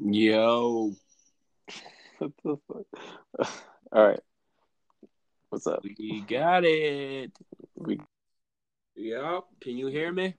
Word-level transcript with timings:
Yo, 0.00 0.92
What 2.18 2.32
the 2.44 2.56
fuck? 2.66 3.52
All 3.92 4.08
right. 4.08 4.20
What's 5.50 5.66
up? 5.66 5.82
we 5.82 6.22
got 6.22 6.64
it. 6.64 7.30
We, 7.76 8.00
Yep. 8.96 9.44
Can 9.60 9.76
you 9.76 9.88
hear 9.88 10.10
me? 10.12 10.34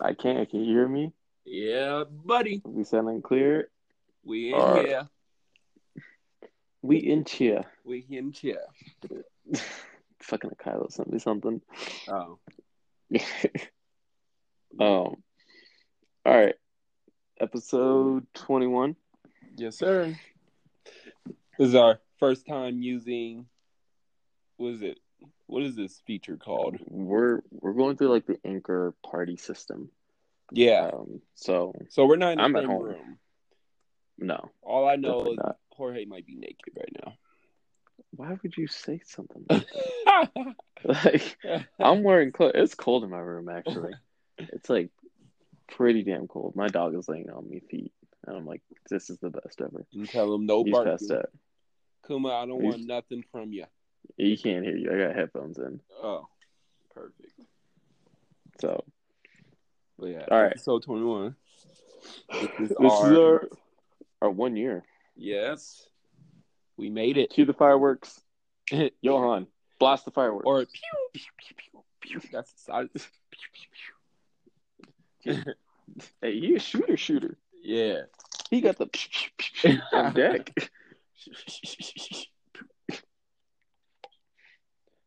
I 0.00 0.14
can't. 0.14 0.48
Can 0.50 0.64
you 0.64 0.74
hear 0.74 0.88
me? 0.88 1.12
Yeah, 1.44 2.04
buddy. 2.08 2.62
We 2.64 2.84
sounding 2.84 3.22
clear? 3.22 3.68
We 4.24 4.54
in 4.54 4.76
here. 4.76 5.08
We 6.82 6.96
in 6.98 7.24
here. 7.26 7.64
We 7.84 8.06
in 8.08 8.32
here. 8.32 8.64
Fucking 10.22 10.50
Kylo 10.64 10.90
sent 10.90 11.12
me 11.12 11.18
something. 11.18 11.60
Oh. 12.08 12.38
um. 14.80 14.80
All 14.80 15.16
right. 16.26 16.54
Episode 17.40 18.26
twenty-one. 18.34 18.96
Yes, 19.56 19.78
sir. 19.78 20.14
This 21.58 21.68
is 21.68 21.74
our 21.74 21.98
first 22.18 22.46
time 22.46 22.82
using. 22.82 23.46
What 24.58 24.74
is 24.74 24.82
it? 24.82 24.98
What 25.46 25.62
is 25.62 25.74
this 25.74 26.02
feature 26.06 26.36
called? 26.36 26.76
We're 26.86 27.42
we're 27.50 27.72
going 27.72 27.96
through 27.96 28.10
like 28.10 28.26
the 28.26 28.38
anchor 28.44 28.94
party 29.02 29.36
system. 29.36 29.90
Yeah. 30.52 30.90
Um. 30.92 31.22
So 31.34 31.72
So 31.88 32.04
we're 32.04 32.16
not 32.16 32.32
in 32.32 32.38
the 32.38 32.44
I'm 32.44 32.54
same 32.54 32.68
room. 32.70 33.18
no. 34.18 34.50
All 34.62 34.86
I 34.86 34.96
know 34.96 35.24
is 35.32 35.38
not. 35.38 35.56
Jorge 35.70 36.04
might 36.04 36.26
be 36.26 36.34
naked 36.34 36.74
right 36.76 36.92
now. 37.04 37.14
Why 38.16 38.36
would 38.42 38.54
you 38.56 38.66
say 38.66 39.00
something? 39.06 39.46
now. 39.48 40.28
like 40.84 41.38
I'm 41.78 42.02
wearing 42.02 42.32
clothes. 42.32 42.52
It's 42.54 42.74
cold 42.74 43.02
in 43.04 43.10
my 43.10 43.18
room 43.18 43.48
actually. 43.48 43.94
It's 44.38 44.70
like 44.70 44.88
pretty 45.70 46.02
damn 46.02 46.26
cold. 46.28 46.54
My 46.56 46.68
dog 46.68 46.94
is 46.94 47.08
laying 47.08 47.30
on 47.30 47.48
me 47.48 47.60
feet, 47.70 47.92
and 48.26 48.36
I'm 48.36 48.46
like, 48.46 48.62
this 48.88 49.10
is 49.10 49.18
the 49.18 49.30
best 49.30 49.60
ever. 49.60 49.86
and 49.94 50.08
tell 50.08 50.32
him 50.34 50.46
no 50.46 50.64
He's 50.64 50.72
barking. 50.72 50.92
past 50.92 51.08
that. 51.08 51.26
Kuma, 52.06 52.30
I 52.30 52.46
don't 52.46 52.60
He's- 52.62 52.74
want 52.74 52.86
nothing 52.86 53.24
from 53.30 53.52
you. 53.52 53.64
He 54.16 54.36
can't 54.36 54.64
hear 54.64 54.76
you. 54.76 54.90
I 54.92 54.98
got 55.06 55.14
headphones 55.16 55.58
in, 55.58 55.80
Oh, 56.02 56.26
perfect. 56.94 57.32
so 58.60 58.82
But 59.98 60.06
yeah, 60.06 60.24
All 60.30 60.42
right. 60.42 60.58
So 60.58 60.78
21. 60.78 61.36
This 62.32 62.42
is 62.60 62.68
this 62.70 62.72
our, 62.80 63.12
is 63.12 63.18
our 63.18 63.48
our 64.22 64.30
one 64.30 64.56
year. 64.56 64.84
yes, 65.16 65.86
we 66.78 66.88
made 66.88 67.18
it. 67.18 67.28
Cue 67.30 67.44
the 67.44 67.52
fireworks, 67.52 68.18
Johan. 69.02 69.46
Blast 69.78 70.06
the 70.06 70.10
fireworks. 70.10 70.46
or 70.46 70.58
pew, 70.64 71.10
pew, 71.12 71.22
pew, 71.38 71.56
pew, 72.02 72.20
pew. 72.20 72.28
That's 72.32 72.50
the 72.52 72.58
size. 72.72 72.88
Pew, 72.94 73.00
pew, 73.52 73.68
pew. 73.70 73.94
Hey, 75.24 75.44
he 76.22 76.54
a 76.54 76.58
shooter, 76.58 76.96
shooter. 76.96 77.36
yeah. 77.62 78.02
He 78.50 78.60
got 78.60 78.78
the 78.78 78.88
on 79.92 80.12
deck. 80.14 80.52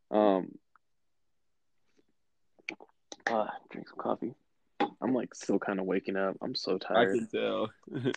Um, 0.09 0.51
ah, 3.29 3.49
drink 3.69 3.89
some 3.89 3.97
coffee. 3.97 4.33
I'm 5.01 5.13
like 5.13 5.33
still 5.35 5.59
kind 5.59 5.79
of 5.79 5.85
waking 5.85 6.15
up. 6.15 6.37
I'm 6.41 6.55
so 6.55 6.77
tired. 6.77 7.09
I 7.09 7.17
can 7.17 7.27
tell. 7.27 7.69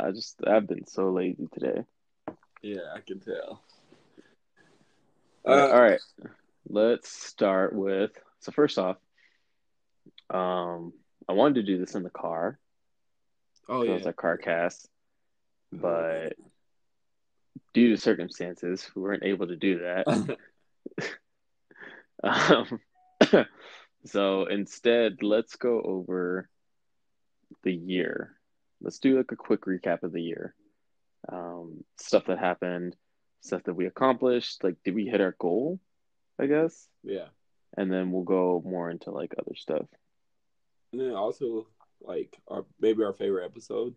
I 0.00 0.10
just 0.10 0.40
I've 0.46 0.66
been 0.66 0.86
so 0.86 1.10
lazy 1.10 1.48
today. 1.52 1.84
yeah, 2.62 2.92
I 2.94 3.00
can 3.00 3.20
tell. 3.20 3.62
Uh, 5.46 5.50
Uh, 5.50 5.68
all 5.72 5.80
right, 5.80 6.00
let's 6.68 7.08
start 7.08 7.72
with. 7.74 8.10
So 8.40 8.52
first 8.52 8.78
off, 8.78 8.96
um, 10.30 10.92
I 11.28 11.32
wanted 11.32 11.56
to 11.56 11.62
do 11.62 11.78
this 11.78 11.94
in 11.94 12.02
the 12.02 12.10
car. 12.10 12.58
Oh 13.68 13.82
yeah, 13.82 13.90
It 13.90 13.94
was 13.94 14.06
a 14.06 14.12
car 14.12 14.38
cast, 14.38 14.88
but 15.72 16.34
due 17.74 17.90
to 17.90 17.96
circumstances, 18.00 18.90
we 18.94 19.02
weren't 19.02 19.24
able 19.24 19.46
to 19.48 19.56
do 19.56 19.80
that. 19.80 20.36
Um, 22.22 22.80
so 24.06 24.46
instead, 24.46 25.22
let's 25.22 25.56
go 25.56 25.80
over 25.80 26.48
the 27.62 27.72
year. 27.72 28.36
Let's 28.80 28.98
do 28.98 29.16
like 29.16 29.30
a 29.32 29.36
quick 29.36 29.62
recap 29.62 30.02
of 30.02 30.12
the 30.12 30.22
year. 30.22 30.54
Um, 31.30 31.84
stuff 31.96 32.26
that 32.26 32.38
happened, 32.38 32.96
stuff 33.40 33.62
that 33.64 33.74
we 33.74 33.86
accomplished. 33.86 34.64
Like, 34.64 34.76
did 34.84 34.94
we 34.94 35.06
hit 35.06 35.20
our 35.20 35.36
goal? 35.38 35.80
I 36.40 36.46
guess. 36.46 36.88
yeah. 37.04 37.26
And 37.76 37.92
then 37.92 38.10
we'll 38.12 38.24
go 38.24 38.62
more 38.64 38.90
into 38.90 39.10
like 39.10 39.34
other 39.38 39.54
stuff. 39.54 39.86
And 40.92 41.00
then 41.00 41.12
also 41.12 41.66
like 42.00 42.36
our 42.48 42.64
maybe 42.80 43.02
our 43.04 43.12
favorite 43.12 43.44
episode 43.44 43.94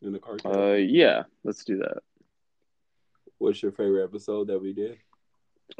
in 0.00 0.12
the 0.12 0.18
car. 0.18 0.36
cast. 0.36 0.54
Uh, 0.54 0.72
yeah, 0.72 1.24
let's 1.44 1.64
do 1.64 1.78
that. 1.78 1.98
What's 3.38 3.62
your 3.62 3.72
favorite 3.72 4.04
episode 4.04 4.48
that 4.48 4.60
we 4.60 4.72
did? 4.72 4.98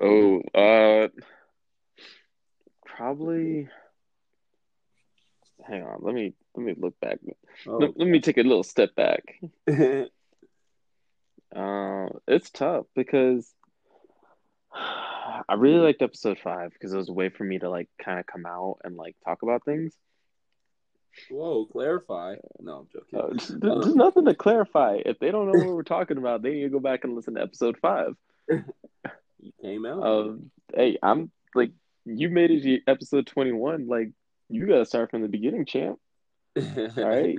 Oh, 0.00 0.40
uh, 0.54 1.08
probably. 2.84 3.68
Hang 5.66 5.84
on, 5.84 5.98
let 6.00 6.14
me 6.14 6.34
let 6.56 6.66
me 6.66 6.74
look 6.76 6.98
back. 7.00 7.18
Oh. 7.66 7.78
Let, 7.78 7.96
let 7.96 8.08
me 8.08 8.20
take 8.20 8.38
a 8.38 8.42
little 8.42 8.64
step 8.64 8.94
back. 8.94 9.22
Uh, 11.54 12.08
it's 12.26 12.48
tough 12.48 12.86
because 12.94 13.52
I 15.48 15.54
really 15.54 15.78
liked 15.78 16.02
episode 16.02 16.38
five 16.38 16.72
because 16.72 16.92
it 16.92 16.96
was 16.96 17.08
a 17.08 17.12
way 17.12 17.28
for 17.28 17.44
me 17.44 17.58
to 17.58 17.70
like 17.70 17.88
kind 18.02 18.18
of 18.18 18.26
come 18.26 18.46
out 18.46 18.78
and 18.84 18.96
like 18.96 19.16
talk 19.24 19.42
about 19.42 19.64
things. 19.64 19.94
Whoa, 21.30 21.66
clarify. 21.66 22.36
No, 22.58 22.78
I'm 22.78 22.88
joking. 22.92 23.18
Uh, 23.18 23.58
there's, 23.58 23.82
there's 23.82 23.94
nothing 23.94 24.24
to 24.24 24.34
clarify. 24.34 24.98
If 25.04 25.18
they 25.18 25.30
don't 25.30 25.46
know 25.46 25.58
what 25.64 25.74
we're 25.74 25.82
talking 25.82 26.16
about, 26.16 26.42
they 26.42 26.52
need 26.52 26.62
to 26.62 26.68
go 26.70 26.80
back 26.80 27.04
and 27.04 27.14
listen 27.14 27.34
to 27.34 27.42
episode 27.42 27.78
five. 27.80 28.16
You 29.42 29.52
came 29.60 29.84
out. 29.84 30.06
Um, 30.06 30.50
hey, 30.72 30.98
I'm 31.02 31.30
like, 31.54 31.72
you 32.04 32.28
made 32.30 32.52
it 32.52 32.62
to 32.62 32.80
episode 32.86 33.26
21. 33.26 33.88
Like, 33.88 34.10
you 34.48 34.66
got 34.66 34.78
to 34.78 34.86
start 34.86 35.10
from 35.10 35.22
the 35.22 35.28
beginning, 35.28 35.64
champ. 35.64 35.98
All 36.56 36.88
right. 36.96 37.38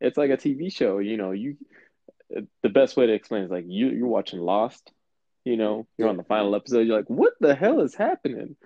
it's 0.00 0.18
like 0.18 0.30
a 0.30 0.36
TV 0.36 0.70
show, 0.70 0.98
you 0.98 1.16
know. 1.16 1.30
You, 1.30 1.56
the 2.62 2.68
best 2.68 2.96
way 2.96 3.06
to 3.06 3.14
explain 3.14 3.44
is 3.44 3.50
like 3.50 3.64
you 3.66 3.88
you're 3.88 4.06
watching 4.06 4.40
Lost, 4.40 4.92
you 5.48 5.56
know. 5.56 5.86
You're 5.96 6.08
on 6.08 6.16
the 6.16 6.24
final 6.24 6.54
episode. 6.54 6.86
You're 6.86 6.96
like, 6.96 7.08
what 7.10 7.32
the 7.40 7.54
hell 7.54 7.80
is 7.80 7.94
happening? 7.94 8.56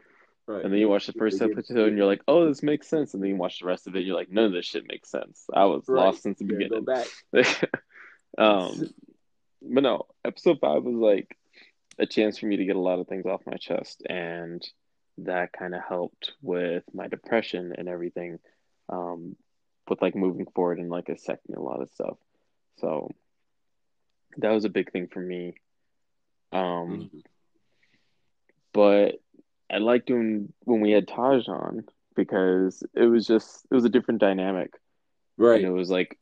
right. 0.46 0.64
And 0.64 0.72
then 0.72 0.80
you 0.80 0.88
watch 0.88 1.06
the 1.06 1.12
first 1.12 1.40
episode, 1.40 1.88
and 1.88 1.96
you're 1.96 2.06
like, 2.06 2.22
oh, 2.28 2.46
this 2.48 2.62
makes 2.62 2.88
sense. 2.88 3.14
And 3.14 3.22
then 3.22 3.30
you 3.30 3.36
watch 3.36 3.60
the 3.60 3.66
rest 3.66 3.86
of 3.86 3.94
it, 3.96 4.04
you're 4.04 4.16
like, 4.16 4.30
none 4.30 4.46
of 4.46 4.52
this 4.52 4.66
shit 4.66 4.84
makes 4.88 5.10
sense. 5.10 5.44
I 5.52 5.64
was 5.66 5.84
Right. 5.88 6.04
lost 6.06 6.22
since 6.22 6.38
the 6.38 6.44
Yeah, 6.46 6.58
beginning. 6.58 6.86
um, 8.38 8.90
but 9.62 9.82
no, 9.82 10.06
episode 10.24 10.58
five 10.60 10.82
was 10.82 10.96
like 10.96 11.36
a 11.98 12.06
chance 12.06 12.38
for 12.38 12.46
me 12.46 12.56
to 12.56 12.64
get 12.64 12.76
a 12.76 12.80
lot 12.80 12.98
of 12.98 13.06
things 13.06 13.26
off 13.26 13.46
my 13.46 13.56
chest, 13.56 14.02
and 14.08 14.66
that 15.18 15.52
kind 15.52 15.74
of 15.74 15.82
helped 15.88 16.32
with 16.42 16.84
my 16.92 17.06
depression 17.06 17.74
and 17.76 17.88
everything, 17.88 18.38
um, 18.88 19.36
with 19.88 20.00
like 20.02 20.16
moving 20.16 20.46
forward 20.54 20.78
and 20.78 20.90
like 20.90 21.08
accepting 21.08 21.54
a 21.54 21.62
lot 21.62 21.82
of 21.82 21.90
stuff. 21.90 22.16
So 22.78 23.10
that 24.38 24.50
was 24.50 24.64
a 24.64 24.70
big 24.70 24.90
thing 24.90 25.08
for 25.08 25.20
me. 25.20 25.54
Um, 26.52 27.10
Mhm. 27.12 27.22
but 28.72 29.20
I 29.70 29.78
liked 29.78 30.06
doing 30.06 30.52
when 30.64 30.80
we 30.80 30.90
had 30.92 31.08
Taj 31.08 31.48
on 31.48 31.84
because 32.14 32.82
it 32.94 33.06
was 33.06 33.26
just 33.26 33.66
it 33.70 33.74
was 33.74 33.84
a 33.84 33.88
different 33.90 34.20
dynamic. 34.20 34.74
Right. 35.38 35.56
And 35.56 35.64
it 35.64 35.70
was 35.70 35.90
like, 35.90 36.18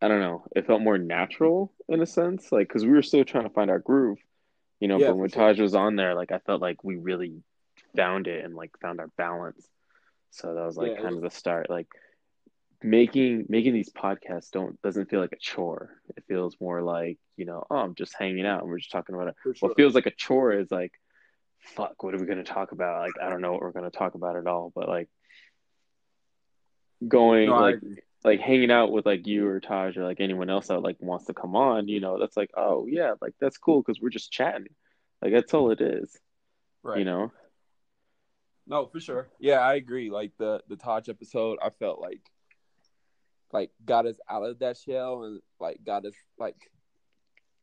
I 0.00 0.08
don't 0.08 0.20
know, 0.20 0.44
it 0.54 0.66
felt 0.66 0.82
more 0.82 0.98
natural 0.98 1.72
in 1.88 2.00
a 2.00 2.06
sense, 2.06 2.52
like 2.52 2.68
because 2.68 2.84
we 2.84 2.92
were 2.92 3.02
still 3.02 3.24
trying 3.24 3.44
to 3.44 3.50
find 3.54 3.70
our 3.70 3.80
groove, 3.80 4.18
you 4.80 4.88
know. 4.88 4.98
Yeah, 4.98 5.08
but 5.08 5.16
when 5.16 5.30
sure. 5.30 5.42
Taj 5.48 5.60
was 5.60 5.74
on 5.74 5.96
there, 5.96 6.14
like 6.14 6.32
I 6.32 6.38
felt 6.38 6.60
like 6.62 6.84
we 6.84 6.96
really 6.96 7.42
found 7.96 8.28
it 8.28 8.44
and 8.44 8.54
like 8.54 8.70
found 8.80 9.00
our 9.00 9.08
balance. 9.16 9.68
So 10.30 10.54
that 10.54 10.64
was 10.64 10.76
like 10.76 10.92
Yeah, 10.92 11.02
kind 11.02 11.16
of 11.16 11.22
the 11.22 11.30
start. 11.30 11.68
Like 11.70 11.88
making 12.82 13.46
making 13.48 13.74
these 13.74 13.90
podcasts 13.90 14.50
don't 14.50 14.80
doesn't 14.82 15.10
feel 15.10 15.20
like 15.20 15.32
a 15.32 15.38
chore. 15.38 16.00
It 16.16 16.24
feels 16.28 16.56
more 16.60 16.82
like 16.82 17.18
you 17.36 17.44
know, 17.44 17.64
oh, 17.70 17.76
I'm 17.76 17.94
just 17.94 18.14
hanging 18.18 18.46
out 18.46 18.62
and 18.62 18.70
we're 18.70 18.78
just 18.78 18.92
talking 18.92 19.14
about 19.14 19.28
it. 19.28 19.34
Sure. 19.42 19.54
What 19.60 19.76
feels 19.76 19.94
like 19.94 20.06
a 20.06 20.12
chore 20.12 20.52
is 20.52 20.70
like, 20.70 20.92
fuck, 21.58 22.02
what 22.02 22.14
are 22.14 22.18
we 22.18 22.26
gonna 22.26 22.44
talk 22.44 22.72
about? 22.72 23.02
Like 23.02 23.22
I 23.22 23.28
don't 23.28 23.42
know 23.42 23.52
what 23.52 23.62
we're 23.62 23.72
gonna 23.72 23.90
talk 23.90 24.14
about 24.14 24.36
at 24.36 24.46
all, 24.46 24.72
but 24.74 24.88
like 24.88 25.08
going 27.06 27.48
No, 27.48 27.60
like 27.60 27.80
like 28.24 28.40
hanging 28.40 28.70
out 28.70 28.92
with 28.92 29.06
like 29.06 29.26
you 29.26 29.46
or 29.46 29.60
Taj 29.60 29.96
or 29.96 30.04
like 30.04 30.20
anyone 30.20 30.50
else 30.50 30.68
that 30.68 30.80
like 30.80 30.96
wants 31.00 31.26
to 31.26 31.34
come 31.34 31.56
on, 31.56 31.88
you 31.88 32.00
know, 32.00 32.18
that's 32.18 32.36
like, 32.36 32.50
oh 32.56 32.86
yeah, 32.86 33.14
like 33.20 33.34
that's 33.40 33.58
cool 33.58 33.82
because 33.82 34.00
we're 34.00 34.10
just 34.10 34.30
chatting. 34.30 34.66
Like 35.22 35.32
that's 35.32 35.54
all 35.54 35.70
it 35.70 35.80
is, 35.80 36.18
right. 36.82 36.98
you 36.98 37.04
know. 37.04 37.32
No, 38.66 38.86
for 38.86 39.00
sure. 39.00 39.28
Yeah, 39.38 39.58
I 39.58 39.74
agree. 39.74 40.10
Like 40.10 40.32
the 40.38 40.62
the 40.68 40.76
Taj 40.76 41.08
episode, 41.08 41.58
I 41.62 41.70
felt 41.70 42.00
like 42.00 42.20
like 43.52 43.70
got 43.84 44.06
us 44.06 44.16
out 44.28 44.42
of 44.42 44.58
that 44.60 44.76
shell 44.76 45.24
and 45.24 45.40
like 45.58 45.80
got 45.84 46.04
us 46.04 46.14
like 46.38 46.70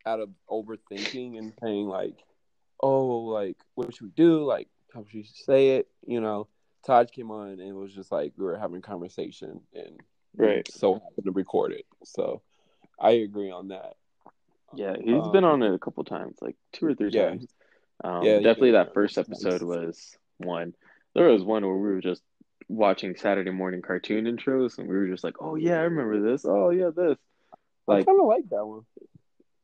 out 0.05 0.19
of 0.19 0.29
overthinking 0.49 1.37
and 1.37 1.53
saying 1.61 1.87
like, 1.87 2.15
oh, 2.79 3.19
like 3.19 3.57
what 3.75 3.93
should 3.93 4.05
we 4.05 4.11
do? 4.15 4.43
Like 4.45 4.67
how 4.93 5.03
should 5.05 5.13
we 5.15 5.23
say 5.23 5.77
it? 5.77 5.87
You 6.05 6.21
know, 6.21 6.47
Taj 6.85 7.09
came 7.11 7.31
on 7.31 7.49
and 7.49 7.61
it 7.61 7.73
was 7.73 7.93
just 7.93 8.11
like 8.11 8.33
we 8.37 8.45
were 8.45 8.57
having 8.57 8.81
conversation 8.81 9.61
and 9.73 9.99
Right. 10.35 10.71
So 10.71 10.93
happened 10.93 11.25
to 11.25 11.31
record 11.31 11.71
it. 11.73 11.85
So 12.03 12.41
I 12.99 13.11
agree 13.11 13.49
on 13.51 13.69
that. 13.69 13.95
Yeah, 14.75 14.95
he's 15.01 15.23
Um, 15.23 15.31
been 15.31 15.43
on 15.43 15.63
it 15.63 15.73
a 15.73 15.79
couple 15.79 16.03
times, 16.03 16.37
like 16.41 16.55
two 16.73 16.85
or 16.85 16.93
three 16.93 17.09
yeah. 17.11 17.29
times. 17.29 17.47
Um, 18.03 18.23
Yeah, 18.23 18.35
definitely 18.39 18.71
that 18.71 18.93
first 18.93 19.17
episode 19.17 19.63
was 19.63 20.15
one. 20.37 20.75
There 21.15 21.29
was 21.29 21.43
one 21.43 21.65
where 21.65 21.75
we 21.75 21.89
were 21.89 22.01
just 22.01 22.21
watching 22.69 23.15
Saturday 23.15 23.51
morning 23.51 23.81
cartoon 23.81 24.25
intros, 24.25 24.77
and 24.77 24.87
we 24.87 24.95
were 24.95 25.07
just 25.07 25.23
like, 25.23 25.35
"Oh 25.39 25.55
yeah, 25.55 25.77
I 25.79 25.83
remember 25.83 26.21
this. 26.21 26.45
Oh 26.45 26.69
yeah, 26.69 26.89
this." 26.95 27.17
I 27.89 28.03
kind 28.03 28.19
of 28.19 28.27
like 28.27 28.49
that 28.49 28.65
one. 28.65 28.81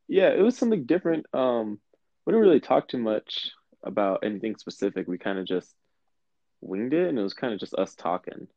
yeah, 0.07 0.29
it 0.29 0.41
was 0.41 0.57
something 0.57 0.85
different. 0.85 1.25
Um, 1.33 1.79
we 2.25 2.31
didn't 2.31 2.45
really 2.47 2.59
talk 2.61 2.87
too 2.87 2.97
much 2.99 3.51
about 3.83 4.23
anything 4.23 4.55
specific. 4.55 5.07
We 5.07 5.17
kind 5.17 5.37
of 5.39 5.45
just 5.45 5.73
winged 6.61 6.93
it, 6.93 7.09
and 7.09 7.19
it 7.19 7.21
was 7.21 7.33
kind 7.33 7.53
of 7.53 7.59
just 7.59 7.73
us 7.75 7.95
talking. 7.95 8.47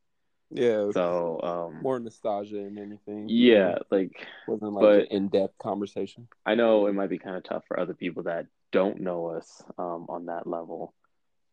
Yeah, 0.52 0.92
So, 0.92 1.40
um, 1.42 1.82
more 1.82 1.98
nostalgia 1.98 2.54
than 2.54 2.78
anything. 2.78 3.26
yeah, 3.28 3.78
like 3.90 4.12
wasn't 4.46 4.74
like 4.74 4.82
but- 4.82 4.98
an 5.00 5.06
in-depth 5.10 5.58
conversation. 5.58 6.28
I 6.46 6.54
know 6.54 6.86
it 6.86 6.94
might 6.94 7.10
be 7.10 7.18
kind 7.18 7.34
of 7.36 7.42
tough 7.42 7.64
for 7.66 7.80
other 7.80 7.94
people 7.94 8.22
that 8.24 8.46
don't 8.70 9.00
know 9.00 9.26
us 9.30 9.64
um, 9.76 10.06
on 10.08 10.26
that 10.26 10.46
level 10.46 10.94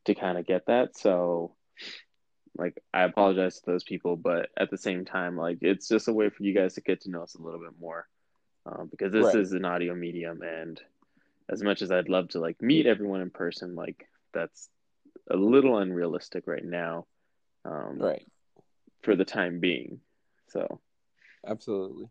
to 0.06 0.14
kind 0.14 0.38
of 0.38 0.46
get 0.46 0.68
that. 0.68 0.96
So, 0.96 1.56
like, 2.56 2.82
I 2.94 3.04
apologize 3.04 3.60
to 3.60 3.66
those 3.66 3.84
people, 3.84 4.16
but 4.16 4.50
at 4.58 4.70
the 4.70 4.78
same 4.78 5.06
time, 5.06 5.36
like, 5.38 5.60
it's 5.62 5.88
just 5.88 6.08
a 6.08 6.14
way 6.14 6.30
for 6.30 6.44
you 6.44 6.54
guys 6.54 6.76
to 6.76 6.82
get 6.82 7.02
to 7.02 7.10
know 7.12 7.24
us 7.24 7.36
a 7.36 7.42
little 7.42 7.60
bit 7.60 7.74
more 7.80 8.08
um, 8.66 8.88
because 8.90 9.12
this 9.12 9.26
Right. 9.26 9.36
is 9.36 9.54
an 9.54 9.66
audio 9.66 9.96
medium, 9.96 10.42
and 10.42 10.80
as 11.50 11.62
much 11.64 11.82
as 11.82 11.92
I'd 11.92 12.10
love 12.10 12.30
to 12.30 12.40
like 12.40 12.62
meet 12.62 12.86
everyone 12.86 13.22
in 13.22 13.30
person, 13.30 13.76
like, 13.76 14.08
that's 14.34 14.70
a 15.30 15.36
little 15.36 15.78
unrealistic 15.78 16.48
right 16.48 16.64
now 16.64 17.06
um, 17.66 17.98
Right. 18.00 18.26
for 19.02 19.16
the 19.16 19.26
time 19.26 19.60
being. 19.60 20.00
So, 20.50 20.80
Absolutely. 21.46 22.06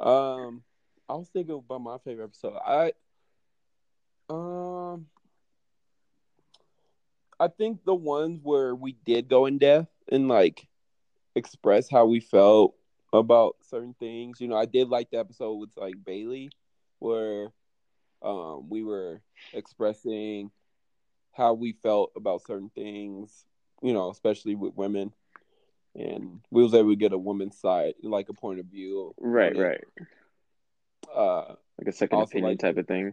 Um, 0.00 0.62
I 1.08 1.14
was 1.14 1.28
thinking 1.28 1.54
about 1.54 1.80
my 1.80 1.98
favorite 1.98 2.24
episode. 2.24 2.56
I, 2.64 2.92
um, 4.30 4.71
I 7.42 7.48
think 7.48 7.84
the 7.84 7.94
ones 7.94 8.38
where 8.42 8.72
we 8.74 8.92
did 9.04 9.28
go 9.28 9.46
in 9.46 9.58
depth 9.58 9.90
and 10.10 10.28
like 10.28 10.68
express 11.34 11.90
how 11.90 12.06
we 12.06 12.20
felt 12.20 12.74
about 13.12 13.56
certain 13.68 13.94
things. 13.98 14.40
You 14.40 14.46
know, 14.46 14.56
I 14.56 14.64
did 14.66 14.88
like 14.88 15.10
the 15.10 15.18
episode 15.18 15.54
with 15.54 15.70
like 15.76 15.94
Bailey, 16.04 16.50
where 17.00 17.48
um 18.22 18.68
we 18.70 18.84
were 18.84 19.20
expressing 19.52 20.52
how 21.32 21.54
we 21.54 21.72
felt 21.72 22.12
about 22.14 22.42
certain 22.46 22.70
things. 22.74 23.44
You 23.82 23.92
know, 23.92 24.10
especially 24.10 24.54
with 24.54 24.76
women 24.76 25.12
and 25.96 26.40
we 26.52 26.62
was 26.62 26.74
able 26.74 26.90
to 26.90 26.96
get 26.96 27.12
a 27.12 27.18
woman's 27.18 27.58
side, 27.58 27.94
like 28.04 28.28
a 28.28 28.32
point 28.34 28.60
of 28.60 28.66
view. 28.66 29.14
right, 29.18 29.54
right. 29.56 29.84
Uh, 31.14 31.54
Like 31.78 31.88
a 31.88 31.92
second 31.92 32.20
opinion 32.20 32.52
like- 32.52 32.60
type 32.60 32.76
of 32.78 32.86
thing. 32.86 33.12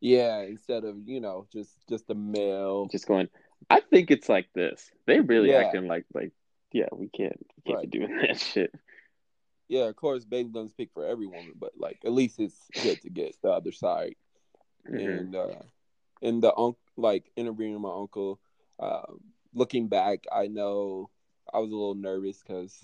yeah, 0.00 0.42
instead 0.42 0.84
of 0.84 1.08
you 1.08 1.20
know 1.20 1.46
just 1.50 1.72
just 1.88 2.10
a 2.10 2.14
male. 2.14 2.86
just 2.92 3.06
going 3.08 3.28
i 3.68 3.80
think 3.80 4.10
it's 4.10 4.28
like 4.28 4.48
this 4.54 4.90
they 5.06 5.20
really 5.20 5.50
Yeah. 5.50 5.58
acting 5.60 5.86
like 5.86 6.04
like 6.14 6.32
yeah 6.72 6.88
we 6.92 7.08
can't 7.08 7.36
we 7.64 7.72
can't 7.74 7.90
be 7.90 7.98
doing 7.98 8.16
that 8.18 8.38
shit 8.38 8.72
Yeah, 9.68 9.84
of 9.86 9.94
course, 9.94 10.24
Bailey 10.24 10.50
doesn't 10.50 10.70
speak 10.70 10.90
for 10.92 11.06
every 11.06 11.26
woman, 11.28 11.52
but 11.56 11.70
like 11.78 11.98
at 12.04 12.10
least 12.10 12.40
it's 12.40 12.58
good 12.82 13.00
to 13.02 13.08
get 13.10 13.36
the 13.40 13.50
other 13.50 13.70
side. 13.70 14.16
Mhm. 14.88 15.18
And 15.20 15.36
uh, 15.36 15.62
and 16.22 16.42
the 16.42 16.48
uncle, 16.50 16.78
like 16.96 17.30
interviewing 17.36 17.80
my 17.80 17.94
uncle. 17.94 18.40
Uh, 18.80 19.14
looking 19.54 19.86
back, 19.86 20.24
I 20.32 20.48
know 20.48 21.10
I 21.54 21.58
was 21.60 21.70
a 21.70 21.76
little 21.76 21.94
nervous 21.94 22.42
because 22.42 22.74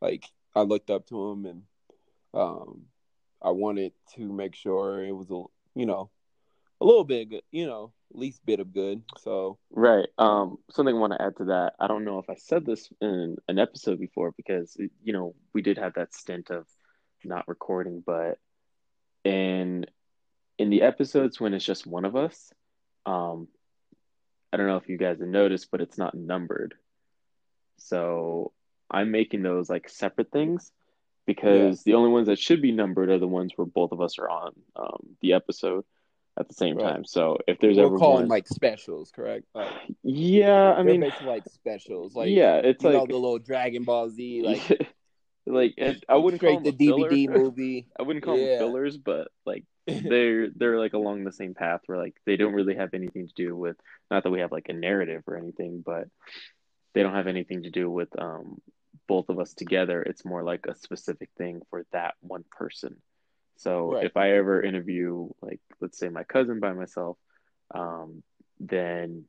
like 0.00 0.24
I 0.54 0.62
looked 0.62 0.88
up 0.90 1.06
to 1.06 1.30
him 1.30 1.46
and 1.46 1.62
um, 2.32 2.86
I 3.42 3.50
wanted 3.50 3.92
to 4.14 4.32
make 4.32 4.54
sure 4.54 5.02
it 5.02 5.10
was 5.16 5.30
a 5.32 5.42
you 5.74 5.86
know 5.86 6.10
a 6.80 6.84
little 6.84 7.04
bit 7.04 7.28
good, 7.30 7.42
you 7.50 7.66
know, 7.66 7.92
least 8.16 8.44
bit 8.44 8.60
of 8.60 8.72
good. 8.72 9.02
So. 9.18 9.58
Right 9.70 10.06
um 10.18 10.58
something 10.70 10.94
i 10.94 10.98
want 10.98 11.12
to 11.12 11.22
add 11.22 11.36
to 11.36 11.44
that 11.46 11.72
i 11.80 11.86
don't 11.86 12.04
know 12.04 12.18
if 12.18 12.28
i 12.28 12.34
said 12.36 12.66
this 12.66 12.88
in 13.00 13.36
an 13.48 13.58
episode 13.58 13.98
before 13.98 14.32
because 14.36 14.76
you 15.02 15.12
know 15.12 15.34
we 15.54 15.62
did 15.62 15.78
have 15.78 15.94
that 15.94 16.14
stint 16.14 16.50
of 16.50 16.66
not 17.24 17.48
recording 17.48 18.02
but 18.04 18.38
in 19.24 19.86
in 20.58 20.70
the 20.70 20.82
episodes 20.82 21.40
when 21.40 21.54
it's 21.54 21.64
just 21.64 21.86
one 21.86 22.04
of 22.04 22.16
us 22.16 22.52
um 23.06 23.48
i 24.52 24.56
don't 24.56 24.66
know 24.66 24.76
if 24.76 24.88
you 24.88 24.98
guys 24.98 25.20
have 25.20 25.28
noticed 25.28 25.70
but 25.70 25.80
it's 25.80 25.98
not 25.98 26.14
numbered. 26.14 26.74
So 27.78 28.52
i'm 28.90 29.10
making 29.10 29.42
those 29.42 29.70
like 29.70 29.88
separate 29.88 30.30
things 30.30 30.70
because 31.26 31.82
the 31.84 31.94
only 31.94 32.10
ones 32.10 32.26
that 32.26 32.38
should 32.38 32.60
be 32.60 32.72
numbered 32.72 33.08
are 33.08 33.18
the 33.18 33.28
ones 33.28 33.52
where 33.56 33.66
both 33.66 33.92
of 33.92 34.00
us 34.00 34.18
are 34.18 34.28
on 34.28 34.52
um, 34.76 35.16
the 35.22 35.32
episode 35.32 35.84
at 36.40 36.48
the 36.48 36.54
same 36.54 36.76
Right. 36.76 36.84
time. 36.94 37.04
So 37.04 37.38
if 37.46 37.58
there's 37.60 37.76
we're 37.76 37.86
ever 37.86 37.98
calling 37.98 38.22
one, 38.22 38.28
like 38.28 38.48
specials, 38.48 39.10
correct? 39.12 39.44
Like, 39.54 39.68
yeah, 40.02 40.72
I 40.72 40.82
mean, 40.82 41.00
basically 41.00 41.26
like 41.28 41.44
specials, 41.48 42.16
like 42.16 42.30
yeah, 42.30 42.56
it's 42.56 42.82
you 42.82 42.90
know 42.90 43.00
like 43.00 43.08
the 43.10 43.16
little 43.16 43.38
Dragon 43.38 43.84
Ball 43.84 44.08
Z, 44.10 44.42
like 44.44 44.88
like 45.46 45.74
I 46.08 46.16
wouldn't 46.16 46.42
call 46.42 46.60
the 46.60 46.72
filler. 46.72 47.08
DVD 47.10 47.28
movie. 47.30 47.86
I 47.98 48.02
wouldn't 48.02 48.24
call 48.24 48.36
Yeah. 48.38 48.46
them 48.46 48.58
fillers, 48.58 48.96
but 48.96 49.28
like 49.46 49.64
they're 49.86 50.48
they're 50.50 50.78
like 50.78 50.94
along 50.94 51.24
the 51.24 51.32
same 51.32 51.54
path 51.54 51.80
where 51.86 51.98
like 51.98 52.14
they 52.26 52.36
don't 52.36 52.54
really 52.54 52.76
have 52.76 52.94
anything 52.94 53.26
to 53.28 53.34
do 53.34 53.54
with 53.56 53.76
not 54.10 54.22
that 54.24 54.30
we 54.30 54.40
have 54.40 54.52
like 54.52 54.68
a 54.68 54.72
narrative 54.74 55.22
or 55.26 55.36
anything, 55.36 55.82
but 55.84 56.08
they 56.94 57.02
don't 57.02 57.14
have 57.14 57.26
anything 57.26 57.62
to 57.64 57.70
do 57.70 57.90
with 57.90 58.08
um 58.20 58.60
both 59.06 59.28
of 59.28 59.38
us 59.38 59.54
together. 59.54 60.02
It's 60.02 60.24
more 60.24 60.42
like 60.42 60.66
a 60.66 60.74
specific 60.76 61.30
thing 61.38 61.62
for 61.70 61.84
that 61.92 62.14
one 62.20 62.44
person. 62.50 62.96
So 63.60 63.92
Right. 63.92 64.06
if 64.06 64.16
I 64.16 64.32
ever 64.32 64.62
interview 64.62 65.28
like 65.42 65.60
let's 65.80 65.98
say 65.98 66.08
my 66.08 66.24
cousin 66.24 66.60
by 66.60 66.72
myself, 66.72 67.18
um, 67.74 68.22
then 68.58 69.26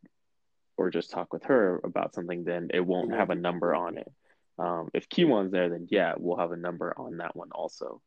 or 0.77 0.89
just 0.89 1.11
talk 1.11 1.33
with 1.33 1.43
her 1.43 1.81
about 1.83 2.13
something, 2.15 2.45
then 2.45 2.69
it 2.73 2.79
won't 2.79 3.09
won't 3.09 3.19
have 3.19 3.29
a 3.29 3.35
number 3.35 3.75
on 3.75 3.97
it. 3.97 4.09
Um, 4.57 4.89
if 4.93 5.09
Kiwan's 5.09 5.51
there, 5.51 5.69
then 5.69 5.87
yeah, 5.89 6.13
we'll 6.17 6.37
have 6.37 6.53
a 6.53 6.57
number 6.57 6.93
on 6.97 7.17
that 7.17 7.35
one 7.35 7.49
also. 7.51 8.01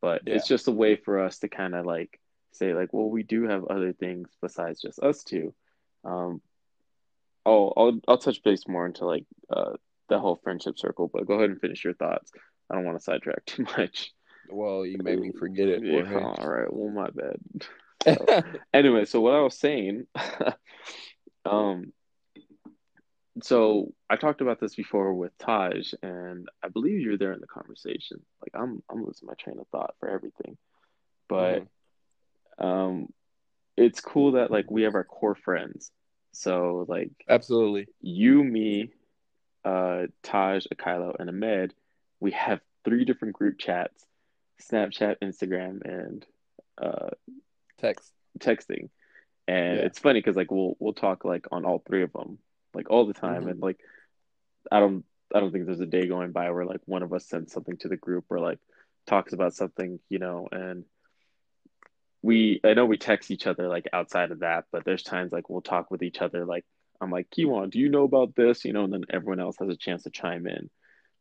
But 0.00 0.22
Yeah. 0.26 0.36
it's 0.36 0.48
just 0.48 0.66
a 0.68 0.72
way 0.72 0.96
for 0.96 1.20
us 1.20 1.40
to 1.40 1.48
kind 1.48 1.74
of 1.74 1.84
like 1.84 2.18
say 2.52 2.72
like, 2.72 2.94
well, 2.94 3.10
we 3.10 3.22
do 3.22 3.44
have 3.44 3.64
other 3.66 3.92
things 3.92 4.30
besides 4.40 4.80
just 4.80 4.98
us 5.00 5.22
two. 5.24 5.54
Um, 6.04 6.40
I'll 7.44 7.74
I'll 7.76 8.00
I'll 8.08 8.18
touch 8.18 8.42
base 8.42 8.66
more 8.66 8.86
into 8.86 9.04
like 9.04 9.26
uh 9.54 9.74
the 10.08 10.18
whole 10.18 10.40
friendship 10.42 10.78
circle, 10.78 11.10
but 11.12 11.26
go 11.26 11.34
ahead 11.34 11.50
and 11.50 11.60
finish 11.60 11.84
your 11.84 11.94
thoughts. 11.94 12.32
I 12.70 12.76
don't 12.76 12.86
want 12.86 12.96
to 12.96 13.04
sidetrack 13.04 13.44
too 13.46 13.64
much. 13.76 14.12
Well, 14.50 14.84
you 14.84 14.98
made 15.02 15.20
me 15.20 15.32
forget 15.38 15.68
it. 15.68 15.82
Yeah, 15.82 16.04
Jorge. 16.04 16.42
all 16.42 16.48
right. 16.48 16.72
Well, 16.72 16.90
my 16.90 17.10
bad. 17.10 18.44
anyway, 18.74 19.04
so 19.04 19.20
what 19.20 19.34
I 19.34 19.40
was 19.40 19.58
saying, 19.58 20.06
um, 21.44 21.92
so 23.42 23.92
I 24.08 24.16
talked 24.16 24.40
about 24.40 24.60
this 24.60 24.74
before 24.74 25.14
with 25.14 25.36
Taj, 25.38 25.92
and 26.02 26.48
I 26.62 26.68
believe 26.68 27.00
you're 27.00 27.18
there 27.18 27.32
in 27.32 27.40
the 27.40 27.46
conversation. 27.46 28.20
Like 28.40 28.60
I'm, 28.60 28.82
I'm 28.90 29.04
losing 29.04 29.26
my 29.26 29.34
train 29.34 29.58
of 29.58 29.66
thought 29.68 29.94
for 30.00 30.08
everything, 30.08 30.56
but 31.28 31.66
um, 32.58 33.08
it's 33.76 34.00
cool 34.00 34.32
that 34.32 34.50
like 34.50 34.70
we 34.70 34.82
have 34.82 34.94
our 34.94 35.04
core 35.04 35.34
friends. 35.34 35.90
So 36.32 36.84
like 36.88 37.10
Absolutely. 37.28 37.86
you, 38.00 38.44
me, 38.44 38.90
uh, 39.64 40.06
Taj, 40.22 40.66
Akilo, 40.74 41.16
and 41.18 41.28
Ahmed, 41.28 41.74
we 42.20 42.32
have 42.32 42.60
three 42.84 43.04
different 43.04 43.34
group 43.34 43.58
chats: 43.58 44.04
Snapchat, 44.60 45.16
Instagram, 45.22 45.82
and 45.84 46.26
uh, 46.80 47.10
Text. 47.78 48.12
texting. 48.38 48.90
And 49.48 49.78
Yeah. 49.78 49.84
it's 49.86 49.98
funny 49.98 50.20
because 50.20 50.36
like 50.36 50.50
we'll 50.50 50.76
we'll 50.78 50.92
talk 50.94 51.24
like 51.24 51.46
on 51.50 51.64
all 51.64 51.78
three 51.86 52.02
of 52.02 52.12
them 52.12 52.38
like 52.74 52.90
all 52.90 53.06
the 53.06 53.14
time, 53.14 53.44
Mhm. 53.44 53.50
and 53.50 53.60
like 53.60 53.80
I 54.70 54.80
don't 54.80 55.04
I 55.34 55.40
don't 55.40 55.52
think 55.52 55.66
there's 55.66 55.80
a 55.80 55.86
day 55.86 56.06
going 56.06 56.32
by 56.32 56.50
where 56.50 56.64
like 56.64 56.80
one 56.86 57.02
of 57.02 57.12
us 57.12 57.26
sends 57.26 57.52
something 57.52 57.76
to 57.78 57.88
the 57.88 57.96
group 57.96 58.24
or 58.30 58.38
like 58.38 58.58
talks 59.06 59.32
about 59.32 59.54
something, 59.54 59.98
you 60.08 60.18
know, 60.18 60.48
and 60.52 60.84
we 62.22 62.60
I 62.64 62.74
know 62.74 62.86
we 62.86 62.98
text 62.98 63.30
each 63.30 63.46
other 63.46 63.68
like 63.68 63.88
outside 63.92 64.30
of 64.30 64.40
that, 64.40 64.66
but 64.72 64.84
there's 64.84 65.02
times 65.02 65.32
like 65.32 65.48
we'll 65.48 65.62
talk 65.62 65.90
with 65.90 66.02
each 66.02 66.20
other 66.20 66.44
like 66.44 66.64
I'm 67.00 67.10
like, 67.10 67.30
Kiwan, 67.30 67.70
do 67.70 67.78
you 67.78 67.88
know 67.88 68.04
about 68.04 68.34
this? 68.34 68.64
You 68.66 68.74
know, 68.74 68.84
and 68.84 68.92
then 68.92 69.04
everyone 69.08 69.40
else 69.40 69.56
has 69.58 69.70
a 69.70 69.76
chance 69.76 70.02
to 70.02 70.10
chime 70.10 70.46
in. 70.46 70.68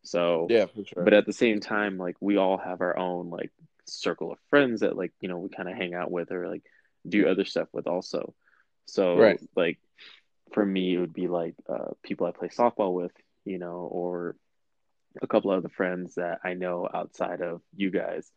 So 0.04 0.48
Yeah, 0.50 0.66
for 0.68 0.84
sure. 0.86 1.04
but 1.04 1.14
at 1.14 1.26
the 1.26 1.34
same 1.34 1.60
time, 1.60 1.98
like 1.98 2.16
we 2.20 2.38
all 2.38 2.58
have 2.58 2.82
our 2.82 2.98
own 2.98 3.30
like 3.30 3.52
circle 3.86 4.32
of 4.32 4.40
friends 4.50 4.82
that 4.82 4.96
like, 4.96 5.14
you 5.22 5.30
know, 5.30 5.40
we 5.40 5.50
kind 5.50 5.70
of 5.70 5.76
hang 5.76 5.94
out 5.94 6.12
with 6.12 6.32
or 6.32 6.48
like 6.48 6.64
do 7.08 7.28
other 7.28 7.46
stuff 7.46 7.68
with 7.74 7.88
also. 7.88 8.34
So 8.86 9.16
Right. 9.16 9.40
like 9.56 9.80
for 10.54 10.66
me 10.66 10.96
it 10.96 11.00
would 11.00 11.14
be 11.14 11.28
like 11.28 11.56
uh 11.68 11.92
people 12.04 12.26
I 12.28 12.32
play 12.32 12.50
softball 12.50 12.94
with, 12.94 13.12
you 13.46 13.60
know, 13.60 13.88
or 13.92 14.36
a 15.22 15.28
couple 15.28 15.52
other 15.52 15.70
friends 15.70 16.16
that 16.16 16.40
I 16.44 16.54
know 16.54 16.88
outside 16.94 17.42
of 17.42 17.62
you 17.76 17.92
guys. 17.92 18.32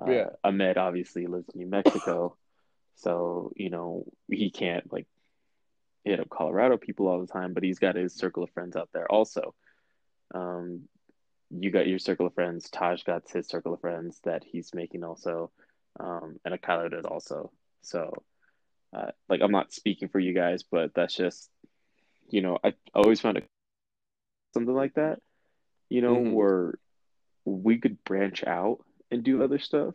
Uh, 0.00 0.10
Yeah. 0.10 0.28
Ahmed 0.44 0.78
obviously 0.78 1.26
lives 1.26 1.48
in 1.54 1.60
New 1.60 1.66
Mexico, 1.66 2.36
so 2.96 3.52
you 3.56 3.70
know 3.70 4.04
he 4.30 4.50
can't 4.50 4.90
like 4.92 5.06
hit 6.04 6.20
up 6.20 6.28
Colorado 6.30 6.76
people 6.76 7.08
all 7.08 7.20
the 7.20 7.26
time, 7.26 7.52
but 7.52 7.62
he's 7.62 7.78
got 7.78 7.96
his 7.96 8.14
circle 8.14 8.42
of 8.42 8.50
friends 8.50 8.76
out 8.76 8.88
there 8.92 9.10
also. 9.10 9.54
Um, 10.34 10.88
you 11.50 11.70
got 11.70 11.86
your 11.86 11.98
circle 11.98 12.26
of 12.26 12.34
friends. 12.34 12.70
Taj 12.70 13.02
got 13.02 13.28
his 13.30 13.48
circle 13.48 13.74
of 13.74 13.80
friends 13.80 14.20
that 14.24 14.44
he's 14.44 14.74
making 14.74 15.04
also, 15.04 15.50
um, 15.98 16.38
and 16.44 16.54
Akalo 16.54 16.90
does 16.90 17.04
also. 17.04 17.52
So, 17.82 18.24
uh, 18.92 19.10
like, 19.28 19.40
I'm 19.42 19.52
not 19.52 19.72
speaking 19.72 20.08
for 20.08 20.18
you 20.20 20.32
guys, 20.32 20.62
but 20.62 20.94
that's 20.94 21.14
just, 21.14 21.50
you 22.28 22.40
know, 22.42 22.58
I 22.62 22.74
always 22.94 23.20
found 23.20 23.38
it 23.38 23.46
something 24.54 24.74
like 24.74 24.94
that, 24.94 25.20
you 25.88 26.02
know, 26.02 26.16
Mhm. 26.16 26.32
where 26.32 26.74
we 27.44 27.78
could 27.78 28.02
branch 28.04 28.44
out 28.44 28.84
and 29.10 29.22
do 29.24 29.42
other 29.42 29.58
stuff, 29.58 29.94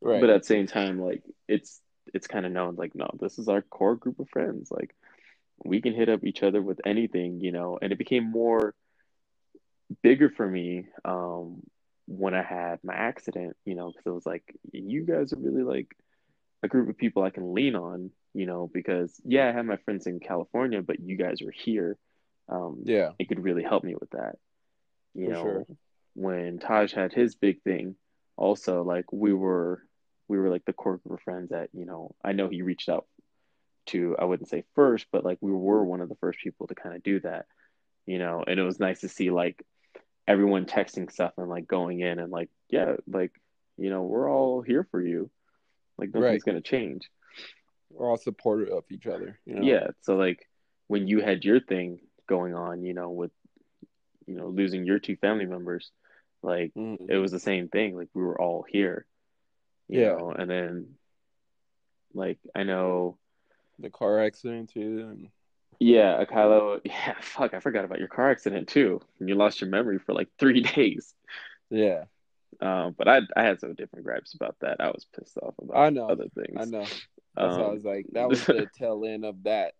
Right. 0.00 0.20
but 0.20 0.30
at 0.30 0.42
the 0.42 0.46
same 0.46 0.66
time, 0.66 1.00
like, 1.00 1.22
it's 1.48 1.80
it's 2.14 2.28
kind 2.28 2.46
of 2.46 2.52
known, 2.52 2.76
like, 2.76 2.94
no, 2.94 3.10
this 3.18 3.38
is 3.38 3.48
our 3.48 3.62
core 3.62 3.96
group 3.96 4.20
of 4.20 4.28
friends. 4.30 4.70
Like, 4.70 4.94
we 5.64 5.80
can 5.80 5.92
hit 5.92 6.08
up 6.08 6.24
each 6.24 6.42
other 6.42 6.62
with 6.62 6.80
anything, 6.86 7.40
you 7.40 7.50
know, 7.50 7.78
and 7.80 7.92
it 7.92 7.98
became 7.98 8.24
more 8.24 8.74
bigger 10.02 10.30
for 10.30 10.48
me 10.48 10.86
um, 11.04 11.62
when 12.06 12.34
I 12.34 12.42
had 12.42 12.78
my 12.82 12.94
accident, 12.94 13.56
you 13.64 13.74
know, 13.74 13.90
because 13.90 14.06
it 14.06 14.14
was 14.14 14.26
like, 14.26 14.44
you 14.72 15.04
guys 15.04 15.32
are 15.32 15.38
really 15.38 15.62
like 15.62 15.96
a 16.62 16.68
group 16.68 16.88
of 16.88 16.96
people 16.96 17.22
I 17.22 17.30
can 17.30 17.54
lean 17.54 17.76
on, 17.76 18.10
you 18.34 18.46
know, 18.46 18.70
because 18.72 19.20
yeah, 19.24 19.48
I 19.48 19.52
have 19.52 19.66
my 19.66 19.76
friends 19.78 20.06
in 20.06 20.20
California, 20.20 20.82
but 20.82 21.00
you 21.00 21.16
guys 21.16 21.40
were 21.42 21.52
here. 21.52 21.96
Um, 22.48 22.82
yeah. 22.84 23.10
it 23.18 23.28
could 23.28 23.42
really 23.42 23.64
help 23.64 23.82
me 23.82 23.94
with 23.98 24.10
that. 24.10 24.36
You 25.14 25.26
For 25.26 25.32
know, 25.32 25.42
sure. 25.42 25.66
when 26.14 26.58
Taj 26.58 26.92
had 26.92 27.12
his 27.12 27.34
big 27.34 27.62
thing, 27.62 27.96
also 28.36 28.82
like 28.82 29.12
we 29.12 29.32
were 29.32 29.82
we 30.28 30.38
were 30.38 30.50
like 30.50 30.64
the 30.64 30.72
core 30.72 30.98
group 30.98 31.18
of 31.18 31.22
friends 31.22 31.50
that, 31.50 31.70
you 31.72 31.86
know, 31.86 32.14
I 32.24 32.32
know 32.32 32.48
he 32.48 32.62
reached 32.62 32.88
out 32.88 33.06
to, 33.86 34.16
I 34.18 34.24
wouldn't 34.24 34.48
say 34.48 34.64
first, 34.74 35.06
but 35.12 35.24
like 35.24 35.38
we 35.40 35.52
were 35.52 35.84
one 35.84 36.00
of 36.00 36.08
the 36.08 36.16
first 36.16 36.40
people 36.40 36.66
to 36.66 36.74
kind 36.74 36.96
of 36.96 37.02
do 37.02 37.20
that, 37.20 37.46
you 38.06 38.18
know, 38.18 38.42
and 38.46 38.58
it 38.58 38.64
was 38.64 38.80
nice 38.80 39.00
to 39.00 39.08
see 39.08 39.30
like 39.30 39.62
everyone 40.26 40.66
texting 40.66 41.10
stuff 41.10 41.32
and 41.38 41.48
like 41.48 41.66
going 41.66 42.00
in 42.00 42.18
and 42.18 42.32
like, 42.32 42.50
yeah, 42.68 42.96
like, 43.06 43.32
you 43.76 43.90
know, 43.90 44.02
we're 44.02 44.30
all 44.30 44.62
here 44.62 44.86
for 44.90 45.00
you. 45.00 45.30
Like 45.98 46.08
nothing's 46.08 46.24
Right. 46.32 46.44
gonna 46.44 46.60
change. 46.60 47.08
We're 47.90 48.10
all 48.10 48.16
supportive 48.16 48.72
of 48.72 48.84
each 48.90 49.06
other. 49.06 49.38
You 49.46 49.54
know? 49.54 49.62
Yeah. 49.62 49.88
So 50.02 50.16
like 50.16 50.48
when 50.88 51.06
you 51.06 51.20
had 51.20 51.44
your 51.44 51.60
thing 51.60 52.00
going 52.26 52.54
on, 52.54 52.82
you 52.84 52.94
know, 52.94 53.10
with 53.10 53.30
you 54.26 54.34
know, 54.34 54.48
losing 54.48 54.84
your 54.84 54.98
two 54.98 55.16
family 55.16 55.46
members, 55.46 55.92
like 56.42 56.74
Mhm. 56.74 57.08
it 57.08 57.16
was 57.18 57.30
the 57.30 57.38
same 57.38 57.68
thing. 57.68 57.96
Like 57.96 58.08
we 58.12 58.22
were 58.22 58.40
all 58.40 58.64
here. 58.68 59.06
You 59.88 60.00
Yeah. 60.00 60.12
know, 60.16 60.30
and 60.32 60.50
then 60.50 60.98
like 62.12 62.38
I 62.54 62.64
know 62.64 63.18
The 63.78 63.90
car 63.90 64.24
accident 64.24 64.70
too. 64.70 65.06
And 65.10 65.30
yeah, 65.78 66.24
Kylo, 66.24 66.80
yeah, 66.84 67.14
fuck, 67.20 67.54
I 67.54 67.60
forgot 67.60 67.84
about 67.84 67.98
your 67.98 68.08
car 68.08 68.30
accident 68.30 68.68
too. 68.68 69.00
And 69.20 69.28
you 69.28 69.34
lost 69.34 69.60
your 69.60 69.70
memory 69.70 69.98
for 69.98 70.12
like 70.14 70.28
three 70.38 70.60
days. 70.74 71.14
yeah. 71.70 72.04
Um, 72.60 72.94
but 72.96 73.06
I 73.08 73.20
I 73.36 73.42
had 73.42 73.60
some 73.60 73.74
different 73.74 74.06
gripes 74.06 74.32
about 74.34 74.56
that. 74.60 74.76
I 74.80 74.86
was 74.88 75.04
pissed 75.14 75.36
off 75.42 75.54
about 75.60 75.76
I 75.76 75.90
know. 75.90 76.08
other 76.08 76.28
things. 76.34 76.56
I 76.56 76.64
know. 76.64 76.84
That's 77.34 77.56
why 77.58 77.62
I 77.62 77.66
Um, 77.66 77.74
was 77.74 77.84
like, 77.84 78.06
that 78.12 78.28
was 78.28 78.46
the 78.46 78.66
tail 78.78 79.04
end 79.04 79.26
of 79.26 79.42
that, 79.42 79.74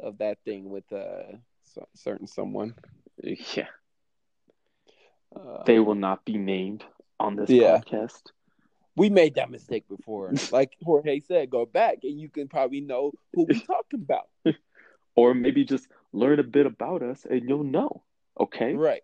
of 0.00 0.18
that 0.18 0.38
thing 0.44 0.68
with 0.68 0.90
uh 0.92 1.36
so- 1.74 1.86
certain 1.94 2.26
someone. 2.26 2.74
yeah, 3.22 3.68
Uh, 5.34 5.62
they 5.64 5.78
will 5.78 5.94
not 5.94 6.24
be 6.24 6.36
named 6.38 6.84
on 7.20 7.36
this 7.36 7.50
Yeah. 7.50 7.78
podcast. 7.78 8.32
we 8.96 9.08
made 9.08 9.36
that 9.36 9.50
mistake 9.50 9.88
before. 9.88 10.32
Like 10.50 10.72
Jorge 10.82 11.20
said, 11.20 11.50
go 11.50 11.64
back 11.66 11.98
and 12.02 12.20
you 12.20 12.28
can 12.28 12.48
probably 12.48 12.80
know 12.80 13.12
who 13.32 13.44
we're 13.48 13.60
talking 13.60 14.00
about. 14.02 14.28
Or 15.14 15.34
maybe 15.34 15.64
just 15.64 15.86
learn 16.12 16.38
a 16.38 16.44
bit 16.44 16.66
about 16.66 17.02
us 17.02 17.26
and 17.28 17.48
you'll 17.48 17.64
know. 17.64 18.02
Okay. 18.38 18.74
Right. 18.74 19.02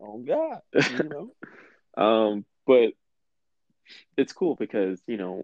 Oh 0.00 0.18
God. 0.18 0.60
You 0.74 1.08
know? 1.08 1.30
Um, 1.96 2.44
but 2.68 2.92
it's 4.16 4.32
cool 4.32 4.54
because, 4.54 5.02
you 5.08 5.16
know, 5.16 5.42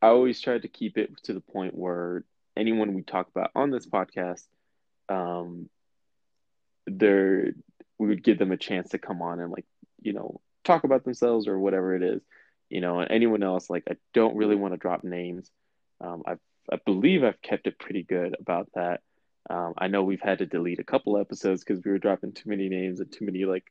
I 0.00 0.08
always 0.08 0.40
try 0.40 0.58
to 0.58 0.68
keep 0.68 0.96
it 0.96 1.10
to 1.24 1.34
the 1.34 1.40
point 1.40 1.74
where 1.74 2.24
anyone 2.56 2.94
we 2.94 3.02
talk 3.02 3.28
about 3.28 3.50
on 3.54 3.70
this 3.70 3.86
podcast, 3.86 4.46
um, 5.08 5.68
there 6.86 7.52
we 7.98 8.08
would 8.08 8.24
give 8.24 8.38
them 8.38 8.52
a 8.52 8.56
chance 8.56 8.90
to 8.90 8.98
come 8.98 9.22
on 9.22 9.40
and 9.40 9.52
like, 9.52 9.66
you 10.00 10.12
know, 10.12 10.40
talk 10.64 10.84
about 10.84 11.04
themselves 11.04 11.46
or 11.46 11.58
whatever 11.58 11.94
it 11.94 12.02
is, 12.02 12.22
you 12.68 12.80
know, 12.80 13.00
and 13.00 13.10
anyone 13.10 13.42
else, 13.42 13.70
like 13.70 13.84
I 13.88 13.96
don't 14.12 14.36
really 14.36 14.56
want 14.56 14.74
to 14.74 14.78
drop 14.78 15.04
names. 15.04 15.50
Um, 16.00 16.22
I 16.26 16.36
I 16.70 16.76
believe 16.84 17.24
I've 17.24 17.40
kept 17.42 17.66
it 17.66 17.78
pretty 17.78 18.02
good 18.02 18.36
about 18.38 18.68
that. 18.74 19.00
Um, 19.50 19.74
I 19.76 19.88
know 19.88 20.02
we've 20.02 20.20
had 20.20 20.38
to 20.38 20.46
delete 20.46 20.78
a 20.78 20.84
couple 20.84 21.18
episodes 21.18 21.64
because 21.64 21.82
we 21.84 21.90
were 21.90 21.98
dropping 21.98 22.32
too 22.32 22.48
many 22.48 22.68
names 22.68 23.00
and 23.00 23.10
too 23.10 23.24
many 23.24 23.44
like 23.44 23.64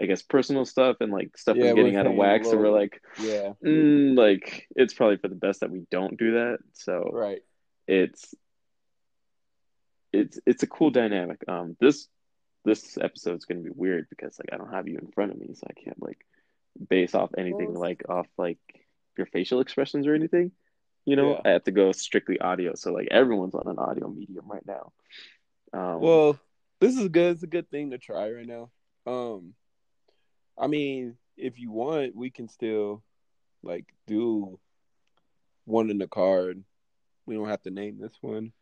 I 0.00 0.06
guess 0.06 0.22
personal 0.22 0.64
stuff 0.64 0.98
and 1.00 1.12
like 1.12 1.36
stuff 1.36 1.56
Yeah, 1.56 1.64
was 1.64 1.74
getting 1.74 1.96
out 1.96 2.06
of 2.06 2.14
whack. 2.14 2.42
a 2.42 2.44
So 2.44 2.56
we're 2.56 2.70
like, 2.70 3.02
Yeah. 3.20 3.52
mm, 3.64 4.16
like 4.16 4.68
it's 4.76 4.94
probably 4.94 5.16
for 5.16 5.28
the 5.28 5.34
best 5.34 5.60
that 5.60 5.70
we 5.70 5.86
don't 5.90 6.16
do 6.16 6.32
that. 6.32 6.58
So 6.74 7.10
Right. 7.12 7.42
it's 7.88 8.34
it's 10.12 10.38
it's 10.46 10.62
a 10.62 10.66
cool 10.68 10.90
dynamic. 10.90 11.40
Um, 11.48 11.76
this 11.80 12.08
this 12.64 12.96
episode's 12.98 13.44
gonna 13.44 13.60
be 13.60 13.70
weird 13.74 14.06
because 14.08 14.38
like 14.38 14.50
I 14.52 14.56
don't 14.56 14.72
have 14.72 14.86
you 14.88 14.98
in 14.98 15.10
front 15.12 15.32
of 15.32 15.38
me, 15.38 15.48
so 15.54 15.66
I 15.68 15.80
can't 15.80 16.00
like 16.00 16.24
base 16.88 17.14
off 17.14 17.30
anything 17.36 17.74
like 17.74 18.02
off 18.08 18.26
like 18.36 18.58
your 19.16 19.26
facial 19.26 19.60
expressions 19.60 20.06
or 20.06 20.14
anything. 20.14 20.52
You 21.04 21.16
know, 21.16 21.32
Yeah. 21.32 21.40
I 21.44 21.48
have 21.50 21.64
to 21.64 21.70
go 21.72 21.92
strictly 21.92 22.38
audio. 22.40 22.74
So 22.74 22.92
like 22.92 23.08
everyone's 23.10 23.54
on 23.54 23.66
an 23.66 23.78
audio 23.78 24.08
medium 24.08 24.46
right 24.48 24.66
now. 24.66 24.92
Um, 25.72 26.00
Well, 26.00 26.38
this 26.80 26.96
is 26.96 27.08
good. 27.08 27.32
It's 27.32 27.42
a 27.42 27.46
good 27.48 27.70
thing 27.70 27.90
to 27.90 27.98
try 27.98 28.30
right 28.30 28.46
now. 28.46 28.70
Um, 29.06 29.54
I 30.58 30.66
mean, 30.66 31.16
if 31.36 31.58
you 31.58 31.70
want, 31.70 32.14
we 32.14 32.30
can 32.30 32.48
still 32.48 33.02
like 33.62 33.86
do 34.06 34.58
one 35.64 35.90
in 35.90 35.98
the 35.98 36.08
card. 36.08 36.62
We 37.26 37.34
don't 37.34 37.48
have 37.48 37.62
to 37.62 37.70
name 37.70 37.98
this 38.00 38.16
one. 38.20 38.52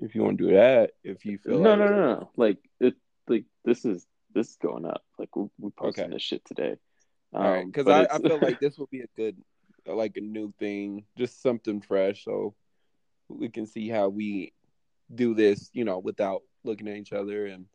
If 0.00 0.14
you 0.14 0.22
want 0.22 0.38
to 0.38 0.48
do 0.48 0.54
that, 0.54 0.92
if 1.04 1.24
you 1.24 1.38
feel 1.38 1.58
no, 1.60 1.70
like, 1.70 1.78
no, 1.78 1.86
no, 1.86 1.96
no. 1.96 2.30
Like 2.36 2.58
it, 2.80 2.94
like 3.28 3.44
this 3.64 3.84
is 3.84 4.06
this 4.34 4.50
is 4.50 4.56
going 4.56 4.84
up. 4.84 5.02
Like 5.18 5.34
we 5.36 5.46
we 5.58 5.70
posting 5.70 6.04
Okay. 6.04 6.14
this 6.14 6.22
shit 6.22 6.44
today. 6.44 6.76
all 7.32 7.42
right, 7.42 7.62
Um, 7.62 7.70
because 7.70 7.88
I, 7.88 8.06
I 8.10 8.18
feel 8.18 8.40
like 8.40 8.58
this 8.60 8.76
will 8.78 8.88
be 8.90 9.00
a 9.00 9.06
good, 9.16 9.36
like 9.94 10.16
a 10.16 10.20
new 10.20 10.52
thing, 10.58 11.04
just 11.16 11.42
something 11.42 11.80
fresh, 11.80 12.24
so 12.24 12.54
we 13.28 13.48
can 13.48 13.66
see 13.66 13.88
how 13.88 14.08
we 14.08 14.52
do 15.14 15.34
this, 15.34 15.70
you 15.72 15.84
know, 15.84 15.98
without 15.98 16.42
looking 16.64 16.88
at 16.88 16.96
each 16.96 17.12
other, 17.12 17.46
and 17.46 17.66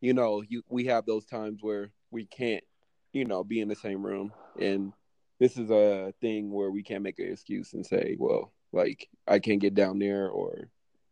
you 0.00 0.12
know, 0.14 0.42
you 0.48 0.62
we 0.68 0.86
have 0.86 1.06
those 1.06 1.24
times 1.26 1.58
where 1.62 1.90
we 2.10 2.26
can't, 2.26 2.64
you 3.12 3.24
know, 3.24 3.42
be 3.44 3.60
in 3.60 3.68
the 3.68 3.74
same 3.74 4.04
room, 4.04 4.32
and 4.60 4.92
this 5.40 5.56
is 5.56 5.70
a 5.70 6.12
thing 6.20 6.50
where 6.52 6.70
we 6.70 6.82
can't 6.82 7.02
make 7.02 7.18
an 7.18 7.30
excuse 7.30 7.72
and 7.74 7.84
say, 7.84 8.16
well, 8.18 8.52
like 8.72 9.08
I 9.26 9.38
can't 9.38 9.60
get 9.60 9.74
down 9.74 9.98
there, 9.98 10.28
or 10.28 10.68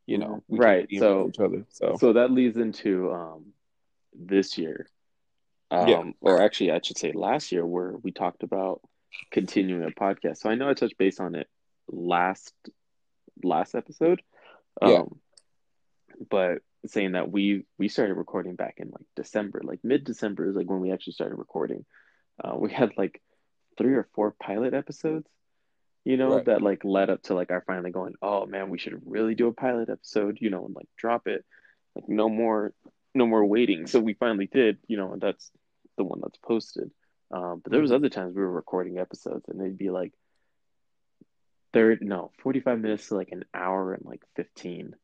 you 0.07 0.19
know, 0.19 0.43
Right, 0.49 0.89
be 0.89 0.97
in 0.97 1.01
front 1.03 1.15
so- 1.15 1.29
each 1.29 1.41
other, 1.47 1.67
so 1.71 1.97
So 1.99 2.13
that 2.15 2.31
leads 2.33 2.57
into 2.57 3.13
um, 3.13 3.53
this 4.13 4.59
year. 4.59 4.87
Um, 5.71 5.89
Yeah. 5.89 6.05
Or 6.21 6.43
actually, 6.43 6.73
I 6.73 6.81
should 6.83 6.99
say 6.99 7.13
last 7.13 7.51
year, 7.53 7.65
where 7.65 7.97
we 7.97 8.11
talked 8.13 8.43
about 8.43 8.83
continuing 9.31 9.85
a 9.85 9.91
podcast. 9.91 10.39
So 10.39 10.51
I 10.51 10.55
know 10.55 10.69
I 10.69 10.75
touched 10.75 10.99
base 10.99 11.21
on 11.21 11.35
it 11.35 11.49
last 11.89 12.53
last 13.43 13.75
episode. 13.75 14.23
Yeah. 14.81 15.01
Um, 15.01 15.21
but 16.31 16.59
saying 16.87 17.13
that 17.13 17.31
we 17.31 17.65
we 17.79 17.89
started 17.89 18.15
recording 18.15 18.55
back 18.57 18.75
in 18.79 18.91
like 18.91 19.07
December, 19.17 19.61
like 19.65 19.81
mid 19.83 20.05
December 20.05 20.49
is 20.49 20.57
like 20.57 20.69
when 20.69 20.81
we 20.81 20.93
actually 20.93 21.15
started 21.15 21.37
recording. 21.37 21.85
Uh, 22.43 22.57
we 22.57 22.73
had 22.73 22.93
like 22.97 23.21
three 23.79 23.95
or 23.95 24.09
four 24.15 24.35
pilot 24.43 24.75
episodes, 24.75 25.29
you 26.05 26.17
know, 26.17 26.37
Right. 26.37 26.45
that 26.47 26.63
like 26.63 26.85
led 26.85 27.11
up 27.11 27.23
to 27.25 27.35
like 27.35 27.51
our 27.51 27.63
finally 27.67 27.91
going, 27.91 28.15
oh 28.23 28.47
man, 28.47 28.69
we 28.71 28.79
should 28.79 29.01
really 29.07 29.35
do 29.35 29.49
a 29.49 29.53
pilot 29.53 29.89
episode, 29.91 30.39
you 30.41 30.51
know, 30.51 30.65
and 30.67 30.75
like 30.75 30.89
drop 30.97 31.27
it. 31.27 31.45
Like 31.95 32.09
no 32.09 32.29
more 32.29 32.73
no 33.15 33.27
more 33.27 33.45
waiting. 33.45 33.87
So 33.87 34.01
we 34.01 34.15
finally 34.15 34.47
did, 34.47 34.79
you 34.87 34.97
know, 34.97 35.13
and 35.13 35.21
that's 35.21 35.51
the 35.99 36.05
one 36.05 36.21
that's 36.23 36.39
posted. 36.39 36.91
Um, 37.33 37.61
but 37.63 37.73
there 37.73 37.81
was 37.81 37.93
other 37.93 38.09
times 38.09 38.35
we 38.35 38.43
were 38.43 38.51
recording 38.51 38.99
episodes 38.99 39.49
and 39.49 39.61
they'd 39.61 39.79
be 39.79 39.91
like 39.91 40.13
third 41.73 42.03
no 42.03 42.31
45 42.43 42.81
minutes 42.81 43.09
to 43.09 43.15
like 43.15 43.31
an 43.33 43.45
hour 43.55 43.95
and 43.95 44.05
like 44.05 44.21
15 44.37 44.95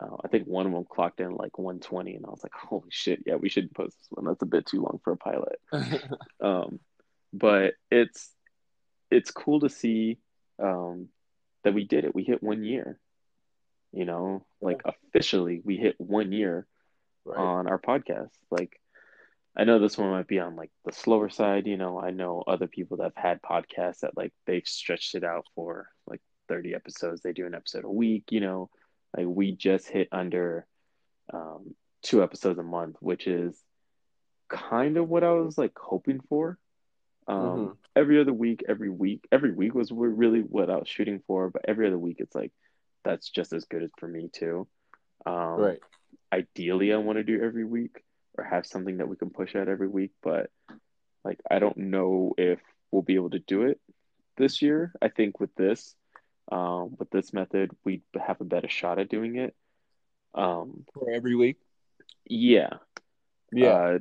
uh, 0.00 0.16
i 0.24 0.28
think 0.28 0.46
one 0.46 0.64
of 0.64 0.72
them 0.72 0.86
clocked 0.90 1.20
in 1.20 1.34
like 1.36 1.58
120 1.58 2.14
and 2.14 2.24
i 2.24 2.30
was 2.30 2.42
like 2.42 2.54
holy 2.54 2.88
shit 2.88 3.22
yeah 3.26 3.34
we 3.34 3.50
should 3.50 3.70
post 3.74 3.98
this 3.98 4.08
one. 4.08 4.24
That's 4.24 4.40
a 4.40 4.46
bit 4.46 4.64
too 4.64 4.80
long 4.80 5.00
for 5.04 5.12
a 5.12 5.16
pilot. 5.16 5.60
Um, 6.40 6.80
but 7.32 7.74
it's 7.90 8.30
it's 9.10 9.30
cool 9.30 9.60
to 9.60 9.68
see 9.68 10.18
um, 10.62 11.08
that 11.62 11.74
we 11.74 11.84
did 11.84 12.04
it. 12.04 12.14
We 12.14 12.24
hit 12.24 12.42
one 12.42 12.64
year 12.64 12.98
you 13.92 14.04
know 14.04 14.44
like 14.60 14.82
officially 14.84 15.60
we 15.64 15.76
hit 15.76 15.94
one 15.98 16.32
year 16.32 16.66
right, 17.24 17.38
on 17.38 17.66
our 17.66 17.78
podcast. 17.78 18.30
Like, 18.50 18.80
I 19.56 19.64
know 19.64 19.78
this 19.78 19.96
one 19.96 20.10
might 20.10 20.26
be 20.26 20.40
on 20.40 20.56
like 20.56 20.70
the 20.84 20.92
slower 20.92 21.28
side. 21.28 21.66
You 21.66 21.76
know, 21.76 22.00
I 22.00 22.10
know 22.10 22.42
other 22.46 22.66
people 22.66 22.96
that 22.98 23.12
have 23.14 23.24
had 23.24 23.42
podcasts 23.42 24.00
that 24.00 24.16
like 24.16 24.32
they've 24.46 24.66
stretched 24.66 25.14
it 25.14 25.24
out 25.24 25.46
for 25.54 25.88
like 26.06 26.20
30 26.48 26.74
episodes. 26.74 27.22
They 27.22 27.32
do 27.32 27.46
an 27.46 27.54
episode 27.54 27.84
a 27.84 27.90
week. 27.90 28.24
You 28.30 28.40
know, 28.40 28.70
like 29.16 29.26
we 29.26 29.52
just 29.52 29.88
hit 29.88 30.08
under 30.10 30.66
um, 31.32 31.74
two 32.02 32.22
episodes 32.22 32.58
a 32.58 32.64
month, 32.64 32.96
which 33.00 33.26
is 33.26 33.62
kind 34.48 34.96
of 34.96 35.08
what 35.08 35.24
I 35.24 35.30
was 35.30 35.56
like 35.56 35.72
hoping 35.78 36.20
for. 36.28 36.58
Um, 37.26 37.36
Mhm. 37.36 37.76
every 37.96 38.20
other 38.20 38.32
week, 38.32 38.64
every 38.68 38.90
week, 38.90 39.26
every 39.32 39.52
week 39.52 39.74
was 39.74 39.90
really 39.92 40.40
what 40.40 40.68
I 40.68 40.76
was 40.76 40.88
shooting 40.88 41.22
for, 41.26 41.50
but 41.50 41.64
every 41.66 41.86
other 41.86 41.98
week 41.98 42.16
it's 42.18 42.34
like 42.34 42.52
that's 43.04 43.30
just 43.30 43.52
as 43.52 43.64
good 43.66 43.82
as 43.84 43.90
for 43.98 44.08
me 44.08 44.28
too. 44.32 44.66
Um, 45.26 45.58
Right. 45.60 45.78
ideally 46.32 46.92
I 46.92 46.96
want 46.96 47.18
to 47.18 47.24
do 47.24 47.42
every 47.42 47.64
week 47.64 48.02
or 48.36 48.44
have 48.44 48.66
something 48.66 48.98
that 48.98 49.08
we 49.08 49.16
can 49.16 49.30
push 49.30 49.54
out 49.56 49.68
every 49.68 49.88
week, 49.88 50.12
but 50.22 50.50
like 51.24 51.40
I 51.50 51.58
don't 51.58 51.76
know 51.76 52.34
if 52.36 52.60
we'll 52.90 53.02
be 53.02 53.14
able 53.16 53.30
to 53.30 53.38
do 53.38 53.62
it 53.62 53.80
this 54.36 54.62
year. 54.62 54.92
I 55.00 55.08
think 55.08 55.40
with 55.40 55.54
this, 55.54 55.94
um, 56.50 56.96
with 56.98 57.10
this 57.10 57.32
method, 57.32 57.70
we 57.84 58.02
have 58.20 58.40
a 58.40 58.44
better 58.44 58.68
shot 58.68 58.98
at 58.98 59.08
doing 59.08 59.36
it. 59.36 59.54
Um, 60.34 60.84
For 60.94 61.10
every 61.10 61.36
week. 61.36 61.58
yeah, 62.24 62.70
Yeah. 63.52 63.68
uh, 63.68 63.98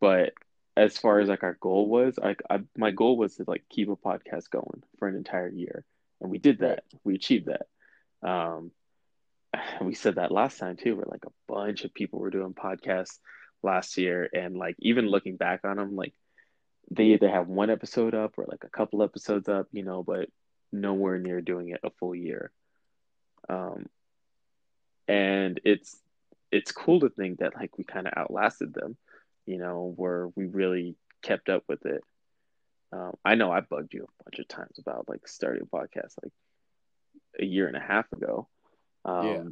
but 0.00 0.32
as 0.76 0.98
far 0.98 1.20
as 1.20 1.28
like 1.28 1.42
our 1.42 1.56
goal 1.60 1.88
was, 1.88 2.18
like 2.18 2.42
I, 2.50 2.60
my 2.76 2.90
goal 2.90 3.16
was 3.16 3.36
to 3.36 3.44
like 3.46 3.64
keep 3.68 3.88
a 3.88 3.96
podcast 3.96 4.50
going 4.50 4.82
for 4.98 5.08
an 5.08 5.16
entire 5.16 5.48
year, 5.48 5.84
and 6.20 6.30
we 6.30 6.38
did 6.38 6.58
that. 6.60 6.84
We 7.04 7.14
achieved 7.14 7.46
that. 7.46 7.66
Um, 8.28 8.72
we 9.80 9.94
said 9.94 10.16
that 10.16 10.32
last 10.32 10.58
time 10.58 10.76
too. 10.76 10.96
Where 10.96 11.06
like 11.08 11.24
a 11.26 11.32
bunch 11.52 11.84
of 11.84 11.94
people 11.94 12.18
were 12.18 12.30
doing 12.30 12.54
podcasts 12.54 13.18
last 13.62 13.96
year, 13.98 14.28
and 14.32 14.56
like 14.56 14.76
even 14.78 15.08
looking 15.08 15.36
back 15.36 15.60
on 15.64 15.76
them, 15.76 15.96
like 15.96 16.14
they 16.90 17.04
either 17.06 17.28
have 17.28 17.48
one 17.48 17.70
episode 17.70 18.14
up 18.14 18.38
or 18.38 18.46
like 18.48 18.64
a 18.64 18.70
couple 18.70 19.02
episodes 19.02 19.48
up, 19.48 19.66
you 19.72 19.82
know, 19.82 20.02
but 20.02 20.28
nowhere 20.72 21.18
near 21.18 21.40
doing 21.40 21.70
it 21.70 21.80
a 21.82 21.90
full 21.90 22.14
year. 22.14 22.50
Um, 23.48 23.86
and 25.08 25.60
it's 25.64 26.00
it's 26.52 26.72
cool 26.72 27.00
to 27.00 27.08
think 27.10 27.38
that 27.38 27.56
like 27.56 27.76
we 27.76 27.84
kind 27.84 28.06
of 28.06 28.12
outlasted 28.16 28.72
them, 28.72 28.96
you 29.46 29.58
know, 29.58 29.92
where 29.96 30.28
we 30.36 30.46
really 30.46 30.96
kept 31.22 31.48
up 31.48 31.64
with 31.68 31.84
it. 31.86 32.02
Um, 32.92 33.14
I 33.24 33.34
know 33.34 33.50
I 33.50 33.60
bugged 33.60 33.94
you 33.94 34.04
a 34.04 34.24
bunch 34.24 34.38
of 34.38 34.48
times 34.48 34.78
about 34.78 35.08
like 35.08 35.26
starting 35.26 35.62
a 35.62 35.76
podcast 35.76 36.14
like 36.22 36.32
a 37.40 37.44
year 37.44 37.66
and 37.66 37.76
a 37.76 37.80
half 37.80 38.10
ago. 38.12 38.48
Um, 39.04 39.26
Yeah. 39.26 39.42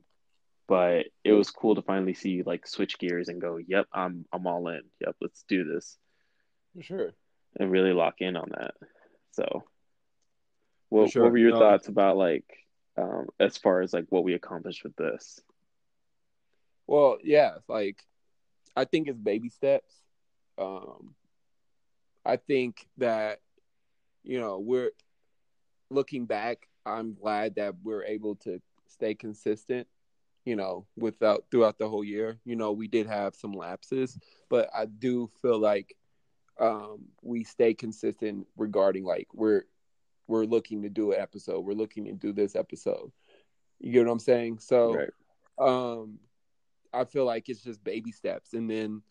But 0.67 1.07
it 1.25 1.33
was 1.33 1.51
cool 1.51 1.75
to 1.75 1.83
finally 1.83 2.15
see 2.15 2.43
like 2.43 2.67
switch 2.67 2.99
gears 2.99 3.29
and 3.29 3.41
go, 3.41 3.59
"Yep, 3.59 3.87
I'm 3.93 4.25
I'm 4.33 4.47
all 4.47 4.67
in. 4.69 4.83
Yep, 5.01 5.17
let's 5.21 5.45
do 5.47 5.65
this," 5.65 5.99
For 6.75 6.83
sure. 6.83 7.13
and 7.61 7.71
really 7.71 7.93
lock 7.93 8.21
in 8.21 8.37
on 8.37 8.49
that. 8.57 8.75
So, 9.33 9.65
what 10.89 11.11
sure. 11.11 11.25
what 11.25 11.33
were 11.33 11.39
your 11.39 11.53
No. 11.53 11.59
thoughts 11.59 11.89
about 11.89 12.17
like 12.17 12.47
um, 12.97 13.27
as 13.39 13.59
far 13.59 13.83
as 13.83 13.93
like 13.93 14.07
what 14.09 14.25
we 14.25 14.33
accomplished 14.35 14.85
with 14.85 14.97
this? 14.97 15.41
Well, 16.87 17.19
yeah, 17.23 17.57
like 17.69 18.03
I 18.77 18.85
think 18.85 19.09
it's 19.09 19.19
baby 19.19 19.51
steps. 19.51 19.95
Um 20.57 21.15
I 22.25 22.37
think 22.37 22.87
that 22.99 23.41
you 24.23 24.41
know, 24.41 24.59
we're 24.59 24.93
looking 25.91 26.25
back, 26.25 26.69
I'm 26.87 27.13
glad 27.13 27.57
that 27.57 27.75
we're 27.83 28.05
able 28.05 28.37
to 28.37 28.63
stay 28.87 29.15
consistent, 29.15 29.87
you 30.45 30.57
know, 30.57 30.87
without 30.97 31.45
throughout 31.51 31.79
the 31.79 31.89
whole 31.89 32.05
year. 32.05 32.39
You 32.45 32.57
know, 32.57 32.73
we 32.73 32.89
did 32.89 33.07
have 33.07 33.35
some 33.35 33.53
lapses, 33.53 34.19
but 34.49 34.69
I 34.75 34.87
do 34.87 35.29
feel 35.41 35.59
like 35.59 35.97
um 36.61 37.07
we 37.23 37.45
stay 37.45 37.75
consistent 37.75 38.47
regarding 38.57 39.05
like 39.05 39.29
we're 39.35 39.65
we're 40.27 40.45
looking 40.45 40.83
to 40.83 40.89
do 40.89 41.13
an 41.13 41.21
episode, 41.21 41.61
we're 41.61 41.73
looking 41.75 42.05
to 42.07 42.13
do 42.13 42.33
this 42.33 42.55
episode. 42.57 43.13
You 43.81 43.93
get 43.93 44.07
what 44.07 44.13
I'm 44.13 44.19
saying? 44.19 44.59
So 44.59 45.03
Right. 45.03 45.11
um 45.59 46.19
I 46.93 47.05
feel 47.05 47.25
like 47.25 47.49
it's 47.49 47.63
just 47.63 47.83
baby 47.85 48.13
steps 48.13 48.55
and 48.55 48.71
then 48.71 49.03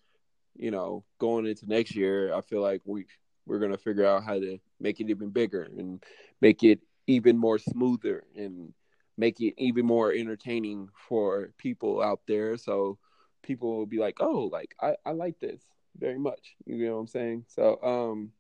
you 0.55 0.71
know 0.71 1.03
going 1.19 1.45
into 1.45 1.67
next 1.67 1.95
year 1.95 2.33
I 2.33 2.41
feel 2.41 2.61
like 2.61 2.81
we 2.85 3.05
we're 3.45 3.59
going 3.59 3.71
to 3.71 3.77
figure 3.77 4.05
out 4.05 4.23
how 4.23 4.39
to 4.39 4.59
make 4.79 4.99
it 4.99 5.09
even 5.09 5.29
bigger 5.29 5.63
and 5.63 6.03
make 6.41 6.63
it 6.63 6.79
even 7.07 7.37
more 7.37 7.57
smoother 7.57 8.23
and 8.35 8.73
make 9.17 9.39
it 9.39 9.53
even 9.57 9.85
more 9.85 10.11
entertaining 10.11 10.89
for 10.95 11.49
people 11.57 12.01
out 12.01 12.21
there 12.27 12.57
so 12.57 12.97
people 13.41 13.75
will 13.77 13.85
be 13.85 13.99
like 13.99 14.17
oh 14.19 14.49
like 14.51 14.75
I 14.81 14.95
I 15.05 15.11
like 15.11 15.39
this 15.39 15.61
very 15.97 16.17
much 16.17 16.55
you 16.65 16.85
know 16.87 16.95
what 16.95 17.01
I'm 17.01 17.07
saying 17.07 17.45
so 17.47 17.81
um 17.83 18.31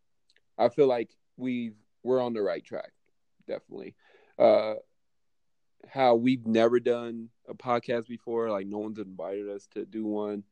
I 0.57 0.69
feel 0.69 0.87
like 0.87 1.09
we've 1.37 1.75
we're 2.03 2.21
on 2.21 2.33
the 2.33 2.41
right 2.41 2.63
track 2.63 2.91
definitely 3.47 3.95
uh 4.39 4.75
how 5.89 6.15
we've 6.15 6.45
never 6.45 6.79
done 6.79 7.29
a 7.47 7.53
podcast 7.53 8.07
before. 8.07 8.49
Like 8.49 8.67
no 8.67 8.79
one's 8.79 8.99
invited 8.99 9.49
us 9.49 9.67
to 9.73 9.85
do 9.85 10.05
one. 10.05 10.43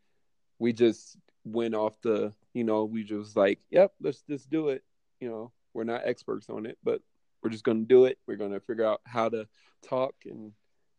We 0.60 0.74
just 0.74 1.18
went 1.44 1.76
off 1.76 2.00
the, 2.02 2.34
you 2.54 2.64
know, 2.64 2.86
we 2.86 3.04
just 3.04 3.36
like, 3.36 3.60
yep, 3.70 3.94
let's 4.02 4.22
just 4.22 4.50
do 4.50 4.70
it. 4.70 4.84
You 5.20 5.30
know, 5.30 5.52
we're 5.74 5.84
not 5.84 6.02
experts 6.06 6.50
on 6.50 6.66
it, 6.66 6.78
but 6.84 7.02
we're 7.42 7.50
just 7.50 7.64
gonna 7.64 7.82
do 7.82 8.06
it. 8.06 8.18
We're 8.28 8.38
gonna 8.38 8.60
figure 8.60 8.86
out 8.86 9.02
how 9.06 9.30
to 9.30 9.48
talk, 9.88 10.16
and 10.26 10.54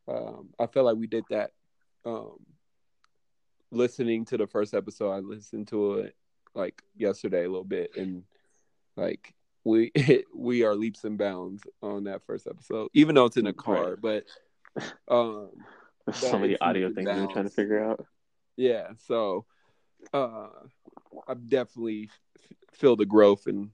um, 0.08 0.50
I 0.58 0.66
felt 0.66 0.86
like 0.86 0.96
we 0.96 1.06
did 1.06 1.24
that. 1.30 1.50
Um, 2.04 2.38
listening 3.70 4.24
to 4.26 4.36
the 4.36 4.46
first 4.46 4.74
episode, 4.74 5.12
I 5.12 5.18
listened 5.18 5.68
to 5.68 5.94
it 5.94 6.16
like 6.54 6.82
yesterday 6.96 7.44
a 7.44 7.48
little 7.48 7.64
bit, 7.64 7.96
and 7.96 8.24
like 8.96 9.34
we 9.64 9.92
we 10.34 10.64
are 10.64 10.74
leaps 10.74 11.04
and 11.04 11.18
bounds 11.18 11.62
on 11.82 12.04
that 12.04 12.24
first 12.26 12.46
episode, 12.46 12.88
even 12.94 13.14
though 13.14 13.26
it's 13.26 13.36
in 13.36 13.46
a 13.46 13.52
car. 13.52 13.96
But 13.96 14.24
um, 15.08 15.50
There's 16.06 16.16
so 16.16 16.38
many 16.38 16.58
audio 16.60 16.92
things 16.92 17.06
were 17.08 17.26
trying 17.32 17.44
to 17.44 17.50
figure 17.50 17.82
out. 17.82 18.04
yeah, 18.56 18.88
so 19.06 19.44
uh, 20.12 20.48
I 21.28 21.34
definitely 21.34 22.10
feel 22.72 22.96
the 22.96 23.06
growth, 23.06 23.46
and 23.46 23.70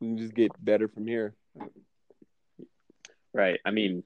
we 0.00 0.08
can 0.08 0.18
just 0.18 0.34
get 0.34 0.52
better 0.62 0.88
from 0.88 1.06
here. 1.06 1.34
Right. 3.34 3.60
I 3.64 3.70
mean, 3.70 4.04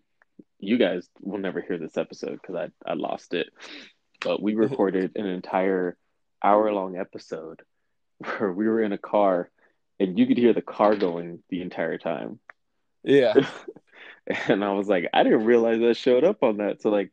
you 0.59 0.79
guys 0.79 1.09
will 1.21 1.39
never 1.39 1.61
hear 1.61 1.79
this 1.79 1.97
episode 1.97 2.41
because 2.41 2.57
I, 2.57 2.91
I 2.91 2.95
lost 2.95 3.35
it. 3.35 3.49
But 4.21 4.43
we 4.43 4.55
recorded 4.57 5.13
an 5.15 5.27
entire 5.27 5.97
hour 6.43 6.73
long 6.73 6.97
episode 6.97 7.63
where 8.19 8.53
we 8.53 8.67
were 8.67 8.83
in 8.83 8.93
a 8.93 8.99
car 8.99 9.51
and 10.01 10.19
you 10.19 10.27
could 10.27 10.39
hear 10.39 10.53
the 10.53 10.63
car 10.63 10.97
going 10.97 11.43
the 11.51 11.63
entire 11.63 11.99
time. 11.99 12.41
Yeah, 13.05 13.35
And 14.47 14.65
I 14.65 14.73
was 14.73 14.89
like, 14.89 15.09
I 15.13 15.23
didn't 15.23 15.45
realize 15.45 15.81
that 15.81 15.97
showed 15.97 16.25
up 16.25 16.43
on 16.43 16.59
that. 16.59 16.83
So, 16.83 16.91
like, 16.91 17.11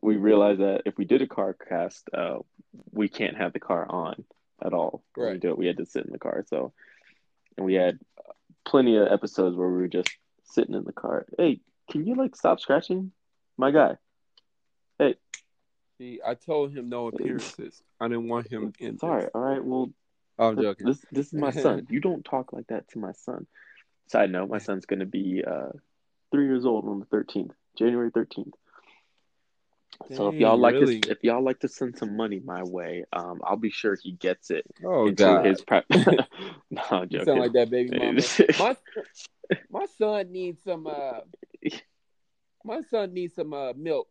we 0.00 0.16
realized 0.16 0.60
that 0.60 0.82
if 0.86 0.96
we 0.96 1.04
did 1.04 1.22
a 1.22 1.26
car 1.26 1.54
cast, 1.54 2.08
uh, 2.12 2.38
we 2.92 3.08
can't 3.08 3.36
have 3.36 3.52
the 3.52 3.60
car 3.60 3.86
on 3.88 4.24
at 4.64 4.72
all. 4.72 5.02
When 5.14 5.34
we 5.34 5.38
do 5.38 5.50
it, 5.50 5.58
we 5.58 5.66
had 5.66 5.76
to 5.78 5.86
sit 5.86 6.06
in 6.06 6.12
the 6.12 6.18
car. 6.18 6.44
So, 6.48 6.72
and 7.56 7.66
we 7.66 7.74
had 7.74 7.98
plenty 8.64 8.96
of 8.96 9.08
episodes 9.08 9.56
where 9.56 9.68
we 9.68 9.82
were 9.82 9.88
just 9.88 10.10
sitting 10.44 10.74
in 10.74 10.84
the 10.84 10.92
car. 10.92 11.26
Hey, 11.38 11.60
can 11.90 12.06
you 12.06 12.14
like 12.14 12.36
stop 12.36 12.60
scratching 12.60 13.12
my 13.56 13.70
guy? 13.70 13.96
Hey. 14.98 15.16
See, 15.98 16.20
I 16.26 16.34
told 16.34 16.72
him 16.72 16.88
no 16.88 17.08
appearances. 17.08 17.82
I 18.00 18.08
didn't 18.08 18.28
want 18.28 18.50
him 18.50 18.72
in. 18.78 18.98
Right. 19.02 19.22
this. 19.22 19.30
All 19.34 19.40
right. 19.40 19.64
Well, 19.64 19.90
I'm 20.38 20.56
joking. 20.60 20.86
this 20.86 21.04
this 21.12 21.26
is 21.28 21.34
my 21.34 21.50
son. 21.52 21.86
You 21.90 22.00
don't 22.00 22.24
talk 22.24 22.52
like 22.52 22.66
that 22.68 22.88
to 22.90 22.98
my 22.98 23.12
son. 23.12 23.46
Side 24.08 24.30
note: 24.30 24.50
My 24.50 24.58
son's 24.58 24.86
gonna 24.86 25.06
be 25.06 25.42
uh, 25.46 25.70
three 26.30 26.46
years 26.46 26.66
old 26.66 26.86
on 26.86 27.00
the 27.00 27.06
thirteenth, 27.06 27.52
January 27.78 28.10
thirteenth. 28.10 28.54
So 30.12 30.28
if 30.28 30.40
y'all 30.40 30.58
like 30.58 30.74
really? 30.74 31.00
to, 31.00 31.10
if 31.10 31.18
y'all 31.22 31.42
like 31.42 31.60
to 31.60 31.68
send 31.68 31.96
some 31.96 32.16
money 32.16 32.40
my 32.44 32.62
way, 32.62 33.04
um, 33.12 33.40
I'll 33.44 33.56
be 33.56 33.70
sure 33.70 33.96
he 34.00 34.12
gets 34.12 34.50
it 34.50 34.66
Oh 34.84 35.06
into 35.06 35.22
God, 35.22 35.46
his 35.46 35.62
prep. 35.62 35.86
no, 35.90 36.82
I'm 36.90 37.08
you 37.10 37.24
sound 37.24 37.40
like 37.40 37.52
that 37.52 37.70
baby 37.70 37.96
mama. 37.96 38.20
my 38.58 38.76
my 39.70 39.86
son 39.98 40.32
needs 40.32 40.62
some. 40.64 40.86
uh 40.86 41.20
My 42.64 42.80
son 42.80 43.12
needs 43.12 43.34
some 43.34 43.52
uh, 43.52 43.72
milk 43.76 44.08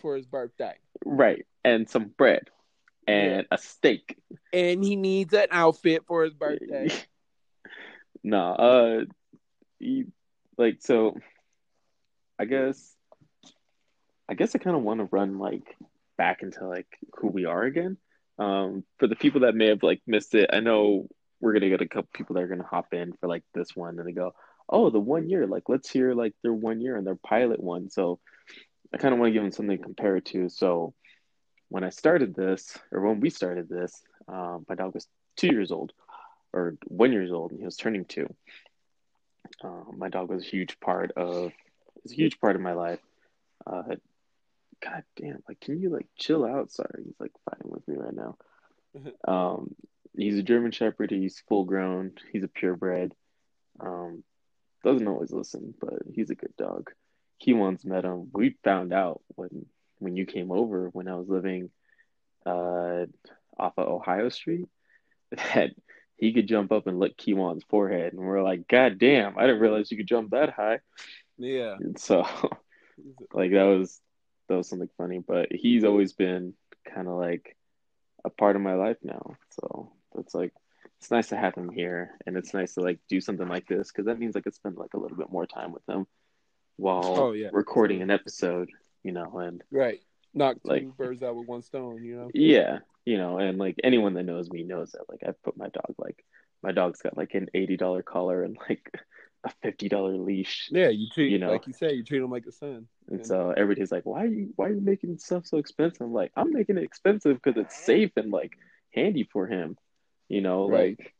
for 0.00 0.16
his 0.16 0.26
birthday, 0.26 0.74
right, 1.04 1.46
and 1.64 1.88
some 1.88 2.06
bread 2.08 2.50
and 3.06 3.46
a 3.50 3.58
steak. 3.58 4.16
and 4.52 4.82
he 4.82 4.96
needs 4.96 5.32
an 5.34 5.46
outfit 5.50 6.04
for 6.06 6.24
his 6.24 6.34
birthday. 6.34 6.88
no, 8.24 8.52
uh, 8.52 9.04
you, 9.78 10.10
like 10.58 10.78
so. 10.80 11.16
I 12.38 12.44
guess, 12.44 12.96
I 14.28 14.34
guess 14.34 14.54
I 14.56 14.58
kind 14.58 14.74
of 14.74 14.82
want 14.82 14.98
to 14.98 15.08
run 15.12 15.38
like 15.38 15.76
back 16.18 16.42
into 16.42 16.66
like 16.66 16.88
who 17.18 17.28
we 17.28 17.44
are 17.44 17.62
again. 17.62 17.98
Um, 18.38 18.82
for 18.98 19.06
the 19.06 19.14
people 19.14 19.42
that 19.42 19.54
may 19.54 19.66
have 19.68 19.82
like 19.84 20.00
missed 20.08 20.34
it, 20.34 20.50
I 20.52 20.58
know 20.60 21.06
we're 21.40 21.52
gonna 21.52 21.68
get 21.68 21.82
a 21.82 21.88
couple 21.88 22.08
people 22.12 22.34
that 22.34 22.42
are 22.42 22.48
gonna 22.48 22.66
hop 22.66 22.94
in 22.94 23.12
for 23.20 23.28
like 23.28 23.44
this 23.54 23.76
one, 23.76 23.98
and 23.98 24.08
they 24.08 24.12
go, 24.12 24.32
"Oh, 24.72 24.90
the 24.90 25.00
one 25.00 25.28
year! 25.28 25.46
Like, 25.46 25.68
let's 25.68 25.90
hear 25.90 26.14
like 26.14 26.34
their 26.42 26.52
one 26.52 26.80
year 26.80 26.96
and 26.96 27.06
their 27.06 27.16
pilot 27.16 27.60
one." 27.62 27.90
So, 27.90 28.18
I 28.92 28.96
kind 28.98 29.14
of 29.14 29.20
want 29.20 29.30
to 29.30 29.32
give 29.34 29.42
them 29.42 29.52
something 29.52 29.76
to 29.76 29.82
compare 29.82 30.16
it 30.16 30.24
to. 30.26 30.48
So, 30.48 30.94
when 31.68 31.84
I 31.84 31.90
started 31.90 32.34
this, 32.34 32.76
or 32.90 33.00
when 33.00 33.20
we 33.20 33.30
started 33.30 33.68
this, 33.68 34.02
um, 34.28 34.66
my 34.68 34.74
dog 34.74 34.94
was 34.94 35.06
two 35.36 35.48
years 35.48 35.70
old, 35.70 35.92
or 36.52 36.76
one 36.86 37.12
years 37.12 37.30
old, 37.30 37.50
and 37.52 37.60
he 37.60 37.64
was 37.64 37.76
turning 37.76 38.04
two. 38.04 38.34
Um, 39.62 39.94
my 39.98 40.08
dog 40.08 40.30
was 40.30 40.42
a 40.42 40.48
huge 40.48 40.80
part 40.80 41.12
of, 41.12 41.52
was 42.02 42.12
a 42.12 42.16
huge 42.16 42.40
part 42.40 42.56
of 42.56 42.62
my 42.62 42.72
life. 42.72 43.00
Uh, 43.66 43.82
God 44.82 45.04
damn, 45.16 45.42
like, 45.48 45.60
can 45.60 45.80
you 45.80 45.90
like 45.90 46.06
chill 46.18 46.44
out? 46.44 46.72
Sorry, 46.72 47.04
he's 47.04 47.20
like 47.20 47.32
fighting 47.48 47.70
with 47.70 47.86
me 47.86 47.96
right 47.96 48.14
now. 48.14 48.36
Um, 49.26 49.74
he's 50.14 50.36
a 50.36 50.42
German 50.42 50.70
Shepherd. 50.70 51.10
He's 51.10 51.42
full 51.48 51.64
grown. 51.64 52.12
He's 52.30 52.42
a 52.42 52.48
purebred. 52.48 53.14
Um, 53.80 54.22
doesn't 54.82 55.08
always 55.08 55.32
listen, 55.32 55.74
but 55.80 55.94
he's 56.12 56.30
a 56.30 56.34
good 56.34 56.54
dog. 56.56 56.90
He 57.38 57.52
once 57.52 57.84
met 57.84 58.04
him. 58.04 58.30
We 58.32 58.56
found 58.64 58.92
out 58.92 59.20
when 59.34 59.66
when 59.98 60.16
you 60.16 60.26
came 60.26 60.50
over 60.50 60.88
when 60.88 61.08
I 61.08 61.14
was 61.14 61.28
living 61.28 61.70
uh, 62.44 63.06
off 63.58 63.74
of 63.76 63.88
Ohio 63.88 64.28
Street 64.28 64.68
that 65.30 65.70
he 66.16 66.32
could 66.32 66.46
jump 66.46 66.72
up 66.72 66.86
and 66.86 66.98
lick 66.98 67.16
Kiwan's 67.16 67.64
forehead, 67.68 68.12
and 68.12 68.22
we're 68.22 68.42
like, 68.42 68.68
God 68.68 68.98
damn! 68.98 69.36
I 69.38 69.42
didn't 69.42 69.60
realize 69.60 69.90
you 69.90 69.96
could 69.96 70.06
jump 70.06 70.30
that 70.30 70.50
high. 70.50 70.80
Yeah. 71.38 71.76
And 71.80 71.98
so, 71.98 72.20
like 73.32 73.50
that 73.52 73.64
was 73.64 74.00
that 74.48 74.56
was 74.56 74.68
something 74.68 74.90
funny. 74.96 75.18
But 75.18 75.48
he's 75.50 75.84
always 75.84 76.12
been 76.12 76.54
kind 76.92 77.08
of 77.08 77.14
like 77.14 77.56
a 78.24 78.30
part 78.30 78.56
of 78.56 78.62
my 78.62 78.74
life 78.74 78.98
now. 79.02 79.36
So 79.50 79.92
that's 80.14 80.34
like 80.34 80.52
it's 81.02 81.10
nice 81.10 81.30
to 81.30 81.36
have 81.36 81.56
him 81.56 81.68
here, 81.68 82.12
and 82.26 82.36
it's 82.36 82.54
nice 82.54 82.74
to 82.74 82.80
like 82.80 83.00
do 83.08 83.20
something 83.20 83.48
like 83.48 83.66
this 83.66 83.90
because 83.90 84.06
that 84.06 84.20
means 84.20 84.36
I 84.36 84.40
could 84.40 84.54
spend 84.54 84.76
like 84.76 84.94
a 84.94 84.98
little 84.98 85.16
bit 85.16 85.32
more 85.32 85.46
time 85.46 85.72
with 85.72 85.82
him 85.88 86.06
while 86.76 87.02
Oh, 87.18 87.32
yeah. 87.32 87.48
recording 87.52 88.02
an 88.02 88.10
episode. 88.12 88.70
You 89.02 89.10
know, 89.10 89.36
and 89.38 89.64
Right. 89.72 90.00
Knock 90.32 90.58
two 90.62 90.68
Like- 90.68 90.96
birds 90.96 91.24
out 91.24 91.34
with 91.34 91.48
one 91.48 91.62
stone, 91.62 92.04
you 92.04 92.14
know? 92.14 92.30
Yeah, 92.32 92.78
you 93.04 93.18
know, 93.18 93.38
and 93.38 93.58
like 93.58 93.74
anyone 93.82 94.14
that 94.14 94.22
knows 94.22 94.48
me 94.48 94.62
knows 94.62 94.92
that 94.92 95.08
like 95.08 95.24
I 95.26 95.32
put 95.42 95.56
my 95.56 95.70
dog 95.70 95.92
like 95.98 96.24
my 96.62 96.70
dog's 96.70 97.02
got 97.02 97.16
like 97.16 97.34
an 97.34 97.48
eighty 97.52 97.76
dollar 97.76 98.04
collar 98.04 98.44
and 98.44 98.56
like 98.68 98.96
a 99.42 99.50
fifty 99.60 99.88
dollar 99.88 100.16
leash. 100.16 100.68
Yeah, 100.70 100.90
you 100.90 101.08
treat 101.12 101.32
You 101.32 101.40
know. 101.40 101.50
like 101.50 101.66
you 101.66 101.72
say, 101.72 101.94
you 101.94 102.04
treat 102.04 102.20
them 102.20 102.30
like 102.30 102.46
a 102.46 102.52
son. 102.52 102.86
And 103.08 103.18
Yeah. 103.18 103.24
so 103.24 103.50
everybody's 103.50 103.90
like, 103.90 104.06
"Why 104.06 104.22
are 104.22 104.26
you 104.26 104.52
why 104.54 104.66
are 104.68 104.72
you 104.72 104.80
making 104.80 105.18
stuff 105.18 105.46
so 105.48 105.56
expensive?" 105.58 106.02
I'm 106.02 106.12
like, 106.12 106.30
"I'm 106.36 106.52
making 106.52 106.78
it 106.78 106.84
expensive 106.84 107.42
because 107.42 107.60
it's 107.60 107.76
safe 107.76 108.12
and 108.16 108.30
like 108.30 108.56
handy 108.94 109.24
for 109.24 109.48
him." 109.48 109.76
You 110.32 110.40
know, 110.40 110.66
Right. 110.66 110.98
like 110.98 111.14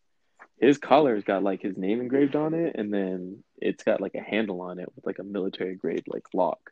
his 0.58 0.78
collar's 0.78 1.22
got 1.22 1.42
like 1.42 1.60
his 1.60 1.76
name 1.76 2.00
engraved 2.00 2.34
on 2.34 2.54
it, 2.54 2.76
and 2.76 2.90
then 2.90 3.44
it's 3.58 3.84
got 3.84 4.00
like 4.00 4.14
a 4.14 4.22
handle 4.22 4.62
on 4.62 4.78
it 4.78 4.88
with 4.96 5.04
like 5.04 5.18
a 5.18 5.22
military 5.22 5.74
grade 5.74 6.04
like 6.06 6.24
lock. 6.32 6.70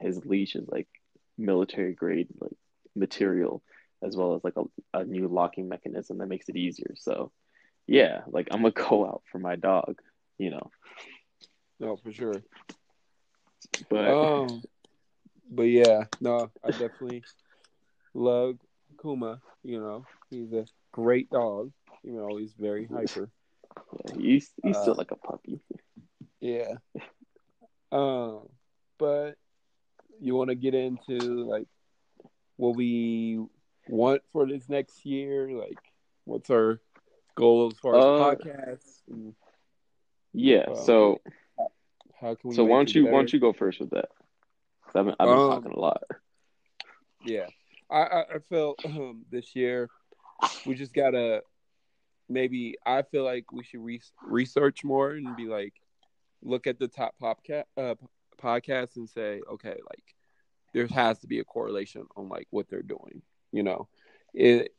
His 0.00 0.24
leash 0.24 0.56
is 0.56 0.66
like 0.68 0.88
military 1.36 1.92
grade 1.92 2.28
like 2.40 2.56
material, 2.96 3.62
as 4.02 4.16
well 4.16 4.34
as 4.34 4.42
like 4.42 4.54
a, 4.56 4.64
a 5.00 5.04
new 5.04 5.28
locking 5.28 5.68
mechanism 5.68 6.16
that 6.18 6.28
makes 6.28 6.48
it 6.48 6.56
easier. 6.56 6.94
So, 6.96 7.30
yeah, 7.86 8.22
like 8.26 8.48
I'm 8.50 8.62
gonna 8.62 8.70
go 8.88 9.04
out 9.06 9.22
for 9.30 9.38
my 9.38 9.56
dog, 9.56 10.00
you 10.38 10.48
know. 10.48 10.70
No, 11.78 11.96
for 11.98 12.10
sure. 12.10 12.42
But 13.90 14.08
Um, 14.08 14.62
but 15.50 15.64
yeah, 15.64 16.04
no, 16.22 16.50
I 16.64 16.70
definitely 16.70 17.22
love 18.14 18.56
Kuma. 19.02 19.42
You 19.62 19.78
know, 19.78 20.06
he's 20.30 20.52
a 20.54 20.64
great 20.90 21.28
dog. 21.28 21.70
You 22.02 22.12
know, 22.12 22.36
he's 22.36 22.54
very 22.54 22.86
hyper. 22.86 23.30
yeah, 24.04 24.14
he's 24.16 24.52
he's 24.62 24.76
uh, 24.76 24.82
still 24.82 24.94
like 24.96 25.10
a 25.12 25.16
puppy. 25.16 25.60
Yeah. 26.40 26.74
Um, 27.90 28.48
but 28.98 29.32
you 30.20 30.34
want 30.34 30.50
to 30.50 30.54
get 30.54 30.74
into 30.74 31.44
like 31.44 31.66
what 32.56 32.74
we 32.76 33.38
want 33.88 34.22
for 34.32 34.46
this 34.46 34.68
next 34.68 35.04
year? 35.04 35.50
Like, 35.50 35.78
what's 36.24 36.50
our 36.50 36.80
goal 37.34 37.68
as 37.72 37.78
far 37.78 37.96
as 37.96 38.04
Uh, 38.04 38.34
podcasts? 38.34 39.02
And 39.08 39.34
Yeah. 40.32 40.64
um, 40.68 40.76
so 40.76 41.20
how 42.20 42.34
can 42.34 42.50
we? 42.50 42.56
so 42.56 42.64
why 42.64 42.76
don't 42.78 42.94
you 42.94 43.04
why 43.04 43.12
don't 43.12 43.32
you 43.32 43.40
go 43.40 43.52
first 43.52 43.80
with 43.80 43.90
that? 43.90 44.08
I've 44.94 45.04
been, 45.06 45.14
I've 45.18 45.28
been 45.28 45.38
Um, 45.38 45.48
talking 45.50 45.72
a 45.72 45.80
lot. 45.80 46.02
Yeah, 47.24 47.46
I 47.90 48.00
I, 48.02 48.20
I 48.34 48.38
feel 48.48 48.74
um, 48.84 49.24
this 49.30 49.54
year 49.54 49.88
we 50.66 50.74
just 50.74 50.92
gotta 50.92 51.42
maybe 52.32 52.76
I 52.84 53.02
feel 53.02 53.24
like 53.24 53.52
we 53.52 53.64
should 53.64 53.84
re- 53.84 54.00
research 54.26 54.84
more 54.84 55.10
and 55.10 55.36
be 55.36 55.46
like 55.46 55.74
look 56.42 56.66
at 56.66 56.78
the 56.78 56.88
top 56.88 57.14
popcat 57.22 57.64
uh, 57.76 57.94
podcasts 58.40 58.96
and 58.96 59.08
say 59.08 59.40
okay 59.50 59.78
like 59.88 60.14
there 60.74 60.86
has 60.88 61.18
to 61.18 61.26
be 61.26 61.38
a 61.38 61.44
correlation 61.44 62.06
on 62.16 62.28
like 62.28 62.46
what 62.50 62.68
they're 62.68 62.82
doing 62.82 63.22
you 63.52 63.62
know? 63.62 63.88
It 64.34 64.74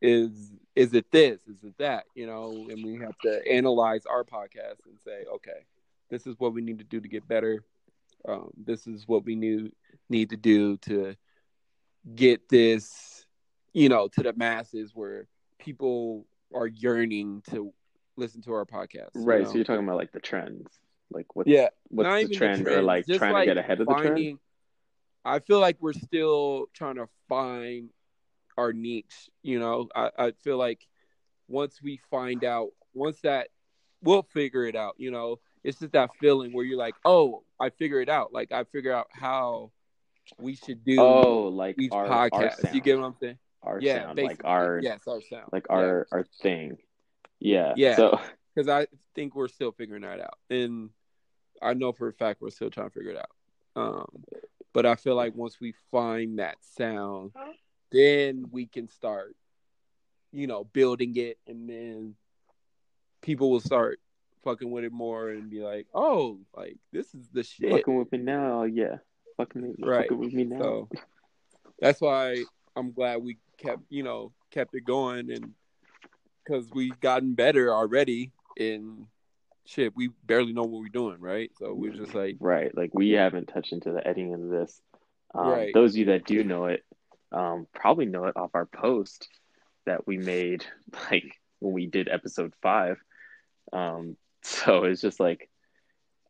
is 0.00 0.52
is 0.76 0.94
it 0.94 1.10
this 1.10 1.40
is 1.46 1.62
it 1.64 1.74
that 1.78 2.04
you 2.14 2.26
know? 2.26 2.66
And 2.70 2.84
we 2.84 2.98
have 3.00 3.18
to 3.22 3.42
analyze 3.50 4.06
our 4.06 4.24
podcast 4.24 4.86
and 4.86 4.98
say 5.04 5.24
okay 5.34 5.66
this 6.10 6.26
is 6.26 6.36
what 6.38 6.54
we 6.54 6.62
need 6.62 6.78
to 6.78 6.84
do 6.84 7.00
to 7.00 7.08
get 7.08 7.26
better. 7.26 7.64
Um, 8.26 8.50
this 8.56 8.86
is 8.86 9.06
what 9.06 9.24
we 9.24 9.34
need 9.34 9.72
need 10.08 10.30
to 10.30 10.36
do 10.36 10.76
to 10.78 11.16
get 12.14 12.48
this, 12.48 13.26
you 13.72 13.88
know, 13.88 14.08
to 14.08 14.22
the 14.22 14.32
masses 14.34 14.92
where 14.94 15.26
people 15.58 16.26
are 16.54 16.66
yearning 16.66 17.42
to 17.50 17.72
listen 18.16 18.42
to 18.42 18.52
our 18.52 18.64
podcast. 18.64 19.10
you 19.14 19.22
Right. 19.22 19.42
know? 19.42 19.48
So 19.48 19.54
you're 19.56 19.64
talking 19.64 19.84
about 19.84 19.96
like 19.96 20.12
the 20.12 20.20
trends, 20.20 20.68
like 21.10 21.34
what 21.34 21.46
yeah, 21.46 21.68
what's 21.88 22.06
not 22.06 22.28
the 22.28 22.34
trend, 22.36 22.66
or 22.68 22.82
like 22.82 23.06
just, 23.06 23.18
trying 23.18 23.32
like, 23.32 23.48
to 23.48 23.54
get 23.54 23.58
ahead 23.58 23.80
of 23.80 23.88
the 23.88 23.94
trend. 23.94 24.38
I 25.24 25.38
feel 25.38 25.58
like 25.58 25.78
we're 25.80 25.94
still 25.94 26.66
trying 26.74 26.96
to 26.96 27.08
find 27.28 27.88
our 28.56 28.72
niche. 28.72 29.30
You 29.42 29.58
know, 29.58 29.88
I, 29.94 30.10
I 30.18 30.32
feel 30.42 30.58
like 30.58 30.86
once 31.48 31.82
we 31.82 31.98
find 32.10 32.44
out, 32.44 32.70
once 32.92 33.20
that, 33.22 33.48
we'll 34.02 34.22
figure 34.22 34.66
it 34.66 34.76
out. 34.76 34.94
You 34.98 35.10
know, 35.10 35.40
it's 35.62 35.78
just 35.78 35.92
that 35.92 36.10
feeling 36.20 36.52
where 36.52 36.64
you're 36.64 36.78
like, 36.78 36.94
oh, 37.04 37.42
I 37.58 37.70
figure 37.70 38.00
it 38.00 38.08
out. 38.08 38.32
Like 38.32 38.52
I 38.52 38.64
figure 38.64 38.92
out 38.92 39.08
how 39.10 39.70
we 40.38 40.56
should 40.56 40.84
do 40.84 41.00
Oh, 41.00 41.48
like 41.48 41.76
each 41.78 41.92
our 41.92 42.06
our 42.06 42.30
podcast. 42.30 42.60
sound, 42.60 42.74
you 42.74 42.80
get 42.80 42.98
what 42.98 43.06
I'm 43.06 43.16
saying? 43.20 43.38
Our 43.64 43.80
yeah, 43.80 44.04
sound, 44.04 44.18
like 44.18 44.42
our 44.44 44.80
yes, 44.82 45.00
our 45.06 45.20
sound, 45.22 45.48
like 45.52 45.66
our 45.70 46.06
our 46.12 46.24
thing. 46.42 46.76
Yeah. 47.40 47.74
Yeah. 47.76 47.96
So 47.96 48.20
because 48.54 48.68
I 48.68 48.86
think 49.14 49.34
we're 49.34 49.48
still 49.48 49.72
figuring 49.72 50.02
that 50.02 50.20
out, 50.20 50.38
and 50.50 50.90
I 51.60 51.74
know 51.74 51.92
for 51.92 52.08
a 52.08 52.12
fact 52.12 52.40
we're 52.40 52.50
still 52.50 52.70
trying 52.70 52.88
to 52.88 52.94
figure 52.94 53.12
it 53.12 53.18
out. 53.18 53.30
Um, 53.76 54.24
but 54.72 54.86
I 54.86 54.94
feel 54.94 55.14
like 55.14 55.34
once 55.34 55.60
we 55.60 55.74
find 55.90 56.38
that 56.38 56.56
sound, 56.76 57.32
then 57.90 58.46
we 58.50 58.66
can 58.66 58.88
start, 58.88 59.34
you 60.32 60.46
know, 60.46 60.64
building 60.64 61.16
it, 61.16 61.38
and 61.46 61.68
then 61.68 62.14
people 63.22 63.50
will 63.50 63.60
start 63.60 64.00
fucking 64.44 64.70
with 64.70 64.84
it 64.84 64.92
more 64.92 65.30
and 65.30 65.50
be 65.50 65.60
like, 65.62 65.86
"Oh, 65.94 66.40
like 66.56 66.76
this 66.92 67.14
is 67.14 67.28
the 67.32 67.42
shit." 67.42 67.70
fucking 67.70 67.96
with 67.96 68.12
me 68.12 68.18
now, 68.18 68.64
yeah. 68.64 68.98
Fucking, 69.36 69.76
Right. 69.80 70.02
fucking 70.02 70.18
with 70.18 70.32
me 70.32 70.44
now. 70.44 70.58
So 70.60 70.88
that's 71.80 72.00
why 72.00 72.44
I'm 72.76 72.92
glad 72.92 73.22
we 73.22 73.38
kept, 73.58 73.82
you 73.88 74.02
know, 74.02 74.32
kept 74.50 74.74
it 74.74 74.84
going 74.84 75.30
and 75.30 75.52
because 76.44 76.68
we've 76.74 76.98
gotten 77.00 77.34
better 77.34 77.72
already 77.72 78.30
and 78.58 79.06
shit, 79.66 79.96
we 79.96 80.10
barely 80.24 80.52
know 80.52 80.62
what 80.62 80.80
we're 80.80 80.88
doing, 80.88 81.20
right? 81.20 81.50
So 81.58 81.72
we're 81.72 81.92
just 81.94 82.14
like, 82.14 82.36
Right. 82.40 82.76
Like 82.76 82.90
we 82.92 83.10
haven't 83.10 83.46
touched 83.46 83.72
into 83.72 83.92
the 83.92 84.06
editing 84.06 84.34
of 84.34 84.48
this. 84.48 84.80
Um, 85.34 85.48
Right. 85.48 85.74
Those 85.74 85.92
of 85.92 85.96
you 85.96 86.04
that 86.06 86.26
do 86.26 86.44
know 86.44 86.66
it, 86.66 86.84
um, 87.32 87.66
probably 87.74 88.06
know 88.06 88.26
it 88.26 88.36
off 88.36 88.50
our 88.54 88.66
post 88.66 89.28
that 89.86 90.06
we 90.06 90.18
made 90.18 90.64
like 91.10 91.40
when 91.60 91.72
we 91.72 91.86
did 91.86 92.08
episode 92.08 92.54
five. 92.62 92.98
Um, 93.72 94.16
so 94.42 94.84
it's 94.84 95.00
just 95.00 95.20
like 95.20 95.48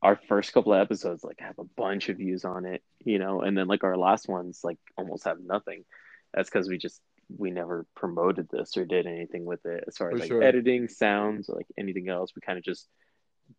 our 0.02 0.20
first 0.28 0.52
couple 0.52 0.72
of 0.72 0.80
episodes 0.80 1.24
like 1.24 1.40
have 1.40 1.58
a 1.58 1.64
bunch 1.64 2.08
of 2.08 2.18
views 2.18 2.44
on 2.44 2.66
it, 2.66 2.82
you 3.04 3.18
know, 3.18 3.40
and 3.40 3.56
then 3.56 3.66
like 3.66 3.84
our 3.84 3.96
last 3.96 4.28
ones 4.28 4.60
like 4.62 4.78
almost 4.96 5.24
have 5.24 5.40
nothing. 5.40 5.84
That's 6.32 6.50
because 6.50 6.68
we 6.68 6.78
just 6.78 7.00
we 7.36 7.50
never 7.50 7.86
promoted 7.94 8.48
this 8.50 8.76
or 8.76 8.84
did 8.84 9.06
anything 9.06 9.44
with 9.44 9.64
it 9.66 9.84
as 9.86 9.96
far 9.96 10.08
as 10.10 10.12
For 10.14 10.18
like 10.18 10.28
sure. 10.28 10.42
editing, 10.42 10.88
sounds, 10.88 11.48
or 11.48 11.56
like 11.56 11.66
anything 11.78 12.08
else. 12.08 12.32
We 12.34 12.40
kind 12.42 12.58
of 12.58 12.64
just 12.64 12.88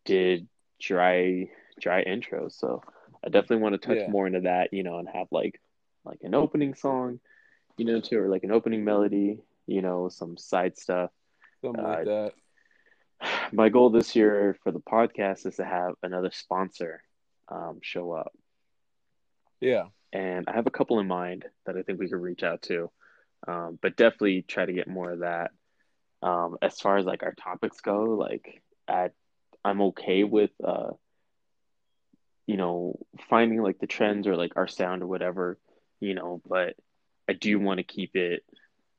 did 0.06 0.48
dry 0.80 1.50
dry 1.80 2.04
intros. 2.04 2.54
So 2.54 2.82
I 3.24 3.30
definitely 3.30 3.64
want 3.64 3.80
to 3.82 3.88
touch 3.88 3.98
Yeah. 4.00 4.10
more 4.10 4.28
into 4.28 4.42
that, 4.42 4.74
you 4.74 4.84
know, 4.84 5.00
and 5.00 5.08
have 5.10 5.28
like 5.32 5.60
like 6.04 6.20
an 6.22 6.36
opening 6.36 6.76
song, 6.76 7.20
you 7.78 7.86
know, 7.86 8.00
too, 8.00 8.20
or 8.20 8.30
like 8.30 8.44
an 8.44 8.52
opening 8.52 8.84
melody, 8.84 9.40
you 9.68 9.82
know, 9.82 10.10
some 10.10 10.38
side 10.38 10.78
stuff. 10.78 11.12
something 11.62 11.84
Uh, 11.84 11.88
like 11.88 12.06
that. 12.06 12.34
My 13.54 13.70
goal 13.70 13.90
this 13.90 14.16
year 14.16 14.58
for 14.64 14.72
the 14.72 14.80
podcast 14.82 15.46
is 15.48 15.56
to 15.56 15.66
have 15.66 15.96
another 16.04 16.30
sponsor 16.32 17.02
um, 17.48 17.80
show 17.82 18.12
up, 18.12 18.34
Yeah. 19.62 19.86
and 20.14 20.46
I 20.48 20.54
have 20.54 20.68
a 20.68 20.72
couple 20.72 21.00
in 21.00 21.08
mind 21.08 21.46
that 21.66 21.78
I 21.78 21.82
think 21.84 22.00
we 22.00 22.08
could 22.10 22.22
reach 22.22 22.44
out 22.44 22.62
to, 22.64 22.92
um, 23.48 23.80
but 23.82 23.96
definitely 23.96 24.44
try 24.44 24.66
to 24.66 24.74
get 24.74 24.88
more 24.88 25.12
of 25.12 25.20
that. 25.20 25.52
Um, 26.22 26.58
as 26.62 26.80
far 26.80 26.98
as 26.98 27.06
like 27.06 27.24
our 27.24 27.34
topics 27.34 27.82
go, 27.82 28.04
like 28.04 28.62
at 28.88 29.14
I'm 29.64 29.82
okay 29.82 30.24
with 30.24 30.52
uh, 30.64 30.92
you 32.48 32.58
know 32.58 33.00
finding 33.30 33.62
like 33.62 33.80
the 33.80 33.88
trends 33.88 34.28
or 34.28 34.36
like 34.36 34.54
our 34.56 34.68
sound 34.68 35.04
or 35.04 35.08
whatever, 35.08 35.58
you 36.00 36.14
know, 36.14 36.42
but 36.48 36.76
I 37.30 37.34
do 37.34 37.60
want 37.60 37.80
to 37.80 37.84
keep 37.84 38.16
it 38.16 38.44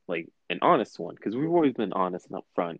like 0.09 0.29
an 0.51 0.59
honest 0.63 0.99
one 0.99 1.15
because 1.15 1.37
we've 1.37 1.51
always 1.51 1.75
been 1.75 1.93
honest 1.93 2.29
and 2.31 2.41
upfront 2.43 2.79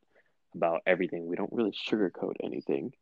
about 0.55 0.83
everything. 0.87 1.27
We 1.27 1.37
don't 1.37 1.53
really 1.53 1.73
sugarcoat 1.89 2.35
anything. 2.43 2.93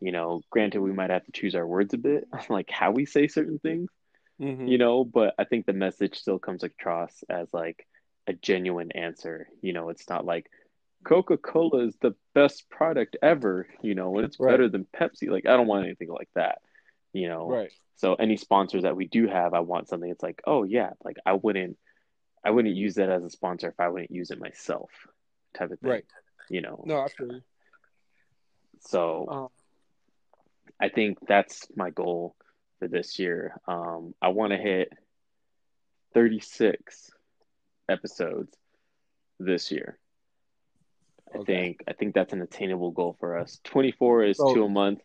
You 0.00 0.12
know, 0.12 0.42
granted, 0.50 0.80
we 0.80 0.92
might 0.92 1.10
have 1.10 1.24
to 1.24 1.32
choose 1.32 1.54
our 1.54 1.66
words 1.66 1.94
a 1.94 1.98
bit, 1.98 2.28
like 2.50 2.70
how 2.70 2.90
we 2.90 3.06
say 3.06 3.28
certain 3.28 3.58
things, 3.58 3.90
Mhm. 4.40 4.68
you 4.68 4.78
know, 4.78 5.04
but 5.04 5.34
I 5.38 5.44
think 5.44 5.66
the 5.66 5.72
message 5.72 6.18
still 6.18 6.38
comes 6.38 6.62
across 6.62 7.24
as 7.28 7.48
like 7.52 7.86
a 8.26 8.32
genuine 8.32 8.92
answer. 8.92 9.48
You 9.62 9.72
know, 9.72 9.88
it's 9.90 10.08
not 10.08 10.24
like 10.24 10.50
Coca 11.04 11.36
Cola 11.36 11.86
is 11.86 11.96
the 12.00 12.14
best 12.34 12.68
product 12.68 13.16
ever, 13.22 13.68
you 13.82 13.94
know, 13.94 14.16
and 14.16 14.26
it's 14.26 14.40
Right. 14.40 14.50
better 14.52 14.68
than 14.68 14.84
Pepsi. 14.86 15.28
Like, 15.30 15.46
I 15.46 15.56
don't 15.56 15.66
want 15.68 15.84
anything 15.84 16.08
like 16.08 16.28
that, 16.34 16.60
you 17.12 17.28
know. 17.28 17.48
Right. 17.48 17.72
So 17.96 18.14
any 18.14 18.36
sponsors 18.36 18.82
that 18.82 18.96
we 18.96 19.06
do 19.06 19.26
have, 19.26 19.54
I 19.54 19.60
want 19.60 19.88
something 19.88 20.08
that's 20.10 20.22
like, 20.22 20.42
oh 20.46 20.64
yeah, 20.64 20.90
like 21.04 21.16
I 21.24 21.32
wouldn't, 21.34 21.78
I 22.44 22.50
wouldn't 22.50 22.74
use 22.74 22.96
that 22.96 23.08
as 23.08 23.24
a 23.24 23.30
sponsor 23.30 23.68
if 23.68 23.80
I 23.80 23.88
wouldn't 23.88 24.10
use 24.10 24.30
it 24.30 24.40
myself, 24.40 24.90
type 25.54 25.70
of 25.70 25.78
thing. 25.80 25.90
Right. 25.90 26.04
You 26.50 26.60
know. 26.60 26.82
No, 26.86 27.06
you. 27.18 27.40
So 28.80 29.26
Um, 29.28 29.48
I 30.78 30.88
think 30.90 31.18
that's 31.26 31.66
my 31.74 31.90
goal 31.90 32.36
for 32.78 32.88
this 32.88 33.18
year. 33.18 33.58
Um, 33.66 34.14
I 34.20 34.28
want 34.28 34.52
to 34.52 34.58
hit 34.58 34.92
36 36.12 37.10
episodes 37.88 38.56
this 39.38 39.70
year. 39.70 39.98
I 41.34 41.38
Okay. 41.38 41.44
think 41.54 41.84
I 41.88 41.92
think 41.92 42.14
that's 42.14 42.32
an 42.32 42.42
attainable 42.42 42.90
goal 42.92 43.16
for 43.18 43.36
us. 43.38 43.60
24 43.64 44.24
is 44.24 44.36
So- 44.38 44.54
two 44.54 44.64
a 44.64 44.68
month. 44.68 45.00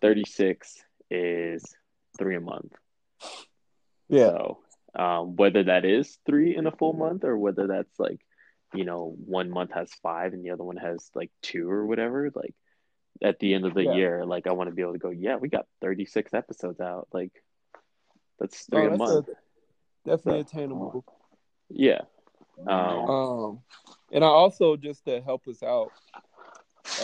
36 0.00 0.84
is 1.10 1.64
three 2.18 2.36
a 2.36 2.40
month. 2.40 2.74
yeah. 4.08 4.30
So 4.30 4.58
um, 4.94 5.36
whether 5.36 5.62
that 5.64 5.84
is 5.84 6.18
three 6.26 6.54
in 6.56 6.66
a 6.66 6.72
full 6.72 6.92
month 6.92 7.24
or 7.24 7.38
whether 7.38 7.66
that's 7.66 7.98
like, 7.98 8.20
you 8.74 8.84
know, 8.84 9.14
one 9.24 9.48
month 9.48 9.70
has 9.72 9.92
five 10.02 10.32
and 10.34 10.44
the 10.44 10.50
other 10.50 10.64
one 10.64 10.76
has 10.76 11.10
like 11.14 11.30
two 11.40 11.70
or 11.70 11.86
whatever, 11.86 12.30
like 12.34 12.54
at 13.22 13.38
the 13.38 13.54
end 13.54 13.64
of 13.64 13.72
the 13.74 13.84
Yeah. 13.84 13.94
year, 13.94 14.26
like 14.26 14.46
I 14.46 14.52
want 14.52 14.68
to 14.68 14.74
be 14.74 14.82
able 14.82 14.92
to 14.94 14.98
go, 14.98 15.10
yeah, 15.10 15.36
we 15.36 15.48
got 15.48 15.66
36 15.80 16.34
episodes 16.34 16.80
out. 16.80 17.08
Like 17.12 17.32
that's 18.38 18.64
three 18.66 18.80
No, 18.80 18.86
a 18.86 18.90
that's 18.90 18.98
month. 18.98 19.28
Definitely 20.04 20.42
So- 20.42 20.48
attainable. 20.48 21.04
Yeah. 21.72 22.02
Um, 22.66 23.10
Um, 23.10 23.62
and 24.12 24.24
I 24.24 24.28
also 24.28 24.76
just 24.76 25.04
to 25.06 25.20
help 25.20 25.48
us 25.48 25.62
out, 25.62 25.90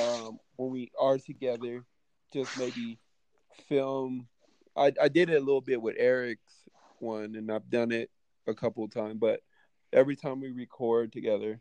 um, 0.01 0.39
when 0.57 0.71
we 0.71 0.91
are 0.99 1.19
together, 1.19 1.85
just 2.33 2.59
maybe 2.59 2.99
film. 3.69 4.29
I 4.77 4.93
I 5.01 5.09
did 5.09 5.31
it 5.31 5.37
a 5.37 5.41
little 5.41 5.61
bit 5.61 5.81
with 5.81 5.97
Eric's 5.99 6.69
one, 7.01 7.35
and 7.35 7.51
I've 7.51 7.71
done 7.71 7.93
it 7.93 8.11
a 8.47 8.55
couple 8.55 8.85
of 8.85 8.93
times. 8.93 9.19
But 9.19 9.41
every 9.93 10.17
time 10.17 10.41
we 10.41 10.51
record 10.51 11.13
together, 11.13 11.61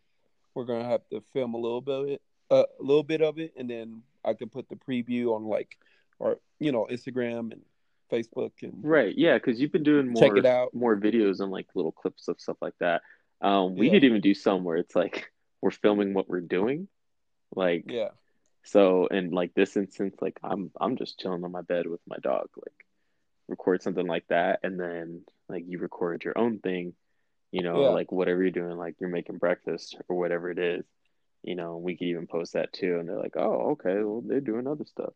we're 0.53 0.65
gonna 0.65 0.87
have 0.87 1.07
to 1.09 1.21
film 1.33 1.53
a 1.53 1.57
little 1.57 1.81
bit 1.81 1.95
of 1.95 2.07
it, 2.09 2.21
uh, 2.51 2.65
a 2.79 2.83
little 2.83 3.03
bit 3.03 3.21
of 3.21 3.39
it, 3.39 3.53
and 3.57 3.69
then 3.69 4.03
I 4.25 4.33
can 4.33 4.49
put 4.49 4.67
the 4.69 4.75
preview 4.75 5.35
on 5.35 5.45
like, 5.45 5.77
or 6.19 6.39
you 6.59 6.71
know, 6.71 6.87
Instagram 6.91 7.51
and 7.51 7.61
Facebook 8.11 8.51
and 8.61 8.73
right. 8.83 9.13
Yeah. 9.17 9.37
Cause 9.39 9.59
you've 9.59 9.71
been 9.71 9.83
doing 9.83 10.07
more, 10.07 10.21
check 10.21 10.37
it 10.37 10.45
out. 10.45 10.73
more 10.73 10.95
videos 10.95 11.39
and 11.39 11.51
like 11.51 11.67
little 11.75 11.91
clips 11.91 12.27
of 12.27 12.39
stuff 12.39 12.57
like 12.61 12.75
that. 12.79 13.01
Um, 13.41 13.75
we 13.75 13.87
Yeah. 13.87 13.93
could 13.93 14.03
even 14.03 14.21
do 14.21 14.33
some 14.33 14.63
where 14.63 14.77
it's 14.77 14.95
like 14.95 15.31
we're 15.61 15.71
filming 15.71 16.13
what 16.13 16.29
we're 16.29 16.41
doing. 16.41 16.87
Like, 17.55 17.85
Yeah, 17.87 18.09
So 18.63 19.07
in 19.07 19.31
like 19.31 19.53
this 19.53 19.77
instance, 19.77 20.15
like 20.21 20.39
I'm 20.43 20.71
I'm 20.79 20.97
just 20.97 21.19
chilling 21.19 21.43
on 21.43 21.51
my 21.51 21.61
bed 21.61 21.87
with 21.87 22.01
my 22.07 22.17
dog, 22.17 22.47
like 22.57 22.85
record 23.47 23.81
something 23.81 24.07
like 24.07 24.27
that, 24.29 24.59
and 24.63 24.79
then 24.79 25.23
like 25.49 25.63
you 25.67 25.79
record 25.79 26.23
your 26.23 26.37
own 26.37 26.59
thing, 26.59 26.93
you 27.51 27.63
know, 27.63 27.81
Yeah. 27.83 27.89
like 27.89 28.11
whatever 28.11 28.41
you're 28.43 28.51
doing, 28.51 28.77
like 28.77 28.95
you're 28.99 29.09
making 29.09 29.37
breakfast 29.37 29.97
or 30.09 30.17
whatever 30.17 30.51
it 30.51 30.59
is, 30.59 30.85
you 31.43 31.55
know, 31.55 31.77
we 31.77 31.95
could 31.97 32.07
even 32.07 32.27
post 32.27 32.53
that 32.53 32.73
too, 32.73 32.99
and 32.99 33.07
they're 33.07 33.17
like, 33.19 33.37
oh, 33.37 33.71
okay, 33.71 34.03
well 34.03 34.21
they're 34.25 34.41
doing 34.41 34.67
other 34.67 34.85
stuff. 34.85 35.13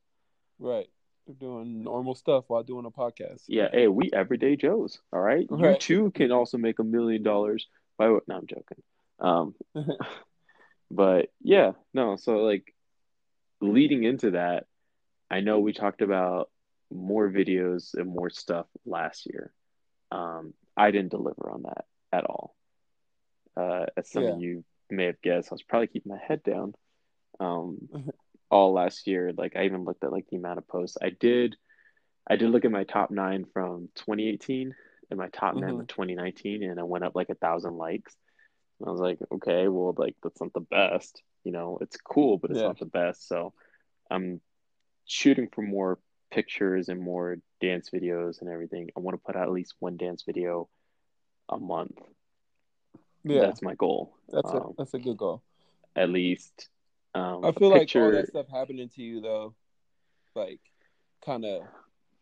right. 0.60 0.90
They're 1.26 1.36
doing 1.36 1.84
normal 1.84 2.16
stuff 2.16 2.46
while 2.48 2.64
doing 2.64 2.86
a 2.86 2.92
podcast. 2.92 3.44
Yeah, 3.48 3.68
hey, 3.72 3.88
we 3.88 4.10
everyday 4.12 4.56
Joes, 4.56 5.00
all 5.14 5.20
right. 5.22 5.48
You 5.50 5.76
too 5.78 6.12
can 6.12 6.32
also 6.32 6.58
make 6.58 6.80
a 6.80 6.84
million 6.84 7.24
dollars 7.24 7.68
by 7.98 8.10
what? 8.10 8.28
No, 8.28 8.36
I'm 8.38 8.48
joking. 8.48 8.82
Um, 9.20 9.56
but 10.92 11.30
yeah, 11.42 11.72
no. 11.94 12.16
So 12.16 12.38
like 12.38 12.74
leading 13.62 14.04
into 14.04 14.32
that, 14.32 14.66
I 15.30 15.42
know 15.42 15.60
we 15.60 15.74
talked 15.74 16.02
about 16.02 16.50
more 16.92 17.30
videos 17.30 17.94
and 17.94 18.08
more 18.08 18.30
stuff 18.30 18.66
last 18.86 19.28
year. 19.28 19.54
Um, 20.12 20.54
I 20.76 20.92
didn't 20.92 21.12
deliver 21.12 21.50
on 21.52 21.64
that 21.64 21.86
at 22.12 22.26
all. 22.26 22.56
Uh, 23.56 23.86
as 23.96 24.10
some 24.10 24.24
Yeah. 24.24 24.34
of 24.34 24.42
you 24.42 24.64
may 24.90 25.06
have 25.06 25.22
guessed, 25.22 25.50
I 25.52 25.56
was 25.56 25.64
probably 25.64 25.88
keeping 25.88 26.12
my 26.12 26.20
head 26.22 26.44
down. 26.44 26.74
Um, 27.40 27.88
all 28.52 28.74
last 28.74 29.08
year, 29.08 29.32
like 29.36 29.56
I 29.56 29.66
even 29.66 29.86
looked 29.86 30.04
at 30.04 30.12
like 30.12 30.28
the 30.30 30.38
amount 30.38 30.60
of 30.60 30.68
posts 30.68 30.98
I 31.02 31.10
did. 31.10 31.56
I 32.30 32.36
did 32.36 32.50
look 32.52 32.66
at 32.66 32.72
my 32.72 32.84
top 32.84 33.10
nine 33.10 33.46
from 33.54 33.90
2018 33.96 34.76
and 35.10 35.18
my 35.20 35.30
top 35.30 35.56
nine 35.56 35.74
Mhm. 35.74 35.78
from 35.78 35.88
2019, 35.88 36.64
and 36.64 36.80
I 36.80 36.84
went 36.84 37.04
up 37.04 37.16
like 37.16 37.30
a 37.30 37.36
thousand 37.36 37.78
likes. 37.78 38.16
And 38.80 38.88
I 38.88 38.92
was 38.92 39.02
like, 39.02 39.20
okay, 39.32 39.68
well, 39.68 39.94
like 39.98 40.16
that's 40.22 40.42
not 40.42 40.54
the 40.54 40.60
best. 40.62 41.24
You 41.44 41.52
know, 41.52 41.78
it's 41.82 41.98
cool, 41.98 42.38
but 42.38 42.52
it's 42.52 42.60
Yeah. 42.60 42.68
not 42.68 42.80
the 42.80 42.86
best. 42.86 43.28
So 43.28 43.54
I'm 44.10 44.42
shooting 45.06 45.48
for 45.52 45.62
more 45.62 46.00
pictures 46.30 46.90
and 46.90 47.02
more 47.02 47.38
dance 47.60 47.90
videos 47.90 48.42
and 48.42 48.50
everything. 48.50 48.90
I 48.96 49.00
want 49.00 49.16
to 49.16 49.26
put 49.26 49.36
out 49.36 49.48
at 49.48 49.52
least 49.52 49.76
one 49.80 49.98
dance 49.98 50.24
video 50.24 50.70
a 51.50 51.58
month. 51.58 52.00
Yeah, 53.24 53.42
That's 53.42 53.62
my 53.62 53.76
goal. 53.76 54.16
that's 54.30 54.52
a 54.52 54.58
um, 54.58 54.74
that's 54.78 54.94
a 54.94 55.00
good 55.00 55.18
goal. 55.18 55.42
At 55.96 56.10
least. 56.10 56.70
Um, 57.14 57.44
I 57.44 57.52
feel 57.52 57.70
like 57.70 57.92
all 57.96 58.12
that 58.12 58.28
stuff 58.28 58.48
happening 58.50 58.90
to 58.90 59.02
you 59.02 59.22
though, 59.22 59.54
like, 60.36 60.62
kind 61.26 61.46
of 61.46 61.64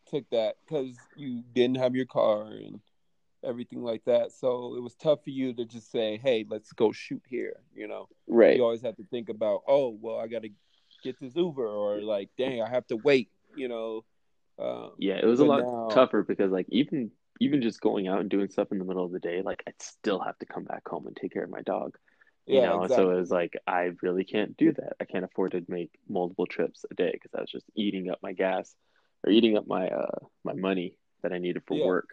took 0.08 0.28
that 0.32 0.56
because 0.66 0.98
you 1.16 1.44
didn't 1.54 1.78
have 1.78 1.96
your 1.96 2.06
car 2.06 2.48
and 2.48 2.80
everything 3.44 3.84
like 3.84 4.04
that. 4.06 4.32
So 4.32 4.76
it 4.76 4.82
was 4.82 4.96
tough 4.96 5.24
for 5.24 5.30
you 5.30 5.54
to 5.54 5.66
just 5.66 5.92
say, 5.92 6.18
"Hey, 6.18 6.46
let's 6.50 6.72
go 6.74 6.92
shoot 6.92 7.22
here." 7.28 7.58
You 7.76 7.88
know, 7.88 8.10
right. 8.28 8.58
you 8.58 8.64
always 8.64 8.82
have 8.82 8.98
to 8.98 9.04
think 9.12 9.30
about, 9.30 9.62
"Oh, 9.68 9.90
well, 10.02 10.18
I 10.18 10.28
got 10.28 10.42
to 10.42 10.50
get 11.04 11.20
this 11.20 11.36
Uber," 11.36 11.68
or 11.68 12.02
like, 12.02 12.30
"Dang, 12.38 12.62
I 12.62 12.70
have 12.70 12.88
to 12.88 12.98
wait." 12.98 13.30
You 13.56 13.68
know. 13.68 14.06
Um, 14.58 14.92
Yeah, 14.98 15.16
it 15.16 15.26
was 15.26 15.40
a 15.40 15.46
lot 15.46 15.62
now- 15.62 15.88
tougher 15.90 16.24
because 16.24 16.52
like 16.52 16.66
even 16.70 17.12
even 17.40 17.62
just 17.62 17.80
going 17.80 18.08
out 18.10 18.20
and 18.20 18.30
doing 18.30 18.50
stuff 18.50 18.72
in 18.72 18.80
the 18.80 18.84
middle 18.84 19.06
of 19.06 19.12
the 19.12 19.20
day, 19.20 19.42
like 19.42 19.64
I'd 19.66 19.82
still 19.82 20.20
have 20.20 20.38
to 20.40 20.46
come 20.46 20.66
back 20.66 20.86
home 20.88 21.08
and 21.08 21.16
take 21.16 21.32
care 21.32 21.44
of 21.44 21.50
my 21.50 21.62
dog. 21.62 21.98
You 22.50 22.62
yeah, 22.62 22.62
know, 22.62 22.84
exactly. 22.84 23.06
so 23.06 23.12
it 23.12 23.20
was 23.20 23.32
like 23.32 23.54
I 23.68 23.92
really 24.02 24.24
can't 24.26 24.58
do 24.58 24.74
that. 24.74 24.94
I 25.00 25.06
can't 25.06 25.26
afford 25.26 25.52
to 25.52 25.64
make 25.68 25.92
multiple 26.10 26.48
trips 26.48 26.86
a 26.92 26.96
day 26.96 27.12
because 27.14 27.32
I 27.38 27.42
was 27.42 27.52
just 27.52 27.66
eating 27.76 28.10
up 28.10 28.20
my 28.24 28.34
gas 28.34 28.76
or 29.26 29.32
eating 29.32 29.58
up 29.58 29.68
my 29.68 29.88
uh 29.88 30.20
my 30.44 30.54
money 30.54 30.96
that 31.24 31.34
I 31.34 31.38
needed 31.38 31.64
for 31.68 31.76
Yeah. 31.78 31.86
work. 31.86 32.10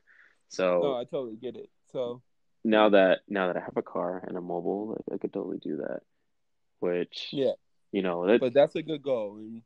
So 0.48 0.82
no, 0.82 0.96
I 0.96 1.04
totally 1.04 1.36
get 1.36 1.56
it. 1.56 1.70
So 1.92 2.22
now 2.64 2.90
that 2.90 3.20
now 3.28 3.46
that 3.48 3.56
I 3.56 3.60
have 3.60 3.76
a 3.76 3.82
car 3.82 4.22
and 4.26 4.36
a 4.36 4.42
mobile, 4.42 4.88
like 5.08 5.16
I 5.16 5.18
could 5.18 5.32
totally 5.32 5.58
do 5.58 5.78
that. 5.78 6.00
Which 6.80 7.32
yeah, 7.32 7.52
you 7.92 8.02
know 8.02 8.26
that 8.26 8.40
but 8.40 8.52
that's 8.54 8.76
a 8.76 8.82
good 8.82 9.02
goal, 9.02 9.38
and 9.38 9.62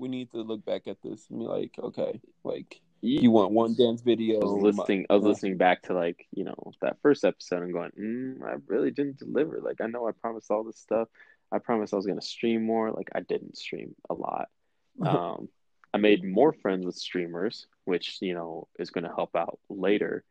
we 0.00 0.08
need 0.08 0.30
to 0.32 0.38
look 0.42 0.64
back 0.64 0.86
at 0.86 1.02
this 1.02 1.26
and 1.30 1.40
be 1.40 1.46
like, 1.46 1.72
okay, 1.82 2.20
like 2.44 2.80
you 3.02 3.32
want 3.32 3.50
one 3.50 3.74
dance 3.74 4.00
video. 4.00 4.40
I 4.40 4.44
was 4.44 4.76
listening. 4.76 5.06
I 5.10 5.14
was 5.14 5.24
listening 5.24 5.56
back 5.56 5.82
to 5.82 5.94
like 5.94 6.26
you 6.32 6.44
know 6.44 6.72
that 6.80 6.98
first 7.02 7.24
episode 7.24 7.62
and 7.62 7.72
going, 7.72 7.90
mm, 7.98 8.42
I 8.46 8.54
really 8.68 8.92
didn't 8.92 9.18
deliver. 9.18 9.60
Like 9.60 9.80
I 9.80 9.86
know 9.86 10.06
I 10.08 10.12
promised 10.12 10.50
all 10.50 10.62
this 10.62 10.78
stuff. 10.78 11.08
I 11.50 11.58
promised 11.58 11.92
I 11.92 11.96
was 11.96 12.06
gonna 12.06 12.22
stream 12.22 12.64
more. 12.64 12.92
Like 12.92 13.10
I 13.14 13.20
didn't 13.20 13.58
stream 13.58 13.94
a 14.08 14.14
lot. 14.14 14.48
Um, 15.00 15.48
I 15.94 15.98
made 15.98 16.22
more 16.22 16.52
friends 16.52 16.84
with 16.84 16.94
streamers, 16.94 17.66
which 17.86 18.18
you 18.20 18.34
know 18.34 18.68
is 18.78 18.90
gonna 18.90 19.12
help 19.14 19.34
out 19.34 19.58
later 19.68 20.22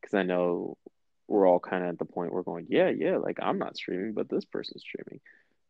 because 0.00 0.14
I 0.14 0.22
know 0.22 0.78
we're 1.26 1.48
all 1.48 1.58
kind 1.58 1.82
of 1.82 1.90
at 1.90 1.98
the 1.98 2.04
point 2.04 2.30
where 2.30 2.40
we're 2.40 2.52
going, 2.52 2.66
yeah, 2.68 2.90
yeah. 2.90 3.16
Like 3.16 3.38
I'm 3.42 3.58
not 3.58 3.76
streaming, 3.76 4.12
but 4.12 4.28
this 4.28 4.44
person's 4.44 4.82
streaming, 4.82 5.20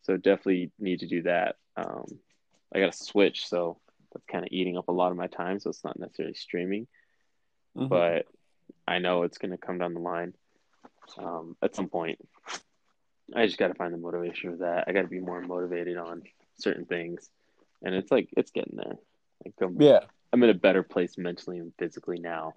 so 0.02 0.16
definitely 0.16 0.72
need 0.78 1.00
to 1.00 1.06
do 1.06 1.22
that. 1.22 1.56
Um, 1.76 2.18
I 2.74 2.80
got 2.80 2.92
to 2.92 3.04
switch, 3.04 3.48
so 3.48 3.78
that's 4.14 4.24
kind 4.26 4.44
of 4.44 4.48
eating 4.52 4.78
up 4.78 4.88
a 4.88 4.92
lot 4.92 5.10
of 5.10 5.18
my 5.18 5.26
time. 5.26 5.60
So 5.60 5.70
it's 5.70 5.84
not 5.84 5.98
necessarily 5.98 6.34
streaming 6.34 6.86
mhm. 7.76 7.88
but 7.88 8.26
I 8.86 8.98
know 8.98 9.22
it's 9.22 9.38
going 9.38 9.50
to 9.50 9.58
come 9.58 9.78
down 9.78 9.94
the 9.94 10.00
line 10.00 10.34
um, 11.18 11.56
at 11.62 11.74
some 11.74 11.88
point. 11.88 12.18
I 13.34 13.46
just 13.46 13.58
got 13.58 13.68
to 13.68 13.74
find 13.74 13.92
the 13.92 13.98
motivation 13.98 14.52
for 14.52 14.56
that. 14.58 14.84
I 14.86 14.92
got 14.92 15.02
to 15.02 15.08
be 15.08 15.20
more 15.20 15.40
motivated 15.40 15.96
on 15.96 16.22
certain 16.58 16.84
things, 16.84 17.30
and 17.82 17.94
it's 17.94 18.10
like 18.10 18.28
it's 18.36 18.50
getting 18.50 18.76
there. 18.76 18.96
Like 19.44 19.54
I'm, 19.62 19.80
yeah, 19.80 20.00
I'm 20.32 20.42
in 20.42 20.50
a 20.50 20.54
better 20.54 20.82
place 20.82 21.16
mentally 21.16 21.58
and 21.58 21.72
physically 21.78 22.18
now. 22.18 22.52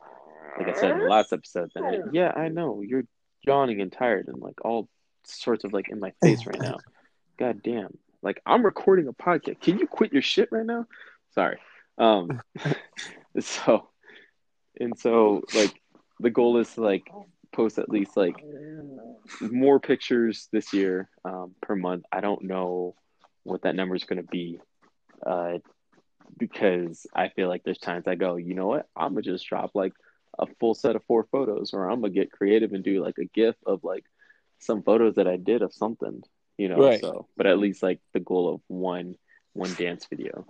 Like 0.58 0.76
I 0.76 0.80
said 0.80 0.92
in 0.92 1.00
the 1.00 1.06
last 1.06 1.32
episode, 1.32 1.72
that 1.74 1.84
I, 1.84 2.00
yeah, 2.12 2.32
I 2.36 2.50
know 2.50 2.82
you're 2.82 3.06
yawning 3.44 3.80
and 3.80 3.92
tired 3.92 4.28
and 4.28 4.42
like 4.42 4.66
all 4.66 4.90
sorts 5.24 5.64
of 5.64 5.72
like 5.72 5.90
in 5.90 6.00
my 6.00 6.14
face 6.22 6.46
right 6.46 6.60
now. 6.60 6.78
God 7.38 7.62
damn! 7.64 7.98
Like 8.22 8.42
I'm 8.46 8.66
recording 8.66 9.08
a 9.08 9.14
podcast. 9.14 9.62
Can 9.62 9.80
you 9.80 9.88
quit 9.88 10.12
your 10.12 10.22
shit 10.22 10.50
right 10.52 10.66
now? 10.66 10.86
Sorry. 11.38 11.60
Um. 12.00 12.42
so, 13.40 13.90
and 14.80 14.98
so 14.98 15.44
like 15.54 15.80
the 16.20 16.32
goal 16.32 16.58
is 16.58 16.74
to 16.74 16.82
like 16.82 17.08
post 17.54 17.78
at 17.78 17.90
least 17.90 18.18
like 18.18 18.44
more 19.42 19.80
pictures 19.80 20.48
this 20.52 20.74
year 20.74 21.10
um, 21.24 21.54
per 21.62 21.76
month. 21.76 22.06
I 22.12 22.22
don't 22.22 22.44
know 22.44 22.96
what 23.44 23.62
that 23.62 23.76
number 23.76 23.96
is 23.96 24.04
going 24.04 24.22
to 24.22 24.28
be 24.28 24.60
uh, 25.26 25.60
because 26.38 27.06
I 27.14 27.30
feel 27.30 27.48
like 27.48 27.64
there's 27.64 27.78
times 27.78 28.08
I 28.08 28.16
go, 28.16 28.36
you 28.36 28.54
know 28.56 28.68
what, 28.68 28.88
I'm 28.96 29.14
gonna 29.14 29.22
just 29.22 29.48
drop 29.48 29.72
like 29.74 29.94
a 30.40 30.48
full 30.60 30.74
set 30.74 30.96
of 30.96 31.04
four 31.06 31.28
photos, 31.32 31.72
or 31.74 31.90
I'm 31.90 32.02
gonna 32.02 32.14
get 32.14 32.32
creative 32.32 32.74
and 32.74 32.84
do 32.84 33.04
like 33.04 33.18
a 33.20 33.26
GIF 33.26 33.56
of 33.66 33.84
like 33.84 34.06
some 34.60 34.84
photos 34.84 35.16
that 35.16 35.28
I 35.28 35.38
did 35.38 35.62
of 35.62 35.74
something, 35.74 36.22
you 36.58 36.70
know. 36.70 36.78
Right. 36.78 37.00
So, 37.00 37.28
but 37.38 37.48
at 37.48 37.60
least 37.60 37.84
like 37.84 38.00
the 38.14 38.20
goal 38.20 38.54
of 38.54 38.62
one 38.68 39.16
one 39.54 39.74
dance 39.76 40.06
video, 40.10 40.46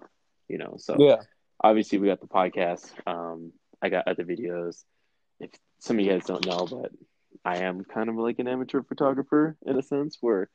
you 0.47 0.57
know. 0.57 0.75
So 0.77 0.95
Yeah. 0.99 1.17
obviously 1.63 1.97
we 1.99 2.07
got 2.07 2.21
the 2.21 2.27
podcast. 2.27 2.91
Um, 3.07 3.51
I 3.81 3.89
got 3.89 4.07
other 4.07 4.23
videos. 4.23 4.83
If 5.39 5.51
some 5.79 5.99
of 5.99 6.05
you 6.05 6.11
guys 6.11 6.25
don't 6.25 6.45
know, 6.45 6.65
but 6.69 6.91
I 7.45 7.57
am 7.63 7.83
kind 7.83 8.09
of 8.09 8.15
like 8.15 8.39
an 8.39 8.47
amateur 8.47 8.81
photographer 8.81 9.55
in 9.65 9.77
a 9.77 9.81
sense 9.83 10.17
where 10.21 10.49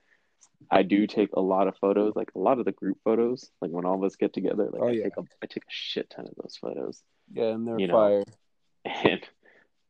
I 0.71 0.83
do 0.83 1.07
take 1.07 1.31
a 1.35 1.41
lot 1.41 1.69
of 1.69 1.77
photos, 1.79 2.15
like 2.17 2.31
a 2.35 2.39
lot 2.39 2.59
of 2.59 2.65
the 2.65 2.73
group 2.73 2.99
photos, 3.05 3.51
like 3.61 3.71
when 3.71 3.85
all 3.85 3.95
of 3.97 4.05
us 4.05 4.17
get 4.17 4.33
together, 4.33 4.69
like 4.73 4.83
Oh, 4.83 4.89
I 4.89 4.93
yeah. 4.93 5.05
take 5.05 5.17
a 5.17 5.23
I 5.43 5.47
take 5.47 5.65
a 5.65 5.71
shit 5.71 6.11
ton 6.11 6.27
of 6.27 6.35
those 6.41 6.57
photos. 6.61 7.03
Yeah, 7.33 7.45
and 7.55 7.67
they're 7.67 7.79
You 7.79 7.87
know. 7.89 7.95
fire. 7.95 8.25
And 9.05 9.21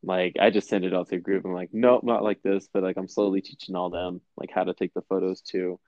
like 0.03 0.37
I 0.41 0.51
just 0.51 0.69
send 0.69 0.85
it 0.85 0.93
out 0.93 1.09
to 1.09 1.17
a 1.17 1.21
group. 1.21 1.45
I'm 1.45 1.55
like, 1.55 1.71
nope, 1.73 2.03
not 2.05 2.25
like 2.25 2.43
this, 2.43 2.69
but 2.73 2.83
like 2.83 2.97
I'm 2.97 3.09
slowly 3.09 3.41
teaching 3.41 3.77
all 3.77 3.88
them 3.88 4.21
like 4.37 4.51
how 4.53 4.65
to 4.65 4.75
take 4.75 4.93
the 4.95 5.03
photos 5.03 5.41
too. 5.41 5.79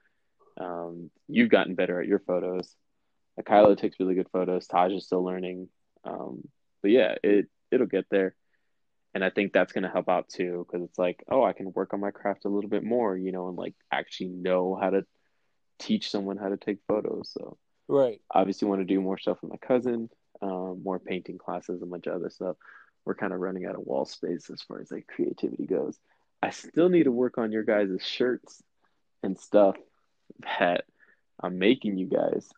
Um, 0.59 1.11
you've 1.29 1.51
gotten 1.51 1.75
better 1.75 2.01
at 2.01 2.07
your 2.07 2.21
photos. 2.21 2.75
Like 3.37 3.47
Kyla 3.47 3.77
takes 3.77 3.99
really 3.99 4.15
good 4.15 4.29
photos. 4.33 4.67
Taj 4.67 4.93
is 4.93 5.07
still 5.07 5.25
learning. 5.25 5.69
Um, 6.05 6.47
but 6.83 6.91
yeah, 6.91 7.15
it 7.23 7.47
it'll 7.71 7.87
get 7.87 8.07
there. 8.11 8.35
And 9.15 9.25
I 9.25 9.31
think 9.31 9.53
that's 9.53 9.73
gonna 9.73 9.91
help 9.91 10.09
out 10.09 10.29
too, 10.29 10.67
because 10.67 10.87
it's 10.87 10.99
like, 10.99 11.25
oh, 11.31 11.43
I 11.45 11.53
can 11.53 11.73
work 11.73 11.95
on 11.95 12.01
my 12.01 12.11
craft 12.11 12.45
a 12.45 12.49
little 12.49 12.71
bit 12.71 12.85
more, 12.85 13.17
you 13.17 13.33
know, 13.33 13.49
and 13.49 13.57
like 13.57 13.75
actually 13.93 14.29
know 14.29 14.77
how 14.81 14.91
to 14.91 15.05
teach 15.79 16.11
someone 16.11 16.37
how 16.37 16.49
to 16.49 16.57
take 16.57 16.79
photos. 16.87 17.31
So 17.33 17.57
Right. 17.87 18.21
obviously 18.31 18.69
want 18.69 18.81
to 18.81 18.85
do 18.87 19.01
more 19.01 19.19
stuff 19.19 19.39
with 19.43 19.51
my 19.51 19.59
cousin, 19.59 20.09
um, 20.41 20.83
more 20.83 20.99
painting 20.99 21.39
classes, 21.39 21.83
a 21.83 21.87
bunch 21.87 22.07
of 22.07 22.15
other 22.15 22.31
stuff. 22.31 22.57
We're 23.05 23.15
kind 23.15 23.33
of 23.33 23.41
running 23.41 23.67
out 23.67 23.75
of 23.75 23.83
wall 23.87 24.07
space 24.07 24.49
as 24.51 24.63
far 24.63 24.81
as 24.81 24.91
like 24.91 25.07
creativity 25.07 25.67
goes. 25.67 25.99
I 26.43 26.51
still 26.51 26.89
need 26.89 27.05
to 27.05 27.13
work 27.13 27.39
on 27.39 27.53
your 27.53 27.63
guys' 27.63 28.05
shirts 28.05 28.63
and 29.23 29.39
stuff 29.39 29.77
that 30.59 30.85
I'm 31.41 31.59
making 31.59 31.99
you 31.99 32.07
guys. 32.07 32.49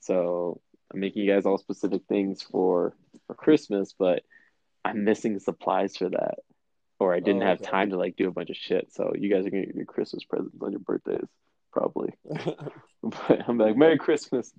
So 0.00 0.60
I'm 0.92 1.00
making 1.00 1.22
you 1.24 1.32
guys 1.32 1.46
all 1.46 1.58
specific 1.58 2.02
things 2.08 2.42
for 2.42 2.94
for 3.26 3.34
Christmas, 3.34 3.94
but 3.98 4.22
I'm 4.84 5.04
missing 5.04 5.38
supplies 5.38 5.96
for 5.96 6.10
that. 6.10 6.38
Or 7.00 7.14
I 7.14 7.20
didn't 7.20 7.42
Oh, 7.42 7.46
have 7.46 7.60
okay. 7.60 7.70
time 7.70 7.90
to 7.90 7.96
like 7.98 8.16
do 8.16 8.28
a 8.28 8.32
bunch 8.32 8.50
of 8.50 8.56
shit. 8.56 8.92
So 8.92 9.12
you 9.16 9.32
guys 9.32 9.46
are 9.46 9.50
gonna 9.50 9.66
get 9.66 9.74
your 9.74 9.84
Christmas 9.84 10.24
presents 10.24 10.56
on 10.62 10.70
your 10.72 10.80
birthdays, 10.80 11.28
probably. 11.72 12.12
But 13.02 13.42
I'm 13.46 13.58
like, 13.58 13.76
Merry 13.76 13.98
Christmas. 13.98 14.52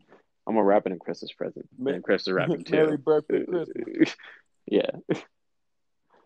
I'm 0.48 0.54
gonna 0.54 0.64
wrap 0.66 0.86
it 0.86 0.92
in 0.92 1.00
Christmas 1.00 1.32
present. 1.32 1.68
Ma- 1.80 1.92
and 1.92 2.04
Chris 2.04 2.28
is 2.28 2.34
wrapping 2.34 2.64
too. 2.66 2.72
Merry 2.76 2.98
birthday, 2.98 3.44
Christmas. 3.46 4.16
yeah. 4.68 4.92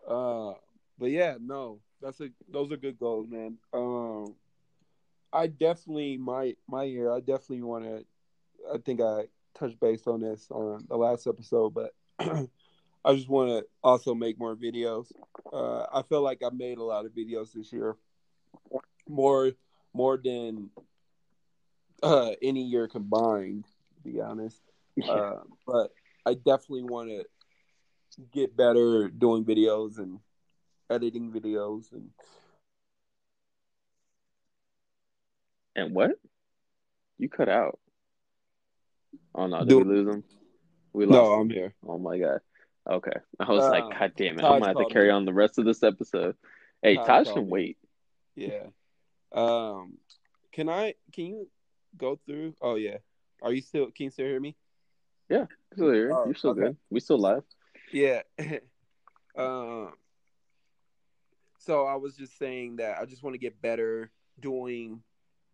Uh, 0.06 0.52
but 0.98 1.10
yeah, 1.10 1.36
no, 1.40 1.80
that's 2.02 2.20
a 2.20 2.28
those 2.50 2.70
are 2.72 2.76
good 2.76 2.98
goals, 2.98 3.28
man. 3.28 3.56
Um, 3.72 4.34
I 5.32 5.46
definitely 5.46 6.16
my 6.18 6.56
my 6.68 6.84
year. 6.84 7.10
I 7.12 7.20
definitely 7.20 7.62
want 7.62 7.84
to. 7.84 8.04
I 8.72 8.78
think 8.78 9.00
I 9.00 9.24
touched 9.54 9.80
base 9.80 10.06
on 10.06 10.20
this 10.20 10.48
on 10.50 10.86
the 10.88 10.96
last 10.96 11.26
episode, 11.26 11.74
but 11.74 11.92
I 12.20 13.14
just 13.14 13.28
want 13.28 13.50
to 13.50 13.66
also 13.82 14.14
make 14.14 14.38
more 14.38 14.56
videos. 14.56 15.12
Uh, 15.52 15.86
I 15.92 16.02
feel 16.02 16.22
like 16.22 16.42
I 16.44 16.50
made 16.50 16.78
a 16.78 16.82
lot 16.82 17.06
of 17.06 17.12
videos 17.12 17.52
this 17.52 17.72
year, 17.72 17.96
more 19.08 19.52
more 19.92 20.18
than 20.22 20.70
uh, 22.02 22.32
any 22.42 22.62
year 22.62 22.88
combined. 22.88 23.64
To 23.64 24.10
be 24.10 24.20
honest, 24.20 24.60
uh, 25.08 25.40
but 25.66 25.92
I 26.26 26.34
definitely 26.34 26.84
want 26.84 27.10
to 27.10 27.24
get 28.32 28.56
better 28.56 29.08
doing 29.08 29.44
videos 29.44 29.98
and 29.98 30.20
editing 30.90 31.30
videos 31.30 31.92
and 31.92 32.10
And 35.80 35.94
what? 35.94 36.12
You 37.18 37.28
cut 37.28 37.48
out. 37.48 37.79
Oh 39.34 39.46
no, 39.46 39.60
did 39.60 39.68
Do- 39.68 39.78
we 39.78 39.84
lose 39.84 40.08
him? 40.14 40.24
We 40.92 41.06
lost 41.06 41.14
no, 41.14 41.34
him. 41.34 41.40
I'm 41.42 41.50
here. 41.50 41.74
Oh 41.86 41.98
my 41.98 42.18
god. 42.18 42.40
Okay. 42.90 43.12
I 43.38 43.50
was 43.50 43.64
Uh, 43.64 43.70
like, 43.70 43.98
God 43.98 44.12
damn 44.16 44.38
it. 44.38 44.42
Taj 44.42 44.52
I'm 44.52 44.60
gonna 44.60 44.66
have 44.78 44.88
to 44.88 44.92
carry 44.92 45.06
me. 45.08 45.12
on 45.12 45.24
the 45.24 45.32
rest 45.32 45.58
of 45.58 45.64
this 45.64 45.82
episode. 45.82 46.34
Hey, 46.82 46.96
Taj 46.96 47.06
Taj 47.06 47.28
can 47.34 47.44
me. 47.44 47.50
wait. 47.50 47.78
Yeah. 48.34 48.66
Um, 49.32 49.98
can 50.52 50.68
I? 50.68 50.94
Can 51.12 51.26
you 51.26 51.48
go 51.96 52.18
through? 52.26 52.54
Oh 52.60 52.74
yeah. 52.74 52.98
Are 53.42 53.52
you 53.52 53.60
still? 53.60 53.90
Can 53.92 54.04
you 54.04 54.10
still 54.10 54.26
hear 54.26 54.40
me? 54.40 54.56
Yeah, 55.28 55.46
still 55.74 55.92
here. 55.92 56.10
Oh, 56.12 56.24
You're 56.24 56.34
still 56.34 56.50
okay. 56.50 56.60
good. 56.60 56.76
We 56.90 57.00
still 57.00 57.18
live. 57.18 57.44
Yeah. 57.92 58.22
um. 59.38 59.92
So 61.58 61.86
I 61.86 61.96
was 61.96 62.16
just 62.16 62.38
saying 62.38 62.76
that 62.76 62.98
I 62.98 63.04
just 63.04 63.22
want 63.22 63.34
to 63.34 63.38
get 63.38 63.60
better 63.60 64.10
doing 64.40 65.02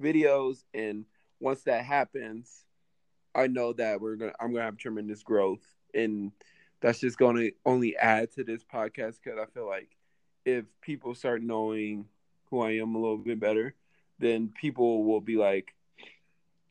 videos, 0.00 0.62
and 0.72 1.04
once 1.40 1.62
that 1.64 1.84
happens, 1.84 2.64
I 3.36 3.46
know 3.48 3.74
that 3.74 4.00
we're 4.00 4.16
gonna 4.16 4.32
I'm 4.40 4.52
gonna 4.52 4.64
have 4.64 4.78
tremendous 4.78 5.22
growth, 5.22 5.60
and 5.94 6.32
that's 6.80 7.00
just 7.00 7.18
gonna 7.18 7.50
only 7.66 7.96
add 7.96 8.32
to 8.32 8.44
this 8.44 8.64
podcast 8.64 9.18
because 9.22 9.38
I 9.40 9.46
feel 9.52 9.66
like 9.68 9.90
if 10.46 10.64
people 10.80 11.14
start 11.14 11.42
knowing 11.42 12.06
who 12.50 12.60
I 12.60 12.72
am 12.76 12.94
a 12.94 12.98
little 12.98 13.18
bit 13.18 13.38
better, 13.38 13.74
then 14.18 14.52
people 14.58 15.04
will 15.04 15.20
be 15.20 15.36
like, 15.36 15.74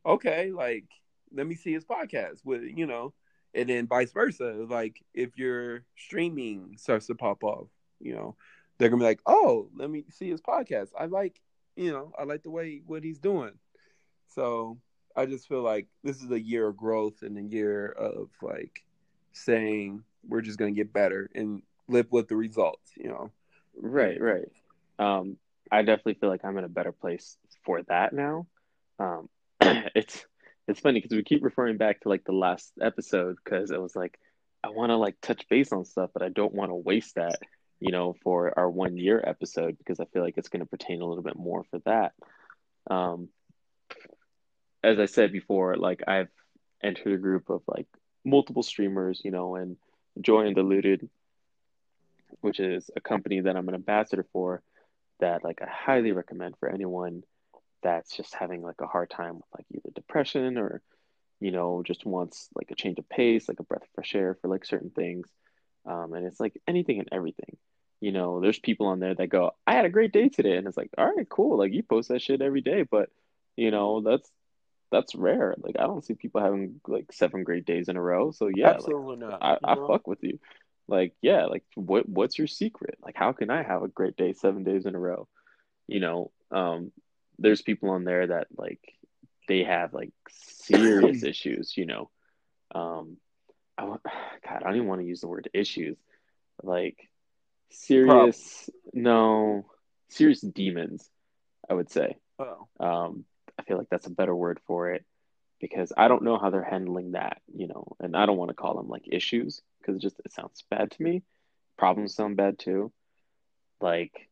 okay, 0.06 0.52
like 0.52 0.86
let 1.34 1.46
me 1.46 1.56
see 1.56 1.74
his 1.74 1.86
podcast 1.86 2.44
with 2.44 2.64
you 2.64 2.88
know, 2.88 3.14
and 3.54 3.70
then 3.70 3.88
vice 3.88 4.12
versa. 4.12 4.66
Like 4.68 5.04
if 5.14 5.38
your 5.38 5.84
streaming 5.96 6.78
starts 6.78 7.06
to 7.08 7.16
pop 7.16 7.44
off, 7.44 7.68
you 8.00 8.16
know, 8.16 8.36
they're 8.80 8.90
gonna 8.90 9.02
be 9.02 9.06
like, 9.06 9.22
oh, 9.28 9.70
let 9.76 9.92
me 9.92 10.06
see 10.10 10.30
his 10.32 10.42
podcast. 10.42 10.90
I 11.00 11.06
like, 11.06 11.40
you 11.76 11.92
know, 11.92 12.12
I 12.18 12.24
like 12.24 12.42
the 12.42 12.50
way 12.50 12.82
what 12.88 13.04
he's 13.04 13.20
doing. 13.20 13.54
So 14.30 14.80
I 15.16 15.26
just 15.26 15.48
feel 15.48 15.62
like 15.62 15.88
this 16.04 16.22
is 16.22 16.32
a 16.32 16.40
year 16.40 16.68
of 16.68 16.78
growth 16.78 17.22
and 17.22 17.38
a 17.38 17.42
year 17.42 17.88
of 17.88 18.30
like 18.42 18.84
saying 19.34 20.04
we're 20.28 20.42
just 20.42 20.58
gonna 20.58 20.72
get 20.72 20.94
better 20.94 21.30
and 21.34 21.62
live 21.88 22.08
with 22.12 22.28
the 22.28 22.36
results, 22.36 22.92
you 22.96 23.10
know. 23.10 23.32
Right, 23.78 24.20
right. 24.20 24.52
Um, 25.00 25.38
I 25.72 25.82
definitely 25.82 26.16
feel 26.16 26.30
like 26.30 26.46
I'm 26.46 26.58
in 26.58 26.64
a 26.64 26.70
better 26.70 26.92
place 26.92 27.38
for 27.66 27.82
that 27.84 28.14
now. 28.14 28.48
Um, 29.00 29.30
it's 29.62 30.26
it's 30.68 30.80
funny 30.80 31.00
because 31.00 31.16
we 31.16 31.24
keep 31.24 31.44
referring 31.44 31.78
back 31.78 32.02
to 32.02 32.10
like 32.10 32.24
the 32.24 32.32
last 32.32 32.72
episode 32.82 33.38
because 33.44 33.72
it 33.72 33.82
was 33.82 33.96
like 33.96 34.20
I 34.64 34.70
want 34.70 34.90
to 34.90 34.98
like 34.98 35.16
touch 35.22 35.48
base 35.48 35.72
on 35.72 35.86
stuff, 35.86 36.10
but 36.14 36.24
I 36.24 36.30
don't 36.30 36.54
want 36.54 36.72
to 36.72 36.76
waste 36.76 37.16
that, 37.16 37.38
you 37.80 37.92
know, 37.92 38.16
for 38.24 38.58
our 38.58 38.70
one 38.70 38.98
year 38.98 39.24
episode 39.26 39.78
because 39.78 40.00
I 40.00 40.06
feel 40.06 40.24
like 40.24 40.38
it's 40.38 40.50
going 40.50 40.62
to 40.62 40.66
pertain 40.66 41.02
a 41.02 41.06
little 41.06 41.24
bit 41.24 41.38
more 41.38 41.64
for 41.70 41.80
that. 41.86 42.14
Um, 42.90 43.30
as 44.86 45.00
I 45.00 45.06
said 45.06 45.32
before, 45.32 45.76
like 45.76 46.04
I've 46.08 46.30
entered 46.84 47.14
a 47.14 47.18
group 47.18 47.50
of 47.50 47.62
like 47.68 47.88
multiple 48.24 48.64
streamers, 48.64 49.22
you 49.24 49.32
know, 49.32 49.56
and 49.56 49.78
Joy 50.22 50.46
and 50.46 50.56
Diluted, 50.56 51.10
which 52.42 52.60
is 52.60 52.90
a 52.96 53.02
company 53.02 53.42
that 53.42 53.56
I'm 53.56 53.68
an 53.68 53.76
ambassador 53.76 54.26
for, 54.32 54.62
that 55.20 55.44
like 55.44 55.62
I 55.62 55.68
highly 55.68 56.12
recommend 56.12 56.56
for 56.60 56.70
anyone 56.70 57.24
that's 57.82 58.16
just 58.16 58.34
having 58.36 58.62
like 58.62 58.82
a 58.82 58.88
hard 58.88 59.10
time 59.10 59.36
with 59.36 59.46
like 59.56 59.66
either 59.72 59.94
depression 59.94 60.58
or 60.58 60.82
you 61.40 61.52
know 61.52 61.84
just 61.84 62.06
wants 62.06 62.50
like 62.56 62.72
a 62.72 62.76
change 62.76 63.00
of 63.00 63.10
pace, 63.10 63.48
like 63.48 63.60
a 63.60 63.64
breath 63.64 63.84
of 63.84 63.90
fresh 63.96 64.14
air 64.16 64.38
for 64.42 64.48
like 64.48 64.66
certain 64.66 64.92
things. 64.92 65.28
Um, 65.86 66.14
and 66.14 66.26
it's 66.26 66.40
like 66.40 66.60
anything 66.68 67.00
and 67.00 67.10
everything. 67.12 67.58
You 68.02 68.12
know, 68.12 68.40
there's 68.42 68.60
people 68.60 68.88
on 68.88 69.00
there 69.00 69.16
that 69.16 69.28
go, 69.28 69.52
I 69.66 69.74
had 69.74 69.86
a 69.86 69.90
great 69.90 70.12
day 70.12 70.30
today, 70.30 70.58
and 70.58 70.68
it's 70.68 70.78
like, 70.78 70.90
all 70.98 71.12
right, 71.12 71.28
cool. 71.30 71.58
Like 71.58 71.74
you 71.74 71.82
post 71.82 72.10
that 72.10 72.22
shit 72.22 72.42
every 72.42 72.62
day, 72.62 72.84
but 72.84 73.10
you 73.56 73.72
know 73.72 74.02
that's 74.02 74.30
that's 74.96 75.14
rare. 75.14 75.56
Like 75.58 75.76
I 75.78 75.84
don't 75.84 76.06
see 76.06 76.14
people 76.14 76.42
having 76.42 76.80
like 76.88 77.12
seven 77.12 77.44
great 77.44 77.66
days 77.66 77.90
in 77.90 77.98
a 77.98 78.02
row. 78.02 78.32
So 78.32 78.48
yeah, 78.48 78.68
like, 78.68 78.76
Absolutely 78.76 79.18
not. 79.18 79.44
I, 79.44 79.58
I 79.64 79.76
know? 79.76 79.88
fuck 79.88 80.08
with 80.08 80.24
you. 80.24 80.40
Like, 80.88 81.14
yeah, 81.22 81.46
like 81.46 81.64
what 81.76 82.08
what's 82.08 82.38
your 82.38 82.48
secret? 82.48 82.98
Like 83.02 83.16
how 83.16 83.34
can 83.34 83.50
I 83.50 83.64
have 83.64 83.84
a 83.84 83.90
great 83.90 84.16
day 84.16 84.34
seven 84.34 84.64
days 84.64 84.86
in 84.86 84.96
a 84.96 85.00
row? 85.00 85.28
You 85.88 86.00
know, 86.00 86.32
um, 86.52 86.92
there's 87.38 87.62
people 87.62 87.90
on 87.90 88.06
there 88.06 88.28
that 88.28 88.48
like 88.58 88.80
they 89.48 89.64
have 89.64 89.94
like 89.94 90.14
serious 90.30 91.24
issues, 91.24 91.76
you 91.76 91.86
know. 91.86 92.10
Um 92.74 93.18
I 93.78 93.84
want 93.84 94.02
God, 94.48 94.58
I 94.58 94.60
don't 94.60 94.76
even 94.76 94.88
want 94.88 95.02
to 95.02 95.08
use 95.08 95.22
the 95.22 95.28
word 95.28 95.50
issues. 95.54 95.98
Like 96.64 97.10
serious 97.70 98.70
no 98.94 99.66
serious 100.08 100.40
demons, 100.40 101.10
I 101.70 101.74
would 101.74 101.92
say. 101.92 102.16
Oh, 102.40 102.68
Um, 102.80 103.26
I 103.60 103.64
feel 103.64 103.78
like 103.78 103.90
that's 103.90 104.08
a 104.08 104.12
better 104.12 104.36
word 104.36 104.60
for 104.68 104.92
it 104.92 105.06
because 105.60 105.92
I 105.98 106.08
don't 106.08 106.24
know 106.24 106.38
how 106.38 106.50
they're 106.50 106.64
handling 106.64 107.12
that, 107.12 107.42
you 107.54 107.68
know, 107.68 107.96
and 108.00 108.16
I 108.16 108.26
don't 108.26 108.38
want 108.38 108.50
to 108.50 108.56
call 108.56 108.76
them 108.76 108.90
like 108.90 109.04
issues 109.12 109.62
because 109.80 109.96
it 109.98 110.02
just 110.02 110.20
it 110.26 110.34
sounds 110.34 110.64
bad 110.70 110.92
to 110.92 111.04
me. 111.04 111.24
Problems 111.78 112.16
sound 112.16 112.38
bad 112.38 112.60
too. 112.60 112.92
Like 113.82 114.30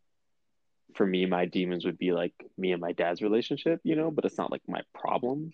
for 0.95 1.05
me, 1.05 1.25
my 1.25 1.45
demons 1.45 1.85
would 1.85 1.97
be 1.97 2.11
like 2.11 2.33
me 2.57 2.71
and 2.71 2.81
my 2.81 2.91
dad's 2.93 3.21
relationship, 3.21 3.79
you 3.83 3.95
know, 3.95 4.11
but 4.11 4.25
it's 4.25 4.37
not 4.37 4.51
like 4.51 4.61
my 4.67 4.81
problem, 4.93 5.51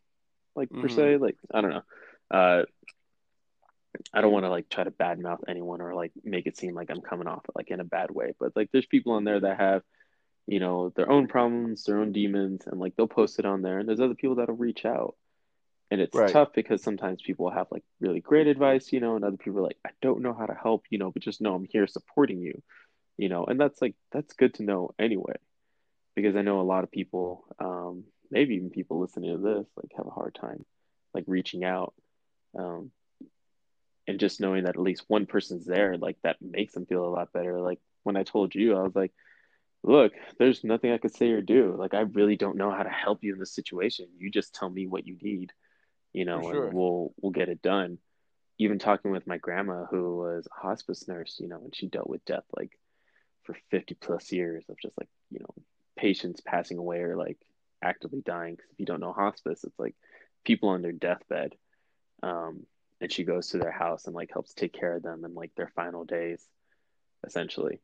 like 0.56 0.70
per 0.78 0.88
Mhm. 0.88 0.90
se. 0.90 1.18
Like 1.18 1.38
I 1.54 1.62
don't 1.62 1.72
know. 1.72 1.84
Uh, 2.32 2.64
I 4.14 4.22
don't 4.22 4.32
want 4.32 4.46
to 4.46 4.50
like 4.50 4.70
try 4.70 4.84
to 4.84 4.92
badmouth 4.92 5.44
anyone 5.48 5.82
or 5.82 5.94
like 5.96 6.12
make 6.24 6.48
it 6.48 6.58
seem 6.58 6.76
like 6.76 6.90
I'm 6.90 7.02
coming 7.02 7.28
off 7.28 7.44
like 7.56 7.70
in 7.72 7.80
a 7.80 7.86
bad 7.86 8.12
way, 8.12 8.34
but 8.40 8.56
like 8.56 8.70
there's 8.72 8.86
people 8.86 9.14
on 9.14 9.24
there 9.24 9.40
that 9.40 9.60
have 9.60 9.84
you 10.50 10.60
know, 10.62 10.92
their 10.98 11.12
own 11.12 11.28
problems, 11.30 11.86
their 11.86 12.00
own 12.00 12.14
demons, 12.14 12.64
and 12.68 12.82
like 12.82 12.96
they'll 12.98 13.08
post 13.08 13.40
it 13.40 13.46
on 13.46 13.64
there. 13.64 13.80
And 13.80 13.90
there's 13.90 14.02
other 14.02 14.16
people 14.16 14.38
that'll 14.38 14.58
reach 14.58 14.86
out. 14.86 15.16
And 15.92 16.02
it's 16.02 16.22
Right. 16.22 16.32
tough 16.32 16.50
because 16.56 16.84
sometimes 16.84 17.22
people 17.24 17.52
have 17.52 17.68
like 17.72 17.84
really 18.02 18.22
great 18.22 18.48
advice, 18.48 18.94
you 18.94 19.02
know, 19.02 19.16
and 19.16 19.26
other 19.26 19.38
people 19.38 19.60
are 19.62 19.64
like, 19.64 19.80
I 19.88 19.92
don't 20.02 20.24
know 20.24 20.34
how 20.34 20.48
to 20.48 20.56
help, 20.56 20.86
you 20.92 21.00
know, 21.00 21.12
but 21.12 21.24
just 21.24 21.42
know 21.42 21.56
I'm 21.56 21.68
here 21.72 21.88
supporting 21.88 22.42
you, 22.42 22.62
you 23.18 23.30
know, 23.30 23.46
and 23.46 23.60
that's 23.62 23.82
like, 23.82 23.96
that's 24.12 24.34
good 24.36 24.56
to 24.56 24.64
know 24.64 24.92
anyway. 25.00 25.36
Because 26.16 26.36
I 26.36 26.44
know 26.44 26.62
a 26.62 26.64
lot 26.64 26.84
of 26.84 26.92
people, 26.92 27.46
um, 27.60 28.06
maybe 28.32 28.56
even 28.56 28.72
people 28.72 29.00
listening 29.00 29.36
to 29.36 29.42
this, 29.42 29.68
like 29.78 29.92
have 29.98 30.08
a 30.08 30.12
hard 30.12 30.36
time 30.36 30.66
like 31.14 31.26
reaching 31.28 31.64
out. 31.66 31.94
Um, 32.58 32.92
and 34.08 34.20
just 34.20 34.42
knowing 34.42 34.64
that 34.64 34.76
at 34.76 34.82
least 34.82 35.06
one 35.08 35.26
person's 35.26 35.66
there, 35.66 35.98
like 35.98 36.18
that 36.24 36.38
makes 36.42 36.74
them 36.74 36.86
feel 36.86 37.06
a 37.06 37.10
lot 37.16 37.32
better. 37.34 37.60
Like 37.62 37.80
when 38.04 38.18
I 38.18 38.24
told 38.24 38.56
you, 38.56 38.76
I 38.76 38.82
was 38.82 38.96
like, 38.96 39.14
look, 39.84 40.14
there's 40.38 40.64
nothing 40.64 40.92
I 40.92 40.98
could 40.98 41.16
say 41.16 41.32
or 41.32 41.42
do. 41.42 41.76
Like 41.78 41.94
I 41.94 42.02
really 42.02 42.36
don't 42.36 42.58
know 42.58 42.72
how 42.72 42.84
to 42.84 42.90
help 42.90 43.24
you 43.24 43.34
in 43.34 43.40
this 43.40 43.54
situation. 43.54 44.08
You 44.18 44.30
just 44.30 44.54
tell 44.54 44.70
me 44.70 44.88
what 44.88 45.08
you 45.08 45.18
need, 45.22 45.52
you 46.14 46.26
know, 46.26 46.42
sure. 46.42 46.66
and 46.66 46.74
we'll 46.74 47.14
we'll 47.22 47.32
get 47.32 47.50
it 47.50 47.62
done. 47.62 47.98
Even 48.58 48.78
talking 48.78 49.12
with 49.12 49.26
my 49.26 49.38
grandma 49.38 49.86
who 49.86 50.18
was 50.18 50.48
a 50.48 50.62
hospice 50.62 51.08
nurse, 51.08 51.38
you 51.40 51.48
know, 51.48 51.62
and 51.64 51.76
she 51.76 51.88
dealt 51.88 52.10
with 52.10 52.26
death 52.26 52.44
like 52.58 52.78
for 53.44 53.56
50 53.72 53.96
plus 53.96 54.32
years 54.32 54.66
of 54.70 54.78
just 54.82 54.98
like, 54.98 55.08
you 55.32 55.40
know, 55.40 55.64
patients 55.96 56.42
passing 56.42 56.78
away 56.78 57.00
or 57.00 57.16
like 57.16 57.38
actively 57.82 58.22
dying. 58.22 58.56
Because 58.56 58.72
if 58.72 58.80
you 58.80 58.86
don't 58.86 59.00
know 59.00 59.14
hospice, 59.14 59.64
it's 59.64 59.80
like 59.80 59.96
people 60.44 60.70
on 60.70 60.82
their 60.82 60.92
deathbed. 60.92 61.56
Um, 62.22 62.66
and 63.02 63.12
she 63.12 63.24
goes 63.24 63.48
to 63.50 63.58
their 63.58 63.72
house 63.72 64.08
and 64.08 64.16
like 64.16 64.30
helps 64.32 64.54
take 64.54 64.74
care 64.74 64.96
of 64.96 65.04
them 65.04 65.24
in 65.24 65.34
like 65.34 65.56
their 65.56 65.72
final 65.74 66.04
days, 66.04 66.46
essentially. 67.26 67.80